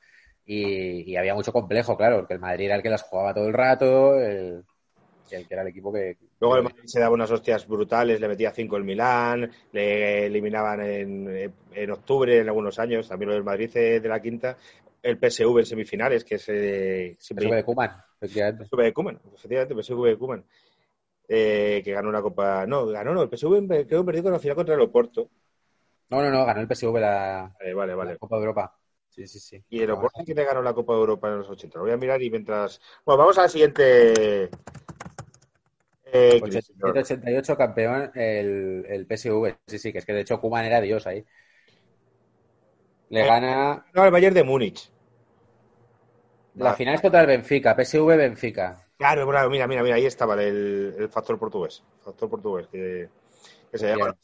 y, 0.46 1.12
y 1.12 1.16
había 1.18 1.36
mucho 1.36 1.52
complejo, 1.54 1.98
claro, 1.98 2.18
porque 2.20 2.34
el 2.36 2.40
Madrid 2.40 2.66
era 2.68 2.76
el 2.76 2.84
que 2.84 2.90
las 2.90 3.04
jugaba 3.04 3.34
todo 3.34 3.48
el 3.48 3.54
rato, 3.54 4.18
el, 4.20 4.64
el 5.32 5.48
que 5.48 5.54
era 5.54 5.64
el 5.64 5.70
equipo 5.70 5.92
que... 5.92 6.18
Luego 6.40 6.56
el 6.58 6.64
Madrid 6.64 6.84
se 6.86 7.00
daba 7.00 7.14
unas 7.16 7.32
hostias 7.32 7.68
brutales, 7.68 8.22
le 8.22 8.28
metía 8.30 8.52
cinco 8.52 8.78
el 8.78 8.84
Milán, 8.84 9.52
le 9.74 10.26
eliminaban 10.28 10.82
en, 10.82 11.54
en 11.74 11.92
octubre 11.92 12.40
en 12.40 12.48
algunos 12.48 12.80
años, 12.80 13.10
también 13.10 13.30
lo 13.30 13.36
del 13.36 13.44
Madrid 13.44 13.70
eh, 13.76 14.00
de 14.00 14.08
la 14.10 14.22
quinta, 14.22 14.56
el 15.02 15.18
PSV 15.18 15.60
en 15.60 15.66
semifinales, 15.66 16.24
que 16.24 16.36
es 16.36 16.46
eh, 16.50 17.16
siempre 17.20 17.48
PSV 17.48 17.56
de 17.56 17.90
efectivamente. 18.22 18.66
PSV 18.66 18.84
de 18.84 18.94
Koeman, 18.94 19.22
efectivamente, 19.36 19.76
PSV 19.76 20.06
de 20.06 20.18
Koeman, 20.18 20.46
eh, 21.28 21.82
que 21.84 21.92
ganó 21.92 22.10
una 22.10 22.22
copa, 22.22 22.66
no, 22.66 22.86
ganó 22.88 23.14
no, 23.14 23.22
el 23.24 23.30
PSV 23.30 23.68
creo 23.88 24.02
que 24.02 24.06
perdió 24.06 24.24
con 24.24 24.32
la 24.34 24.40
final 24.40 24.56
contra 24.56 24.76
el 24.76 24.82
Oporto, 24.82 25.30
No, 26.10 26.22
no, 26.22 26.30
no, 26.30 26.46
ganó 26.46 26.62
el 26.62 26.68
PSV 26.68 27.00
la, 27.00 27.56
Eh, 27.60 27.74
vale, 27.74 27.94
vale. 27.96 28.12
la 28.14 28.18
Copa 28.18 28.38
de 28.38 28.42
Europa. 28.42 28.78
Sí, 29.10 29.28
sí, 29.28 29.40
sí. 29.40 29.64
Y 29.70 29.82
el 29.82 29.92
Oporto 29.92 30.24
que 30.26 30.34
le 30.34 30.44
ganó 30.46 30.62
la 30.62 30.74
Copa 30.74 30.94
de 30.94 31.00
Europa 31.00 31.28
en 31.28 31.40
los 31.40 31.50
80. 31.50 31.78
Lo 31.80 31.86
voy 31.86 31.94
a 31.94 31.98
mirar 31.98 32.22
y 32.22 32.30
mientras. 32.30 32.80
Bueno, 33.06 33.20
vamos 33.20 33.38
a 33.40 33.44
la 33.44 33.50
siguiente. 33.50 34.50
Eh, 36.06 36.40
crisis. 36.42 36.72
88 36.82 37.58
campeón 37.58 38.12
el, 38.16 38.86
el 38.88 39.06
PSV. 39.08 39.58
Sí, 39.68 39.80
sí, 39.80 39.92
que 39.92 40.00
es 40.00 40.06
que 40.06 40.14
de 40.14 40.22
hecho 40.22 40.40
Koeman 40.40 40.66
era 40.66 40.82
Dios 40.82 41.06
ahí. 41.08 41.26
Le 43.10 43.26
gana. 43.26 43.86
No, 43.94 44.06
el 44.06 44.12
Bayern 44.12 44.34
de 44.36 44.44
Múnich. 44.44 44.90
La 46.56 46.74
final 46.74 46.96
es 46.96 47.02
contra 47.02 47.22
el 47.22 47.28
Benfica, 47.28 47.76
PSV-Benfica. 47.76 48.78
Claro, 48.98 49.26
bueno, 49.26 49.48
mira, 49.50 49.68
mira, 49.68 49.84
mira, 49.84 49.96
ahí 49.96 50.06
estaba 50.06 50.34
el, 50.42 50.96
el 50.98 51.10
factor 51.10 51.38
portugués. 51.38 51.84
Factor 52.04 52.30
portugués, 52.30 52.68
que, 52.72 53.10
que 53.72 53.78
se 53.78 53.88
llama. 53.90 54.16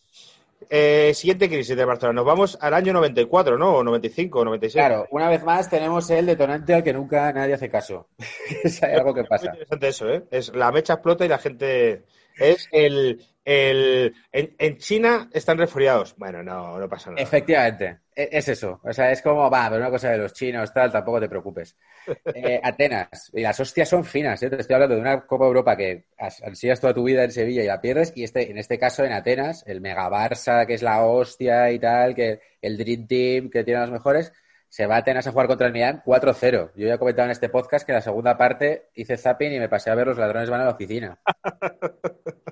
Eh, 0.70 1.12
siguiente 1.14 1.48
crisis 1.50 1.76
de 1.76 1.86
Barcelona. 1.86 2.16
Nos 2.16 2.26
vamos 2.26 2.58
al 2.60 2.74
año 2.74 2.94
94, 2.94 3.58
¿no? 3.58 3.76
O 3.76 3.84
95, 3.84 4.40
o 4.40 4.46
96. 4.46 4.74
Claro, 4.84 5.06
una 5.12 5.30
vez 5.30 5.44
más 5.44 5.70
tenemos 5.70 6.10
el 6.10 6.26
detonante 6.26 6.74
al 6.74 6.84
que 6.84 6.94
nunca 6.94 7.32
nadie 7.34 7.54
hace 7.54 7.70
caso. 7.70 8.08
es 8.64 8.82
algo 8.82 9.14
que 9.14 9.22
Es 9.22 9.30
muy 9.30 9.30
pasa. 9.30 9.48
interesante 9.48 9.88
eso, 9.90 10.10
¿eh? 10.10 10.24
Es 10.32 10.56
la 10.56 10.72
mecha 10.72 10.94
explota 10.94 11.26
y 11.26 11.28
la 11.28 11.38
gente. 11.38 12.06
Es 12.38 12.68
el. 12.72 13.24
El 13.46 14.14
en, 14.32 14.56
en 14.58 14.78
China 14.78 15.30
están 15.34 15.58
resfriados. 15.58 16.16
Bueno, 16.18 16.41
no, 16.44 16.80
no 16.80 16.88
pasa 16.89 17.10
nada. 17.12 17.22
Efectivamente, 17.22 18.00
e- 18.16 18.30
es 18.32 18.48
eso. 18.48 18.80
O 18.84 18.94
sea, 18.94 19.12
es 19.12 19.22
como, 19.22 19.50
va, 19.50 19.66
pero 19.70 19.82
una 19.82 19.89
cosa 19.89 20.10
de 20.12 20.18
los 20.18 20.34
chinos, 20.34 20.74
tal, 20.74 20.91
tampoco 20.91 21.20
te 21.20 21.30
preocupes. 21.30 21.76
Eh, 22.36 22.60
Atenas, 22.62 23.32
y 23.34 23.41
las 23.41 23.58
hostias 23.60 23.88
son 23.88 24.04
finas, 24.04 24.41
¿eh? 24.44 24.50
Te 24.50 24.60
estoy 24.60 24.74
hablando 24.74 24.96
de 24.96 25.02
una 25.02 25.26
Copa 25.26 25.46
Europa 25.46 25.78
que 25.78 26.06
as- 26.18 26.41
ansías 26.44 26.80
toda 26.82 26.94
tu 26.94 27.04
vida 27.04 27.24
en 27.24 27.32
Sevilla 27.32 27.64
y 27.64 27.68
la 27.68 27.80
pierdes, 27.80 28.12
y 28.16 28.24
este, 28.26 28.52
en 28.52 28.58
este 28.58 28.78
caso 28.78 29.06
en 29.06 29.14
Atenas, 29.14 29.64
el 29.68 29.80
Mega 29.82 30.10
Barça, 30.10 30.66
que 30.68 30.74
es 30.74 30.82
la 30.82 31.06
hostia 31.06 31.72
y 31.72 31.80
tal, 31.80 32.14
que 32.16 32.41
el 32.62 32.78
Dream 32.78 33.08
Team, 33.08 33.50
que 33.50 33.64
tiene 33.64 33.80
los 33.82 33.91
mejores, 33.91 34.34
se 34.68 34.86
va 34.88 34.96
a 34.96 34.98
Atenas 35.00 35.28
a 35.28 35.32
jugar 35.32 35.48
contra 35.48 35.68
el 35.68 35.74
Milán 35.74 36.02
4-0. 36.04 36.72
Yo 36.76 36.88
ya 36.88 36.96
he 36.96 37.00
comentado 37.00 37.28
en 37.28 37.32
este 37.32 37.48
podcast 37.50 37.86
que 37.86 37.94
la 37.94 38.02
segunda 38.02 38.38
parte 38.38 38.89
hice 38.96 39.16
zapping 39.18 39.54
y 39.54 39.60
me 39.60 39.70
pasé 39.70 39.89
a 39.91 39.96
ver 39.96 40.08
los 40.08 40.18
ladrones 40.18 40.50
van 40.50 40.62
a 40.62 40.66
la 40.66 40.72
oficina. 40.72 41.20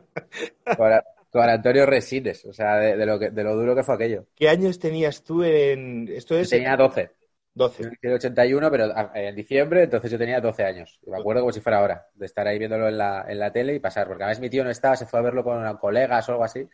Con, 1.31 1.43
Antonio 1.49 1.85
Resines, 1.85 2.43
o 2.45 2.53
sea, 2.53 2.77
de, 2.77 2.97
de 2.97 3.05
lo 3.05 3.17
que, 3.17 3.29
de 3.29 3.43
lo 3.43 3.55
duro 3.55 3.73
que 3.73 3.83
fue 3.83 3.95
aquello. 3.95 4.25
¿Qué 4.35 4.49
años 4.49 4.79
tenías 4.79 5.23
tú 5.23 5.43
en. 5.43 6.09
Esto 6.09 6.35
es. 6.37 6.49
tenía 6.49 6.75
12. 6.75 7.09
12. 7.53 7.83
Yo 7.83 7.89
nací 7.89 7.99
en 8.03 8.09
el 8.09 8.15
81, 8.15 8.71
pero 8.71 8.85
a- 8.85 9.11
en 9.15 9.35
diciembre, 9.35 9.83
entonces 9.83 10.11
yo 10.11 10.17
tenía 10.17 10.41
12 10.41 10.63
años. 10.63 10.99
Y 11.05 11.09
me 11.09 11.17
acuerdo 11.17 11.41
como 11.41 11.53
si 11.53 11.61
fuera 11.61 11.79
ahora, 11.79 12.07
de 12.15 12.25
estar 12.25 12.47
ahí 12.47 12.59
viéndolo 12.59 12.87
en 12.87 12.97
la, 12.97 13.25
en 13.27 13.39
la 13.39 13.51
tele 13.51 13.75
y 13.75 13.79
pasar. 13.79 14.07
Porque 14.07 14.23
a 14.23 14.27
veces 14.27 14.41
mi 14.41 14.49
tío 14.49 14.63
no 14.63 14.69
estaba, 14.69 14.95
se 14.95 15.05
fue 15.05 15.19
a 15.19 15.23
verlo 15.23 15.43
con 15.43 15.77
colegas 15.77 16.27
o 16.29 16.33
algo 16.33 16.43
así. 16.43 16.67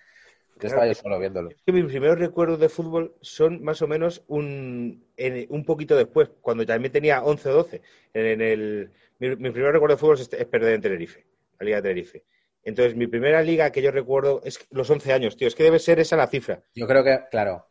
Yo 0.60 0.68
estaba 0.68 0.88
yo 0.88 0.96
solo 0.96 1.20
viéndolo. 1.20 1.50
Es 1.50 1.62
que 1.66 1.72
mis 1.72 1.86
primeros 1.86 2.18
recuerdos 2.18 2.60
de 2.60 2.70
fútbol 2.70 3.14
son 3.22 3.64
más 3.64 3.82
o 3.84 3.88
menos 3.88 4.24
un, 4.28 5.06
en- 5.16 5.46
un 5.50 5.66
poquito 5.66 5.96
después, 5.96 6.30
cuando 6.42 6.66
también 6.66 6.92
tenía 6.92 7.22
11 7.24 7.50
o 7.50 7.54
12. 7.54 7.82
En 8.14 8.42
el, 8.42 8.90
mi, 9.20 9.36
mi 9.36 9.52
primer 9.52 9.72
recuerdo 9.74 9.96
de 9.96 10.00
fútbol 10.00 10.16
es, 10.20 10.34
es 10.34 10.46
perder 10.48 10.74
en 10.74 10.82
Tenerife, 10.82 11.26
la 11.60 11.66
Liga 11.66 11.78
de 11.78 11.82
Tenerife. 11.84 12.24
Entonces, 12.68 12.98
mi 12.98 13.08
primera 13.08 13.42
liga 13.42 13.72
que 13.72 13.82
yo 13.82 13.92
recuerdo 13.92 14.42
es 14.44 14.60
los 14.72 14.90
11 14.90 15.14
años, 15.14 15.38
tío. 15.38 15.48
Es 15.48 15.56
que 15.56 15.64
debe 15.64 15.80
ser 15.80 16.02
esa 16.02 16.18
la 16.18 16.28
cifra. 16.28 16.62
Yo 16.76 16.86
creo 16.86 17.02
que, 17.02 17.22
claro. 17.32 17.66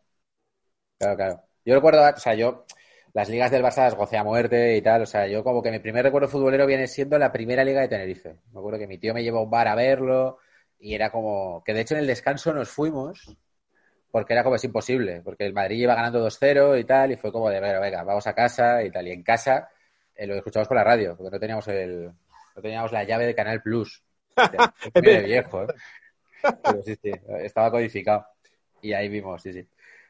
Claro, 0.98 1.16
claro. 1.16 1.42
Yo 1.66 1.74
recuerdo, 1.74 2.00
o 2.02 2.18
sea, 2.18 2.34
yo 2.34 2.64
las 3.12 3.28
ligas 3.28 3.50
del 3.50 3.62
Barça 3.62 3.84
las 3.84 3.94
gocé 3.94 4.16
a 4.16 4.24
muerte 4.24 4.74
y 4.74 4.80
tal. 4.80 5.02
O 5.02 5.06
sea, 5.06 5.26
yo 5.26 5.44
como 5.44 5.62
que 5.62 5.70
mi 5.70 5.80
primer 5.80 6.02
recuerdo 6.04 6.28
futbolero 6.28 6.66
viene 6.66 6.86
siendo 6.86 7.18
la 7.18 7.30
primera 7.30 7.62
liga 7.62 7.82
de 7.82 7.88
Tenerife. 7.88 8.36
Me 8.52 8.58
acuerdo 8.58 8.78
que 8.78 8.86
mi 8.86 8.96
tío 8.96 9.12
me 9.12 9.22
llevó 9.22 9.40
a 9.40 9.42
un 9.42 9.50
bar 9.50 9.68
a 9.68 9.74
verlo 9.74 10.38
y 10.78 10.94
era 10.94 11.10
como 11.10 11.62
que 11.64 11.74
de 11.74 11.82
hecho 11.82 11.94
en 11.94 12.00
el 12.00 12.06
descanso 12.06 12.54
nos 12.54 12.70
fuimos 12.70 13.36
porque 14.10 14.32
era 14.34 14.44
como 14.44 14.56
es 14.56 14.64
imposible, 14.64 15.22
porque 15.22 15.46
el 15.46 15.52
Madrid 15.54 15.78
iba 15.78 15.94
ganando 15.94 16.20
2-0 16.20 16.78
y 16.78 16.84
tal, 16.84 17.12
y 17.12 17.16
fue 17.16 17.32
como 17.32 17.50
de, 17.50 17.60
bueno, 17.60 17.80
venga, 17.80 18.02
vamos 18.04 18.26
a 18.26 18.34
casa 18.34 18.82
y 18.82 18.90
tal. 18.90 19.06
Y 19.08 19.12
en 19.12 19.22
casa 19.22 19.68
eh, 20.14 20.26
lo 20.26 20.36
escuchamos 20.36 20.68
por 20.68 20.76
la 20.78 20.84
radio, 20.84 21.16
porque 21.16 21.32
no 21.32 21.40
teníamos 21.40 21.68
el, 21.68 22.06
no 22.56 22.62
teníamos 22.62 22.92
la 22.92 23.04
llave 23.04 23.26
de 23.26 23.34
Canal 23.34 23.62
Plus. 23.62 24.05
De 24.94 25.20
viejo, 25.22 25.64
¿eh? 25.64 25.66
Pero 26.62 26.82
sí, 26.82 26.96
sí, 27.02 27.10
estaba 27.40 27.70
codificado. 27.70 28.26
Y 28.80 28.92
ahí 28.92 29.08
vimos, 29.08 29.42
sí, 29.42 29.52
sí. 29.52 29.66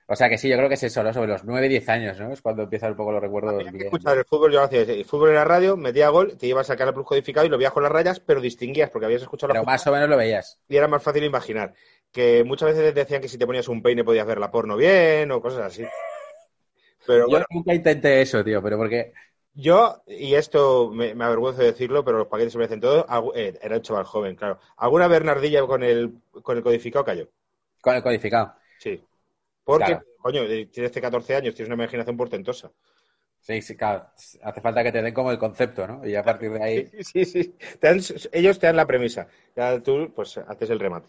O 0.09 0.15
sea 0.15 0.29
que 0.29 0.39
sí, 0.39 0.49
yo 0.49 0.57
creo 0.57 0.69
que 0.69 0.75
es 0.75 0.83
eso, 0.83 1.03
¿no? 1.03 1.13
Sobre 1.13 1.29
los 1.29 1.45
9, 1.45 1.69
10 1.69 1.89
años, 1.89 2.21
¿no? 2.21 2.33
Es 2.33 2.41
cuando 2.41 2.63
empiezan 2.63 2.93
un 2.93 2.97
poco 2.97 3.11
los 3.13 3.21
recuerdos. 3.21 3.55
Había 3.55 3.73
que 3.73 3.85
escuchar 3.85 4.17
el 4.19 4.25
fútbol, 4.25 4.53
yo 4.53 4.63
hacía 4.63 4.83
el 4.83 5.05
fútbol 5.05 5.31
en 5.31 5.35
la 5.35 5.45
radio, 5.45 5.77
metía 5.77 6.09
gol, 6.11 6.37
te 6.37 6.47
ibas 6.47 6.69
a 6.71 6.75
sacar 6.75 6.89
el 6.89 6.95
plus 6.95 7.07
codificado 7.07 7.45
y 7.45 7.49
lo 7.49 7.59
veías 7.59 7.73
con 7.73 7.83
las 7.83 7.91
rayas, 7.91 8.21
pero 8.21 8.41
distinguías 8.41 8.91
porque 8.91 9.07
habías 9.07 9.23
escuchado 9.23 9.53
Pero 9.53 9.65
la 9.65 9.67
más 9.73 9.85
o 9.87 9.93
menos 9.93 10.09
lo 10.09 10.17
veías. 10.17 10.61
y 10.69 10.77
era 10.77 10.87
más 10.87 11.03
fácil 11.03 11.25
imaginar. 11.25 11.75
Que 12.13 12.45
muchas 12.45 12.69
veces 12.75 12.95
decían 12.95 13.21
que 13.21 13.29
si 13.29 13.37
te 13.37 13.47
ponías 13.47 13.69
un 13.69 13.83
peine 13.83 14.05
podías 14.05 14.27
ver 14.27 14.39
la 14.39 14.51
porno 14.51 14.77
bien 14.77 15.31
o 15.33 15.41
cosas 15.41 15.63
así. 15.63 15.85
Pero 17.07 17.25
Yo 17.25 17.31
bueno, 17.31 17.47
nunca 17.51 17.75
intenté 17.75 18.21
eso, 18.23 18.45
tío, 18.45 18.63
pero 18.63 18.77
porque. 18.77 19.13
Yo, 19.57 20.03
y 20.07 20.35
esto 20.35 20.91
me, 20.93 21.15
me 21.15 21.25
avergüenzo 21.25 21.63
de 21.63 21.69
decirlo, 21.73 22.05
pero 22.05 22.19
los 22.19 22.29
paquetes 22.29 22.53
se 22.53 22.59
merecen 22.59 22.81
todo, 22.81 23.07
eh, 23.35 23.59
era 23.63 23.77
un 23.77 23.83
chaval 23.83 24.05
joven, 24.05 24.37
claro. 24.37 24.61
Alguna 24.77 25.09
Bernardilla 25.09 25.67
con 25.67 25.83
el, 25.83 26.15
con 26.43 26.57
el 26.59 26.63
codificado 26.63 27.05
cayó. 27.05 27.29
Con 27.83 27.97
el 27.97 28.03
codificado. 28.03 28.55
Sí. 28.79 29.03
Porque, 29.65 29.85
Claro. 29.87 30.07
coño, 30.19 30.43
eh, 30.45 30.67
tienes 30.67 30.93
14 30.93 31.37
años, 31.37 31.55
tienes 31.55 31.69
una 31.73 31.83
imaginación 31.83 32.17
portentosa. 32.17 32.71
Sí, 33.41 33.63
sí, 33.63 33.77
claro. 33.77 34.07
Hace 34.43 34.61
falta 34.61 34.83
que 34.83 34.93
te 34.93 35.03
den 35.03 35.15
como 35.15 35.31
el 35.31 35.39
concepto, 35.39 35.87
¿no? 35.87 36.07
Y 36.07 36.17
a 36.17 36.25
partir 36.25 36.51
de 36.53 36.63
ahí. 36.65 36.87
Sí, 37.03 37.05
sí, 37.05 37.25
sí. 37.25 37.55
Te 37.81 37.89
dan- 37.89 38.01
ellos 38.33 38.59
te 38.59 38.67
dan 38.67 38.77
la 38.77 38.87
premisa. 38.87 39.29
Ya 39.55 39.81
tú, 39.81 40.13
pues, 40.15 40.37
haces 40.39 40.71
el 40.71 40.81
remate. 40.81 41.09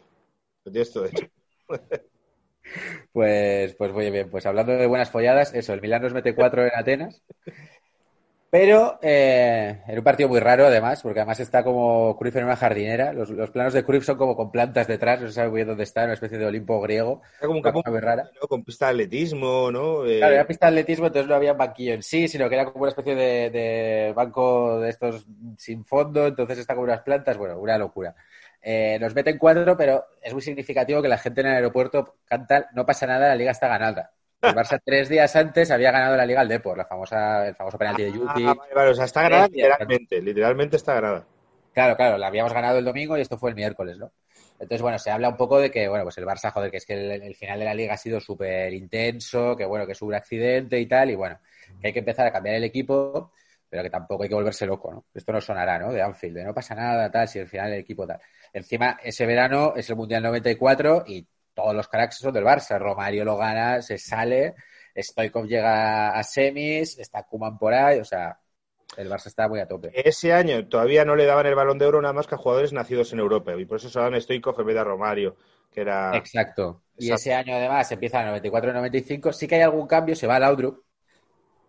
Lo 0.65 0.71
tienes 0.71 0.91
todo 0.93 1.05
hecho. 1.05 1.27
Pues, 3.11 3.75
pues 3.75 3.91
muy 3.93 4.09
bien, 4.11 4.29
pues 4.29 4.45
hablando 4.45 4.73
de 4.73 4.87
buenas 4.87 5.09
folladas, 5.11 5.53
eso, 5.53 5.73
el 5.73 5.81
Milán 5.81 6.01
nos 6.03 6.13
mete 6.13 6.35
cuatro 6.35 6.63
en 6.63 6.71
Atenas, 6.75 7.23
pero 8.49 8.99
eh, 9.01 9.81
en 9.87 9.97
un 9.97 10.03
partido 10.03 10.29
muy 10.29 10.39
raro 10.39 10.65
además, 10.67 11.01
porque 11.01 11.19
además 11.19 11.39
está 11.39 11.63
como 11.63 12.15
Cruyff 12.17 12.35
en 12.37 12.45
una 12.45 12.55
jardinera, 12.55 13.13
los, 13.13 13.29
los 13.29 13.51
planos 13.51 13.73
de 13.73 13.83
Cruyff 13.83 14.05
son 14.05 14.17
como 14.17 14.35
con 14.35 14.51
plantas 14.51 14.87
detrás, 14.87 15.21
no 15.21 15.27
se 15.27 15.33
sabe 15.33 15.49
muy 15.49 15.57
bien 15.57 15.67
dónde 15.67 15.83
está, 15.83 16.05
una 16.05 16.13
especie 16.13 16.37
de 16.37 16.45
Olimpo 16.45 16.79
griego, 16.81 17.21
Era 17.39 17.47
como 17.47 17.57
un 17.57 17.63
campo 17.63 17.83
muy 17.85 17.99
rara. 17.99 18.29
¿no? 18.41 18.47
con 18.47 18.63
pista 18.63 18.85
de 18.85 18.91
atletismo, 18.91 19.71
¿no? 19.71 20.05
Eh, 20.05 20.17
Claro, 20.19 20.35
era 20.35 20.47
pista 20.47 20.67
de 20.67 20.71
atletismo, 20.71 21.07
entonces 21.07 21.29
no 21.29 21.35
había 21.35 21.53
banquillo 21.53 21.93
en 21.93 22.03
sí, 22.03 22.27
sino 22.27 22.47
que 22.47 22.55
era 22.55 22.65
como 22.65 22.83
una 22.83 22.89
especie 22.89 23.15
de, 23.15 23.49
de 23.49 24.13
banco 24.15 24.79
de 24.79 24.89
estos 24.89 25.25
sin 25.57 25.83
fondo, 25.85 26.27
entonces 26.27 26.59
está 26.59 26.73
como 26.73 26.85
unas 26.85 27.01
plantas, 27.01 27.37
bueno, 27.37 27.59
una 27.59 27.77
locura. 27.77 28.15
Eh, 28.61 28.97
nos 28.99 29.15
meten 29.15 29.37
cuatro, 29.37 29.77
pero 29.77 30.05
es 30.21 30.33
muy 30.33 30.41
significativo 30.41 31.01
que 31.01 31.07
la 31.07 31.17
gente 31.17 31.41
en 31.41 31.47
el 31.47 31.53
aeropuerto 31.55 32.17
canta 32.25 32.69
no 32.73 32.85
pasa 32.85 33.07
nada, 33.07 33.29
la 33.29 33.35
liga 33.35 33.51
está 33.51 33.67
ganada. 33.67 34.11
El 34.41 34.53
Barça 34.53 34.79
tres 34.83 35.09
días 35.09 35.35
antes 35.35 35.71
había 35.71 35.91
ganado 35.91 36.15
la 36.15 36.25
liga 36.25 36.41
al 36.41 36.47
Depor, 36.47 36.77
la 36.77 36.85
famosa, 36.85 37.47
el 37.47 37.55
famoso 37.55 37.77
penalti 37.77 38.03
de 38.03 38.11
Yuki. 38.11 38.45
Ah, 38.45 38.53
vale, 38.53 38.73
vale, 38.73 38.91
o 38.91 38.93
sea, 38.93 39.05
está 39.05 39.23
ganada 39.23 39.47
literalmente. 39.47 40.21
Literalmente 40.21 40.75
está 40.75 40.93
ganada. 40.95 41.25
Claro, 41.73 41.95
claro, 41.95 42.17
la 42.17 42.27
habíamos 42.27 42.53
ganado 42.53 42.77
el 42.77 42.85
domingo 42.85 43.17
y 43.17 43.21
esto 43.21 43.37
fue 43.37 43.49
el 43.49 43.55
miércoles, 43.55 43.97
¿no? 43.97 44.11
Entonces, 44.59 44.81
bueno, 44.81 44.97
se 44.97 45.11
habla 45.11 45.29
un 45.29 45.37
poco 45.37 45.59
de 45.59 45.69
que, 45.69 45.87
bueno, 45.87 46.03
pues 46.03 46.17
el 46.17 46.25
Barça, 46.25 46.51
joder, 46.51 46.71
que 46.71 46.77
es 46.77 46.85
que 46.85 46.93
el, 46.93 47.21
el 47.21 47.35
final 47.35 47.59
de 47.59 47.65
la 47.65 47.73
liga 47.73 47.93
ha 47.93 47.97
sido 47.97 48.19
súper 48.19 48.73
intenso, 48.73 49.55
que 49.55 49.65
bueno, 49.65 49.85
que 49.85 49.91
es 49.91 50.01
un 50.01 50.13
accidente 50.13 50.79
y 50.79 50.87
tal, 50.87 51.11
y 51.11 51.15
bueno, 51.15 51.39
que 51.79 51.87
hay 51.87 51.93
que 51.93 51.99
empezar 51.99 52.25
a 52.27 52.31
cambiar 52.31 52.55
el 52.55 52.63
equipo, 52.63 53.31
pero 53.69 53.83
que 53.83 53.89
tampoco 53.89 54.23
hay 54.23 54.29
que 54.29 54.35
volverse 54.35 54.65
loco, 54.65 54.91
¿no? 54.91 55.05
Esto 55.13 55.31
no 55.31 55.41
sonará, 55.41 55.77
¿no? 55.77 55.91
De 55.91 56.01
Anfield, 56.01 56.37
de 56.37 56.43
no 56.43 56.53
pasa 56.53 56.73
nada, 56.73 57.11
tal, 57.11 57.27
si 57.27 57.39
el 57.39 57.47
final 57.47 57.69
del 57.69 57.81
equipo 57.81 58.07
tal. 58.07 58.19
Encima, 58.53 58.97
ese 59.03 59.25
verano 59.25 59.73
es 59.75 59.89
el 59.89 59.95
Mundial 59.95 60.23
94 60.23 61.03
y 61.07 61.27
todos 61.57 61.73
los 61.73 61.87
cracks 61.87 62.19
son 62.19 62.33
del 62.33 62.45
Barça. 62.45 62.77
Romario 62.77 63.25
lo 63.25 63.35
gana, 63.35 63.81
se 63.81 63.97
sale, 63.97 64.53
Stoikov 64.95 65.47
llega 65.47 66.11
a 66.11 66.23
semis, 66.23 66.99
está 66.99 67.23
Kuman 67.23 67.57
por 67.57 67.73
ahí, 67.73 67.99
o 67.99 68.05
sea, 68.05 68.37
el 68.95 69.09
Barça 69.09 69.25
está 69.25 69.49
muy 69.49 69.59
a 69.59 69.67
tope. 69.67 69.91
Ese 69.91 70.33
año 70.33 70.67
todavía 70.67 71.03
no 71.03 71.15
le 71.15 71.25
daban 71.25 71.47
el 71.47 71.55
balón 71.55 71.79
de 71.79 71.87
oro 71.87 71.99
nada 71.99 72.13
más 72.13 72.27
que 72.27 72.35
a 72.35 72.37
jugadores 72.37 72.73
nacidos 72.73 73.11
en 73.11 73.19
Europa. 73.19 73.55
Y 73.57 73.65
por 73.65 73.77
eso 73.77 73.89
se 73.89 73.97
daban 73.97 74.21
Stoikov 74.21 74.59
en 74.59 74.67
vez 74.67 74.75
de 74.75 74.81
a 74.81 74.83
Romario, 74.83 75.35
que 75.73 75.81
era. 75.81 76.15
Exacto. 76.15 76.83
Y 76.95 77.05
Exacto. 77.07 77.15
ese 77.15 77.33
año 77.33 77.55
además 77.55 77.91
empieza 77.91 78.19
el 78.19 78.27
94 78.27 78.69
y 78.69 78.73
95. 78.73 79.33
Sí 79.33 79.47
que 79.47 79.55
hay 79.55 79.61
algún 79.61 79.87
cambio, 79.87 80.15
se 80.15 80.27
va 80.27 80.35
a 80.35 80.39
Laudrup, 80.39 80.83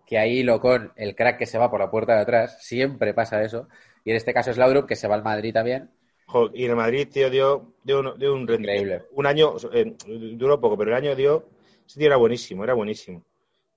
que 0.07 0.19
ahí 0.19 0.43
lo 0.43 0.61
con 0.61 0.93
el 0.97 1.15
crack 1.15 1.39
que 1.39 1.47
se 1.47 1.57
va 1.57 1.71
por 1.71 1.81
la 1.81 1.91
puerta 1.91 2.15
de 2.15 2.21
atrás. 2.21 2.63
Siempre 2.63 3.15
pasa 3.15 3.43
eso. 3.43 3.69
Y 4.05 4.11
en 4.11 4.17
este 4.17 4.35
caso 4.35 4.51
es 4.51 4.59
Laudrup, 4.59 4.87
que 4.87 4.97
se 4.97 5.09
va 5.09 5.15
al 5.15 5.25
Madrid 5.25 5.55
también. 5.55 5.91
Jo, 6.29 6.51
y 6.55 6.65
en 6.65 6.71
el 6.71 6.77
Madrid, 6.77 7.09
tío, 7.11 7.31
dio, 7.31 7.73
dio, 7.83 8.01
un, 8.01 8.19
dio 8.19 8.35
un 8.35 8.47
rendimiento. 8.47 8.97
Increíble. 8.97 9.07
Un 9.13 9.27
año, 9.27 9.57
eh, 9.73 9.97
duró 10.37 10.61
poco, 10.61 10.77
pero 10.77 10.91
el 10.91 10.97
año 10.97 11.17
dio. 11.17 11.49
Ese 11.87 11.99
tío 11.99 12.07
era 12.09 12.17
buenísimo, 12.17 12.65
era 12.65 12.75
buenísimo. 12.75 13.25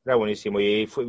Era 0.05 0.15
buenísimo. 0.15 0.59
Y 0.59 0.87
fue, 0.87 1.05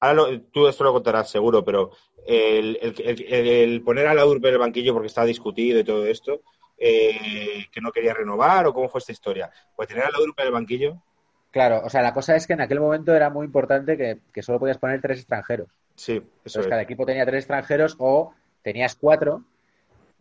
ahora 0.00 0.14
lo- 0.14 0.42
tú 0.52 0.68
esto 0.68 0.84
lo 0.84 0.92
contarás 0.92 1.30
seguro, 1.30 1.64
pero 1.64 1.90
el, 2.26 2.78
el, 2.82 2.94
el- 3.04 3.22
el- 3.34 3.48
el 3.48 3.82
poner 3.82 4.06
a 4.06 4.14
Laudrup 4.14 4.44
en 4.46 4.52
el 4.54 4.58
banquillo 4.58 4.92
porque 4.94 5.08
estaba 5.08 5.26
discutido 5.26 5.80
y 5.80 5.84
todo 5.84 6.06
esto, 6.06 6.42
eh, 6.78 7.66
que 7.72 7.80
no 7.80 7.92
quería 7.92 8.14
renovar, 8.14 8.66
o 8.66 8.74
cómo 8.74 8.88
fue 8.88 9.00
esta 9.00 9.12
historia. 9.12 9.50
Pues 9.76 9.88
tener 9.88 10.04
a 10.04 10.10
Laudrup 10.10 10.38
en 10.40 10.46
el 10.46 10.52
banquillo, 10.52 11.02
Claro, 11.50 11.82
o 11.84 11.88
sea, 11.88 12.02
la 12.02 12.12
cosa 12.12 12.34
es 12.34 12.46
que 12.46 12.52
en 12.54 12.60
aquel 12.60 12.80
momento 12.80 13.14
era 13.14 13.30
muy 13.30 13.46
importante 13.46 13.96
que, 13.96 14.18
que 14.32 14.42
solo 14.42 14.58
podías 14.58 14.78
poner 14.78 15.00
tres 15.00 15.18
extranjeros. 15.20 15.68
sí, 15.96 16.12
eso 16.44 16.60
Entonces, 16.60 16.66
es. 16.66 16.68
cada 16.68 16.82
equipo 16.82 17.06
tenía 17.06 17.24
tres 17.26 17.40
extranjeros 17.44 17.96
o 17.98 18.34
tenías 18.62 18.96
cuatro 18.96 19.44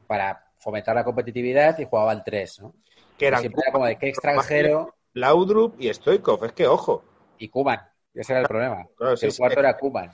para 0.08 0.46
fomentar 0.64 0.96
la 0.96 1.04
competitividad 1.04 1.78
y 1.78 1.86
jugaban 1.86 2.24
tres, 2.24 2.62
¿no? 2.62 2.74
Que 3.18 3.28
eran 3.28 3.42
Siempre 3.42 3.62
era 3.64 3.72
como 3.72 3.86
de 3.86 3.98
qué 3.98 4.08
extranjero 4.08 4.96
Laudrup 5.14 5.80
y 5.80 5.94
Stoikov. 5.94 6.44
Es 6.46 6.54
que, 6.54 6.68
ojo. 6.68 7.04
y 7.38 7.50
Kuman. 7.50 7.80
Ese 8.14 8.34
era 8.34 8.42
el 8.42 8.48
problema. 8.48 8.88
Claro, 8.98 9.18
sí, 9.18 9.26
el 9.26 9.32
sí. 9.32 9.38
cuarto 9.38 9.60
era 9.60 9.78
Kuman. 9.78 10.12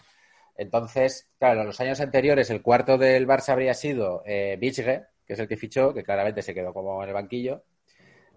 Entonces, 0.58 1.30
claro, 1.38 1.62
en 1.62 1.68
los 1.68 1.80
años 1.80 2.02
anteriores 2.02 2.50
el 2.50 2.62
cuarto 2.62 2.98
del 2.98 3.28
Barça 3.28 3.50
habría 3.50 3.74
sido 3.74 4.24
eh, 4.26 4.58
Bichge, 4.60 5.06
que 5.26 5.34
es 5.34 5.40
el 5.40 5.48
que 5.48 5.56
fichó, 5.56 5.94
que 5.94 6.04
claramente 6.04 6.42
se 6.42 6.54
quedó 6.54 6.74
como 6.74 7.02
en 7.02 7.10
el 7.10 7.14
banquillo. 7.14 7.64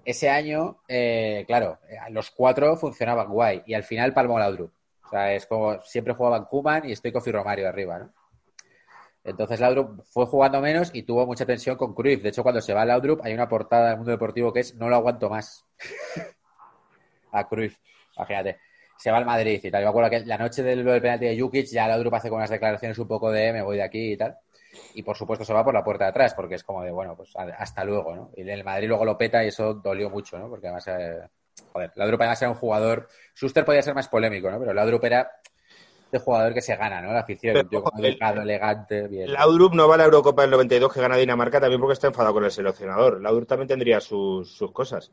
Ese 0.05 0.31
año, 0.31 0.83
eh, 0.89 1.45
claro, 1.47 1.79
eh, 1.89 1.97
los 2.11 2.31
cuatro 2.31 2.77
funcionaban 2.77 3.29
guay 3.29 3.63
y 3.67 3.75
al 3.75 3.85
final 3.85 4.13
palmó 4.13 4.39
Laudrup. 4.39 4.73
O 5.05 5.09
sea, 5.09 5.35
es 5.35 5.47
como 5.47 5.81
siempre 5.83 6.15
jugaban 6.15 6.45
Kuman 6.45 6.89
y 6.89 6.95
Stoikov 6.95 7.27
y 7.27 7.33
Romario 7.33 7.69
arriba, 7.69 7.99
¿no? 7.99 8.13
Entonces 9.25 9.61
Laudrup 9.61 10.03
fue 10.05 10.27
jugando 10.27 10.61
menos 10.61 10.91
y 10.93 11.05
tuvo 11.05 11.27
mucha 11.27 11.47
tensión 11.47 11.77
con 11.77 11.95
Cruyff. 11.95 12.23
De 12.23 12.31
hecho, 12.31 12.43
cuando 12.43 12.61
se 12.61 12.75
va 12.75 12.85
Laudrup 12.85 13.21
hay 13.23 13.33
una 13.33 13.49
portada 13.49 13.89
del 13.89 13.99
mundo 13.99 14.11
deportivo 14.11 14.53
que 14.53 14.61
es 14.61 14.75
no 14.75 14.89
lo 14.89 14.97
aguanto 14.97 15.31
más. 15.31 15.65
A 17.33 17.49
Cruyff, 17.49 17.79
imagínate. 18.17 18.59
Se 18.99 19.11
va 19.11 19.19
al 19.19 19.25
Madrid 19.25 19.61
y 19.63 19.71
tal. 19.71 19.81
Yo 19.81 19.87
me 19.87 19.91
acuerdo 19.91 20.11
que 20.11 20.21
la 20.27 20.39
noche 20.39 20.63
del, 20.63 20.85
del 20.85 21.01
penalti 21.01 21.27
de 21.27 21.41
Jukic 21.41 21.67
ya 21.67 21.89
Laudrup 21.89 22.15
hace 22.15 22.29
con 22.29 22.39
unas 22.39 22.51
declaraciones 22.51 22.99
un 22.99 23.09
poco 23.09 23.31
de 23.31 23.53
me 23.53 23.63
voy 23.63 23.77
de 23.77 23.83
aquí 23.83 24.13
y 24.13 24.17
tal. 24.17 24.37
Y 24.95 25.03
por 25.03 25.17
supuesto 25.17 25.45
se 25.45 25.53
va 25.53 25.65
por 25.65 25.75
la 25.75 25.85
puerta 25.85 26.05
de 26.05 26.11
atrás 26.11 26.35
porque 26.35 26.57
es 26.57 26.65
como 26.65 26.83
de, 26.83 26.91
bueno, 26.91 27.17
pues 27.17 27.33
hasta 27.37 27.85
luego, 27.85 28.15
¿no? 28.15 28.31
Y 28.37 28.43
en 28.43 28.51
el 28.51 28.65
Madrid 28.65 28.89
luego 28.89 29.05
lo 29.05 29.19
peta 29.19 29.45
y 29.45 29.49
eso 29.49 29.75
dolió 29.75 30.09
mucho, 30.11 30.39
¿no? 30.39 30.49
Porque 30.49 30.67
además, 30.67 30.87
eh, 30.89 31.29
joder, 31.73 31.93
Laudrup 31.97 32.21
además 32.21 32.43
era 32.43 32.51
un 32.51 32.57
jugador... 32.57 33.09
Schuster 33.35 33.65
podía 33.65 33.83
ser 33.83 33.95
más 33.95 34.09
polémico, 34.09 34.51
¿no? 34.51 34.59
Pero 34.59 34.73
Laudrup 34.73 35.05
era 35.05 35.31
de 36.13 36.19
jugador 36.19 36.53
que 36.55 36.61
se 36.61 36.77
gana, 36.77 37.01
¿no? 37.01 37.13
La 37.13 37.21
afición, 37.21 37.55
Pero, 37.55 37.65
un 37.65 37.71
tío 37.71 37.83
como 37.83 37.99
el- 37.99 38.05
educado, 38.13 38.43
elegante, 38.43 39.09
bien. 39.09 39.33
Laudrup 39.33 39.73
no 39.75 39.89
va 39.89 39.95
a 39.95 39.99
la 39.99 40.05
Eurocopa 40.05 40.43
del 40.43 40.51
92 40.53 40.93
que 40.93 41.01
gana 41.01 41.17
Dinamarca 41.17 41.59
también 41.61 41.81
porque 41.81 41.95
está 41.95 42.07
enfadado 42.09 42.35
con 42.35 42.45
el 42.45 42.51
seleccionador. 42.51 43.21
Laudrup 43.21 43.49
también 43.49 43.69
tendría 43.69 43.99
sus, 44.01 44.55
sus 44.55 44.71
cosas. 44.73 45.11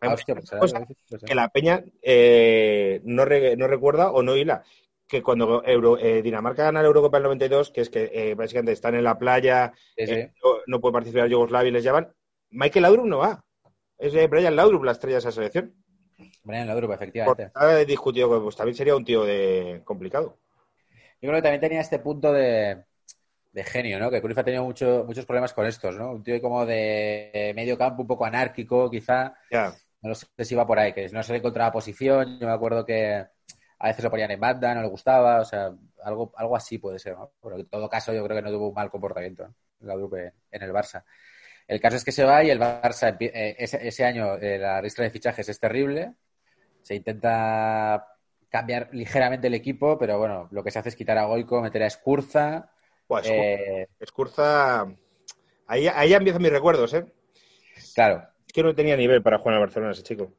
Ah, 0.00 0.12
hostia, 0.14 0.34
pues, 0.34 0.50
cosas 0.50 0.82
eh, 0.82 0.94
pues, 1.08 1.22
eh. 1.22 1.26
que 1.26 1.34
la 1.34 1.48
Peña 1.50 1.84
eh, 2.02 3.00
no, 3.04 3.24
re- 3.24 3.56
no 3.56 3.66
recuerda 3.68 4.10
o 4.10 4.22
no 4.22 4.36
hila. 4.36 4.62
Que 5.06 5.22
cuando 5.22 5.62
Euro- 5.64 5.98
eh, 5.98 6.22
Dinamarca 6.22 6.64
gana 6.64 6.80
la 6.82 6.86
Eurocopa 6.88 7.16
del 7.18 7.24
92, 7.24 7.70
que 7.70 7.80
es 7.82 7.90
que 7.90 8.10
eh, 8.12 8.34
básicamente 8.34 8.72
están 8.72 8.94
en 8.94 9.04
la 9.04 9.18
playa, 9.18 9.72
Sí, 9.96 10.06
sí. 10.06 10.12
eh, 10.14 10.32
no, 10.42 10.50
no 10.66 10.80
puede 10.80 10.92
participar 10.94 11.28
Yugoslavia 11.28 11.68
y 11.68 11.72
les 11.72 11.84
llaman, 11.84 12.12
Michael 12.50 12.82
Laudrup 12.84 13.06
no 13.06 13.18
va. 13.18 13.44
Es 13.98 14.14
Brian 14.30 14.56
Laudrup 14.56 14.84
la 14.84 14.92
estrella 14.92 15.16
de 15.16 15.18
esa 15.20 15.32
selección. 15.32 15.74
Brian 16.50 16.66
Laudrup, 16.66 16.90
Porque 16.90 17.04
efectivamente. 17.04 17.44
está 17.44 17.76
discutido, 17.84 18.42
pues 18.42 18.56
también 18.56 18.76
sería 18.76 18.96
un 18.96 19.04
tío 19.04 19.24
de 19.24 19.80
complicado. 19.84 20.36
Yo 21.20 21.28
creo 21.28 21.34
que 21.36 21.42
también 21.42 21.60
tenía 21.60 21.80
este 21.80 21.98
punto 21.98 22.32
de, 22.32 22.84
de 23.52 23.64
genio, 23.64 23.98
¿no? 23.98 24.10
Que 24.10 24.20
Cruyff 24.20 24.38
ha 24.38 24.44
tenido 24.44 24.64
mucho- 24.64 25.04
muchos 25.06 25.26
problemas 25.26 25.52
con 25.52 25.66
estos, 25.66 25.96
¿no? 25.96 26.12
Un 26.12 26.22
tío 26.22 26.40
como 26.40 26.64
de 26.66 27.52
medio 27.54 27.76
campo, 27.76 28.02
un 28.02 28.08
poco 28.08 28.24
anárquico, 28.24 28.90
quizá. 28.90 29.34
Ya. 29.50 29.74
No 30.02 30.14
sé 30.14 30.26
si 30.38 30.54
iba 30.54 30.66
por 30.66 30.78
ahí, 30.78 30.92
que 30.94 31.08
no 31.10 31.22
se 31.22 31.32
le 31.32 31.38
encontraba 31.38 31.72
posición. 31.72 32.38
Yo 32.40 32.46
me 32.46 32.52
acuerdo 32.52 32.86
que 32.86 33.26
a 33.78 33.86
veces 33.88 34.04
lo 34.04 34.10
ponían 34.10 34.30
en 34.30 34.40
banda, 34.40 34.74
no 34.74 34.82
le 34.82 34.88
gustaba, 34.88 35.40
o 35.40 35.44
sea, 35.44 35.70
algo, 36.04 36.32
algo 36.36 36.56
así 36.56 36.78
puede 36.78 36.98
ser, 36.98 37.14
¿no? 37.16 37.32
Pero 37.42 37.58
en 37.58 37.66
todo 37.68 37.88
caso 37.88 38.12
yo 38.12 38.24
creo 38.24 38.36
que 38.36 38.42
no 38.42 38.50
tuvo 38.50 38.68
un 38.68 38.74
mal 38.74 38.90
comportamiento 38.90 39.46
¿no? 39.46 39.54
Laudrup 39.80 40.14
en 40.14 40.32
en 40.50 40.62
el 40.62 40.72
Barça. 40.72 41.04
El 41.68 41.80
caso 41.80 41.96
es 41.96 42.04
que 42.04 42.12
se 42.12 42.24
va 42.24 42.42
y 42.44 42.50
el 42.50 42.58
Barça, 42.60 43.16
eh, 43.20 43.56
ese, 43.58 43.86
ese 43.86 44.04
año 44.04 44.36
eh, 44.36 44.58
la 44.58 44.82
lista 44.82 45.02
de 45.02 45.10
fichajes 45.10 45.48
es 45.48 45.60
terrible. 45.60 46.14
Se 46.82 46.94
intenta 46.94 48.06
cambiar 48.48 48.88
ligeramente 48.92 49.46
el 49.46 49.54
equipo, 49.54 49.98
pero 49.98 50.18
bueno, 50.18 50.48
lo 50.50 50.64
que 50.64 50.70
se 50.70 50.78
hace 50.78 50.88
es 50.88 50.96
quitar 50.96 51.18
a 51.18 51.24
Goico, 51.26 51.60
meter 51.62 51.82
a 51.82 51.86
Escurza. 51.86 52.70
Buah, 53.08 53.22
eh, 53.24 53.86
Escurza- 54.00 54.92
Ahí, 55.66 55.86
ahí 55.86 56.12
empiezan 56.12 56.42
mis 56.42 56.50
recuerdos, 56.50 56.92
¿eh? 56.94 57.06
claro, 57.94 58.24
Es 58.46 58.52
que 58.52 58.62
no 58.62 58.74
tenía 58.74 58.96
nivel 58.96 59.22
para 59.22 59.38
jugar 59.38 59.54
en 59.54 59.60
el 59.60 59.66
Barcelona 59.66 59.92
ese 59.92 60.02
chico. 60.02 60.32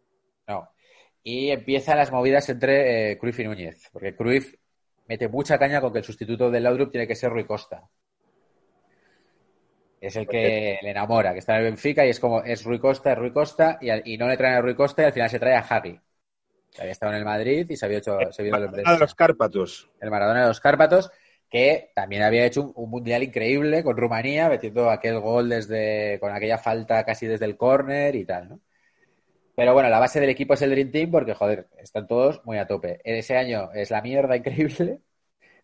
no. 0.47 0.69
Y 1.23 1.51
empiezan 1.51 1.97
las 1.97 2.11
movidas 2.11 2.49
entre 2.49 3.11
eh, 3.11 3.17
Cruyff 3.19 3.39
y 3.39 3.43
Núñez, 3.43 3.89
porque 3.93 4.15
Cruyff 4.15 4.55
mete 5.07 5.27
mucha 5.27 5.59
caña 5.59 5.79
con 5.79 5.93
que 5.93 5.99
el 5.99 6.03
sustituto 6.03 6.49
del 6.49 6.63
Laudrup 6.63 6.91
tiene 6.91 7.07
que 7.07 7.15
ser 7.15 7.31
Rui 7.31 7.45
Costa. 7.45 7.87
Es 10.01 10.15
el 10.15 10.27
que 10.27 10.79
le 10.81 10.89
enamora, 10.89 11.31
que 11.33 11.39
está 11.39 11.53
en 11.53 11.59
el 11.59 11.65
Benfica 11.65 12.03
y 12.05 12.09
es 12.09 12.19
como, 12.19 12.41
es 12.41 12.63
Rui 12.63 12.79
Costa, 12.79 13.11
es 13.11 13.17
Rui 13.19 13.31
Costa, 13.31 13.77
y, 13.81 14.13
y 14.13 14.17
no 14.17 14.27
le 14.27 14.35
traen 14.35 14.55
a 14.55 14.61
Rui 14.61 14.73
Costa 14.75 15.03
y 15.03 15.05
al 15.05 15.13
final 15.13 15.29
se 15.29 15.39
trae 15.39 15.55
a 15.55 15.61
Javi. 15.61 15.99
Había 16.79 16.91
estado 16.91 17.11
en 17.11 17.19
el 17.19 17.25
Madrid 17.25 17.69
y 17.69 17.75
se 17.75 17.85
había 17.85 17.97
hecho 17.97 18.17
se 18.31 18.41
había 18.41 18.53
Maradona 18.53 18.93
de 18.93 18.99
los 18.99 19.15
Cárpatos. 19.15 19.89
el 19.99 20.09
Maradona 20.09 20.41
de 20.41 20.47
los 20.47 20.59
Cárpatos, 20.59 21.11
que 21.49 21.91
también 21.93 22.23
había 22.23 22.45
hecho 22.45 22.61
un, 22.63 22.71
un 22.75 22.89
mundial 22.89 23.23
increíble 23.23 23.83
con 23.83 23.97
Rumanía, 23.97 24.47
metiendo 24.49 24.89
aquel 24.89 25.19
gol 25.19 25.49
desde 25.49 26.17
con 26.19 26.31
aquella 26.31 26.57
falta 26.57 27.03
casi 27.03 27.27
desde 27.27 27.45
el 27.45 27.57
córner 27.57 28.15
y 28.15 28.25
tal, 28.25 28.49
¿no? 28.49 28.59
Pero 29.55 29.73
bueno, 29.73 29.89
la 29.89 29.99
base 29.99 30.19
del 30.19 30.29
equipo 30.29 30.53
es 30.53 30.61
el 30.61 30.71
Dream 30.71 30.91
Team 30.91 31.11
porque, 31.11 31.33
joder, 31.33 31.67
están 31.77 32.07
todos 32.07 32.41
muy 32.45 32.57
a 32.57 32.67
tope. 32.67 32.99
Ese 33.03 33.37
año 33.37 33.69
es 33.73 33.91
la 33.91 34.01
mierda 34.01 34.35
increíble. 34.35 35.01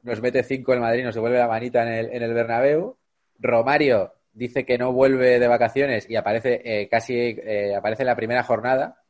Nos 0.03 0.22
mete 0.22 0.43
cinco 0.43 0.74
el 0.74 0.80
Madrid, 0.80 1.03
nos 1.03 1.16
devuelve 1.16 1.39
la 1.39 1.47
manita 1.47 1.84
en 1.84 1.89
el, 1.89 2.14
en 2.14 2.22
el 2.22 2.34
Bernabéu. 2.34 2.97
Romario 3.39 4.14
dice 4.34 4.66
que 4.66 4.78
no 4.78 4.93
vuelve 4.93 5.39
de 5.39 5.47
vacaciones 5.47 6.10
y 6.10 6.16
aparece 6.16 6.62
eh, 6.64 6.88
casi 6.89 7.16
eh, 7.18 7.76
aparece 7.76 8.03
en 8.03 8.08
la 8.08 8.16
primera 8.16 8.43
jornada 8.43 9.03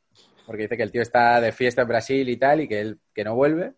porque 0.48 0.64
dice 0.64 0.78
que 0.78 0.84
el 0.84 0.92
tío 0.92 1.02
está 1.02 1.42
de 1.42 1.52
fiesta 1.52 1.82
en 1.82 1.90
Brasil 1.90 2.30
y 2.30 2.38
tal 2.38 2.62
y 2.62 2.70
que 2.70 2.80
él 2.80 3.00
que 3.14 3.26
no 3.26 3.36
vuelve. 3.36 3.74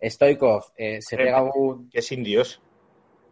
Stoikov 0.00 0.62
eh, 0.76 1.02
se 1.02 1.16
pega 1.16 1.42
un 1.42 1.90
Que 1.90 1.98
es 1.98 2.12
indios. 2.12 2.62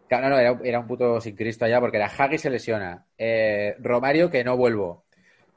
Claro, 0.09 0.29
no, 0.29 0.35
no, 0.35 0.39
era, 0.39 0.59
era 0.63 0.79
un 0.81 0.87
puto 0.87 1.21
sin 1.21 1.35
Cristo 1.35 1.63
allá 1.63 1.79
porque 1.79 1.95
era 1.95 2.07
Hagi 2.07 2.37
se 2.37 2.49
lesiona. 2.49 3.07
Eh, 3.17 3.75
Romario 3.79 4.29
que 4.29 4.43
no 4.43 4.57
vuelvo. 4.57 5.05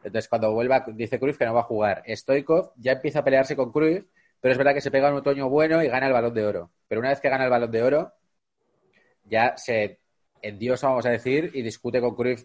Entonces, 0.04 0.28
cuando 0.28 0.52
vuelva, 0.52 0.84
dice 0.94 1.18
Cruyff 1.18 1.36
que 1.36 1.46
no 1.46 1.54
va 1.54 1.60
a 1.60 1.64
jugar. 1.64 2.04
Stoikov 2.06 2.72
ya 2.76 2.92
empieza 2.92 3.18
a 3.18 3.24
pelearse 3.24 3.56
con 3.56 3.72
Cruyff, 3.72 4.04
pero 4.40 4.52
es 4.52 4.58
verdad 4.58 4.72
que 4.72 4.80
se 4.80 4.92
pega 4.92 5.10
un 5.10 5.16
otoño 5.16 5.48
bueno 5.48 5.82
y 5.82 5.88
gana 5.88 6.06
el 6.06 6.12
balón 6.12 6.32
de 6.32 6.46
oro. 6.46 6.70
Pero 6.86 7.00
una 7.00 7.08
vez 7.08 7.20
que 7.20 7.28
gana 7.28 7.42
el 7.44 7.50
balón 7.50 7.72
de 7.72 7.82
oro, 7.82 8.12
ya 9.24 9.56
se 9.56 9.98
endiosa, 10.42 10.86
vamos 10.86 11.06
a 11.06 11.10
decir, 11.10 11.50
y 11.54 11.62
discute 11.62 12.00
con 12.00 12.14
Cruyff 12.14 12.44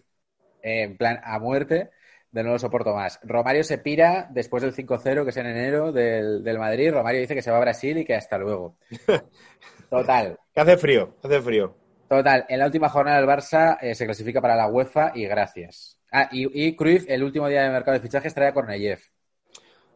eh, 0.60 0.82
en 0.82 0.96
plan 0.96 1.20
a 1.22 1.38
muerte 1.38 1.90
de 2.34 2.42
no 2.42 2.50
lo 2.50 2.58
soporto 2.58 2.92
más. 2.94 3.20
Romario 3.22 3.62
se 3.62 3.78
pira 3.78 4.26
después 4.30 4.62
del 4.62 4.74
5-0, 4.74 5.22
que 5.22 5.30
es 5.30 5.36
en 5.36 5.46
enero, 5.46 5.92
del, 5.92 6.42
del 6.42 6.58
Madrid. 6.58 6.90
Romario 6.92 7.20
dice 7.20 7.34
que 7.34 7.42
se 7.42 7.50
va 7.52 7.58
a 7.58 7.60
Brasil 7.60 7.96
y 7.98 8.04
que 8.04 8.14
hasta 8.16 8.36
luego. 8.38 8.76
Total. 9.88 10.38
Que 10.52 10.60
hace 10.60 10.76
frío, 10.76 11.14
hace 11.22 11.40
frío. 11.40 11.76
Total, 12.08 12.44
en 12.48 12.58
la 12.58 12.66
última 12.66 12.88
jornada 12.88 13.18
del 13.20 13.28
Barça 13.28 13.78
eh, 13.80 13.94
se 13.94 14.04
clasifica 14.04 14.40
para 14.40 14.56
la 14.56 14.68
UEFA 14.68 15.12
y 15.14 15.26
gracias. 15.26 15.98
Ah, 16.12 16.28
y, 16.32 16.66
y 16.66 16.74
Cruyff, 16.76 17.04
el 17.08 17.22
último 17.22 17.48
día 17.48 17.62
de 17.62 17.70
mercado 17.70 17.96
de 17.96 18.02
fichajes, 18.02 18.34
trae 18.34 18.48
a 18.48 18.52
Korneyev. 18.54 18.98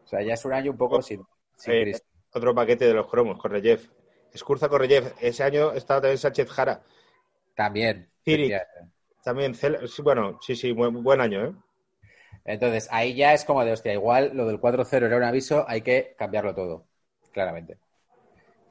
O 0.05 0.07
sea, 0.07 0.21
ya 0.21 0.33
es 0.33 0.45
un 0.45 0.53
año 0.53 0.71
un 0.71 0.77
poco 0.77 1.01
sin, 1.01 1.21
sin 1.55 1.73
Eh, 1.73 1.81
Cristo. 1.83 2.07
otro 2.33 2.55
paquete 2.55 2.85
de 2.85 2.93
los 2.93 3.07
cromos, 3.07 3.37
Korreyev. 3.37 3.81
Escurza 4.33 4.69
Korreyev. 4.69 5.13
Ese 5.19 5.43
año 5.43 5.71
estaba 5.73 6.01
también 6.01 6.17
Sánchez 6.17 6.49
Jara. 6.49 6.81
También. 7.55 8.09
Ciri. 8.23 8.53
efectivamente. 8.53 8.95
También, 9.23 9.53
bueno, 10.03 10.39
sí, 10.41 10.55
sí, 10.55 10.71
buen, 10.71 11.03
buen 11.03 11.19
año, 11.21 11.45
¿eh? 11.45 11.53
Entonces, 12.49 12.87
ahí 12.89 13.13
ya 13.13 13.35
es 13.35 13.45
como 13.45 13.63
de, 13.63 13.73
hostia, 13.73 13.93
igual 13.93 14.31
lo 14.33 14.47
del 14.47 14.59
4-0 14.59 15.05
era 15.05 15.17
un 15.17 15.23
aviso, 15.23 15.65
hay 15.67 15.81
que 15.81 16.15
cambiarlo 16.17 16.55
todo, 16.55 16.87
claramente. 17.31 17.77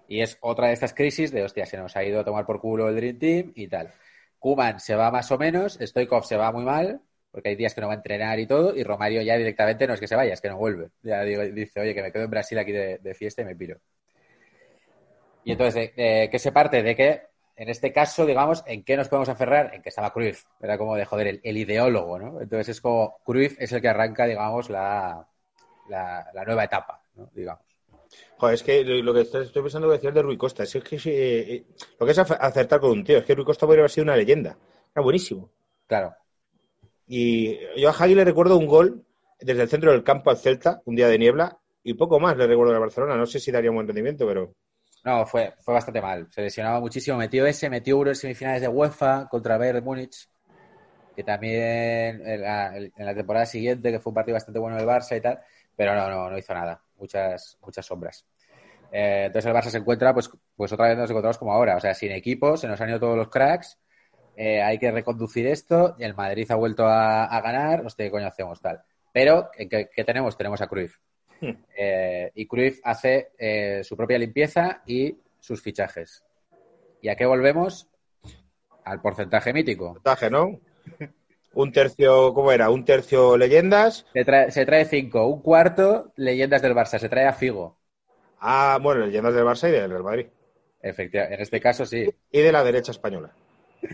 Y 0.08 0.20
es 0.20 0.36
otra 0.40 0.66
de 0.66 0.72
estas 0.72 0.94
crisis 0.94 1.30
de, 1.30 1.44
hostia, 1.44 1.64
se 1.64 1.76
nos 1.76 1.96
ha 1.96 2.02
ido 2.02 2.18
a 2.18 2.24
tomar 2.24 2.44
por 2.44 2.60
culo 2.60 2.88
el 2.88 2.96
Dream 2.96 3.18
Team 3.20 3.52
y 3.54 3.68
tal. 3.68 3.92
Kuman 4.40 4.80
se 4.80 4.96
va 4.96 5.12
más 5.12 5.30
o 5.30 5.38
menos, 5.38 5.78
Stoikov 5.80 6.24
se 6.24 6.36
va 6.36 6.50
muy 6.50 6.64
mal, 6.64 7.00
porque 7.30 7.50
hay 7.50 7.54
días 7.54 7.72
que 7.72 7.80
no 7.80 7.86
va 7.86 7.92
a 7.92 7.96
entrenar 7.96 8.40
y 8.40 8.48
todo, 8.48 8.74
y 8.74 8.82
Romario 8.82 9.22
ya 9.22 9.36
directamente 9.36 9.86
no 9.86 9.94
es 9.94 10.00
que 10.00 10.08
se 10.08 10.16
vaya, 10.16 10.32
es 10.32 10.40
que 10.40 10.48
no 10.48 10.58
vuelve. 10.58 10.90
Ya 11.02 11.22
dice, 11.22 11.80
oye, 11.80 11.94
que 11.94 12.02
me 12.02 12.10
quedo 12.10 12.24
en 12.24 12.30
Brasil 12.30 12.58
aquí 12.58 12.72
de, 12.72 13.14
fiesta 13.14 13.42
y 13.42 13.44
me 13.44 13.54
piro. 13.54 13.78
Y 15.44 15.52
entonces, 15.52 15.94
¿de, 15.94 16.02
de 16.02 16.30
qué 16.30 16.38
se 16.40 16.50
parte? 16.50 16.82
De 16.82 16.96
que, 16.96 17.22
en 17.59 17.68
este 17.68 17.92
caso, 17.92 18.24
digamos, 18.24 18.62
¿en 18.66 18.84
qué 18.84 18.96
nos 18.96 19.09
podemos 19.09 19.28
aferrar? 19.28 19.74
En 19.74 19.82
que 19.82 19.90
estaba 19.90 20.12
Cruyff. 20.12 20.44
Era 20.61 20.78
como 20.78 20.96
de, 20.96 21.04
joder, 21.04 21.26
el, 21.26 21.40
el 21.42 21.56
ideólogo, 21.59 22.18
¿no? 22.18 22.40
Entonces 22.40 22.70
es 22.70 22.80
como, 22.80 23.18
Cruyff 23.24 23.56
es 23.59 23.72
el 23.72 23.82
que 23.82 23.88
arranca, 23.88 24.26
digamos, 24.26 24.70
la, 24.70 25.28
la, 25.88 26.26
la 26.32 26.44
nueva 26.44 26.64
etapa, 26.64 27.02
¿no? 27.16 27.30
Digamos. 27.34 27.64
Joder, 28.38 28.54
es 28.54 28.62
que 28.62 28.84
lo 28.84 29.12
que 29.12 29.20
estoy 29.22 29.62
pensando 29.62 29.88
que 29.88 29.94
decir 29.94 30.12
de 30.12 30.22
Rui 30.22 30.38
Costa, 30.38 30.62
es 30.62 30.72
que 30.72 30.98
sí, 30.98 31.11
eh, 31.12 31.64
lo 31.98 32.06
que 32.06 32.12
es 32.12 32.18
ace- 32.18 32.36
acertar 32.40 32.80
con 32.80 32.92
un 32.92 33.04
tío, 33.04 33.18
es 33.18 33.24
que 33.24 33.34
Rui 33.34 33.44
Costa 33.44 33.66
podría 33.66 33.82
haber 33.82 33.90
sido 33.90 34.04
una 34.04 34.16
leyenda. 34.16 34.56
Era 34.94 35.02
buenísimo. 35.02 35.50
Claro. 35.86 36.14
Y 37.06 37.59
yo 37.80 37.88
a 37.88 37.92
Hagi 37.92 38.14
le 38.14 38.24
recuerdo 38.24 38.56
un 38.56 38.66
gol 38.66 39.04
desde 39.40 39.62
el 39.62 39.68
centro 39.68 39.92
del 39.92 40.04
campo 40.04 40.30
al 40.30 40.36
Celta, 40.36 40.80
un 40.84 40.94
día 40.94 41.09
de 41.09 41.18
niebla, 41.18 41.59
y 41.82 41.94
poco 41.94 42.20
más 42.20 42.36
le 42.36 42.46
recuerdo 42.46 42.72
de 42.72 42.78
Barcelona. 42.78 43.16
No 43.16 43.26
sé 43.26 43.40
si 43.40 43.50
daría 43.50 43.70
un 43.70 43.76
buen 43.76 43.86
rendimiento, 43.88 44.26
pero 44.26 44.54
No, 45.05 45.24
fue, 45.26 45.55
fue 45.61 45.74
bastante 45.74 46.01
mal. 46.03 46.28
Se 46.30 46.42
lesionaba 46.42 46.80
muchísimo. 46.80 47.16
Metió 47.16 47.46
ese, 47.46 47.70
metió 47.70 47.99
uno 47.99 48.11
en 48.11 48.16
semifinales 48.16 48.61
de 48.62 48.68
UEFA 48.68 49.28
contra 49.28 49.57
Bayern 49.57 49.82
Múnich, 49.84 50.28
que 51.14 51.24
también 51.24 52.22
en 52.26 52.42
la, 52.42 53.14
temporada 53.14 53.46
siguiente, 53.46 53.92
que 53.92 54.01
fue 54.01 54.11
un 54.12 54.14
partido 54.14 54.34
bastante 54.36 54.61
bueno 54.61 54.76
del 54.76 54.86
Barça 54.86 55.16
y 55.18 55.20
tal, 55.22 55.40
pero 55.76 55.94
no, 55.94 56.11
no, 56.11 56.30
no 56.30 56.38
hizo 56.38 56.55
nada. 56.55 56.82
Muchas, 56.99 57.59
muchas 57.62 57.86
sombras. 57.86 58.26
Eh, 58.90 59.24
entonces 59.26 59.49
el 59.51 59.57
Barça 59.57 59.70
se 59.70 59.78
encuentra, 59.78 60.14
pues, 60.14 60.30
pues 60.57 60.72
otra 60.72 60.88
vez 60.88 60.99
nos 60.99 61.11
encontramos 61.11 61.38
como 61.38 61.53
ahora, 61.53 61.76
o 61.76 61.80
sea, 61.80 61.94
sin 61.94 62.12
equipo, 62.12 62.57
se 62.57 62.68
nos 62.68 62.80
han 62.80 62.90
ido 62.90 63.01
todos 63.01 63.16
los 63.16 63.28
cracks, 63.30 63.78
eh, 64.36 64.62
hay 64.62 64.78
que 64.78 64.90
reconducir 64.92 65.46
esto, 65.49 65.96
y 65.99 66.05
el 66.05 66.14
Madrid 66.14 66.51
ha 66.51 66.57
vuelto 66.57 66.86
a, 66.86 67.24
a 67.26 67.40
ganar, 67.42 67.86
hostia, 67.86 68.07
¿qué 68.07 68.12
coño 68.12 68.26
hacemos 68.28 68.61
tal? 68.61 68.82
Pero, 69.12 69.51
¿qué, 69.53 69.68
qué- 69.68 69.90
qué 69.94 70.05
tenemos? 70.05 70.36
Tenemos 70.36 70.61
a 70.62 70.68
Cruyff. 70.68 70.96
Hmm. 71.41 71.51
Eh, 71.80 72.32
y 72.34 72.47
Cruyff 72.49 72.80
hace 72.82 73.30
eh, 73.39 73.84
su 73.84 73.97
propia 73.97 74.18
limpieza 74.18 74.82
y 74.84 75.16
sus 75.39 75.62
fichajes. 75.62 76.24
¿Y 77.01 77.09
a 77.09 77.14
qué 77.14 77.24
volvemos? 77.24 77.89
Al 78.84 79.01
porcentaje 79.01 79.53
mítico. 79.53 79.95
porcentaje, 79.95 80.28
¿no? 80.28 80.59
Un 81.55 81.72
tercio, 81.72 82.34
¿cómo 82.34 82.51
era? 82.51 82.70
Un 82.70 82.84
tercio 82.84 83.36
leyendas. 83.36 84.07
Se 84.12 84.24
trae, 84.24 84.51
se 84.51 84.66
trae 84.66 84.84
cinco, 84.84 85.26
un 85.28 85.41
cuarto 85.41 86.12
leyendas 86.16 86.62
del 86.62 86.74
Barça, 86.74 86.99
se 86.99 87.09
trae 87.09 87.26
a 87.26 87.32
Figo. 87.32 87.78
Ah, 88.41 88.78
bueno, 88.82 89.07
leyendas 89.07 89.34
del 89.34 89.45
Barça 89.45 89.68
y 89.68 89.72
del 89.72 89.91
Real 89.91 90.05
Madrid. 90.05 90.26
Efectivamente, 90.80 91.34
en 91.36 91.41
este 91.41 91.61
caso 91.61 91.84
sí. 91.84 92.09
Y 92.30 92.41
de 92.41 92.53
la 92.53 92.62
derecha 92.64 92.93
española. 92.93 93.32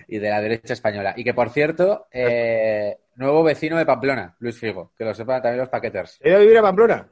Y 0.09 0.19
de 0.19 0.31
la 0.31 0.41
derecha 0.41 0.73
española. 0.73 1.15
Y 1.17 1.25
que 1.25 1.35
por 1.35 1.51
cierto, 1.51 2.07
eh, 2.11 2.99
nuevo 3.17 3.43
vecino 3.43 3.79
de 3.79 3.87
Pamplona, 3.87 4.37
Luis 4.39 4.59
Figo, 4.59 4.93
que 4.97 5.05
lo 5.05 5.15
sepan 5.15 5.43
también 5.43 5.61
los 5.61 5.69
paqueters. 5.69 6.21
¿Iba 6.23 6.37
a 6.37 6.41
vivir 6.41 6.59
a 6.59 6.63
Pamplona? 6.63 7.09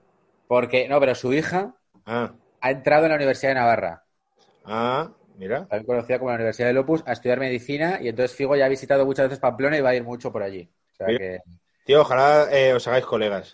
Porque, 0.53 0.89
no, 0.89 1.01
pero 1.01 1.15
su 1.15 1.33
hija 1.35 1.75
Ah, 2.07 2.35
ha 2.61 2.71
entrado 2.73 3.05
en 3.07 3.11
la 3.11 3.17
Universidad 3.17 3.51
de 3.53 3.57
Navarra, 3.57 4.05
ah, 4.65 5.11
mira. 5.39 5.69
también 5.69 5.87
conocida 5.87 6.19
como 6.19 6.31
la 6.31 6.37
Universidad 6.37 6.69
de 6.69 6.75
Lopus, 6.75 7.03
a 7.07 7.13
estudiar 7.13 7.41
medicina 7.41 7.99
y 8.01 8.09
entonces 8.09 8.37
Figo 8.37 8.57
ya 8.57 8.67
ha 8.67 8.69
visitado 8.69 9.07
muchas 9.07 9.27
veces 9.27 9.41
Pamplona 9.41 9.77
y 9.79 9.81
va 9.81 9.91
a 9.91 9.95
ir 9.97 10.05
mucho 10.05 10.31
por 10.33 10.43
allí. 10.43 10.71
O 10.93 10.95
sea 10.97 11.15
que 11.15 11.41
Tío, 11.85 12.01
ojalá 12.01 12.49
eh, 12.59 12.73
os 12.75 12.87
hagáis 12.89 13.07
colegas. 13.07 13.47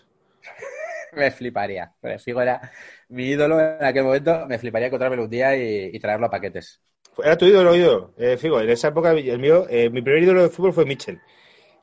me 1.13 1.31
fliparía. 1.31 1.93
Pero 1.99 2.19
Figo 2.19 2.41
era 2.41 2.71
mi 3.09 3.25
ídolo 3.25 3.59
en 3.59 3.83
aquel 3.83 4.03
momento, 4.03 4.45
me 4.47 4.59
fliparía 4.59 4.87
encontrármelo 4.87 5.23
un 5.23 5.29
día 5.29 5.55
y, 5.55 5.91
y 5.95 5.99
traerlo 5.99 6.27
a 6.27 6.29
paquetes. 6.29 6.81
Era 7.23 7.37
tu 7.37 7.45
ídolo, 7.45 7.75
ídolo. 7.75 8.13
Eh, 8.17 8.37
Figo, 8.37 8.59
en 8.61 8.69
esa 8.69 8.87
época, 8.89 9.11
el 9.11 9.39
mío, 9.39 9.65
eh, 9.69 9.89
mi 9.89 10.01
primer 10.01 10.23
ídolo 10.23 10.43
de 10.43 10.49
fútbol 10.49 10.73
fue 10.73 10.85
Mitchell. 10.85 11.19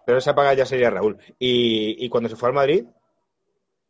Pero 0.06 0.18
esa 0.18 0.32
época 0.32 0.54
ya 0.54 0.66
sería 0.66 0.90
Raúl. 0.90 1.18
Y, 1.38 2.04
y 2.04 2.08
cuando 2.10 2.28
se 2.30 2.36
fue 2.36 2.48
al 2.50 2.54
Madrid, 2.56 2.86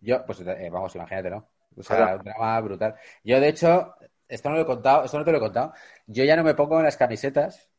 Yo, 0.06 0.24
pues 0.26 0.40
eh, 0.40 0.68
vamos, 0.70 0.94
imagínate, 0.94 1.30
¿no? 1.30 1.48
O 1.76 1.82
sea, 1.82 1.96
Claro. 1.96 2.16
un 2.16 2.24
drama 2.24 2.60
brutal. 2.60 2.94
Yo, 3.24 3.40
de 3.40 3.48
hecho, 3.48 3.94
esto 4.28 4.48
no 4.50 4.56
lo 4.56 4.62
he 4.62 4.66
contado, 4.66 5.04
esto 5.04 5.18
no 5.18 5.24
te 5.24 5.32
lo 5.32 5.38
he 5.38 5.40
contado. 5.40 5.72
Yo 6.06 6.24
ya 6.24 6.36
no 6.36 6.44
me 6.44 6.54
pongo 6.54 6.78
en 6.78 6.84
las 6.84 6.96
camisetas, 6.96 7.70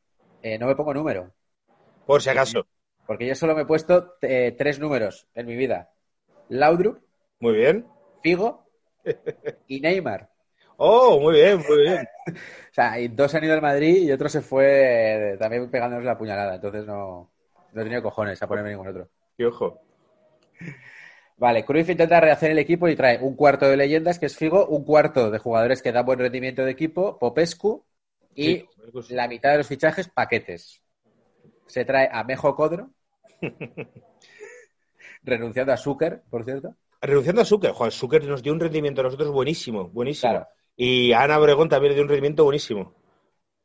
eh, 0.41 0.57
no 0.59 0.67
me 0.67 0.75
pongo 0.75 0.93
número. 0.93 1.33
por 2.05 2.21
si 2.21 2.29
acaso. 2.29 2.65
Porque 3.07 3.25
yo 3.27 3.35
solo 3.35 3.55
me 3.55 3.61
he 3.63 3.65
puesto 3.65 4.15
eh, 4.21 4.53
tres 4.57 4.79
números 4.79 5.27
en 5.33 5.45
mi 5.47 5.55
vida. 5.55 5.91
Laudrup, 6.49 6.99
Muy 7.39 7.53
bien. 7.55 7.85
Figo 8.21 8.67
y 9.67 9.79
Neymar. 9.81 10.29
Oh, 10.77 11.19
muy 11.19 11.35
bien, 11.35 11.57
muy 11.67 11.81
bien. 11.81 12.07
O 12.71 12.73
sea, 12.73 12.99
y 12.99 13.07
dos 13.07 13.33
han 13.35 13.43
ido 13.43 13.53
al 13.53 13.61
Madrid 13.61 14.03
y 14.03 14.11
otro 14.11 14.29
se 14.29 14.41
fue 14.41 15.33
eh, 15.33 15.37
también 15.37 15.69
pegándonos 15.71 16.05
la 16.05 16.17
puñalada. 16.17 16.55
Entonces 16.55 16.85
no, 16.85 17.31
no 17.71 17.81
he 17.81 17.83
tenido 17.83 18.03
cojones 18.03 18.41
a 18.41 18.47
ponerme 18.47 18.69
ningún 18.71 18.87
otro. 18.87 19.09
Y 19.37 19.45
ojo. 19.45 19.81
Vale, 21.37 21.63
Cruyff 21.63 21.89
intenta 21.89 22.19
rehacer 22.19 22.51
el 22.51 22.57
equipo 22.59 22.87
y 22.87 22.95
trae 22.95 23.19
un 23.21 23.35
cuarto 23.35 23.67
de 23.67 23.77
leyendas, 23.77 24.17
que 24.17 24.25
es 24.25 24.35
Figo, 24.35 24.65
un 24.67 24.83
cuarto 24.83 25.29
de 25.29 25.37
jugadores 25.37 25.83
que 25.83 25.91
dan 25.91 26.05
buen 26.05 26.17
rendimiento 26.19 26.65
de 26.65 26.71
equipo, 26.71 27.19
Popescu, 27.19 27.85
y 28.33 28.65
Sí, 29.03 29.13
la 29.13 29.27
mitad 29.27 29.51
de 29.51 29.57
los 29.57 29.67
fichajes, 29.67 30.07
paquetes. 30.09 30.81
Se 31.67 31.85
trae 31.85 32.09
a 32.11 32.23
Mejo 32.23 32.55
Codro, 32.55 32.91
renunciando 35.23 35.73
a 35.73 35.77
Zucker, 35.77 36.23
por 36.29 36.43
cierto. 36.43 36.75
Renunciando 37.01 37.41
a 37.41 37.45
Zucker. 37.45 37.71
Juan 37.71 37.91
Zucker 37.91 38.23
nos 38.23 38.41
dio 38.41 38.53
un 38.53 38.59
rendimiento 38.59 39.01
a 39.01 39.05
nosotros 39.05 39.31
buenísimo, 39.31 39.89
buenísimo. 39.89 40.31
Claro. 40.31 40.47
Y 40.75 41.11
a 41.11 41.23
Ana 41.23 41.39
Obregón 41.39 41.69
también 41.69 41.91
le 41.91 41.95
dio 41.95 42.03
un 42.03 42.09
rendimiento 42.09 42.43
buenísimo. 42.43 42.95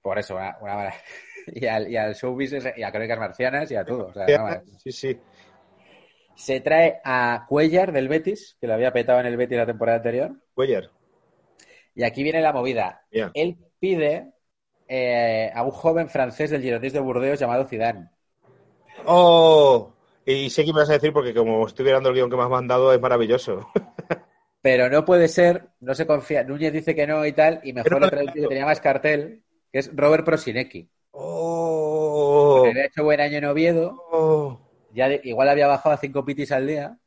Por 0.01 0.19
eso, 0.19 0.35
una, 0.35 0.59
una 0.61 0.75
mala- 0.75 0.95
Y 1.47 1.67
al, 1.67 1.91
y 1.91 1.97
al 1.97 2.15
show 2.15 2.33
business, 2.35 2.73
y 2.77 2.85
a 2.85 2.93
Crónicas 2.93 3.19
Marcianas 3.19 3.71
y 3.71 3.75
a 3.75 3.85
todo. 3.85 4.07
o 4.07 4.13
sea. 4.13 4.63
Sí, 4.79 4.93
sí. 4.93 5.19
Se 6.43 6.59
trae 6.59 7.01
a 7.05 7.47
Cuellar 7.49 7.93
del 7.93 8.09
Betis, 8.09 8.57
que 8.61 8.67
lo 8.67 8.75
había 8.75 8.93
petado 8.93 9.21
en 9.21 9.27
el 9.27 9.37
Betis 9.37 9.57
la 9.57 9.65
temporada 9.65 9.99
anterior. 9.99 10.33
Cuellar. 10.55 10.91
Y 11.95 12.03
aquí 12.03 12.25
viene 12.25 12.41
la 12.41 12.53
movida. 12.53 13.07
Él 13.13 13.59
pide 13.79 14.33
eh, 14.89 15.53
a 15.55 15.63
un 15.63 15.71
joven 15.71 16.09
francés 16.09 16.51
del 16.51 16.63
Girondins 16.63 16.95
de 16.95 16.99
Burdeos 16.99 17.39
llamado 17.39 17.69
Zidane. 17.69 18.11
¡Oh! 19.07 19.93
Y 20.27 20.51
sé 20.51 20.65
que 20.65 20.73
me 20.73 20.81
vas 20.81 20.91
a 20.91 20.95
decir 20.95 21.13
porque 21.13 21.33
como 21.33 21.65
estoy 21.65 21.85
mirando 21.85 22.09
el 22.09 22.17
guion 22.17 22.29
que 22.29 22.37
me 22.37 22.43
has 22.43 22.51
mandado 22.51 22.93
es 22.93 23.01
maravilloso. 23.01 23.69
Pero 24.63 24.91
no 24.91 25.05
puede 25.05 25.29
ser, 25.29 25.69
no 25.79 25.95
se 25.95 26.09
confía. 26.09 26.43
Núñez 26.43 26.73
dice 26.73 26.97
que 26.97 27.07
no 27.07 27.25
y 27.25 27.31
tal, 27.31 27.61
y 27.63 27.73
mejor 27.73 28.03
le 28.03 28.09
trae 28.09 28.27
que 28.27 28.49
tenía 28.49 28.67
más 28.67 28.81
cartel, 28.81 29.45
que 29.71 29.79
es 29.79 29.95
Robert 29.95 30.25
Prosinecki. 30.25 30.91
¡Oh! 31.13 32.63
Que 32.65 32.71
había 32.71 32.87
hecho 32.87 33.05
buen 33.05 33.21
año 33.21 33.39
en 33.39 33.45
Oviedo, 33.45 33.95
¡Oh! 34.11 34.62
Ya 34.95 35.09
de- 35.09 35.21
igual 35.25 35.49
había 35.49 35.67
bajado 35.67 35.95
a 35.95 35.99
cinco 35.99 36.25
pitis 36.25 36.53
al 36.53 36.67
día. 36.67 36.99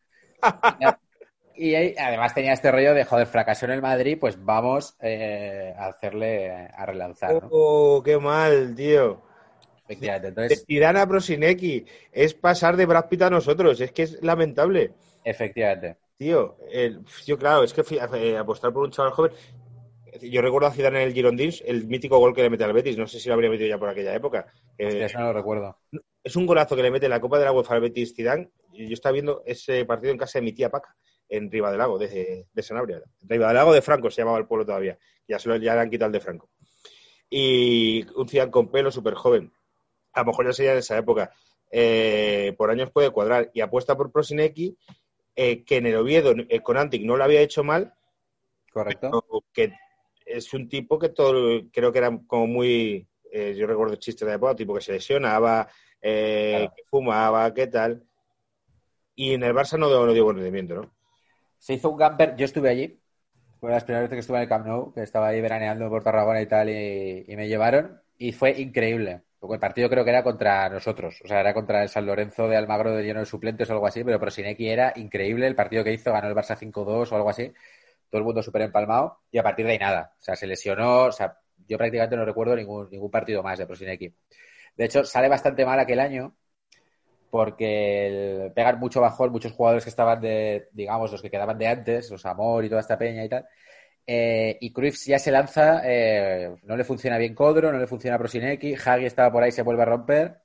y 1.56 1.76
además 1.76 2.34
tenía 2.34 2.54
este 2.54 2.72
rollo 2.72 2.94
de, 2.94 3.06
joder, 3.06 3.28
fracasó 3.28 3.66
en 3.66 3.72
el 3.72 3.82
Madrid, 3.82 4.18
pues 4.20 4.44
vamos 4.44 4.96
eh, 5.02 5.74
a 5.78 5.88
hacerle, 5.88 6.52
a 6.52 6.86
relanzar, 6.86 7.42
¿no? 7.42 7.48
¡Oh! 7.50 8.02
¡Qué 8.04 8.18
mal, 8.18 8.74
tío! 8.76 9.22
Efectivamente. 9.88 10.28
De 10.28 10.30
Entonces, 10.30 10.66
Zidane 10.66 11.00
a 11.00 11.08
Prosinecki. 11.08 11.86
Es 12.12 12.34
pasar 12.34 12.76
de 12.78 12.86
Brad 12.86 13.08
Pitt 13.10 13.22
a 13.24 13.30
nosotros. 13.30 13.80
Es 13.82 13.92
que 13.92 14.04
es 14.04 14.22
lamentable. 14.24 14.94
efectivamente. 15.24 15.98
Tío, 16.18 16.58
el- 16.72 17.04
yo 17.26 17.38
claro, 17.38 17.64
es 17.64 17.74
que 17.74 17.84
eh, 17.92 18.38
apostar 18.38 18.72
por 18.72 18.84
un 18.84 18.92
chaval 18.92 19.12
joven. 19.12 19.34
Yo 20.22 20.42
recuerdo 20.42 20.68
a 20.68 20.72
Zidane 20.72 21.02
en 21.02 21.08
el 21.08 21.14
Girondins, 21.14 21.62
el 21.66 21.88
mítico 21.88 22.18
gol 22.20 22.34
que 22.34 22.42
le 22.42 22.50
mete 22.50 22.64
al 22.64 22.74
Betis. 22.74 22.98
No 22.98 23.08
sé 23.08 23.20
si 23.20 23.28
lo 23.28 23.34
habría 23.36 23.50
metido 23.50 23.70
ya 23.70 23.78
por 23.78 23.90
aquella 23.90 24.14
época. 24.16 24.48
Eh, 24.78 24.88
Hostia, 24.88 25.06
eso 25.08 25.20
no 25.20 25.26
lo 25.26 25.34
recuerdo. 25.34 25.78
es 26.24 26.36
un 26.36 26.46
golazo 26.46 26.76
que 26.76 26.84
le 26.84 26.92
mete 26.92 27.06
en 27.06 27.12
la 27.12 27.22
Copa 27.22 27.40
de 27.40 27.46
la 27.46 27.52
UEFA 27.52 27.76
al 27.76 27.82
Betis 27.82 28.16
Zidane. 28.16 28.50
Yo 28.74 28.94
estaba 28.94 29.14
viendo 29.14 29.44
ese 29.46 29.86
partido 29.86 30.12
en 30.12 30.18
casa 30.18 30.40
de 30.40 30.44
mi 30.46 30.54
tía 30.54 30.70
Paca, 30.70 30.96
en 31.30 31.50
Riva 31.52 31.70
del 31.70 31.80
Lago, 31.80 31.98
de, 31.98 32.48
de 32.52 32.64
Sanabria. 32.64 33.02
Riva 33.22 33.48
del 33.48 33.56
Lago 33.56 33.74
de 33.74 33.82
Franco 33.82 34.10
se 34.12 34.22
llamaba 34.22 34.38
el 34.38 34.48
pueblo 34.48 34.66
todavía. 34.66 34.98
Ya, 35.28 35.40
se 35.40 35.50
lo, 35.50 35.56
ya 35.58 35.74
le 35.76 35.82
han 35.82 35.90
quitado 35.90 36.08
el 36.08 36.14
de 36.14 36.20
Franco. 36.20 36.50
Y 37.30 38.06
un 38.16 38.28
Zidane 38.28 38.52
con 38.52 38.70
pelo 38.70 38.92
súper 38.92 39.16
joven. 39.16 39.52
A 40.14 40.22
lo 40.22 40.28
mejor 40.28 40.46
ya 40.46 40.54
sería 40.54 40.74
de 40.74 40.80
esa 40.80 40.98
época. 40.98 41.32
Eh, 41.72 42.54
por 42.58 42.70
años 42.70 42.92
puede 42.92 43.10
cuadrar. 43.10 43.50
Y 43.54 43.62
apuesta 43.62 43.98
por 43.98 44.12
Prosinecki, 44.12 44.78
eh, 45.36 45.64
que 45.64 45.78
en 45.78 45.88
el 45.88 45.96
Oviedo 45.98 46.34
eh, 46.48 46.62
con 46.62 46.78
Antic 46.78 47.04
no 47.04 47.18
lo 47.18 47.24
había 47.24 47.42
hecho 47.42 47.64
mal, 47.64 47.94
¿Correcto? 48.72 49.26
que 49.54 49.74
es 50.26 50.54
un 50.54 50.68
tipo 50.68 50.98
que 51.00 51.10
todo 51.10 51.62
creo 51.72 51.92
que 51.92 52.00
era 52.00 52.20
como 52.28 52.48
muy 52.48 53.08
eh, 53.32 53.54
yo 53.56 53.68
recuerdo 53.68 53.96
chistes 53.96 54.22
de 54.26 54.32
la 54.32 54.36
época 54.36 54.56
tipo 54.56 54.74
que 54.74 54.82
se 54.82 54.94
lesionaba 54.94 55.68
eh, 56.02 56.56
Claro. 56.58 56.74
que 56.76 56.84
fumaba 56.90 57.54
qué 57.54 57.68
tal 57.68 58.04
y 59.16 59.34
en 59.34 59.44
el 59.44 59.54
Barça 59.54 59.78
no 59.78 59.88
dio, 59.88 60.06
no 60.06 60.14
dio 60.14 60.24
buen 60.26 60.38
rendimiento 60.38 60.76
¿no? 60.76 60.96
Se 61.58 61.74
hizo 61.74 61.90
un 61.90 61.98
camper, 61.98 62.36
yo 62.36 62.46
estuve 62.46 62.70
allí, 62.70 63.00
fue 63.60 63.72
las 63.72 63.84
primeras 63.84 64.04
veces 64.04 64.18
que 64.18 64.20
estuve 64.20 64.38
en 64.38 64.44
el 64.44 64.50
Camp 64.50 64.68
Nou, 64.68 64.94
que 64.94 65.02
estaba 65.02 65.30
ahí 65.30 65.42
veraneando 65.42 65.90
por 65.90 66.04
Tarragona 66.04 66.42
y 66.42 66.46
tal, 66.46 66.70
y, 66.70 67.26
y 67.28 67.36
me 67.36 67.48
llevaron, 67.48 68.00
y 68.20 68.34
fue 68.34 68.52
increíble. 68.62 69.22
Porque 69.40 69.56
el 69.56 69.60
partido 69.60 69.90
creo 69.90 70.04
que 70.04 70.12
era 70.12 70.24
contra 70.24 70.70
nosotros, 70.70 71.20
o 71.24 71.28
sea, 71.28 71.40
era 71.40 71.54
contra 71.56 71.82
el 71.82 71.90
San 71.90 72.06
Lorenzo 72.06 72.48
de 72.48 72.58
Almagro 72.58 72.92
de 72.92 73.04
lleno 73.04 73.20
de 73.20 73.26
suplentes 73.26 73.68
o 73.70 73.74
algo 73.74 73.88
así, 73.88 74.04
pero 74.04 74.20
Prosinecki 74.20 74.68
era 74.70 74.94
increíble 74.96 75.48
el 75.48 75.56
partido 75.56 75.84
que 75.84 75.94
hizo, 75.94 76.12
ganó 76.12 76.28
el 76.28 76.36
Barça 76.36 76.56
5-2 76.56 77.12
o 77.12 77.16
algo 77.16 77.30
así, 77.30 77.52
todo 78.16 78.20
el 78.20 78.26
mundo 78.26 78.42
súper 78.42 78.62
empalmado, 78.62 79.20
y 79.30 79.38
a 79.38 79.44
partir 79.44 79.66
de 79.66 79.74
ahí 79.74 79.78
nada, 79.78 80.14
o 80.18 80.24
sea, 80.24 80.36
se 80.38 80.48
lesionó, 80.48 81.04
o 81.06 81.12
sea, 81.12 81.38
yo 81.68 81.78
prácticamente 81.78 82.16
no 82.16 82.24
recuerdo 82.24 82.56
ningún, 82.56 82.90
ningún 82.90 83.12
partido 83.12 83.44
más 83.44 83.60
de 83.60 83.66
Prosinecki. 83.66 84.14
De 84.78 84.86
hecho, 84.86 85.04
sale 85.04 85.28
bastante 85.28 85.66
mal 85.66 85.80
aquel 85.80 86.00
año, 86.00 86.36
porque 87.30 88.52
pegan 88.56 88.80
mucho 88.80 89.02
bajón 89.02 89.32
muchos 89.32 89.52
jugadores 89.52 89.84
que 89.84 89.90
estaban 89.90 90.22
de, 90.22 90.70
digamos, 90.72 91.12
los 91.12 91.22
que 91.22 91.30
quedaban 91.30 91.58
de 91.58 91.68
antes, 91.68 92.10
los 92.10 92.26
Amor 92.26 92.64
y 92.64 92.70
toda 92.70 92.82
esta 92.82 92.98
peña 92.98 93.26
y 93.26 93.30
tal. 93.30 93.46
Eh, 94.08 94.58
y 94.62 94.72
Cruyff 94.72 95.04
ya 95.06 95.20
se 95.20 95.32
lanza, 95.32 95.82
eh, 95.84 96.56
no 96.64 96.78
le 96.78 96.84
funciona 96.86 97.18
bien 97.18 97.36
Codro, 97.36 97.72
no 97.74 97.80
le 97.80 97.88
funciona 97.88 98.18
Prosinecki, 98.18 98.76
Hagi 98.76 99.06
estaba 99.06 99.32
por 99.32 99.44
ahí, 99.44 99.52
se 99.52 99.64
vuelve 99.64 99.82
a 99.82 99.86
romper. 99.86 100.38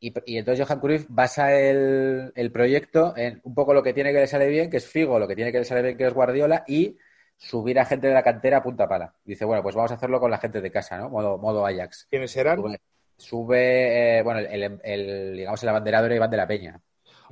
Y, 0.00 0.14
y 0.32 0.38
entonces 0.38 0.64
Johan 0.64 0.78
Cruyff 0.78 1.06
basa 1.08 1.52
el, 1.58 2.32
el 2.36 2.52
proyecto 2.52 3.14
en 3.16 3.40
un 3.42 3.54
poco 3.54 3.74
lo 3.74 3.82
que 3.82 3.92
tiene 3.92 4.12
que 4.12 4.20
le 4.20 4.26
sale 4.28 4.46
bien, 4.46 4.70
que 4.70 4.76
es 4.76 4.86
Figo, 4.86 5.18
lo 5.18 5.26
que 5.26 5.34
tiene 5.34 5.50
que 5.50 5.58
le 5.58 5.64
sale 5.64 5.82
bien, 5.82 5.96
que 5.96 6.06
es 6.06 6.14
Guardiola, 6.14 6.64
y 6.68 6.96
subir 7.38 7.78
a 7.80 7.86
gente 7.86 8.08
de 8.08 8.14
la 8.14 8.22
cantera 8.24 8.58
a 8.58 8.64
punta 8.64 8.88
pala. 8.88 9.14
Dice, 9.24 9.46
bueno, 9.46 9.62
pues 9.62 9.74
vamos 9.76 9.92
a 9.92 9.94
hacerlo 9.94 10.20
con 10.20 10.30
la 10.30 10.38
gente 10.38 10.60
de 10.60 10.70
casa, 10.72 10.98
¿no? 10.98 11.10
Modo, 11.10 11.38
modo 11.38 11.66
Ajax. 11.66 12.10
¿quiénes 12.10 12.36
eran? 12.36 12.58
Sube, 12.58 12.80
sube, 13.16 14.18
eh, 14.20 14.22
bueno, 14.22 14.40
el, 14.40 14.46
el- 14.64 14.80
el, 14.84 15.36
digamos, 15.36 15.62
el 15.62 15.68
abanderado 15.70 16.06
era 16.06 16.16
Iván 16.16 16.30
de 16.30 16.36
la 16.36 16.46
Peña. 16.48 16.82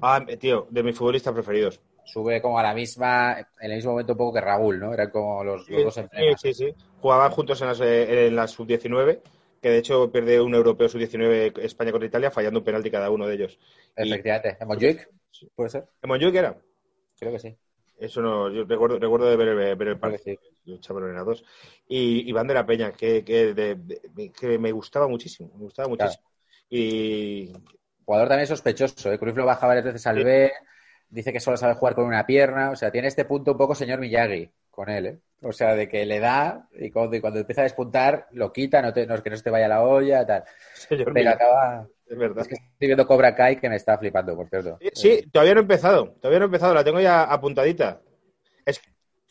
ah 0.01 0.19
tío 0.43 0.67
de 0.71 0.83
mis 0.83 0.97
futbolistas 0.97 1.35
preferidos 1.35 1.81
Sube 2.05 2.41
como 2.41 2.59
a 2.59 2.63
la 2.63 2.73
misma, 2.73 3.39
en 3.39 3.71
el 3.71 3.77
mismo 3.77 3.91
momento 3.91 4.13
un 4.13 4.19
poco 4.19 4.35
que 4.35 4.41
Raúl, 4.41 4.79
¿no? 4.81 4.95
Eran 4.95 5.11
como 5.11 5.45
los, 5.45 5.69
los 5.71 5.83
dos 5.83 5.97
en 5.99 6.09
sí, 6.17 6.25
sí, 6.37 6.55
sí. 6.55 6.75
jugaban 7.01 7.31
juntos 7.31 7.61
en 7.61 7.69
las, 7.69 7.81
eh, 7.81 8.27
en 8.29 8.37
la 8.37 8.47
sub-19 8.49 9.21
que 9.61 9.71
de 9.71 9.79
hecho 9.79 10.11
pierde 10.13 10.41
un 10.41 10.55
europeo 10.55 10.89
sub-19 10.89 11.53
España 11.59 11.91
contra 11.91 12.07
Italia 12.09 12.31
fallando 12.31 12.61
un 12.61 12.65
penalti 12.65 12.91
cada 12.91 13.11
uno 13.11 13.27
de 13.27 13.35
ellos 13.35 13.59
Efectivamente. 13.97 14.57
¿En 14.61 14.69
Montjuic? 14.69 15.09
¿Puede 15.55 15.71
ser? 15.71 15.89
¿en 16.03 16.09
Montjuic 16.09 16.35
era? 16.37 16.57
Creo 17.19 17.33
que 17.33 17.39
sí. 17.39 17.59
Eso 17.99 18.21
no, 18.21 18.51
yo 18.51 18.65
recuerdo, 18.65 18.99
recuerdo 18.99 19.27
de 19.27 19.37
ver, 19.37 19.49
el- 19.49 19.77
ver 19.77 19.89
el 19.89 19.99
partido. 19.99 20.25
sí. 20.25 20.39
Yo 20.65 20.75
echaba 20.75 21.01
en 21.09 21.17
a 21.17 21.23
dos. 21.25 21.45
Y 21.89 22.29
Iván 22.29 22.47
de 22.47 22.55
la 22.55 22.67
Peña, 22.67 22.93
que, 22.93 23.25
que, 23.25 23.55
de- 23.55 23.77
de- 23.77 24.33
que 24.33 24.59
me 24.59 24.73
gustaba 24.73 25.09
muchísimo, 25.09 25.51
me 25.55 25.63
gustaba 25.65 25.89
muchísimo. 25.89 26.25
Y 26.69 27.53
Jugador 28.05 28.29
también 28.29 28.47
sospechoso, 28.47 29.13
¿eh? 29.13 29.19
Cruyff 29.19 29.37
lo 29.37 29.47
baja 29.47 29.67
varias 29.67 29.85
veces 29.85 30.07
al 30.07 30.23
B, 30.23 30.53
dice 31.09 31.33
que 31.33 31.41
solo 31.41 31.57
sabe 31.57 31.75
jugar 31.75 31.95
con 31.95 32.05
una 32.07 32.25
pierna, 32.27 32.71
o 32.71 32.77
sea, 32.77 32.91
tiene 32.91 33.09
este 33.09 33.25
punto 33.25 33.53
un 33.53 33.59
poco 33.59 33.75
señor 33.75 33.99
Miyagi 34.01 34.51
con 34.71 34.89
él, 34.91 35.07
¿eh? 35.07 35.19
O 35.43 35.53
sea, 35.53 35.75
de 35.75 35.89
que 35.89 36.07
le 36.07 36.21
da 36.21 36.69
y 36.73 36.91
cuando, 36.91 37.17
y 37.17 37.21
cuando 37.21 37.41
empieza 37.41 37.63
a 37.63 37.65
despuntar 37.65 38.27
lo 38.33 38.53
quita, 38.53 38.81
no, 38.83 38.93
te- 38.93 39.07
no- 39.07 39.23
que 39.23 39.31
no 39.31 39.37
se 39.37 39.43
te 39.43 39.51
vaya 39.51 39.69
la 39.69 39.83
olla, 39.83 40.25
tal. 40.27 40.45
señor 40.75 41.13
Pero 41.13 41.15
Miguel, 41.15 41.29
acaba... 41.31 41.89
es 42.09 42.19
verdad. 42.19 42.43
Es 42.43 42.49
que 42.49 42.55
estoy 42.55 42.87
viendo 42.89 43.07
Cobra 43.07 43.35
Kai 43.35 43.59
que 43.59 43.69
me 43.69 43.77
está 43.77 43.99
flipando, 43.99 44.37
por 44.37 44.49
cierto. 44.49 44.79
Sí, 44.81 44.91
sí, 44.95 45.31
todavía 45.31 45.55
no 45.55 45.61
he 45.61 45.63
empezado, 45.63 46.17
todavía 46.21 46.39
no 46.39 46.45
he 46.45 46.49
empezado, 46.49 46.75
la 46.75 46.85
tengo 46.85 47.01
ya 47.01 47.25
apuntadita. 47.25 48.01
Es, 48.65 48.81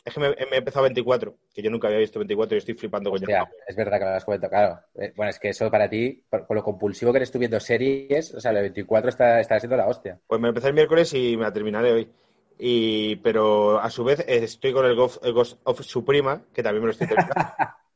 es 0.04 0.14
que 0.14 0.20
me, 0.20 0.28
me 0.30 0.36
he 0.52 0.58
empezado 0.58 0.84
24, 0.84 1.36
que 1.52 1.62
yo 1.62 1.70
nunca 1.70 1.88
había 1.88 2.00
visto 2.00 2.18
24 2.18 2.54
y 2.56 2.58
estoy 2.58 2.74
flipando 2.74 3.10
con 3.10 3.18
Hostia, 3.18 3.48
es 3.66 3.76
verdad 3.76 3.98
que 3.98 4.04
lo 4.04 4.10
has 4.10 4.24
comentado, 4.24 4.50
claro. 4.50 4.80
Eh, 4.94 5.12
Bueno, 5.16 5.30
es 5.30 5.38
que 5.38 5.48
eso 5.48 5.70
para 5.70 5.88
ti, 5.88 6.22
por, 6.28 6.46
por 6.46 6.56
lo 6.56 6.62
compulsivo 6.62 7.12
que 7.12 7.18
eres 7.18 7.32
tú 7.32 7.38
viendo 7.38 7.58
series, 7.60 8.34
o 8.34 8.40
sea, 8.40 8.52
el 8.52 8.58
24 8.58 9.08
está, 9.08 9.40
está 9.40 9.58
siendo 9.58 9.76
la 9.76 9.86
hostia. 9.86 10.18
Pues 10.26 10.40
me 10.40 10.48
empecé 10.48 10.68
el 10.68 10.74
miércoles 10.74 11.12
y 11.14 11.36
me 11.36 11.44
la 11.44 11.52
terminaré 11.52 11.92
hoy. 11.92 12.08
Y, 12.58 13.16
pero 13.16 13.78
a 13.80 13.90
su 13.90 14.04
vez 14.04 14.20
eh, 14.20 14.44
estoy 14.44 14.72
con 14.72 14.86
el 14.86 14.94
Ghost, 14.94 15.24
el 15.24 15.32
Ghost 15.32 15.60
of 15.64 15.82
Suprema, 15.82 16.42
que 16.54 16.62
también 16.62 16.82
me 16.82 16.86
lo 16.86 16.92
estoy 16.92 17.06
terminando. 17.06 17.34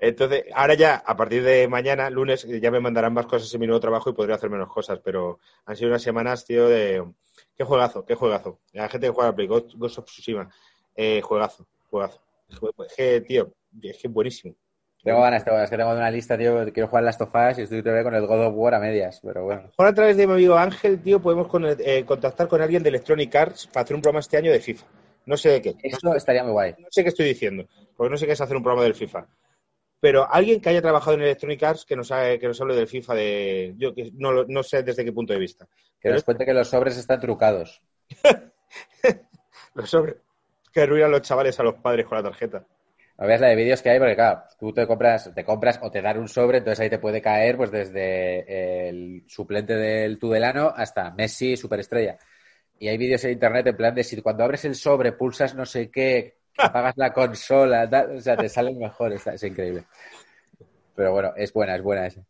Entonces, 0.00 0.44
ahora 0.54 0.74
ya, 0.74 0.96
a 0.96 1.16
partir 1.16 1.42
de 1.44 1.68
mañana, 1.68 2.08
lunes, 2.10 2.44
ya 2.48 2.70
me 2.70 2.80
mandarán 2.80 3.12
más 3.12 3.26
cosas 3.26 3.52
en 3.52 3.60
mi 3.60 3.66
nuevo 3.66 3.80
trabajo 3.80 4.10
y 4.10 4.14
podré 4.14 4.32
hacer 4.32 4.48
menos 4.50 4.72
cosas, 4.72 4.98
pero 5.04 5.38
han 5.66 5.76
sido 5.76 5.90
unas 5.90 6.02
semanas, 6.02 6.44
tío, 6.44 6.68
de... 6.68 7.04
Qué 7.56 7.64
juegazo, 7.64 8.04
qué 8.06 8.14
juegazo. 8.14 8.58
La 8.72 8.88
gente 8.88 9.06
que 9.08 9.12
juega 9.12 9.28
al 9.28 9.34
Play, 9.34 9.46
Ghost, 9.46 9.74
Ghost 9.76 9.98
of 9.98 10.06
Tsushima, 10.06 10.48
eh, 10.96 11.20
juegazo, 11.20 11.66
juegazo. 11.90 12.20
Es 12.48 12.94
que, 12.96 13.20
tío, 13.20 13.52
es 13.82 13.98
que 13.98 14.08
buenísimo. 14.08 14.54
Tengo 15.02 15.20
ganas, 15.20 15.44
tengo 15.44 15.56
ganas, 15.56 15.70
que 15.70 15.76
tengo 15.76 15.90
una 15.92 16.10
lista, 16.10 16.36
tío, 16.38 16.64
quiero 16.72 16.88
jugar 16.88 17.04
Last 17.04 17.20
of 17.22 17.30
Us 17.34 17.58
y 17.58 17.62
estoy 17.62 17.82
todavía 17.82 18.02
con 18.04 18.14
el 18.14 18.26
God 18.26 18.46
of 18.46 18.54
War 18.56 18.74
a 18.74 18.80
medias, 18.80 19.20
pero 19.22 19.44
bueno. 19.44 19.70
Ahora 19.78 19.90
a 19.90 19.94
través 19.94 20.16
de 20.16 20.26
mi 20.26 20.32
amigo 20.34 20.56
Ángel, 20.56 21.00
tío, 21.02 21.20
podemos 21.20 21.48
con- 21.48 21.64
eh, 21.66 22.04
contactar 22.06 22.48
con 22.48 22.60
alguien 22.62 22.82
de 22.82 22.88
Electronic 22.90 23.34
Arts 23.34 23.66
para 23.66 23.84
hacer 23.84 23.96
un 23.96 24.02
programa 24.02 24.20
este 24.20 24.36
año 24.38 24.50
de 24.52 24.60
FIFA. 24.60 24.86
No 25.26 25.36
sé 25.36 25.50
de 25.50 25.62
qué. 25.62 25.72
No 25.72 25.78
Eso 25.82 26.14
estaría 26.14 26.42
muy 26.42 26.52
guay. 26.52 26.74
no 26.78 26.88
sé 26.90 27.02
qué 27.02 27.10
estoy 27.10 27.26
diciendo, 27.26 27.66
porque 27.96 28.10
no 28.10 28.16
sé 28.16 28.26
qué 28.26 28.32
es 28.32 28.40
hacer 28.40 28.56
un 28.56 28.62
programa 28.62 28.84
del 28.84 28.94
FIFA. 28.94 29.26
Pero 30.00 30.26
alguien 30.32 30.60
que 30.60 30.70
haya 30.70 30.80
trabajado 30.80 31.14
en 31.16 31.22
Electronic 31.22 31.62
Arts 31.62 31.84
que 31.84 31.94
nos, 31.94 32.10
ha- 32.10 32.38
que 32.38 32.46
nos 32.46 32.60
hable 32.60 32.74
del 32.74 32.88
FIFA 32.88 33.14
de. 33.14 33.74
Yo 33.76 33.94
que 33.94 34.10
no, 34.14 34.44
no 34.44 34.62
sé 34.62 34.82
desde 34.82 35.04
qué 35.04 35.12
punto 35.12 35.32
de 35.34 35.38
vista. 35.38 35.68
Que 36.00 36.08
nos 36.10 36.24
cuente 36.24 36.46
que 36.46 36.54
los 36.54 36.68
sobres 36.68 36.96
están 36.96 37.20
trucados. 37.20 37.82
Los 39.74 39.90
sobre. 39.90 40.16
Que 40.72 40.82
arruinan 40.82 41.10
los 41.10 41.22
chavales 41.22 41.58
a 41.58 41.62
los 41.62 41.74
padres 41.76 42.06
con 42.06 42.16
la 42.16 42.24
tarjeta. 42.24 42.64
No 43.18 43.26
veas 43.26 43.40
la 43.40 43.48
de 43.48 43.56
vídeos 43.56 43.82
que 43.82 43.90
hay, 43.90 43.98
porque 43.98 44.14
claro, 44.14 44.44
tú 44.58 44.72
te 44.72 44.86
compras, 44.86 45.30
te 45.34 45.44
compras 45.44 45.78
o 45.82 45.90
te 45.90 46.00
dan 46.00 46.18
un 46.18 46.28
sobre, 46.28 46.58
entonces 46.58 46.80
ahí 46.80 46.88
te 46.88 46.98
puede 46.98 47.20
caer 47.20 47.56
pues 47.56 47.70
desde 47.70 48.88
el 48.88 49.24
suplente 49.28 49.74
del 49.74 50.18
Tudelano 50.18 50.72
hasta 50.74 51.10
Messi, 51.10 51.56
superestrella. 51.56 52.18
Y 52.78 52.88
hay 52.88 52.96
vídeos 52.96 53.22
en 53.24 53.32
internet 53.32 53.66
en 53.66 53.76
plan 53.76 53.94
de 53.94 54.04
si 54.04 54.20
cuando 54.22 54.42
abres 54.44 54.64
el 54.64 54.74
sobre 54.74 55.12
pulsas 55.12 55.54
no 55.54 55.66
sé 55.66 55.90
qué, 55.90 56.38
apagas 56.62 56.96
la 56.96 57.12
consola, 57.12 57.88
o 58.16 58.20
sea, 58.20 58.36
te 58.36 58.48
salen 58.48 58.78
mejor, 58.78 59.12
es 59.12 59.42
increíble. 59.42 59.84
Pero 60.94 61.12
bueno, 61.12 61.32
es 61.36 61.52
buena, 61.52 61.76
es 61.76 61.82
buena 61.82 62.06
esa. 62.06 62.22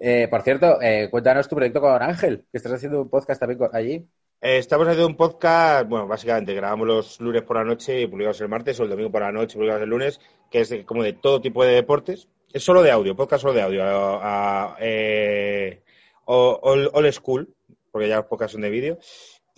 Eh, 0.00 0.28
por 0.28 0.42
cierto, 0.42 0.80
eh, 0.80 1.08
cuéntanos 1.10 1.48
tu 1.48 1.56
proyecto 1.56 1.80
con 1.80 2.02
Ángel, 2.02 2.44
que 2.50 2.58
estás 2.58 2.72
haciendo 2.72 3.02
un 3.02 3.08
podcast 3.10 3.40
también 3.40 3.60
allí. 3.72 4.06
Eh, 4.40 4.58
estamos 4.58 4.86
haciendo 4.86 5.08
un 5.08 5.16
podcast, 5.16 5.88
bueno, 5.88 6.06
básicamente 6.06 6.54
grabamos 6.54 6.86
los 6.86 7.20
lunes 7.20 7.42
por 7.42 7.56
la 7.56 7.64
noche 7.64 8.00
y 8.00 8.06
publicamos 8.06 8.40
el 8.40 8.48
martes 8.48 8.78
o 8.78 8.84
el 8.84 8.90
domingo 8.90 9.10
por 9.10 9.22
la 9.22 9.32
noche 9.32 9.54
y 9.54 9.56
publicamos 9.56 9.82
el 9.82 9.88
lunes, 9.90 10.20
que 10.50 10.60
es 10.60 10.72
como 10.84 11.02
de 11.02 11.14
todo 11.14 11.40
tipo 11.40 11.64
de 11.64 11.72
deportes. 11.74 12.28
Es 12.52 12.62
solo 12.62 12.82
de 12.82 12.90
audio, 12.92 13.16
podcast 13.16 13.42
solo 13.42 13.54
de 13.54 13.62
audio. 13.62 13.82
a- 13.84 14.64
a- 14.72 14.76
eh, 14.80 15.82
o- 16.26 16.58
old, 16.62 16.90
old 16.92 17.12
school, 17.12 17.52
porque 17.90 18.08
ya 18.08 18.16
los 18.16 18.26
podcasts 18.26 18.52
son 18.52 18.62
de 18.62 18.70
vídeo. 18.70 18.98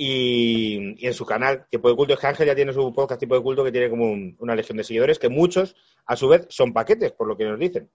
Y, 0.03 0.95
y 1.05 1.07
en 1.07 1.13
su 1.15 1.27
canal, 1.27 1.67
Tiempo 1.69 1.91
de 1.91 1.95
Culto, 1.97 2.15
es 2.15 2.21
que 2.21 2.27
Ángel 2.27 2.47
ya 2.47 2.55
tiene 2.55 2.73
su 2.73 2.91
podcast 2.95 3.19
Tiempo 3.19 3.35
de 3.37 3.43
Culto 3.43 3.63
que 3.63 3.71
tiene 3.71 3.91
como 3.91 4.11
un- 4.11 4.35
una 4.39 4.55
legión 4.55 4.79
de 4.79 4.85
seguidores, 4.85 5.19
que 5.19 5.29
muchos, 5.29 5.77
a 6.07 6.17
su 6.17 6.27
vez, 6.29 6.47
son 6.49 6.73
paquetes, 6.73 7.13
por 7.13 7.29
lo 7.29 7.37
que 7.37 7.45
nos 7.45 7.59
dicen. 7.59 7.91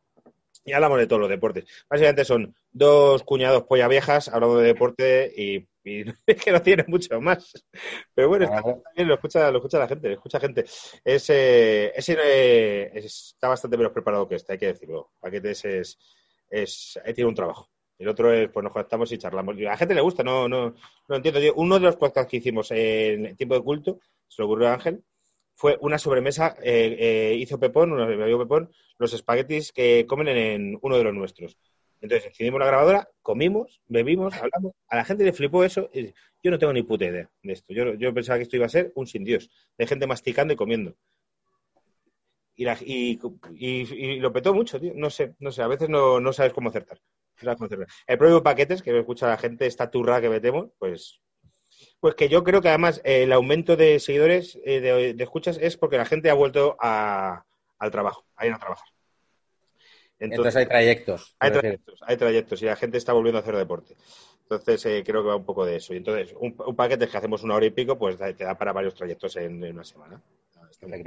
Y 0.63 0.73
hablamos 0.73 0.99
de 0.99 1.07
todos 1.07 1.19
los 1.19 1.29
deportes. 1.29 1.65
Básicamente 1.89 2.23
son 2.25 2.55
dos 2.71 3.23
cuñados 3.23 3.63
polla 3.63 3.87
viejas 3.87 4.27
hablando 4.29 4.57
de 4.59 4.67
deporte 4.67 5.33
y 5.35 5.67
Y 5.83 6.03
es 6.27 6.35
que 6.43 6.51
no 6.51 6.61
tiene 6.61 6.85
mucho 6.87 7.19
más. 7.21 7.51
Pero 8.13 8.29
bueno, 8.29 8.45
está, 8.45 8.61
bien, 8.95 9.07
lo 9.07 9.15
escucha, 9.15 9.51
lo 9.51 9.57
escucha 9.57 9.79
la 9.79 9.87
gente, 9.87 10.07
lo 10.09 10.13
escucha 10.15 10.39
gente. 10.39 10.61
Es, 11.03 11.29
eh, 11.29 11.91
eh, 11.95 12.91
está 12.95 13.49
bastante 13.49 13.77
menos 13.77 13.93
preparado 13.93 14.27
que 14.27 14.35
este, 14.35 14.53
hay 14.53 14.59
que 14.59 14.67
decirlo. 14.67 15.11
Paquetes 15.19 15.65
es, 15.65 15.97
es, 16.49 16.99
tiene 17.15 17.29
un 17.29 17.35
trabajo. 17.35 17.69
El 17.97 18.09
otro 18.09 18.31
es, 18.33 18.49
pues 18.49 18.63
nos 18.63 18.73
conectamos 18.73 19.11
y 19.11 19.17
charlamos. 19.17 19.55
A 19.57 19.59
la 19.61 19.77
gente 19.77 19.95
le 19.95 20.01
gusta, 20.01 20.23
no, 20.23 20.47
no, 20.49 20.75
no 21.07 21.15
entiendo. 21.15 21.39
Uno 21.55 21.75
de 21.75 21.81
los 21.85 21.95
podcasts 21.95 22.29
que 22.29 22.37
hicimos 22.37 22.69
en 22.71 23.35
tiempo 23.37 23.55
de 23.55 23.61
culto, 23.61 23.99
se 24.27 24.41
lo 24.41 24.47
ocurrió 24.47 24.69
Ángel, 24.69 25.03
fue 25.55 25.77
una 25.81 25.97
sobremesa, 25.97 26.55
eh, 26.61 26.97
eh, 26.99 27.35
hizo 27.39 27.59
Pepón, 27.59 27.95
mi 27.95 28.01
amigo 28.21 28.39
Pepón, 28.39 28.71
los 28.97 29.13
espaguetis 29.13 29.71
que 29.71 30.05
comen 30.07 30.27
en 30.27 30.77
uno 30.81 30.97
de 30.97 31.03
los 31.05 31.13
nuestros. 31.13 31.57
Entonces 32.01 32.27
encendimos 32.27 32.59
la 32.59 32.67
grabadora, 32.67 33.09
comimos, 33.21 33.81
bebimos, 33.87 34.33
hablamos. 34.35 34.73
A 34.89 34.97
la 34.97 35.05
gente 35.05 35.23
le 35.23 35.33
flipó 35.33 35.63
eso. 35.63 35.89
y 35.93 36.13
yo 36.43 36.51
no 36.51 36.59
tengo 36.59 36.73
ni 36.73 36.83
puta 36.83 37.05
idea 37.05 37.29
de 37.41 37.53
esto. 37.53 37.73
Yo, 37.73 37.93
yo 37.95 38.13
pensaba 38.13 38.37
que 38.37 38.43
esto 38.43 38.57
iba 38.57 38.65
a 38.65 38.69
ser 38.69 38.91
un 38.95 39.07
sin 39.07 39.23
Dios, 39.23 39.49
de 39.77 39.87
gente 39.87 40.05
masticando 40.05 40.53
y 40.53 40.57
comiendo. 40.57 40.95
Y, 42.57 42.65
la- 42.65 42.77
y, 42.81 43.19
y- 43.57 44.19
lo 44.19 44.31
petó 44.33 44.53
mucho, 44.53 44.79
tío. 44.79 44.93
No 44.95 45.09
sé, 45.09 45.35
no 45.39 45.51
sé. 45.51 45.61
A 45.61 45.67
veces 45.67 45.89
no 45.89 46.33
sabes 46.33 46.53
cómo 46.53 46.69
acertar. 46.69 46.99
El 48.07 48.17
propio 48.17 48.43
paquetes, 48.43 48.81
que 48.81 48.97
escucha 48.97 49.27
la 49.27 49.37
gente, 49.37 49.65
esta 49.65 49.89
turra 49.89 50.21
que 50.21 50.29
metemos, 50.29 50.69
pues. 50.79 51.19
Pues 51.99 52.15
que 52.15 52.29
yo 52.29 52.43
creo 52.43 52.61
que 52.61 52.69
además 52.69 53.01
eh, 53.03 53.23
el 53.23 53.33
aumento 53.33 53.75
de 53.75 53.99
seguidores, 53.99 54.57
eh, 54.63 54.79
de, 54.79 55.13
de 55.13 55.23
escuchas, 55.23 55.57
es 55.61 55.75
porque 55.77 55.97
la 55.97 56.05
gente 56.05 56.29
ha 56.29 56.33
vuelto 56.33 56.77
a- 56.79 57.43
al 57.79 57.91
trabajo, 57.91 58.25
a 58.35 58.45
ir 58.47 58.53
a 58.53 58.59
trabajar. 58.59 58.87
Entonces 60.19 60.55
hay 60.55 60.65
trayectos. 60.67 61.35
Hay 61.39 61.51
trayectos, 61.61 61.99
hay 62.03 62.17
trayectos 62.17 62.61
y 62.61 62.65
la 62.65 62.75
gente 62.75 62.97
está 62.97 63.11
volviendo 63.13 63.39
a 63.39 63.41
hacer 63.41 63.55
deporte. 63.57 63.95
Entonces, 64.43 64.85
eh, 64.85 65.03
creo 65.05 65.23
que 65.23 65.29
va 65.29 65.35
un 65.35 65.45
poco 65.45 65.65
de 65.65 65.77
eso. 65.77 65.93
Y 65.93 65.97
entonces, 65.97 66.33
un, 66.39 66.55
un 66.65 66.75
paquete 66.75 67.07
que 67.07 67.17
hacemos 67.17 67.43
una 67.43 67.55
hora 67.55 67.65
y 67.65 67.71
pico, 67.71 67.97
pues 67.97 68.17
te 68.17 68.43
da 68.43 68.57
para 68.57 68.71
varios 68.73 68.93
trayectos 68.93 69.35
en, 69.37 69.63
en 69.63 69.73
una 69.73 69.83
semana. 69.83 70.21
Está 70.69 70.87
muy. 70.87 71.03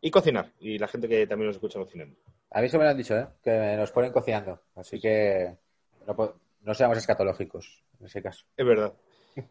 Y 0.00 0.10
cocinar. 0.10 0.52
Y 0.60 0.76
la 0.78 0.88
gente 0.88 1.08
que 1.08 1.26
también 1.26 1.46
nos 1.46 1.56
escucha 1.56 1.78
cocinando. 1.78 2.16
A 2.50 2.60
mí 2.60 2.66
eso 2.66 2.78
me 2.78 2.84
lo 2.84 2.90
han 2.90 2.96
dicho, 2.96 3.16
¿eh? 3.16 3.26
Que 3.42 3.76
nos 3.76 3.90
ponen 3.92 4.12
cocinando. 4.12 4.62
Así 4.76 4.98
que 5.00 5.54
no, 6.06 6.34
no 6.62 6.74
seamos 6.74 6.98
escatológicos 6.98 7.84
en 8.00 8.06
ese 8.06 8.22
caso. 8.22 8.44
Es 8.56 8.66
verdad. 8.66 8.92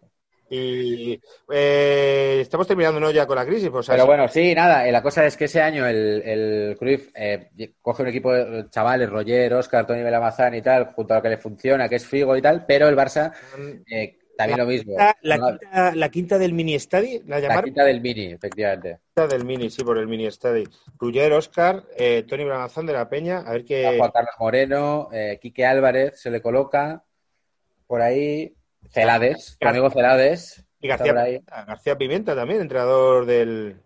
Y 0.49 1.19
eh, 1.51 2.37
estamos 2.39 2.65
terminando 2.65 3.01
¿no? 3.01 3.11
ya 3.11 3.25
con 3.27 3.35
la 3.35 3.45
crisis. 3.45 3.69
Pues, 3.69 3.85
Pero 3.87 4.05
bueno, 4.05 4.29
sí, 4.29 4.55
nada. 4.55 4.87
eh, 4.87 4.93
La 4.93 5.03
cosa 5.03 5.25
es 5.25 5.35
que 5.35 5.43
ese 5.43 5.61
año 5.61 5.85
el, 5.85 6.21
el 6.23 6.77
Cruyff 6.79 7.09
eh, 7.15 7.49
coge 7.81 8.03
un 8.03 8.07
equipo 8.07 8.31
de 8.31 8.69
chavales, 8.69 9.09
Roger, 9.09 9.53
Oscar, 9.55 9.85
Tony 9.85 10.03
Belamazán 10.03 10.55
y 10.55 10.61
tal, 10.61 10.93
junto 10.93 11.13
a 11.13 11.17
lo 11.17 11.23
que 11.23 11.29
le 11.31 11.37
funciona, 11.37 11.89
que 11.89 11.95
es 11.95 12.07
Figo 12.07 12.37
y 12.37 12.41
tal, 12.41 12.65
pero 12.65 12.87
el 12.87 12.95
Barça 12.95 13.33
también 14.37 14.59
lo 14.59 14.65
mismo. 14.65 14.95
La, 14.97 15.17
la 15.21 15.37
No, 15.37 15.57
quinta, 15.59 15.95
la 15.95 16.09
quinta 16.09 16.37
del 16.37 16.53
mini 16.53 16.75
estadi, 16.75 17.19
la 17.25 17.35
la 17.35 17.39
llamaron. 17.41 17.63
quinta 17.65 17.83
del 17.83 18.01
Mini, 18.01 18.25
efectivamente. 18.33 18.99
Quinta 19.15 19.27
del 19.27 19.45
mini, 19.45 19.69
sí, 19.69 19.83
por 19.83 19.97
el 19.97 20.07
mini 20.07 20.25
estadi. 20.27 20.63
Ruller, 20.99 21.33
Oscar, 21.33 21.83
eh, 21.97 22.23
Tony 22.27 22.43
Bramazán 22.45 22.85
de 22.85 22.93
la 22.93 23.09
Peña. 23.09 23.39
A 23.39 23.51
ver 23.51 23.65
qué. 23.65 23.95
Juan 23.97 24.11
Carlos 24.11 24.33
Moreno, 24.39 25.09
eh, 25.11 25.39
Quique 25.41 25.65
Álvarez 25.65 26.21
se 26.21 26.29
le 26.29 26.41
coloca 26.41 27.03
por 27.87 28.01
ahí. 28.01 28.53
Celades, 28.89 29.57
tu 29.59 29.67
amigo 29.67 29.89
Celades. 29.89 30.63
Y 30.79 30.87
García. 30.87 31.13
Pimienta, 31.13 31.65
García 31.65 31.97
Pimienta 31.97 32.35
también, 32.35 32.61
entrenador 32.61 33.25
del. 33.25 33.81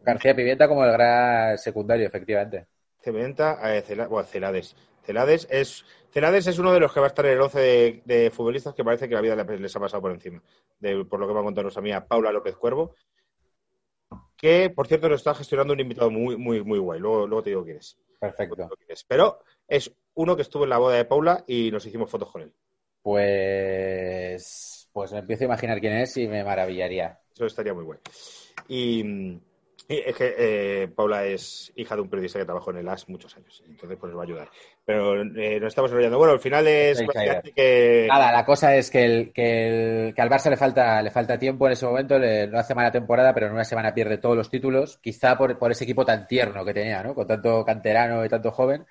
García 0.00 0.34
Pimienta 0.34 0.66
como 0.66 0.84
el 0.84 0.92
gran 0.92 1.58
secundario, 1.58 2.06
efectivamente. 2.06 2.66
Pimienta, 3.04 3.58
eh, 3.76 3.84
bueno, 4.08 4.24
Celades. 4.26 4.74
Celades 5.08 5.48
es, 5.50 5.86
Celades 6.10 6.46
es 6.48 6.58
uno 6.58 6.70
de 6.70 6.80
los 6.80 6.92
que 6.92 7.00
va 7.00 7.06
a 7.06 7.08
estar 7.08 7.24
en 7.24 7.32
el 7.32 7.40
11 7.40 7.58
de, 7.58 8.02
de 8.04 8.30
futbolistas 8.30 8.74
que 8.74 8.84
parece 8.84 9.08
que 9.08 9.14
la 9.14 9.22
vida 9.22 9.34
le- 9.36 9.58
les 9.58 9.74
ha 9.74 9.80
pasado 9.80 10.02
por 10.02 10.12
encima. 10.12 10.42
De- 10.78 11.02
por 11.06 11.18
lo 11.18 11.26
que 11.26 11.32
me 11.32 11.40
ha 11.40 11.42
contado 11.42 11.62
nuestra 11.62 11.80
amiga 11.80 12.06
Paula 12.06 12.30
López 12.30 12.54
Cuervo. 12.56 12.94
Que, 14.36 14.68
por 14.68 14.86
cierto, 14.86 15.08
nos 15.08 15.20
está 15.20 15.34
gestionando 15.34 15.72
un 15.72 15.80
invitado 15.80 16.10
muy, 16.10 16.36
muy, 16.36 16.62
muy 16.62 16.78
guay. 16.78 17.00
Luego, 17.00 17.26
luego 17.26 17.42
te 17.42 17.50
digo 17.50 17.64
quién 17.64 17.78
es. 17.78 17.96
Perfecto. 18.20 18.54
digo 18.56 18.68
quién 18.76 18.90
es. 18.90 19.02
Pero 19.04 19.40
es 19.66 19.90
uno 20.14 20.36
que 20.36 20.42
estuvo 20.42 20.64
en 20.64 20.70
la 20.70 20.78
boda 20.78 20.96
de 20.96 21.06
Paula 21.06 21.42
y 21.46 21.70
nos 21.70 21.86
hicimos 21.86 22.10
fotos 22.10 22.30
con 22.30 22.42
él. 22.42 22.52
Pues, 23.02 24.88
pues 24.92 25.12
me 25.12 25.20
empiezo 25.20 25.44
a 25.44 25.46
imaginar 25.46 25.80
quién 25.80 25.94
es 25.94 26.14
y 26.18 26.28
me 26.28 26.44
maravillaría. 26.44 27.18
Eso 27.32 27.46
estaría 27.46 27.72
muy 27.72 27.84
guay. 27.84 27.98
Y, 28.68 29.40
y 29.88 29.98
es 30.04 30.14
que 30.14 30.34
eh, 30.36 30.88
Paula 30.88 31.24
es 31.24 31.72
hija 31.74 31.96
de 31.96 32.02
un 32.02 32.10
periodista 32.10 32.38
que 32.38 32.44
trabajó 32.44 32.70
en 32.72 32.76
el 32.78 32.88
AS 32.88 33.08
muchos 33.08 33.34
años. 33.36 33.62
Entonces, 33.66 33.96
pues 33.98 34.10
nos 34.12 34.18
va 34.18 34.22
a 34.22 34.26
ayudar. 34.26 34.50
Pero 34.84 35.22
eh, 35.22 35.58
nos 35.58 35.68
estamos 35.68 35.90
enrollando. 35.90 36.18
Bueno, 36.18 36.34
al 36.34 36.40
final 36.40 36.66
es 36.66 36.98
Sí, 36.98 37.06
que. 37.54 38.06
Nada, 38.08 38.30
la 38.30 38.44
cosa 38.44 38.76
es 38.76 38.90
que, 38.90 39.04
el, 39.04 39.32
que, 39.32 39.68
el- 40.08 40.14
que 40.14 40.20
al 40.20 40.28
Barça 40.28 40.50
le 40.50 40.58
falta, 40.58 41.00
le 41.00 41.10
falta 41.10 41.38
tiempo 41.38 41.66
en 41.66 41.72
ese 41.72 41.86
momento, 41.86 42.18
le- 42.18 42.46
no 42.48 42.58
hace 42.58 42.74
mala 42.74 42.92
temporada, 42.92 43.32
pero 43.32 43.46
en 43.46 43.52
una 43.54 43.64
semana 43.64 43.94
pierde 43.94 44.18
todos 44.18 44.36
los 44.36 44.50
títulos, 44.50 44.98
quizá 44.98 45.38
por, 45.38 45.58
por 45.58 45.70
ese 45.72 45.84
equipo 45.84 46.04
tan 46.04 46.26
tierno 46.26 46.64
que 46.66 46.74
tenía, 46.74 47.02
¿no? 47.02 47.14
Con 47.14 47.26
tanto 47.26 47.64
canterano 47.64 48.24
y 48.24 48.28
tanto 48.28 48.50
joven. 48.50 48.84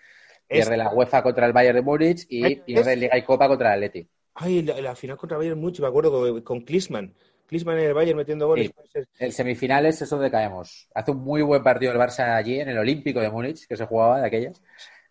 Pierde 0.48 0.72
Es- 0.72 0.78
la 0.78 0.90
UEFA 0.90 1.22
contra 1.22 1.46
el 1.46 1.54
Bayern 1.54 1.76
de 1.76 1.82
Múnich 1.84 2.26
y 2.30 2.56
pierde 2.56 2.94
es- 2.94 2.98
Liga 3.00 3.18
y 3.18 3.22
Copa 3.24 3.48
contra 3.48 3.70
el 3.76 3.84
Atleti. 3.84 4.08
Ay, 4.34 4.62
la, 4.64 4.80
la 4.82 4.96
final 4.96 5.18
contra 5.18 5.38
Bayern 5.38 5.60
mucho, 5.60 5.82
me 5.82 5.88
acuerdo 5.90 6.12
con, 6.12 6.42
con 6.42 6.62
Klinsmann. 6.62 7.14
Klinsmann 7.48 7.80
en 7.80 7.86
el 7.86 7.94
Bayern 7.94 8.18
metiendo 8.18 8.48
goles. 8.48 8.72
Sí. 8.94 9.00
En 9.20 9.32
semifinales 9.32 10.02
es 10.02 10.10
donde 10.10 10.30
caemos. 10.30 10.88
Hace 10.94 11.12
un 11.12 11.20
muy 11.20 11.42
buen 11.42 11.64
partido 11.64 11.92
el 11.92 11.98
Barça 11.98 12.36
allí, 12.36 12.60
en 12.60 12.70
el 12.70 12.78
Olímpico 12.78 13.20
de 13.20 13.32
Múnich, 13.32 13.68
que 13.68 13.78
se 13.78 13.86
jugaba 13.86 14.20
de 14.20 14.28
aquellas. 14.28 14.62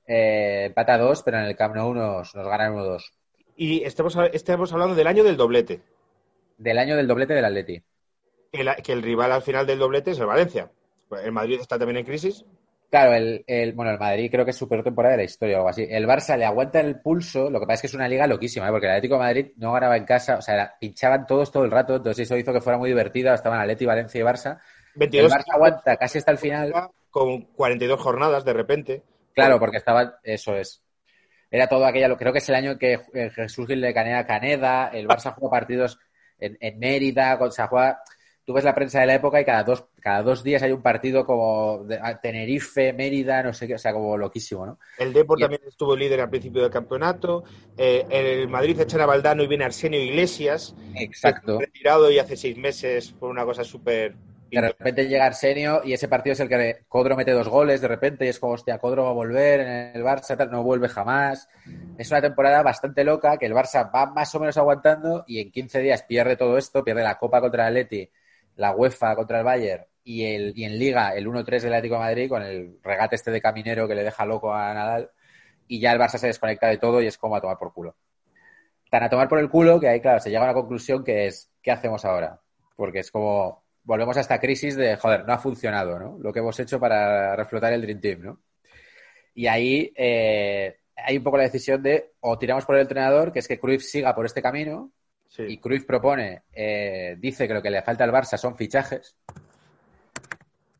Eh, 0.07 0.67
empata 0.67 0.95
a 0.95 0.99
dos, 0.99 1.23
pero 1.23 1.39
en 1.39 1.45
el 1.45 1.57
Camp 1.57 1.75
Nou 1.75 1.95
nos, 1.95 2.35
nos 2.35 2.47
ganan 2.47 2.75
1-2. 2.75 3.03
Y 3.57 3.83
estamos, 3.85 4.17
estamos 4.33 4.73
hablando 4.73 4.95
del 4.95 5.07
año 5.07 5.25
del 5.25 5.37
doblete. 5.37 5.81
Del 6.59 6.79
año 6.79 6.97
del 6.97 7.07
doblete 7.07 7.35
del 7.35 7.45
Atleti. 7.45 7.83
Que, 8.53 8.93
el 8.93 9.03
rival 9.03 9.33
al 9.33 9.43
final 9.43 9.67
del 9.67 9.79
doblete 9.79 10.13
es 10.13 10.19
el 10.19 10.27
Valencia. 10.27 10.71
El 11.23 11.33
Madrid 11.33 11.59
está 11.61 11.79
también 11.79 11.99
en 11.99 12.05
crisis. 12.05 12.45
Claro, 12.97 13.15
el, 13.15 13.45
el- 13.47 13.73
bueno, 13.75 13.91
el 13.93 13.99
Madrid 13.99 14.31
creo 14.31 14.45
que 14.45 14.53
es 14.53 14.57
su 14.57 14.67
peor 14.69 14.83
temporada 14.83 15.13
de 15.13 15.19
la 15.19 15.25
historia 15.25 15.57
o 15.57 15.59
algo 15.59 15.69
así. 15.69 15.87
El 15.89 16.07
Barça 16.07 16.37
le 16.39 16.47
aguanta 16.47 16.81
el 16.81 17.01
pulso, 17.01 17.51
lo 17.51 17.61
que 17.61 17.67
pasa 17.67 17.75
es 17.75 17.81
que 17.83 17.87
es 17.89 17.95
una 17.95 18.09
liga 18.09 18.27
loquísima, 18.27 18.67
¿eh? 18.69 18.71
porque 18.71 18.87
el 18.87 18.93
Atlético 18.93 19.15
de 19.17 19.21
Madrid 19.21 19.47
no 19.57 19.73
ganaba 19.73 19.97
en 19.99 20.05
casa, 20.05 20.39
o 20.39 20.43
sea, 20.43 20.75
pinchaban 20.81 21.27
todos 21.27 21.53
todo 21.53 21.65
el 21.65 21.71
rato, 21.71 21.97
entonces 21.97 22.25
eso 22.25 22.37
hizo 22.39 22.53
que 22.55 22.61
fuera 22.63 22.79
muy 22.79 22.89
divertida, 22.89 23.35
estaban 23.35 23.61
Atleti, 23.61 23.85
Valencia 23.85 24.19
y 24.21 24.25
Barça. 24.25 24.59
El 24.95 25.01
22 25.01 25.33
Barça 25.33 25.55
aguanta 25.55 25.97
casi 25.97 26.19
hasta 26.19 26.33
el 26.33 26.39
final, 26.39 26.73
con 27.11 27.43
42 27.55 28.01
jornadas 28.01 28.45
de 28.47 28.53
repente. 28.55 29.03
claro, 29.35 29.59
porque 29.59 29.77
estaba, 29.77 30.19
eso 30.23 30.57
es. 30.57 30.83
Era 31.51 31.67
todo 31.69 31.85
aquello, 31.85 32.17
creo 32.17 32.33
que 32.33 32.39
es 32.39 32.49
el 32.49 32.55
año 32.55 32.79
que 32.79 32.99
eh, 33.15 33.31
Jesús 33.31 33.67
Gil 33.67 33.81
le 33.81 33.93
canea 33.95 34.21
a 34.21 34.27
Caneda, 34.27 34.89
el 34.89 35.07
Barça 35.07 35.35
juega 35.35 35.51
partidos 35.51 35.99
en, 36.39 36.57
en 36.61 36.79
Mérida, 36.79 37.39
o 37.41 37.51
sea, 37.51 37.67
juega, 37.69 38.01
tú 38.47 38.53
ves 38.53 38.65
la 38.65 38.75
prensa 38.75 39.01
de 39.01 39.07
la 39.07 39.15
época 39.15 39.41
y 39.41 39.45
cada 39.45 39.65
dos, 39.65 39.85
cada 40.01 40.23
dos 40.23 40.43
días 40.45 40.63
hay 40.63 40.71
un 40.73 40.81
partido 40.81 41.27
como 41.27 41.83
de- 41.85 42.01
Tenerife, 42.23 42.93
Mérida, 42.93 43.43
no 43.43 43.53
sé 43.53 43.67
qué, 43.67 43.75
o 43.75 43.79
sea, 43.79 43.93
como 43.93 44.17
loquísimo, 44.17 44.65
¿no? 44.65 44.79
El 44.99 45.13
Depor 45.13 45.39
Y- 45.39 45.43
también 45.43 45.63
estuvo 45.67 45.97
líder 45.97 46.21
al 46.21 46.31
principio 46.31 46.63
del 46.63 46.71
campeonato. 46.71 47.43
Eh, 47.77 48.07
el 48.09 48.49
Madrid 48.49 48.79
echan 48.81 49.01
a 49.01 49.07
Valdano 49.07 49.43
y 49.43 49.49
viene 49.49 49.65
Arsenio 49.65 50.01
Iglesias. 50.01 50.75
Exacto. 50.95 51.59
Retirado 51.59 52.11
y 52.11 52.19
hace 52.21 52.37
seis 52.37 52.57
meses 52.57 53.11
por 53.19 53.31
una 53.31 53.45
cosa 53.45 53.65
súper. 53.65 54.15
De 54.49 54.61
repente 54.61 55.09
llega 55.09 55.27
Arsenio 55.27 55.83
y 55.85 55.93
ese 55.93 56.07
partido 56.07 56.33
es 56.35 56.41
el 56.41 56.49
que 56.49 56.85
Codro 56.89 57.17
mete 57.17 57.33
dos 57.33 57.49
goles 57.49 57.81
de 57.81 57.89
repente 57.89 58.25
y 58.25 58.29
es 58.29 58.39
como, 58.39 58.53
hostia, 58.53 58.79
Codro 58.79 59.03
va 59.03 59.11
a 59.11 59.13
volver 59.13 59.59
en 59.61 59.69
el 59.97 60.05
Barça, 60.05 60.37
tal, 60.37 60.53
no 60.53 60.63
vuelve 60.63 60.89
jamás. 60.89 61.49
Es 61.99 62.11
una 62.13 62.23
temporada 62.23 62.63
bastante 62.63 63.03
loca 63.03 63.39
que 63.39 63.47
el 63.47 63.53
Barça 63.55 63.91
va 63.93 64.07
más 64.07 64.33
o 64.37 64.39
menos 64.39 64.57
aguantando 64.57 65.25
y 65.27 65.41
en 65.41 65.51
15 65.51 65.81
días 65.81 66.05
pierde 66.05 66.37
todo 66.37 66.57
esto, 66.59 66.85
pierde 66.85 67.03
la 67.03 67.19
Copa 67.19 67.41
contra 67.41 67.65
el 67.67 67.77
Atleti, 67.77 68.09
la 68.57 68.75
UEFA 68.75 69.15
contra 69.15 69.39
el 69.39 69.45
Bayern 69.45 69.85
y, 70.05 70.25
el, 70.25 70.53
y 70.57 70.65
en 70.65 70.79
Liga 70.79 71.15
el 71.15 71.27
1-3 71.27 71.63
del 71.63 71.75
Atlético 71.75 71.95
de 71.95 72.01
Madrid 72.01 72.29
con 72.29 72.43
el 72.43 72.79
regate 72.83 73.17
este 73.17 73.31
de 73.31 73.41
Caminero 73.41 73.89
que 73.89 73.95
le 73.95 74.05
deja 74.05 74.25
loco 74.25 74.53
a 74.53 74.73
Nadal 74.75 75.11
y 75.69 75.81
ya 75.81 75.93
el 75.93 75.99
Barça 75.99 76.19
se 76.19 76.29
desconecta 76.29 76.69
de 76.69 76.79
todo 76.79 77.03
y 77.03 77.07
es 77.07 77.19
como 77.19 77.37
a 77.37 77.41
tomar 77.41 77.59
por 77.59 77.73
culo. 77.73 77.97
Tan 78.91 79.03
a 79.03 79.09
tomar 79.09 79.29
por 79.29 79.39
el 79.39 79.51
culo 79.51 79.81
que 79.81 79.89
ahí, 79.89 80.01
claro, 80.01 80.21
se 80.21 80.31
llega 80.31 80.43
a 80.43 80.45
una 80.45 80.55
conclusión 80.55 81.03
que 81.03 81.27
es, 81.27 81.51
¿qué 81.61 81.73
hacemos 81.73 82.05
ahora? 82.05 82.41
Porque 82.77 83.01
es 83.01 83.11
como, 83.11 83.65
volvemos 83.83 84.17
a 84.17 84.21
esta 84.21 84.39
crisis 84.39 84.77
de, 84.77 84.97
joder, 84.97 85.27
no 85.27 85.33
ha 85.33 85.39
funcionado, 85.39 85.99
¿no? 85.99 86.19
Lo 86.21 86.33
que 86.33 86.39
hemos 86.39 86.59
hecho 86.61 86.79
para 86.79 87.35
reflotar 87.35 87.73
el 87.73 87.83
Dream 87.83 88.01
Team, 88.01 88.21
¿no? 88.23 88.41
Y 89.35 89.49
ahí 89.49 89.93
eh, 89.97 90.79
hay 90.97 91.17
un 91.17 91.25
poco 91.25 91.37
la 91.37 91.43
decisión 91.45 91.83
de, 91.83 92.13
o 92.21 92.39
tiramos 92.39 92.65
por 92.65 92.77
el 92.77 92.83
entrenador, 92.83 93.33
que 93.33 93.41
es 93.41 93.49
que 93.49 93.59
Cruyff 93.59 93.83
siga 93.83 94.15
por 94.15 94.25
este 94.25 94.41
camino, 94.41 94.93
Sí. 95.37 95.43
y 95.49 95.59
Cruyff 95.59 95.85
propone, 95.85 96.45
eh, 96.53 97.17
dice 97.19 97.47
que 97.47 97.53
lo 97.53 97.61
que 97.63 97.69
le 97.71 97.83
falta 97.83 98.05
al 98.05 98.11
Barça 98.13 98.39
son 98.39 98.57
fichajes, 98.57 99.15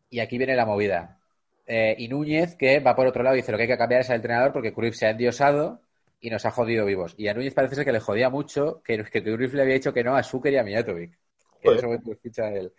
y 0.09 0.21
aquí 0.21 0.39
viene 0.39 0.57
la 0.57 0.65
movida. 0.65 1.19
Eh, 1.67 1.95
y 1.99 2.09
Núñez, 2.09 2.55
que 2.57 2.79
va 2.81 2.95
por 2.95 3.07
otro 3.07 3.23
lado, 3.23 3.37
dice 3.37 3.51
lo 3.53 3.59
que 3.59 3.65
hay 3.65 3.69
que 3.69 3.77
cambiar 3.77 4.01
es 4.01 4.11
al 4.11 4.17
entrenador 4.17 4.53
porque 4.53 4.73
Cruyff 4.73 4.95
se 4.97 5.07
ha 5.07 5.11
endiosado 5.11 5.83
y 6.21 6.31
nos 6.31 6.47
ha 6.47 6.51
jodido 6.53 6.87
vivos. 6.87 7.15
Y 7.19 7.29
a 7.29 7.35
Núñez 7.35 7.53
parece 7.55 7.75
ser 7.75 7.85
que 7.85 7.93
le 7.93 8.01
jodía 8.01 8.31
mucho 8.31 8.81
que, 8.85 9.03
que 9.05 9.23
Cruyff 9.23 9.53
le 9.53 9.63
había 9.63 9.75
dicho 9.75 9.93
que 9.93 10.05
no 10.05 10.17
a 10.17 10.23
Zucker 10.23 10.53
y 10.53 10.57
a 10.59 10.63
Mijatovic. 10.63 11.11
Que 11.11 11.17
en 11.17 11.61
Joder. 11.63 11.77
ese 11.79 11.87
momento 11.87 12.11
los 12.11 12.21
ficha 12.21 12.49
él. 12.51 12.73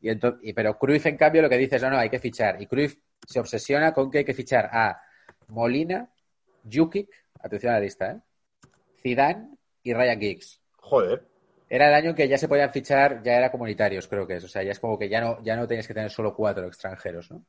Y 0.00 0.10
ento- 0.10 0.38
y- 0.42 0.52
pero 0.52 0.78
Cruyff, 0.78 1.06
en 1.06 1.16
cambio, 1.16 1.42
lo 1.42 1.48
que 1.48 1.56
dice 1.56 1.76
es, 1.76 1.82
no, 1.82 1.90
no, 1.90 1.98
hay 1.98 2.10
que 2.10 2.18
fichar. 2.18 2.60
Y 2.60 2.66
Cruyff 2.66 2.96
se 3.26 3.40
obsesiona 3.40 3.92
con 3.92 4.10
que 4.10 4.18
hay 4.18 4.24
que 4.24 4.34
fichar 4.34 4.68
a 4.70 5.00
Molina, 5.48 6.08
Jukic, 6.70 7.08
atención 7.40 7.72
a 7.72 7.76
la 7.76 7.80
lista, 7.80 8.12
¿eh? 8.12 8.20
Zidane 9.00 9.48
y 9.82 9.94
Ryan 9.94 10.20
Giggs. 10.20 10.60
Joder. 10.86 11.24
Era 11.68 11.88
el 11.88 11.94
año 11.94 12.14
que 12.14 12.28
ya 12.28 12.38
se 12.38 12.46
podían 12.46 12.72
fichar, 12.72 13.22
ya 13.24 13.38
era 13.38 13.50
comunitarios, 13.50 14.06
creo 14.06 14.24
que 14.24 14.36
es. 14.36 14.44
O 14.44 14.48
sea, 14.48 14.62
ya 14.62 14.70
es 14.70 14.78
como 14.78 14.96
que 14.96 15.08
ya 15.08 15.20
no, 15.20 15.42
ya 15.42 15.56
no 15.56 15.66
tenías 15.66 15.86
que 15.86 15.94
tener 15.94 16.10
solo 16.10 16.32
cuatro 16.32 16.66
extranjeros, 16.66 17.28
¿no? 17.32 17.44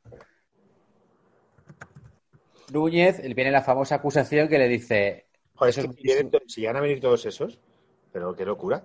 Núñez, 2.72 3.22
viene 3.36 3.52
la 3.52 3.62
famosa 3.62 3.96
acusación 3.96 4.48
que 4.48 4.58
le 4.58 4.68
dice. 4.68 5.28
Joder, 5.54 5.74
si 6.48 6.62
llegan 6.62 6.78
a 6.78 6.82
venir 6.82 7.00
todos 7.00 7.26
esos, 7.28 7.60
pero 8.12 8.36
qué 8.36 8.44
locura. 8.44 8.84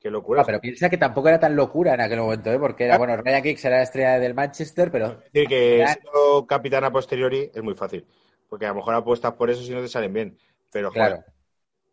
Qué 0.00 0.10
locura. 0.10 0.42
Ah, 0.42 0.44
pero 0.44 0.60
piensa 0.60 0.90
que 0.90 0.98
tampoco 0.98 1.28
era 1.28 1.38
tan 1.38 1.54
locura 1.54 1.94
en 1.94 2.00
aquel 2.00 2.18
momento, 2.18 2.52
¿eh? 2.52 2.58
porque 2.58 2.84
era, 2.84 2.96
ah. 2.96 2.98
bueno, 2.98 3.16
Ryan 3.16 3.42
Giggs 3.42 3.64
era 3.64 3.76
la 3.76 3.82
estrella 3.84 4.18
del 4.18 4.34
Manchester, 4.34 4.90
pero. 4.90 5.06
Es 5.06 5.32
decir, 5.32 5.48
que 5.48 5.86
siendo 5.86 6.46
capitán 6.48 6.82
a 6.82 6.90
posteriori 6.90 7.50
es 7.54 7.62
muy 7.62 7.74
fácil. 7.74 8.04
Porque 8.48 8.66
a 8.66 8.70
lo 8.70 8.76
mejor 8.76 8.94
apuestas 8.94 9.34
por 9.34 9.50
eso 9.50 9.62
si 9.62 9.72
no 9.72 9.80
te 9.80 9.88
salen 9.88 10.12
bien. 10.12 10.38
Pero, 10.72 10.90
Claro. 10.90 11.22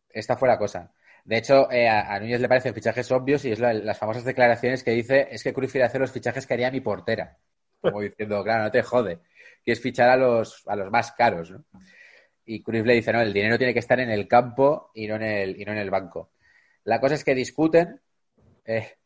Esta 0.10 0.38
fue 0.38 0.48
la 0.48 0.58
cosa. 0.58 0.94
De 1.26 1.38
hecho, 1.38 1.70
eh, 1.72 1.90
a, 1.90 2.20
Núñez 2.20 2.40
le 2.40 2.48
parecen 2.48 2.74
fichajes 2.74 3.12
obvios 3.12 3.44
y 3.46 3.52
es 3.52 3.60
las 3.60 3.98
famosas 3.98 4.24
declaraciones 4.24 4.84
que 4.84 4.92
dice 4.92 5.28
es 5.32 5.44
que 5.44 5.54
Cruz 5.54 5.72
quiere 5.72 5.86
hacer 5.86 6.00
los 6.00 6.12
fichajes 6.12 6.46
que 6.46 6.54
haría 6.54 6.72
mi 6.72 6.82
portera. 6.82 7.38
Como 7.82 8.02
diciendo, 8.02 8.44
claro, 8.44 8.64
no 8.64 8.72
te 8.72 8.84
jode. 8.84 9.20
Quieres 9.64 9.82
fichar 9.82 10.10
a 10.10 10.18
los, 10.18 10.64
a 10.68 10.76
los 10.76 10.92
más 10.92 11.12
caros, 11.14 11.52
¿no? 11.52 11.66
Y 12.46 12.62
Cruz 12.62 12.86
le 12.86 12.94
dice, 12.94 13.12
no, 13.12 13.22
el 13.22 13.34
dinero 13.34 13.58
tiene 13.58 13.74
que 13.74 13.80
estar 13.80 14.00
en 14.00 14.12
el 14.12 14.28
campo 14.28 14.92
y 14.94 15.08
no 15.08 15.16
en 15.16 15.24
el, 15.24 15.60
y 15.60 15.66
no 15.66 15.72
en 15.72 15.80
el 15.80 15.90
banco. 15.90 16.32
La 16.84 17.00
cosa 17.00 17.16
es 17.16 17.24
que 17.24 17.34
discuten 17.34 18.00
eh, 18.64 18.98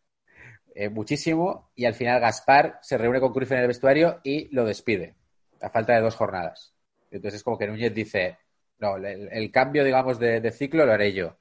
eh, 0.75 0.89
muchísimo 0.89 1.71
y 1.75 1.85
al 1.85 1.93
final 1.93 2.19
Gaspar 2.19 2.79
se 2.81 2.97
reúne 2.97 3.21
con 3.21 3.31
Cruz 3.31 3.51
en 3.51 3.59
el 3.59 3.67
vestuario 3.67 4.19
y 4.23 4.53
lo 4.53 4.65
despide, 4.65 5.15
a 5.61 5.69
falta 5.69 5.95
de 5.95 6.01
dos 6.01 6.15
jornadas. 6.15 6.73
Entonces 7.11 7.39
es 7.39 7.43
como 7.43 7.57
que 7.57 7.67
Núñez 7.67 7.93
dice, 7.93 8.37
no, 8.79 8.97
el, 8.97 9.51
cambio, 9.51 9.83
digamos, 9.83 10.19
de, 10.19 10.51
ciclo 10.51 10.85
lo 10.85 10.93
haré 10.93 11.13
yo. 11.13 11.37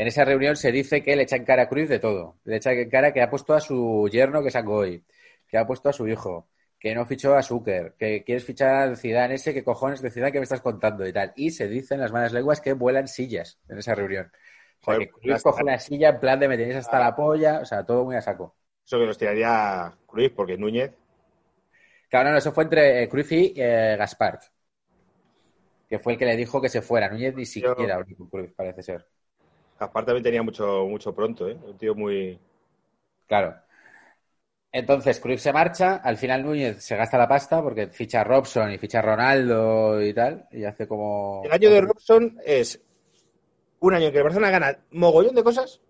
En 0.00 0.06
esa 0.06 0.24
reunión 0.24 0.56
se 0.56 0.72
dice 0.72 1.02
que 1.02 1.14
le 1.14 1.24
echa 1.24 1.36
en 1.36 1.44
cara 1.44 1.64
a 1.64 1.68
Cruz 1.68 1.86
de 1.86 1.98
todo. 1.98 2.38
Le 2.44 2.56
echa 2.56 2.72
en 2.72 2.88
cara 2.88 3.12
que 3.12 3.20
ha 3.20 3.28
puesto 3.28 3.52
a 3.52 3.60
su 3.60 4.08
yerno, 4.10 4.40
que 4.40 4.48
es 4.48 4.56
Angoy, 4.56 5.04
que 5.46 5.58
ha 5.58 5.66
puesto 5.66 5.90
a 5.90 5.92
su 5.92 6.08
hijo, 6.08 6.48
que 6.78 6.94
no 6.94 7.04
fichó 7.04 7.34
a 7.34 7.42
Zucker, 7.42 7.96
que 7.98 8.24
quieres 8.24 8.46
fichar 8.46 8.88
a 8.88 8.96
Zidane 8.96 9.34
ese, 9.34 9.52
que 9.52 9.62
cojones 9.62 10.00
de 10.00 10.10
Zidane 10.10 10.32
que 10.32 10.38
me 10.38 10.44
estás 10.44 10.62
contando 10.62 11.06
y 11.06 11.12
tal. 11.12 11.34
Y 11.36 11.50
se 11.50 11.68
dicen 11.68 12.00
las 12.00 12.12
malas 12.12 12.32
lenguas 12.32 12.62
que 12.62 12.72
vuelan 12.72 13.08
sillas 13.08 13.60
en 13.68 13.76
esa 13.76 13.94
reunión. 13.94 14.32
O 14.86 14.96
que 14.96 15.10
Cruz 15.10 15.42
coge 15.42 15.64
una 15.64 15.78
silla 15.78 16.08
en 16.08 16.18
plan 16.18 16.40
de 16.40 16.48
me 16.48 16.56
tenéis 16.56 16.76
hasta 16.76 16.98
la 16.98 17.14
polla, 17.14 17.60
o 17.60 17.66
sea, 17.66 17.84
todo 17.84 18.06
muy 18.06 18.16
a 18.16 18.22
saco. 18.22 18.56
Eso 18.82 18.98
que 18.98 19.04
nos 19.04 19.18
tiraría 19.18 19.92
Cruz, 20.06 20.32
porque 20.34 20.56
Núñez. 20.56 20.92
Claro, 22.08 22.30
no, 22.30 22.38
eso 22.38 22.52
fue 22.52 22.64
entre 22.64 23.02
eh, 23.02 23.08
Cruz 23.10 23.30
y 23.32 23.52
eh, 23.54 23.96
Gaspar, 23.98 24.40
que 25.86 25.98
fue 25.98 26.14
el 26.14 26.18
que 26.18 26.24
le 26.24 26.36
dijo 26.36 26.58
que 26.58 26.70
se 26.70 26.80
fuera. 26.80 27.10
Núñez 27.10 27.34
ni 27.34 27.44
siquiera 27.44 28.02
Cruz, 28.30 28.50
parece 28.56 28.82
ser. 28.82 29.06
Gaspar 29.80 30.04
también 30.04 30.22
tenía 30.22 30.42
mucho, 30.42 30.86
mucho 30.86 31.14
pronto, 31.14 31.48
¿eh? 31.48 31.58
Un 31.66 31.78
tío 31.78 31.94
muy. 31.94 32.38
Claro. 33.26 33.54
Entonces, 34.72 35.18
Cruz 35.18 35.40
se 35.40 35.52
marcha, 35.52 35.96
al 35.96 36.18
final 36.18 36.44
Núñez 36.44 36.84
se 36.84 36.96
gasta 36.96 37.18
la 37.18 37.26
pasta 37.26 37.62
porque 37.62 37.88
ficha 37.88 38.20
a 38.20 38.24
Robson 38.24 38.70
y 38.70 38.78
ficha 38.78 38.98
a 39.00 39.02
Ronaldo 39.02 40.00
y 40.00 40.14
tal, 40.14 40.46
y 40.52 40.64
hace 40.64 40.86
como... 40.86 41.42
El 41.44 41.50
año 41.50 41.70
de 41.70 41.80
Robson 41.80 42.38
es 42.44 42.80
un 43.80 43.94
año 43.94 44.06
en 44.06 44.12
que 44.12 44.18
el 44.18 44.24
Barcelona 44.24 44.50
gana 44.52 44.78
mogollón 44.92 45.34
de 45.34 45.42
cosas, 45.42 45.80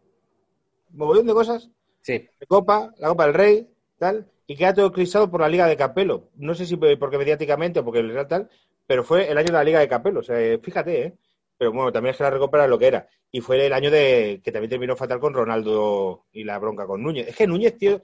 mogollón 0.92 1.26
de 1.26 1.34
cosas, 1.34 1.68
sí. 2.00 2.26
la 2.38 2.46
Copa, 2.46 2.94
la 2.96 3.08
Copa 3.08 3.26
del 3.26 3.34
Rey, 3.34 3.68
tal, 3.98 4.26
y 4.46 4.56
queda 4.56 4.72
todo 4.72 4.92
crisado 4.92 5.30
por 5.30 5.42
la 5.42 5.48
Liga 5.48 5.66
de 5.66 5.76
Capelo. 5.76 6.30
No 6.36 6.54
sé 6.54 6.64
si 6.64 6.76
porque 6.76 7.18
mediáticamente 7.18 7.80
o 7.80 7.84
porque 7.84 8.02
tal, 8.26 8.48
pero 8.86 9.04
fue 9.04 9.30
el 9.30 9.36
año 9.36 9.48
de 9.48 9.52
la 9.52 9.64
Liga 9.64 9.80
de 9.80 9.88
Capelo. 9.88 10.20
O 10.20 10.22
sea, 10.22 10.36
fíjate, 10.58 11.02
¿eh? 11.02 11.14
Pero 11.60 11.72
bueno, 11.72 11.92
también 11.92 12.12
es 12.12 12.16
que 12.16 12.22
la 12.22 12.30
recupera 12.30 12.66
lo 12.66 12.78
que 12.78 12.86
era. 12.86 13.06
Y 13.30 13.42
fue 13.42 13.66
el 13.66 13.74
año 13.74 13.90
de 13.90 14.40
que 14.42 14.50
también 14.50 14.70
terminó 14.70 14.96
fatal 14.96 15.20
con 15.20 15.34
Ronaldo 15.34 16.24
y 16.32 16.42
la 16.42 16.58
bronca 16.58 16.86
con 16.86 17.02
Núñez. 17.02 17.28
Es 17.28 17.36
que 17.36 17.46
Núñez, 17.46 17.76
tío, 17.76 18.00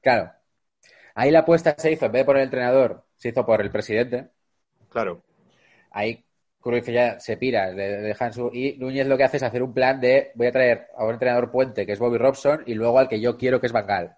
Claro. 0.00 0.32
Ahí 1.14 1.30
la 1.30 1.40
apuesta 1.40 1.76
se 1.78 1.92
hizo, 1.92 2.06
en 2.06 2.10
vez 2.12 2.22
de 2.22 2.24
por 2.24 2.36
el 2.38 2.42
entrenador, 2.42 3.06
se 3.14 3.28
hizo 3.28 3.46
por 3.46 3.60
el 3.60 3.70
presidente. 3.70 4.30
Claro. 4.88 5.22
Ahí 5.92 6.24
Cruyff 6.60 6.88
ya 6.88 7.20
se 7.20 7.36
pira, 7.36 7.70
le 7.70 7.98
dejan 7.98 8.32
su... 8.32 8.50
Y 8.52 8.76
Núñez 8.78 9.06
lo 9.06 9.16
que 9.16 9.22
hace 9.22 9.36
es 9.36 9.44
hacer 9.44 9.62
un 9.62 9.72
plan 9.72 10.00
de 10.00 10.32
voy 10.34 10.48
a 10.48 10.52
traer 10.52 10.88
a 10.96 11.04
un 11.04 11.12
entrenador 11.12 11.52
puente 11.52 11.86
que 11.86 11.92
es 11.92 12.00
Bobby 12.00 12.18
Robson 12.18 12.64
y 12.66 12.74
luego 12.74 12.98
al 12.98 13.08
que 13.08 13.20
yo 13.20 13.36
quiero 13.36 13.60
que 13.60 13.68
es 13.68 13.72
Bangal. 13.72 14.16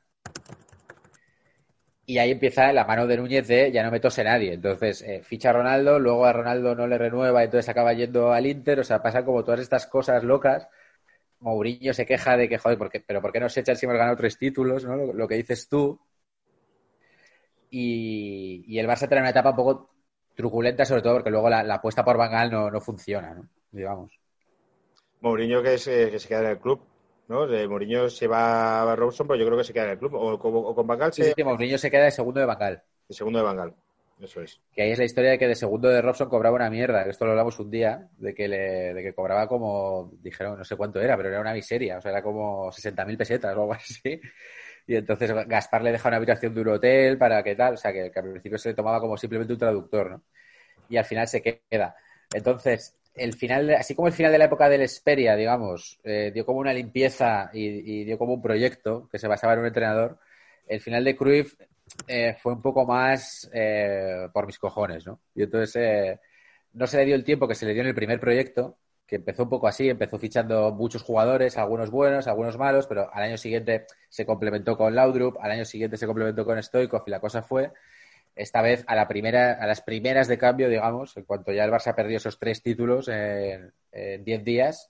Y 2.09 2.17
ahí 2.17 2.31
empieza 2.31 2.73
la 2.73 2.87
mano 2.87 3.07
de 3.07 3.19
Núñez 3.19 3.47
de 3.49 3.71
ya 3.71 3.83
no 3.83 3.91
me 3.91 4.01
tose 4.01 4.25
nadie. 4.25 4.55
Entonces 4.55 5.03
eh, 5.03 5.21
ficha 5.23 5.51
a 5.51 5.53
Ronaldo, 5.53 5.99
luego 5.99 6.25
a 6.25 6.33
Ronaldo 6.33 6.75
no 6.75 6.87
le 6.87 6.97
renueva, 6.97 7.45
entonces 7.45 7.69
acaba 7.69 7.93
yendo 7.93 8.33
al 8.33 8.47
Inter. 8.47 8.81
O 8.81 8.85
sea, 8.85 9.03
pasa 9.03 9.27
como 9.27 9.45
todas 9.45 9.61
estas 9.61 9.87
cosas 9.87 10.25
locas. 10.25 10.67
Mourinho 11.41 11.93
se 11.93 12.07
queja 12.07 12.39
de 12.39 12.49
que, 12.49 12.57
joder, 12.57 12.79
¿por 12.79 12.91
pero 13.07 13.21
¿por 13.21 13.31
qué 13.31 13.41
no 13.41 13.51
se 13.51 13.61
echan 13.61 13.77
si 13.77 13.85
hemos 13.85 13.99
ganado 13.99 14.17
tres 14.17 14.39
títulos? 14.39 14.87
¿no? 14.87 14.97
Lo, 14.97 15.29
que 15.29 15.35
dices 15.35 15.69
tú. 15.69 16.01
Y, 17.71 18.65
y 18.67 18.79
el 18.79 18.87
Barça 18.89 19.07
trae 19.07 19.21
una 19.21 19.31
etapa 19.31 19.51
un 19.51 19.57
poco 19.57 19.91
truculenta, 20.35 20.87
sobre 20.87 21.03
todo 21.03 21.17
porque 21.17 21.31
luego 21.31 21.51
la, 21.51 21.75
apuesta 21.75 22.03
por 22.07 22.17
Bangal 22.17 22.51
no, 22.51 22.71
no 22.71 22.81
funciona, 22.81 23.35
¿no? 23.35 23.51
Digamos. 23.71 24.19
Mourinho 25.21 25.63
que, 25.63 25.73
que 25.73 26.19
se 26.19 26.27
queda 26.27 26.41
en 26.41 26.47
el 26.53 26.59
club, 26.59 26.81
¿no? 27.29 27.47
De 27.47 27.69
Mourinho 27.69 28.11
se 28.11 28.27
va 28.27 28.91
a 28.91 28.97
Robson, 28.97 29.27
pero 29.27 29.39
yo 29.39 29.47
creo 29.47 29.59
que 29.59 29.65
se 29.65 29.73
queda 29.73 29.85
en 29.85 29.91
el 29.91 29.99
club. 29.99 30.15
O, 30.15 30.75
con 30.75 30.87
Bangal 30.87 31.13
se... 31.13 31.33
Sí, 31.33 31.45
Mourinho 31.45 31.79
se 31.79 31.91
queda 31.91 32.05
de 32.05 32.11
segundo 32.11 32.41
de 32.41 32.47
Bangal. 32.47 32.83
De 33.09 33.15
segundo 33.15 33.39
de 33.39 33.45
Bangal. 33.45 33.75
Eso 34.21 34.43
es. 34.43 34.61
Que 34.73 34.83
ahí 34.83 34.91
es 34.91 34.99
la 34.99 35.05
historia 35.05 35.31
de 35.31 35.39
que 35.39 35.47
de 35.47 35.55
segundo 35.55 35.89
de 35.89 36.03
Robson 36.03 36.29
cobraba 36.29 36.57
una 36.57 36.71
mierda. 36.71 37.03
Esto 37.03 37.25
lo 37.25 37.33
hablamos 37.33 37.59
un 37.61 37.71
día, 37.71 38.09
de 38.17 38.35
que, 38.35 38.49
le, 38.49 38.95
de 38.95 39.03
que 39.03 39.15
cobraba 39.15 39.47
como, 39.47 40.11
dijeron, 40.21 40.59
no 40.59 40.65
sé 40.65 40.75
cuánto 40.77 41.01
era, 41.01 41.17
pero 41.17 41.29
era 41.29 41.41
una 41.41 41.53
miseria. 41.53 41.99
O 41.99 42.01
sea, 42.01 42.11
era 42.11 42.23
como 42.23 42.73
60.000 42.73 43.17
pesetas 43.17 43.57
o 43.57 43.61
algo 43.61 43.73
así. 43.75 44.21
Y 44.87 44.97
entonces 44.97 45.31
Gaspar 45.47 45.83
le 45.83 45.93
deja 45.93 46.09
una 46.09 46.17
habitación 46.17 46.55
de 46.55 46.63
un 46.63 46.69
hotel 46.69 47.19
para 47.19 47.43
que 47.43 47.55
tal, 47.55 47.75
o 47.75 47.77
sea, 47.77 47.93
que, 47.93 48.11
al 48.15 48.31
principio 48.31 48.59
se 48.59 48.71
le 48.71 48.75
tomaba 48.75 49.01
como 49.01 49.19
simplemente 49.19 49.53
un 49.53 49.59
traductor, 49.59 50.11
¿no? 50.11 50.23
Y 50.89 50.97
al 50.97 51.05
final 51.05 51.29
se 51.29 51.43
queda. 51.43 51.95
Entonces, 52.33 52.98
el 53.19 53.35
final, 53.35 53.71
así 53.75 53.95
como 53.95 54.09
el 54.09 54.15
final 54.15 54.33
de 54.33 54.39
la 54.39 54.47
época 54.47 54.69
del 54.69 54.83
Esperia, 54.83 55.37
digamos, 55.37 55.99
eh, 56.05 56.31
dio 56.33 56.47
como 56.47 56.61
una 56.61 56.73
limpieza 56.73 57.51
y, 57.53 58.05
dio 58.05 58.19
como 58.19 58.35
un 58.35 58.43
proyecto 58.43 59.09
que 59.11 59.19
se 59.19 59.29
basaba 59.29 59.55
en 59.55 59.61
un 59.61 59.67
entrenador, 59.67 60.19
el 60.67 60.81
final 60.81 61.05
de 61.05 61.17
Cruyff 61.17 61.55
eh, 62.07 62.37
fue 62.41 62.53
un 62.53 62.63
poco 62.63 62.87
más 62.87 63.51
eh, 63.53 64.29
por 64.33 64.47
mis 64.47 64.59
cojones, 64.59 65.07
¿no? 65.07 65.21
Y 65.35 65.43
entonces 65.43 66.19
no 66.73 66.87
se 66.87 66.99
le 66.99 67.07
dio 67.07 67.15
el 67.15 67.25
tiempo 67.25 67.49
que 67.49 67.55
se 67.55 67.67
le 67.67 67.73
dio 67.73 67.83
en 67.83 67.89
el 67.89 67.95
primer 67.95 68.21
proyecto, 68.21 68.79
que 69.07 69.17
empezó 69.17 69.45
un 69.45 69.49
poco 69.49 69.67
así, 69.67 69.89
empezó 69.89 70.19
fichando 70.19 70.71
muchos 70.73 71.03
jugadores, 71.03 71.57
algunos 71.57 71.91
buenos, 71.91 72.29
algunos 72.29 72.59
malos, 72.59 72.87
pero 72.87 73.13
al 73.13 73.23
año 73.23 73.39
siguiente 73.39 73.87
se 74.11 74.27
complementó 74.27 74.77
con 74.77 74.95
Laudrup, 74.95 75.39
al 75.41 75.51
año 75.51 75.65
siguiente 75.65 75.97
se 75.97 76.07
complementó 76.07 76.45
con 76.45 76.63
Stoikov 76.63 77.05
y 77.07 77.11
la 77.11 77.19
cosa 77.19 77.43
fue, 77.43 77.73
esta 78.39 78.63
vez 78.63 78.85
a 78.87 78.95
la 78.95 79.09
primera, 79.09 79.53
a 79.53 79.67
las 79.67 79.83
primeras 79.83 80.29
de 80.29 80.39
cambio, 80.39 80.69
digamos, 80.69 81.17
en 81.17 81.25
cuanto 81.25 81.53
ya 81.53 81.65
el 81.65 81.71
Barça 81.71 81.95
perdió 81.95 82.17
esos 82.17 82.39
tres 82.39 82.63
títulos 82.63 83.09
en 83.09 83.73
10 83.93 84.45
días, 84.45 84.89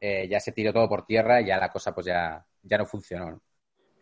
eh, 0.00 0.26
ya 0.28 0.40
se 0.40 0.50
tiró 0.50 0.72
todo 0.72 0.88
por 0.88 1.06
tierra 1.06 1.40
y 1.40 1.46
ya 1.46 1.58
la 1.58 1.70
cosa 1.70 1.94
pues 1.94 2.06
ya, 2.06 2.44
ya 2.62 2.76
no 2.76 2.84
funcionó. 2.84 3.40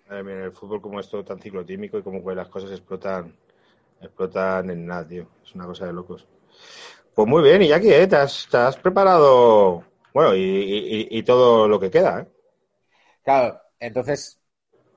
el 0.09 0.53
fútbol 0.53 0.81
como 0.81 0.99
es 0.99 1.11
todo 1.11 1.23
tan 1.23 1.39
ciclotímico 1.39 1.99
y 1.99 2.03
como 2.03 2.25
que 2.25 2.35
las 2.35 2.49
cosas 2.49 2.71
explotan, 2.71 3.37
explotan 4.01 4.71
en 4.71 4.87
nada, 4.87 5.07
tío. 5.07 5.29
Es 5.45 5.55
una 5.55 5.67
cosa 5.67 5.85
de 5.85 5.93
locos. 5.93 6.27
Pues 7.15 7.29
muy 7.29 7.43
bien, 7.43 7.61
y 7.61 7.69
ya 7.69 7.77
¿eh? 7.77 8.07
¿Te 8.07 8.17
has, 8.17 8.49
te 8.51 8.57
has 8.57 8.79
preparado, 8.79 9.85
bueno, 10.15 10.33
y, 10.35 11.23
todo 11.23 11.69
lo 11.69 11.79
que 11.79 11.91
queda, 11.91 12.21
¿eh? 12.21 12.27
Claro, 13.23 13.61
entonces 13.79 14.40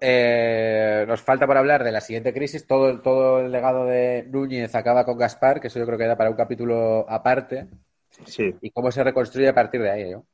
eh, 0.06 1.06
nos 1.08 1.22
falta 1.22 1.48
por 1.48 1.56
hablar 1.56 1.82
de 1.82 1.94
la 1.94 2.02
siguiente 2.02 2.34
crisis. 2.34 2.68
Todo, 2.68 3.00
todo 3.00 3.40
el 3.40 3.54
legado 3.54 3.86
de 3.86 4.28
Núñez 4.30 4.76
acaba 4.76 5.06
con 5.06 5.18
Gaspar, 5.18 5.62
que 5.62 5.68
eso 5.68 5.80
yo 5.80 5.86
creo 5.86 5.98
que 5.98 6.08
da 6.08 6.18
para 6.18 6.30
un 6.30 6.36
capítulo 6.36 7.10
aparte. 7.10 7.70
Sí. 8.26 8.54
Y 8.60 8.72
cómo 8.72 8.92
se 8.92 9.02
reconstruye 9.02 9.48
a 9.48 9.56
partir 9.56 9.82
de 9.82 9.90
ahí, 9.90 10.12
¿no? 10.12 10.26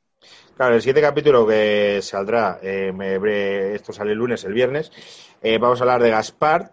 Claro, 0.56 0.74
el 0.74 0.80
siguiente 0.80 1.02
capítulo 1.02 1.46
que 1.46 2.00
saldrá, 2.02 2.58
eh, 2.60 2.92
esto 3.72 3.92
sale 3.92 4.10
el 4.10 4.18
lunes, 4.18 4.44
el 4.44 4.52
viernes, 4.52 4.90
eh, 5.40 5.58
vamos 5.58 5.80
a 5.80 5.84
hablar 5.84 6.02
de 6.02 6.10
Gaspar. 6.10 6.72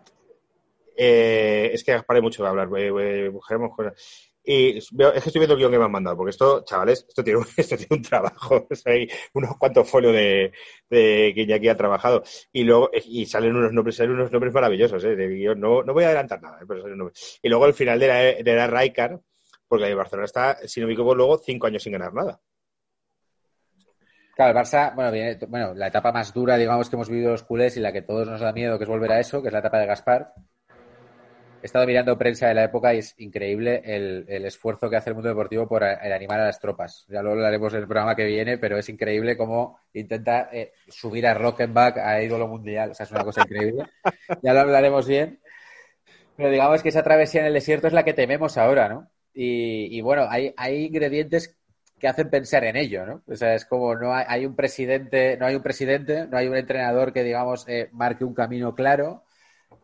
es 0.96 1.84
que 1.84 1.92
Gaspar 1.92 2.16
hay 2.16 2.24
mucho 2.24 2.42
que 2.42 2.50
hablar, 2.50 2.68
buscaremos 2.68 3.76
cosas. 3.76 3.94
Y 4.50 4.78
es 4.78 4.90
que 4.90 5.18
estoy 5.18 5.42
viendo 5.42 5.56
el 5.56 5.60
guion 5.60 5.72
que 5.74 5.78
me 5.78 5.84
han 5.84 5.92
mandado, 5.92 6.16
porque 6.16 6.30
esto, 6.30 6.64
chavales, 6.64 7.06
esto 7.06 7.22
tiene, 7.22 7.42
esto 7.58 7.76
tiene 7.76 7.98
un 7.98 8.02
trabajo. 8.02 8.66
hay 8.86 9.10
unos 9.34 9.58
cuantos 9.58 9.90
folios 9.90 10.14
de, 10.14 10.54
de 10.90 11.34
que 11.36 11.42
Iñaki 11.42 11.68
ha 11.68 11.76
trabajado. 11.76 12.24
Y 12.54 12.64
luego, 12.64 12.90
y 12.94 13.26
salen 13.26 13.58
unos 13.58 13.74
nombres, 13.74 13.98
salen 13.98 14.14
unos 14.14 14.32
nombres 14.32 14.54
maravillosos, 14.54 15.04
¿eh? 15.04 15.54
No, 15.58 15.84
no 15.84 15.94
voy 15.94 16.06
a 16.06 16.08
adelantar 16.08 16.42
nada, 16.42 16.60
¿eh? 16.62 16.66
pero. 16.66 17.12
Y 17.42 17.50
luego 17.50 17.66
al 17.66 17.74
final 17.74 18.00
de 18.00 18.08
la, 18.08 18.16
de 18.16 18.56
la 18.56 18.68
Raikar, 18.68 19.20
porque 19.68 19.86
el 19.86 19.96
Barcelona 19.98 20.26
está, 20.26 20.58
si 20.66 20.80
no 20.80 20.88
me 20.88 20.94
equivoco, 20.94 21.14
luego 21.14 21.38
cinco 21.40 21.68
años 21.68 21.84
sin 21.84 21.92
ganar 21.92 22.14
nada. 22.14 22.40
Claro, 24.34 24.58
el 24.58 24.66
Barça, 24.66 24.96
bueno, 24.96 25.12
viene, 25.12 25.38
bueno, 25.50 25.74
la 25.74 25.88
etapa 25.88 26.14
más 26.14 26.34
dura, 26.34 26.56
digamos, 26.56 26.90
que 26.90 26.96
hemos 26.96 27.10
vivido 27.10 27.32
los 27.32 27.44
culés 27.44 27.76
y 27.76 27.82
la 27.82 27.92
que 27.92 28.04
todos 28.04 28.30
nos 28.30 28.40
da 28.40 28.54
miedo, 28.54 28.78
que 28.78 28.86
es 28.86 28.90
volver 28.90 29.12
a 29.12 29.20
eso, 29.20 29.42
que 29.42 29.50
es 29.50 29.54
la 29.54 29.60
etapa 29.60 29.80
de 29.80 29.88
Gaspar. 29.88 30.34
He 31.62 31.66
estado 31.66 31.86
mirando 31.86 32.18
prensa 32.18 32.48
de 32.48 32.54
la 32.54 32.66
época 32.66 32.94
y 32.94 33.00
es 33.00 33.16
increíble 33.18 33.82
el, 33.86 34.46
esfuerzo 34.46 34.90
que 34.90 34.96
hace 34.96 35.10
el 35.10 35.16
mundo 35.16 35.30
deportivo 35.30 35.68
por 35.68 35.84
animar 35.84 36.40
a 36.40 36.46
las 36.46 36.60
tropas. 36.60 37.06
Ya 37.10 37.22
lo 37.22 37.32
hablaremos 37.32 37.74
en 37.74 37.80
el 37.80 37.88
programa 37.88 38.16
que 38.16 38.26
viene, 38.26 38.58
pero 38.58 38.78
es 38.78 38.88
increíble 38.90 39.38
cómo 39.38 39.80
intenta 39.94 40.50
eh, 40.52 40.74
subir 40.88 41.28
a 41.28 41.34
Rockenbach 41.34 41.98
a 41.98 42.22
ídolo 42.22 42.48
mundial. 42.48 42.92
O 42.92 42.94
sea, 42.94 43.06
es 43.06 43.12
una 43.12 43.24
cosa 43.24 43.42
increíble. 43.42 43.86
Ya 44.42 44.54
lo 44.54 44.62
hablaremos 44.62 45.08
bien. 45.08 45.40
Pero 46.36 46.52
digamos 46.52 46.84
que 46.84 46.90
esa 46.90 47.04
travesía 47.04 47.42
en 47.42 47.48
el 47.48 47.54
desierto 47.54 47.88
es 47.88 47.94
la 47.94 48.04
que 48.04 48.14
tememos 48.14 48.58
ahora, 48.58 48.90
¿no? 48.90 49.10
Y, 49.34 50.02
bueno, 50.02 50.26
hay, 50.30 50.54
hay 50.58 50.86
ingredientes 50.86 51.56
que 52.00 52.08
hacen 52.08 52.30
pensar 52.30 52.64
en 52.64 52.76
ello, 52.76 53.06
¿no? 53.06 53.24
O 53.28 53.36
sea, 53.36 53.54
es 53.54 53.66
como 53.66 53.96
no 53.96 54.14
hay, 54.14 54.46
un 54.46 54.56
presidente, 54.56 55.38
no 55.38 55.46
hay 55.46 55.56
un 55.56 55.62
presidente, 55.62 56.28
no 56.28 56.38
hay 56.38 56.48
un 56.48 56.56
entrenador 56.56 57.14
que 57.14 57.24
digamos 57.24 57.68
eh, 57.68 57.90
marque 57.92 58.24
un 58.24 58.34
camino 58.34 58.74
claro 58.74 59.24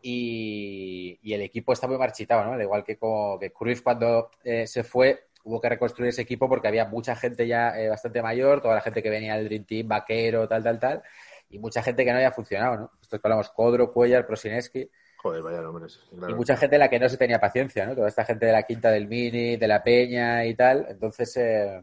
y, 0.06 1.32
el 1.34 1.40
equipo 1.40 1.72
está 1.72 1.88
muy 1.88 1.96
marchitado, 1.96 2.44
¿no? 2.44 2.52
Al 2.52 2.62
igual 2.62 2.84
que 2.84 2.98
como 2.98 3.38
que 3.38 3.50
Cruyff 3.50 3.80
cuando 3.80 4.30
eh, 4.44 4.66
se 4.66 4.84
fue 4.84 5.28
hubo 5.44 5.60
que 5.60 5.68
reconstruir 5.68 6.10
ese 6.10 6.22
equipo 6.22 6.48
porque 6.48 6.68
había 6.68 6.86
mucha 6.86 7.16
gente 7.16 7.46
ya 7.46 7.78
eh, 7.78 7.88
bastante 7.88 8.22
mayor, 8.22 8.60
toda 8.60 8.74
la 8.74 8.80
gente 8.80 9.02
que 9.02 9.10
venía 9.10 9.36
del 9.36 9.46
Dream 9.46 9.64
Team, 9.64 9.88
Vaquero, 9.88 10.46
tal, 10.48 10.62
tal, 10.62 10.78
tal, 10.78 11.02
y 11.48 11.58
mucha 11.58 11.82
gente 11.82 12.04
que 12.04 12.10
no 12.10 12.16
había 12.16 12.32
funcionado, 12.32 12.76
¿no? 12.76 12.90
Esto 13.00 13.18
que 13.18 13.26
hablamos, 13.26 13.50
Codro, 13.50 13.92
Cuellar, 13.92 14.26
Prosineski. 14.26 14.90
Joder, 15.18 15.42
vaya 15.42 15.60
nombres. 15.60 16.00
Y 16.12 16.34
mucha 16.34 16.56
gente 16.56 16.78
la 16.78 16.88
que 16.88 16.98
no 16.98 17.08
se 17.08 17.16
tenía 17.16 17.40
paciencia, 17.40 17.86
¿no? 17.86 17.94
Toda 17.94 18.08
esta 18.08 18.24
gente 18.24 18.46
de 18.46 18.52
la 18.52 18.62
Quinta 18.64 18.90
del 18.90 19.06
Mini, 19.06 19.56
de 19.56 19.68
la 19.68 19.82
Peña 19.82 20.44
y 20.44 20.54
tal. 20.54 20.86
Entonces, 20.88 21.34
eh, 21.36 21.82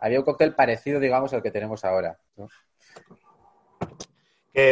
había 0.00 0.18
un 0.18 0.24
cóctel 0.24 0.54
parecido, 0.54 0.98
digamos, 0.98 1.32
al 1.32 1.42
que 1.42 1.52
tenemos 1.52 1.84
ahora. 1.84 2.18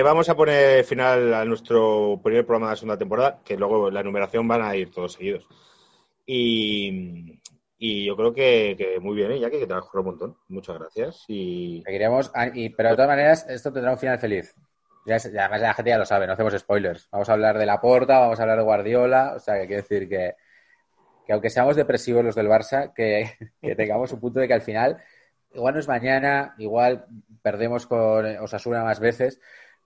Vamos 0.04 0.28
a 0.28 0.36
poner 0.36 0.84
final 0.84 1.34
a 1.34 1.44
nuestro 1.44 2.20
primer 2.22 2.46
programa 2.46 2.68
de 2.68 2.72
la 2.72 2.76
segunda 2.76 2.98
temporada, 2.98 3.40
que 3.44 3.56
luego 3.56 3.90
la 3.90 4.02
numeración 4.02 4.46
van 4.46 4.62
a 4.62 4.76
ir 4.76 4.90
todos 4.90 5.14
seguidos. 5.14 5.46
Y, 6.26 7.40
yo 7.78 8.16
creo 8.16 8.32
que, 8.32 8.98
muy 9.00 9.16
bien, 9.16 9.32
¿eh? 9.32 9.40
ya 9.40 9.50
que 9.50 9.66
te 9.66 9.74
has 9.74 9.84
un 9.92 10.04
montón. 10.04 10.36
Muchas 10.48 10.78
gracias. 10.78 11.24
Y... 11.26 11.82
Seguiremos, 11.84 12.30
ah, 12.34 12.48
pero 12.76 12.90
de 12.90 12.94
todas 12.94 13.08
maneras, 13.08 13.46
esto 13.48 13.72
tendrá 13.72 13.92
un 13.92 13.98
final 13.98 14.18
feliz. 14.18 14.54
Ya, 15.04 15.16
además 15.16 15.60
la 15.60 15.74
gente 15.74 15.90
ya 15.90 15.98
lo 15.98 16.06
sabe, 16.06 16.26
no 16.28 16.34
hacemos 16.34 16.56
spoilers. 16.56 17.08
Vamos 17.10 17.28
a 17.28 17.32
hablar 17.32 17.58
de 17.58 17.66
la 17.66 17.80
Porta, 17.80 18.20
vamos 18.20 18.38
a 18.38 18.42
hablar 18.42 18.58
de 18.58 18.64
Guardiola, 18.64 19.32
o 19.34 19.40
sea, 19.40 19.54
que 19.54 19.66
quiere 19.66 19.82
decir 19.82 20.08
que, 20.08 20.36
que 21.26 21.32
aunque 21.32 21.50
seamos 21.50 21.74
depresivos 21.74 22.24
los 22.24 22.36
del 22.36 22.46
Barça, 22.46 22.92
que, 22.94 23.32
que, 23.60 23.74
tengamos 23.74 24.12
un 24.12 24.20
punto 24.20 24.38
de 24.38 24.46
que 24.46 24.54
al 24.54 24.62
final 24.62 25.02
igual 25.52 25.74
no 25.74 25.80
es 25.80 25.88
mañana, 25.88 26.54
igual 26.58 27.06
perdemos 27.42 27.86
con 27.88 28.24
Osasuna 28.38 28.84
más 28.84 29.00
veces, 29.00 29.40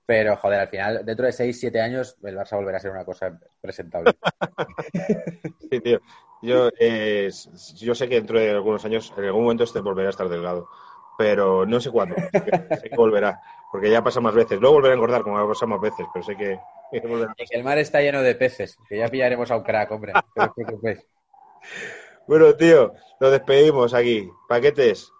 pero 0.07 0.37
joder, 0.37 0.61
al 0.61 0.69
final, 0.69 1.05
dentro 1.05 1.27
de 1.27 1.33
6, 1.33 1.59
7 1.59 1.81
años, 1.81 2.17
el 2.23 2.37
Barça 2.37 2.57
volverá 2.57 2.79
a 2.79 2.81
ser 2.81 2.93
una 2.93 3.05
cosa 3.05 3.39
presentable. 3.61 4.13
sí, 5.71 5.81
tío. 5.81 6.01
Yo, 6.43 6.71
eh, 6.79 7.29
yo 7.75 7.95
sé 7.95 8.09
que 8.09 8.17
dentro 8.17 8.39
de 8.39 8.51
algunos 8.51 8.85
años, 8.85 9.13
en 9.17 9.25
algún 9.25 9.43
momento 9.43 9.65
este 9.65 9.81
volverá 9.81 10.09
a 10.09 10.11
estar 10.11 10.29
delgado, 10.29 10.69
pero 11.19 11.67
no 11.67 11.81
sé 11.81 11.91
cuándo. 11.91 12.15
sé 12.15 12.89
que 12.89 12.97
volverá, 12.97 13.41
porque 13.73 13.91
ya 13.91 14.05
pasa 14.05 14.21
más 14.21 14.35
veces. 14.35 14.61
Luego 14.61 14.77
volverá 14.77 14.93
a 14.93 14.97
engordar, 14.97 15.23
como 15.23 15.39
ha 15.39 15.49
pasado 15.49 15.69
más 15.69 15.81
veces, 15.81 16.07
pero 16.13 16.25
sé 16.25 16.37
que, 16.37 16.59
que 16.93 17.47
el 17.51 17.65
mar 17.65 17.79
está 17.79 18.01
lleno 18.01 18.23
de 18.23 18.35
peces, 18.35 18.79
que 18.89 18.99
ya 18.99 19.09
pillaremos 19.09 19.51
a 19.51 19.57
un 19.57 19.65
crack, 19.65 19.91
hombre. 19.91 20.13
bueno, 22.29 22.55
tío, 22.55 22.93
nos 23.19 23.31
despedimos 23.33 23.93
aquí. 23.93 24.31
Paquetes. 24.49 25.11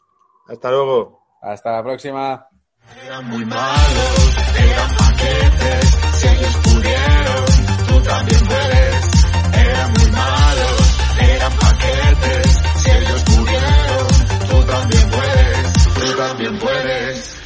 Hasta 0.47 0.71
luego. 0.71 1.27
Hasta 1.41 1.73
la 1.73 1.83
próxima. 1.83 2.46
Eran 2.95 3.29
muy 3.29 3.45
malos, 3.45 4.37
eran 4.57 4.97
paquetes, 4.97 5.97
si 6.15 6.29
ellos 6.29 6.57
pudieron, 6.63 7.45
tú 7.89 8.01
también 8.03 8.47
puedes. 8.47 9.07
Eran 9.53 9.93
muy 9.93 10.11
malos, 10.13 10.99
eran 11.19 11.53
paquetes, 11.53 12.59
si 12.77 12.91
ellos 12.91 13.23
pudieron, 13.25 14.07
tú 14.49 14.63
también 14.71 15.11
puedes, 15.11 15.73
tú 15.95 16.17
también 16.17 16.59
puedes. 16.59 17.46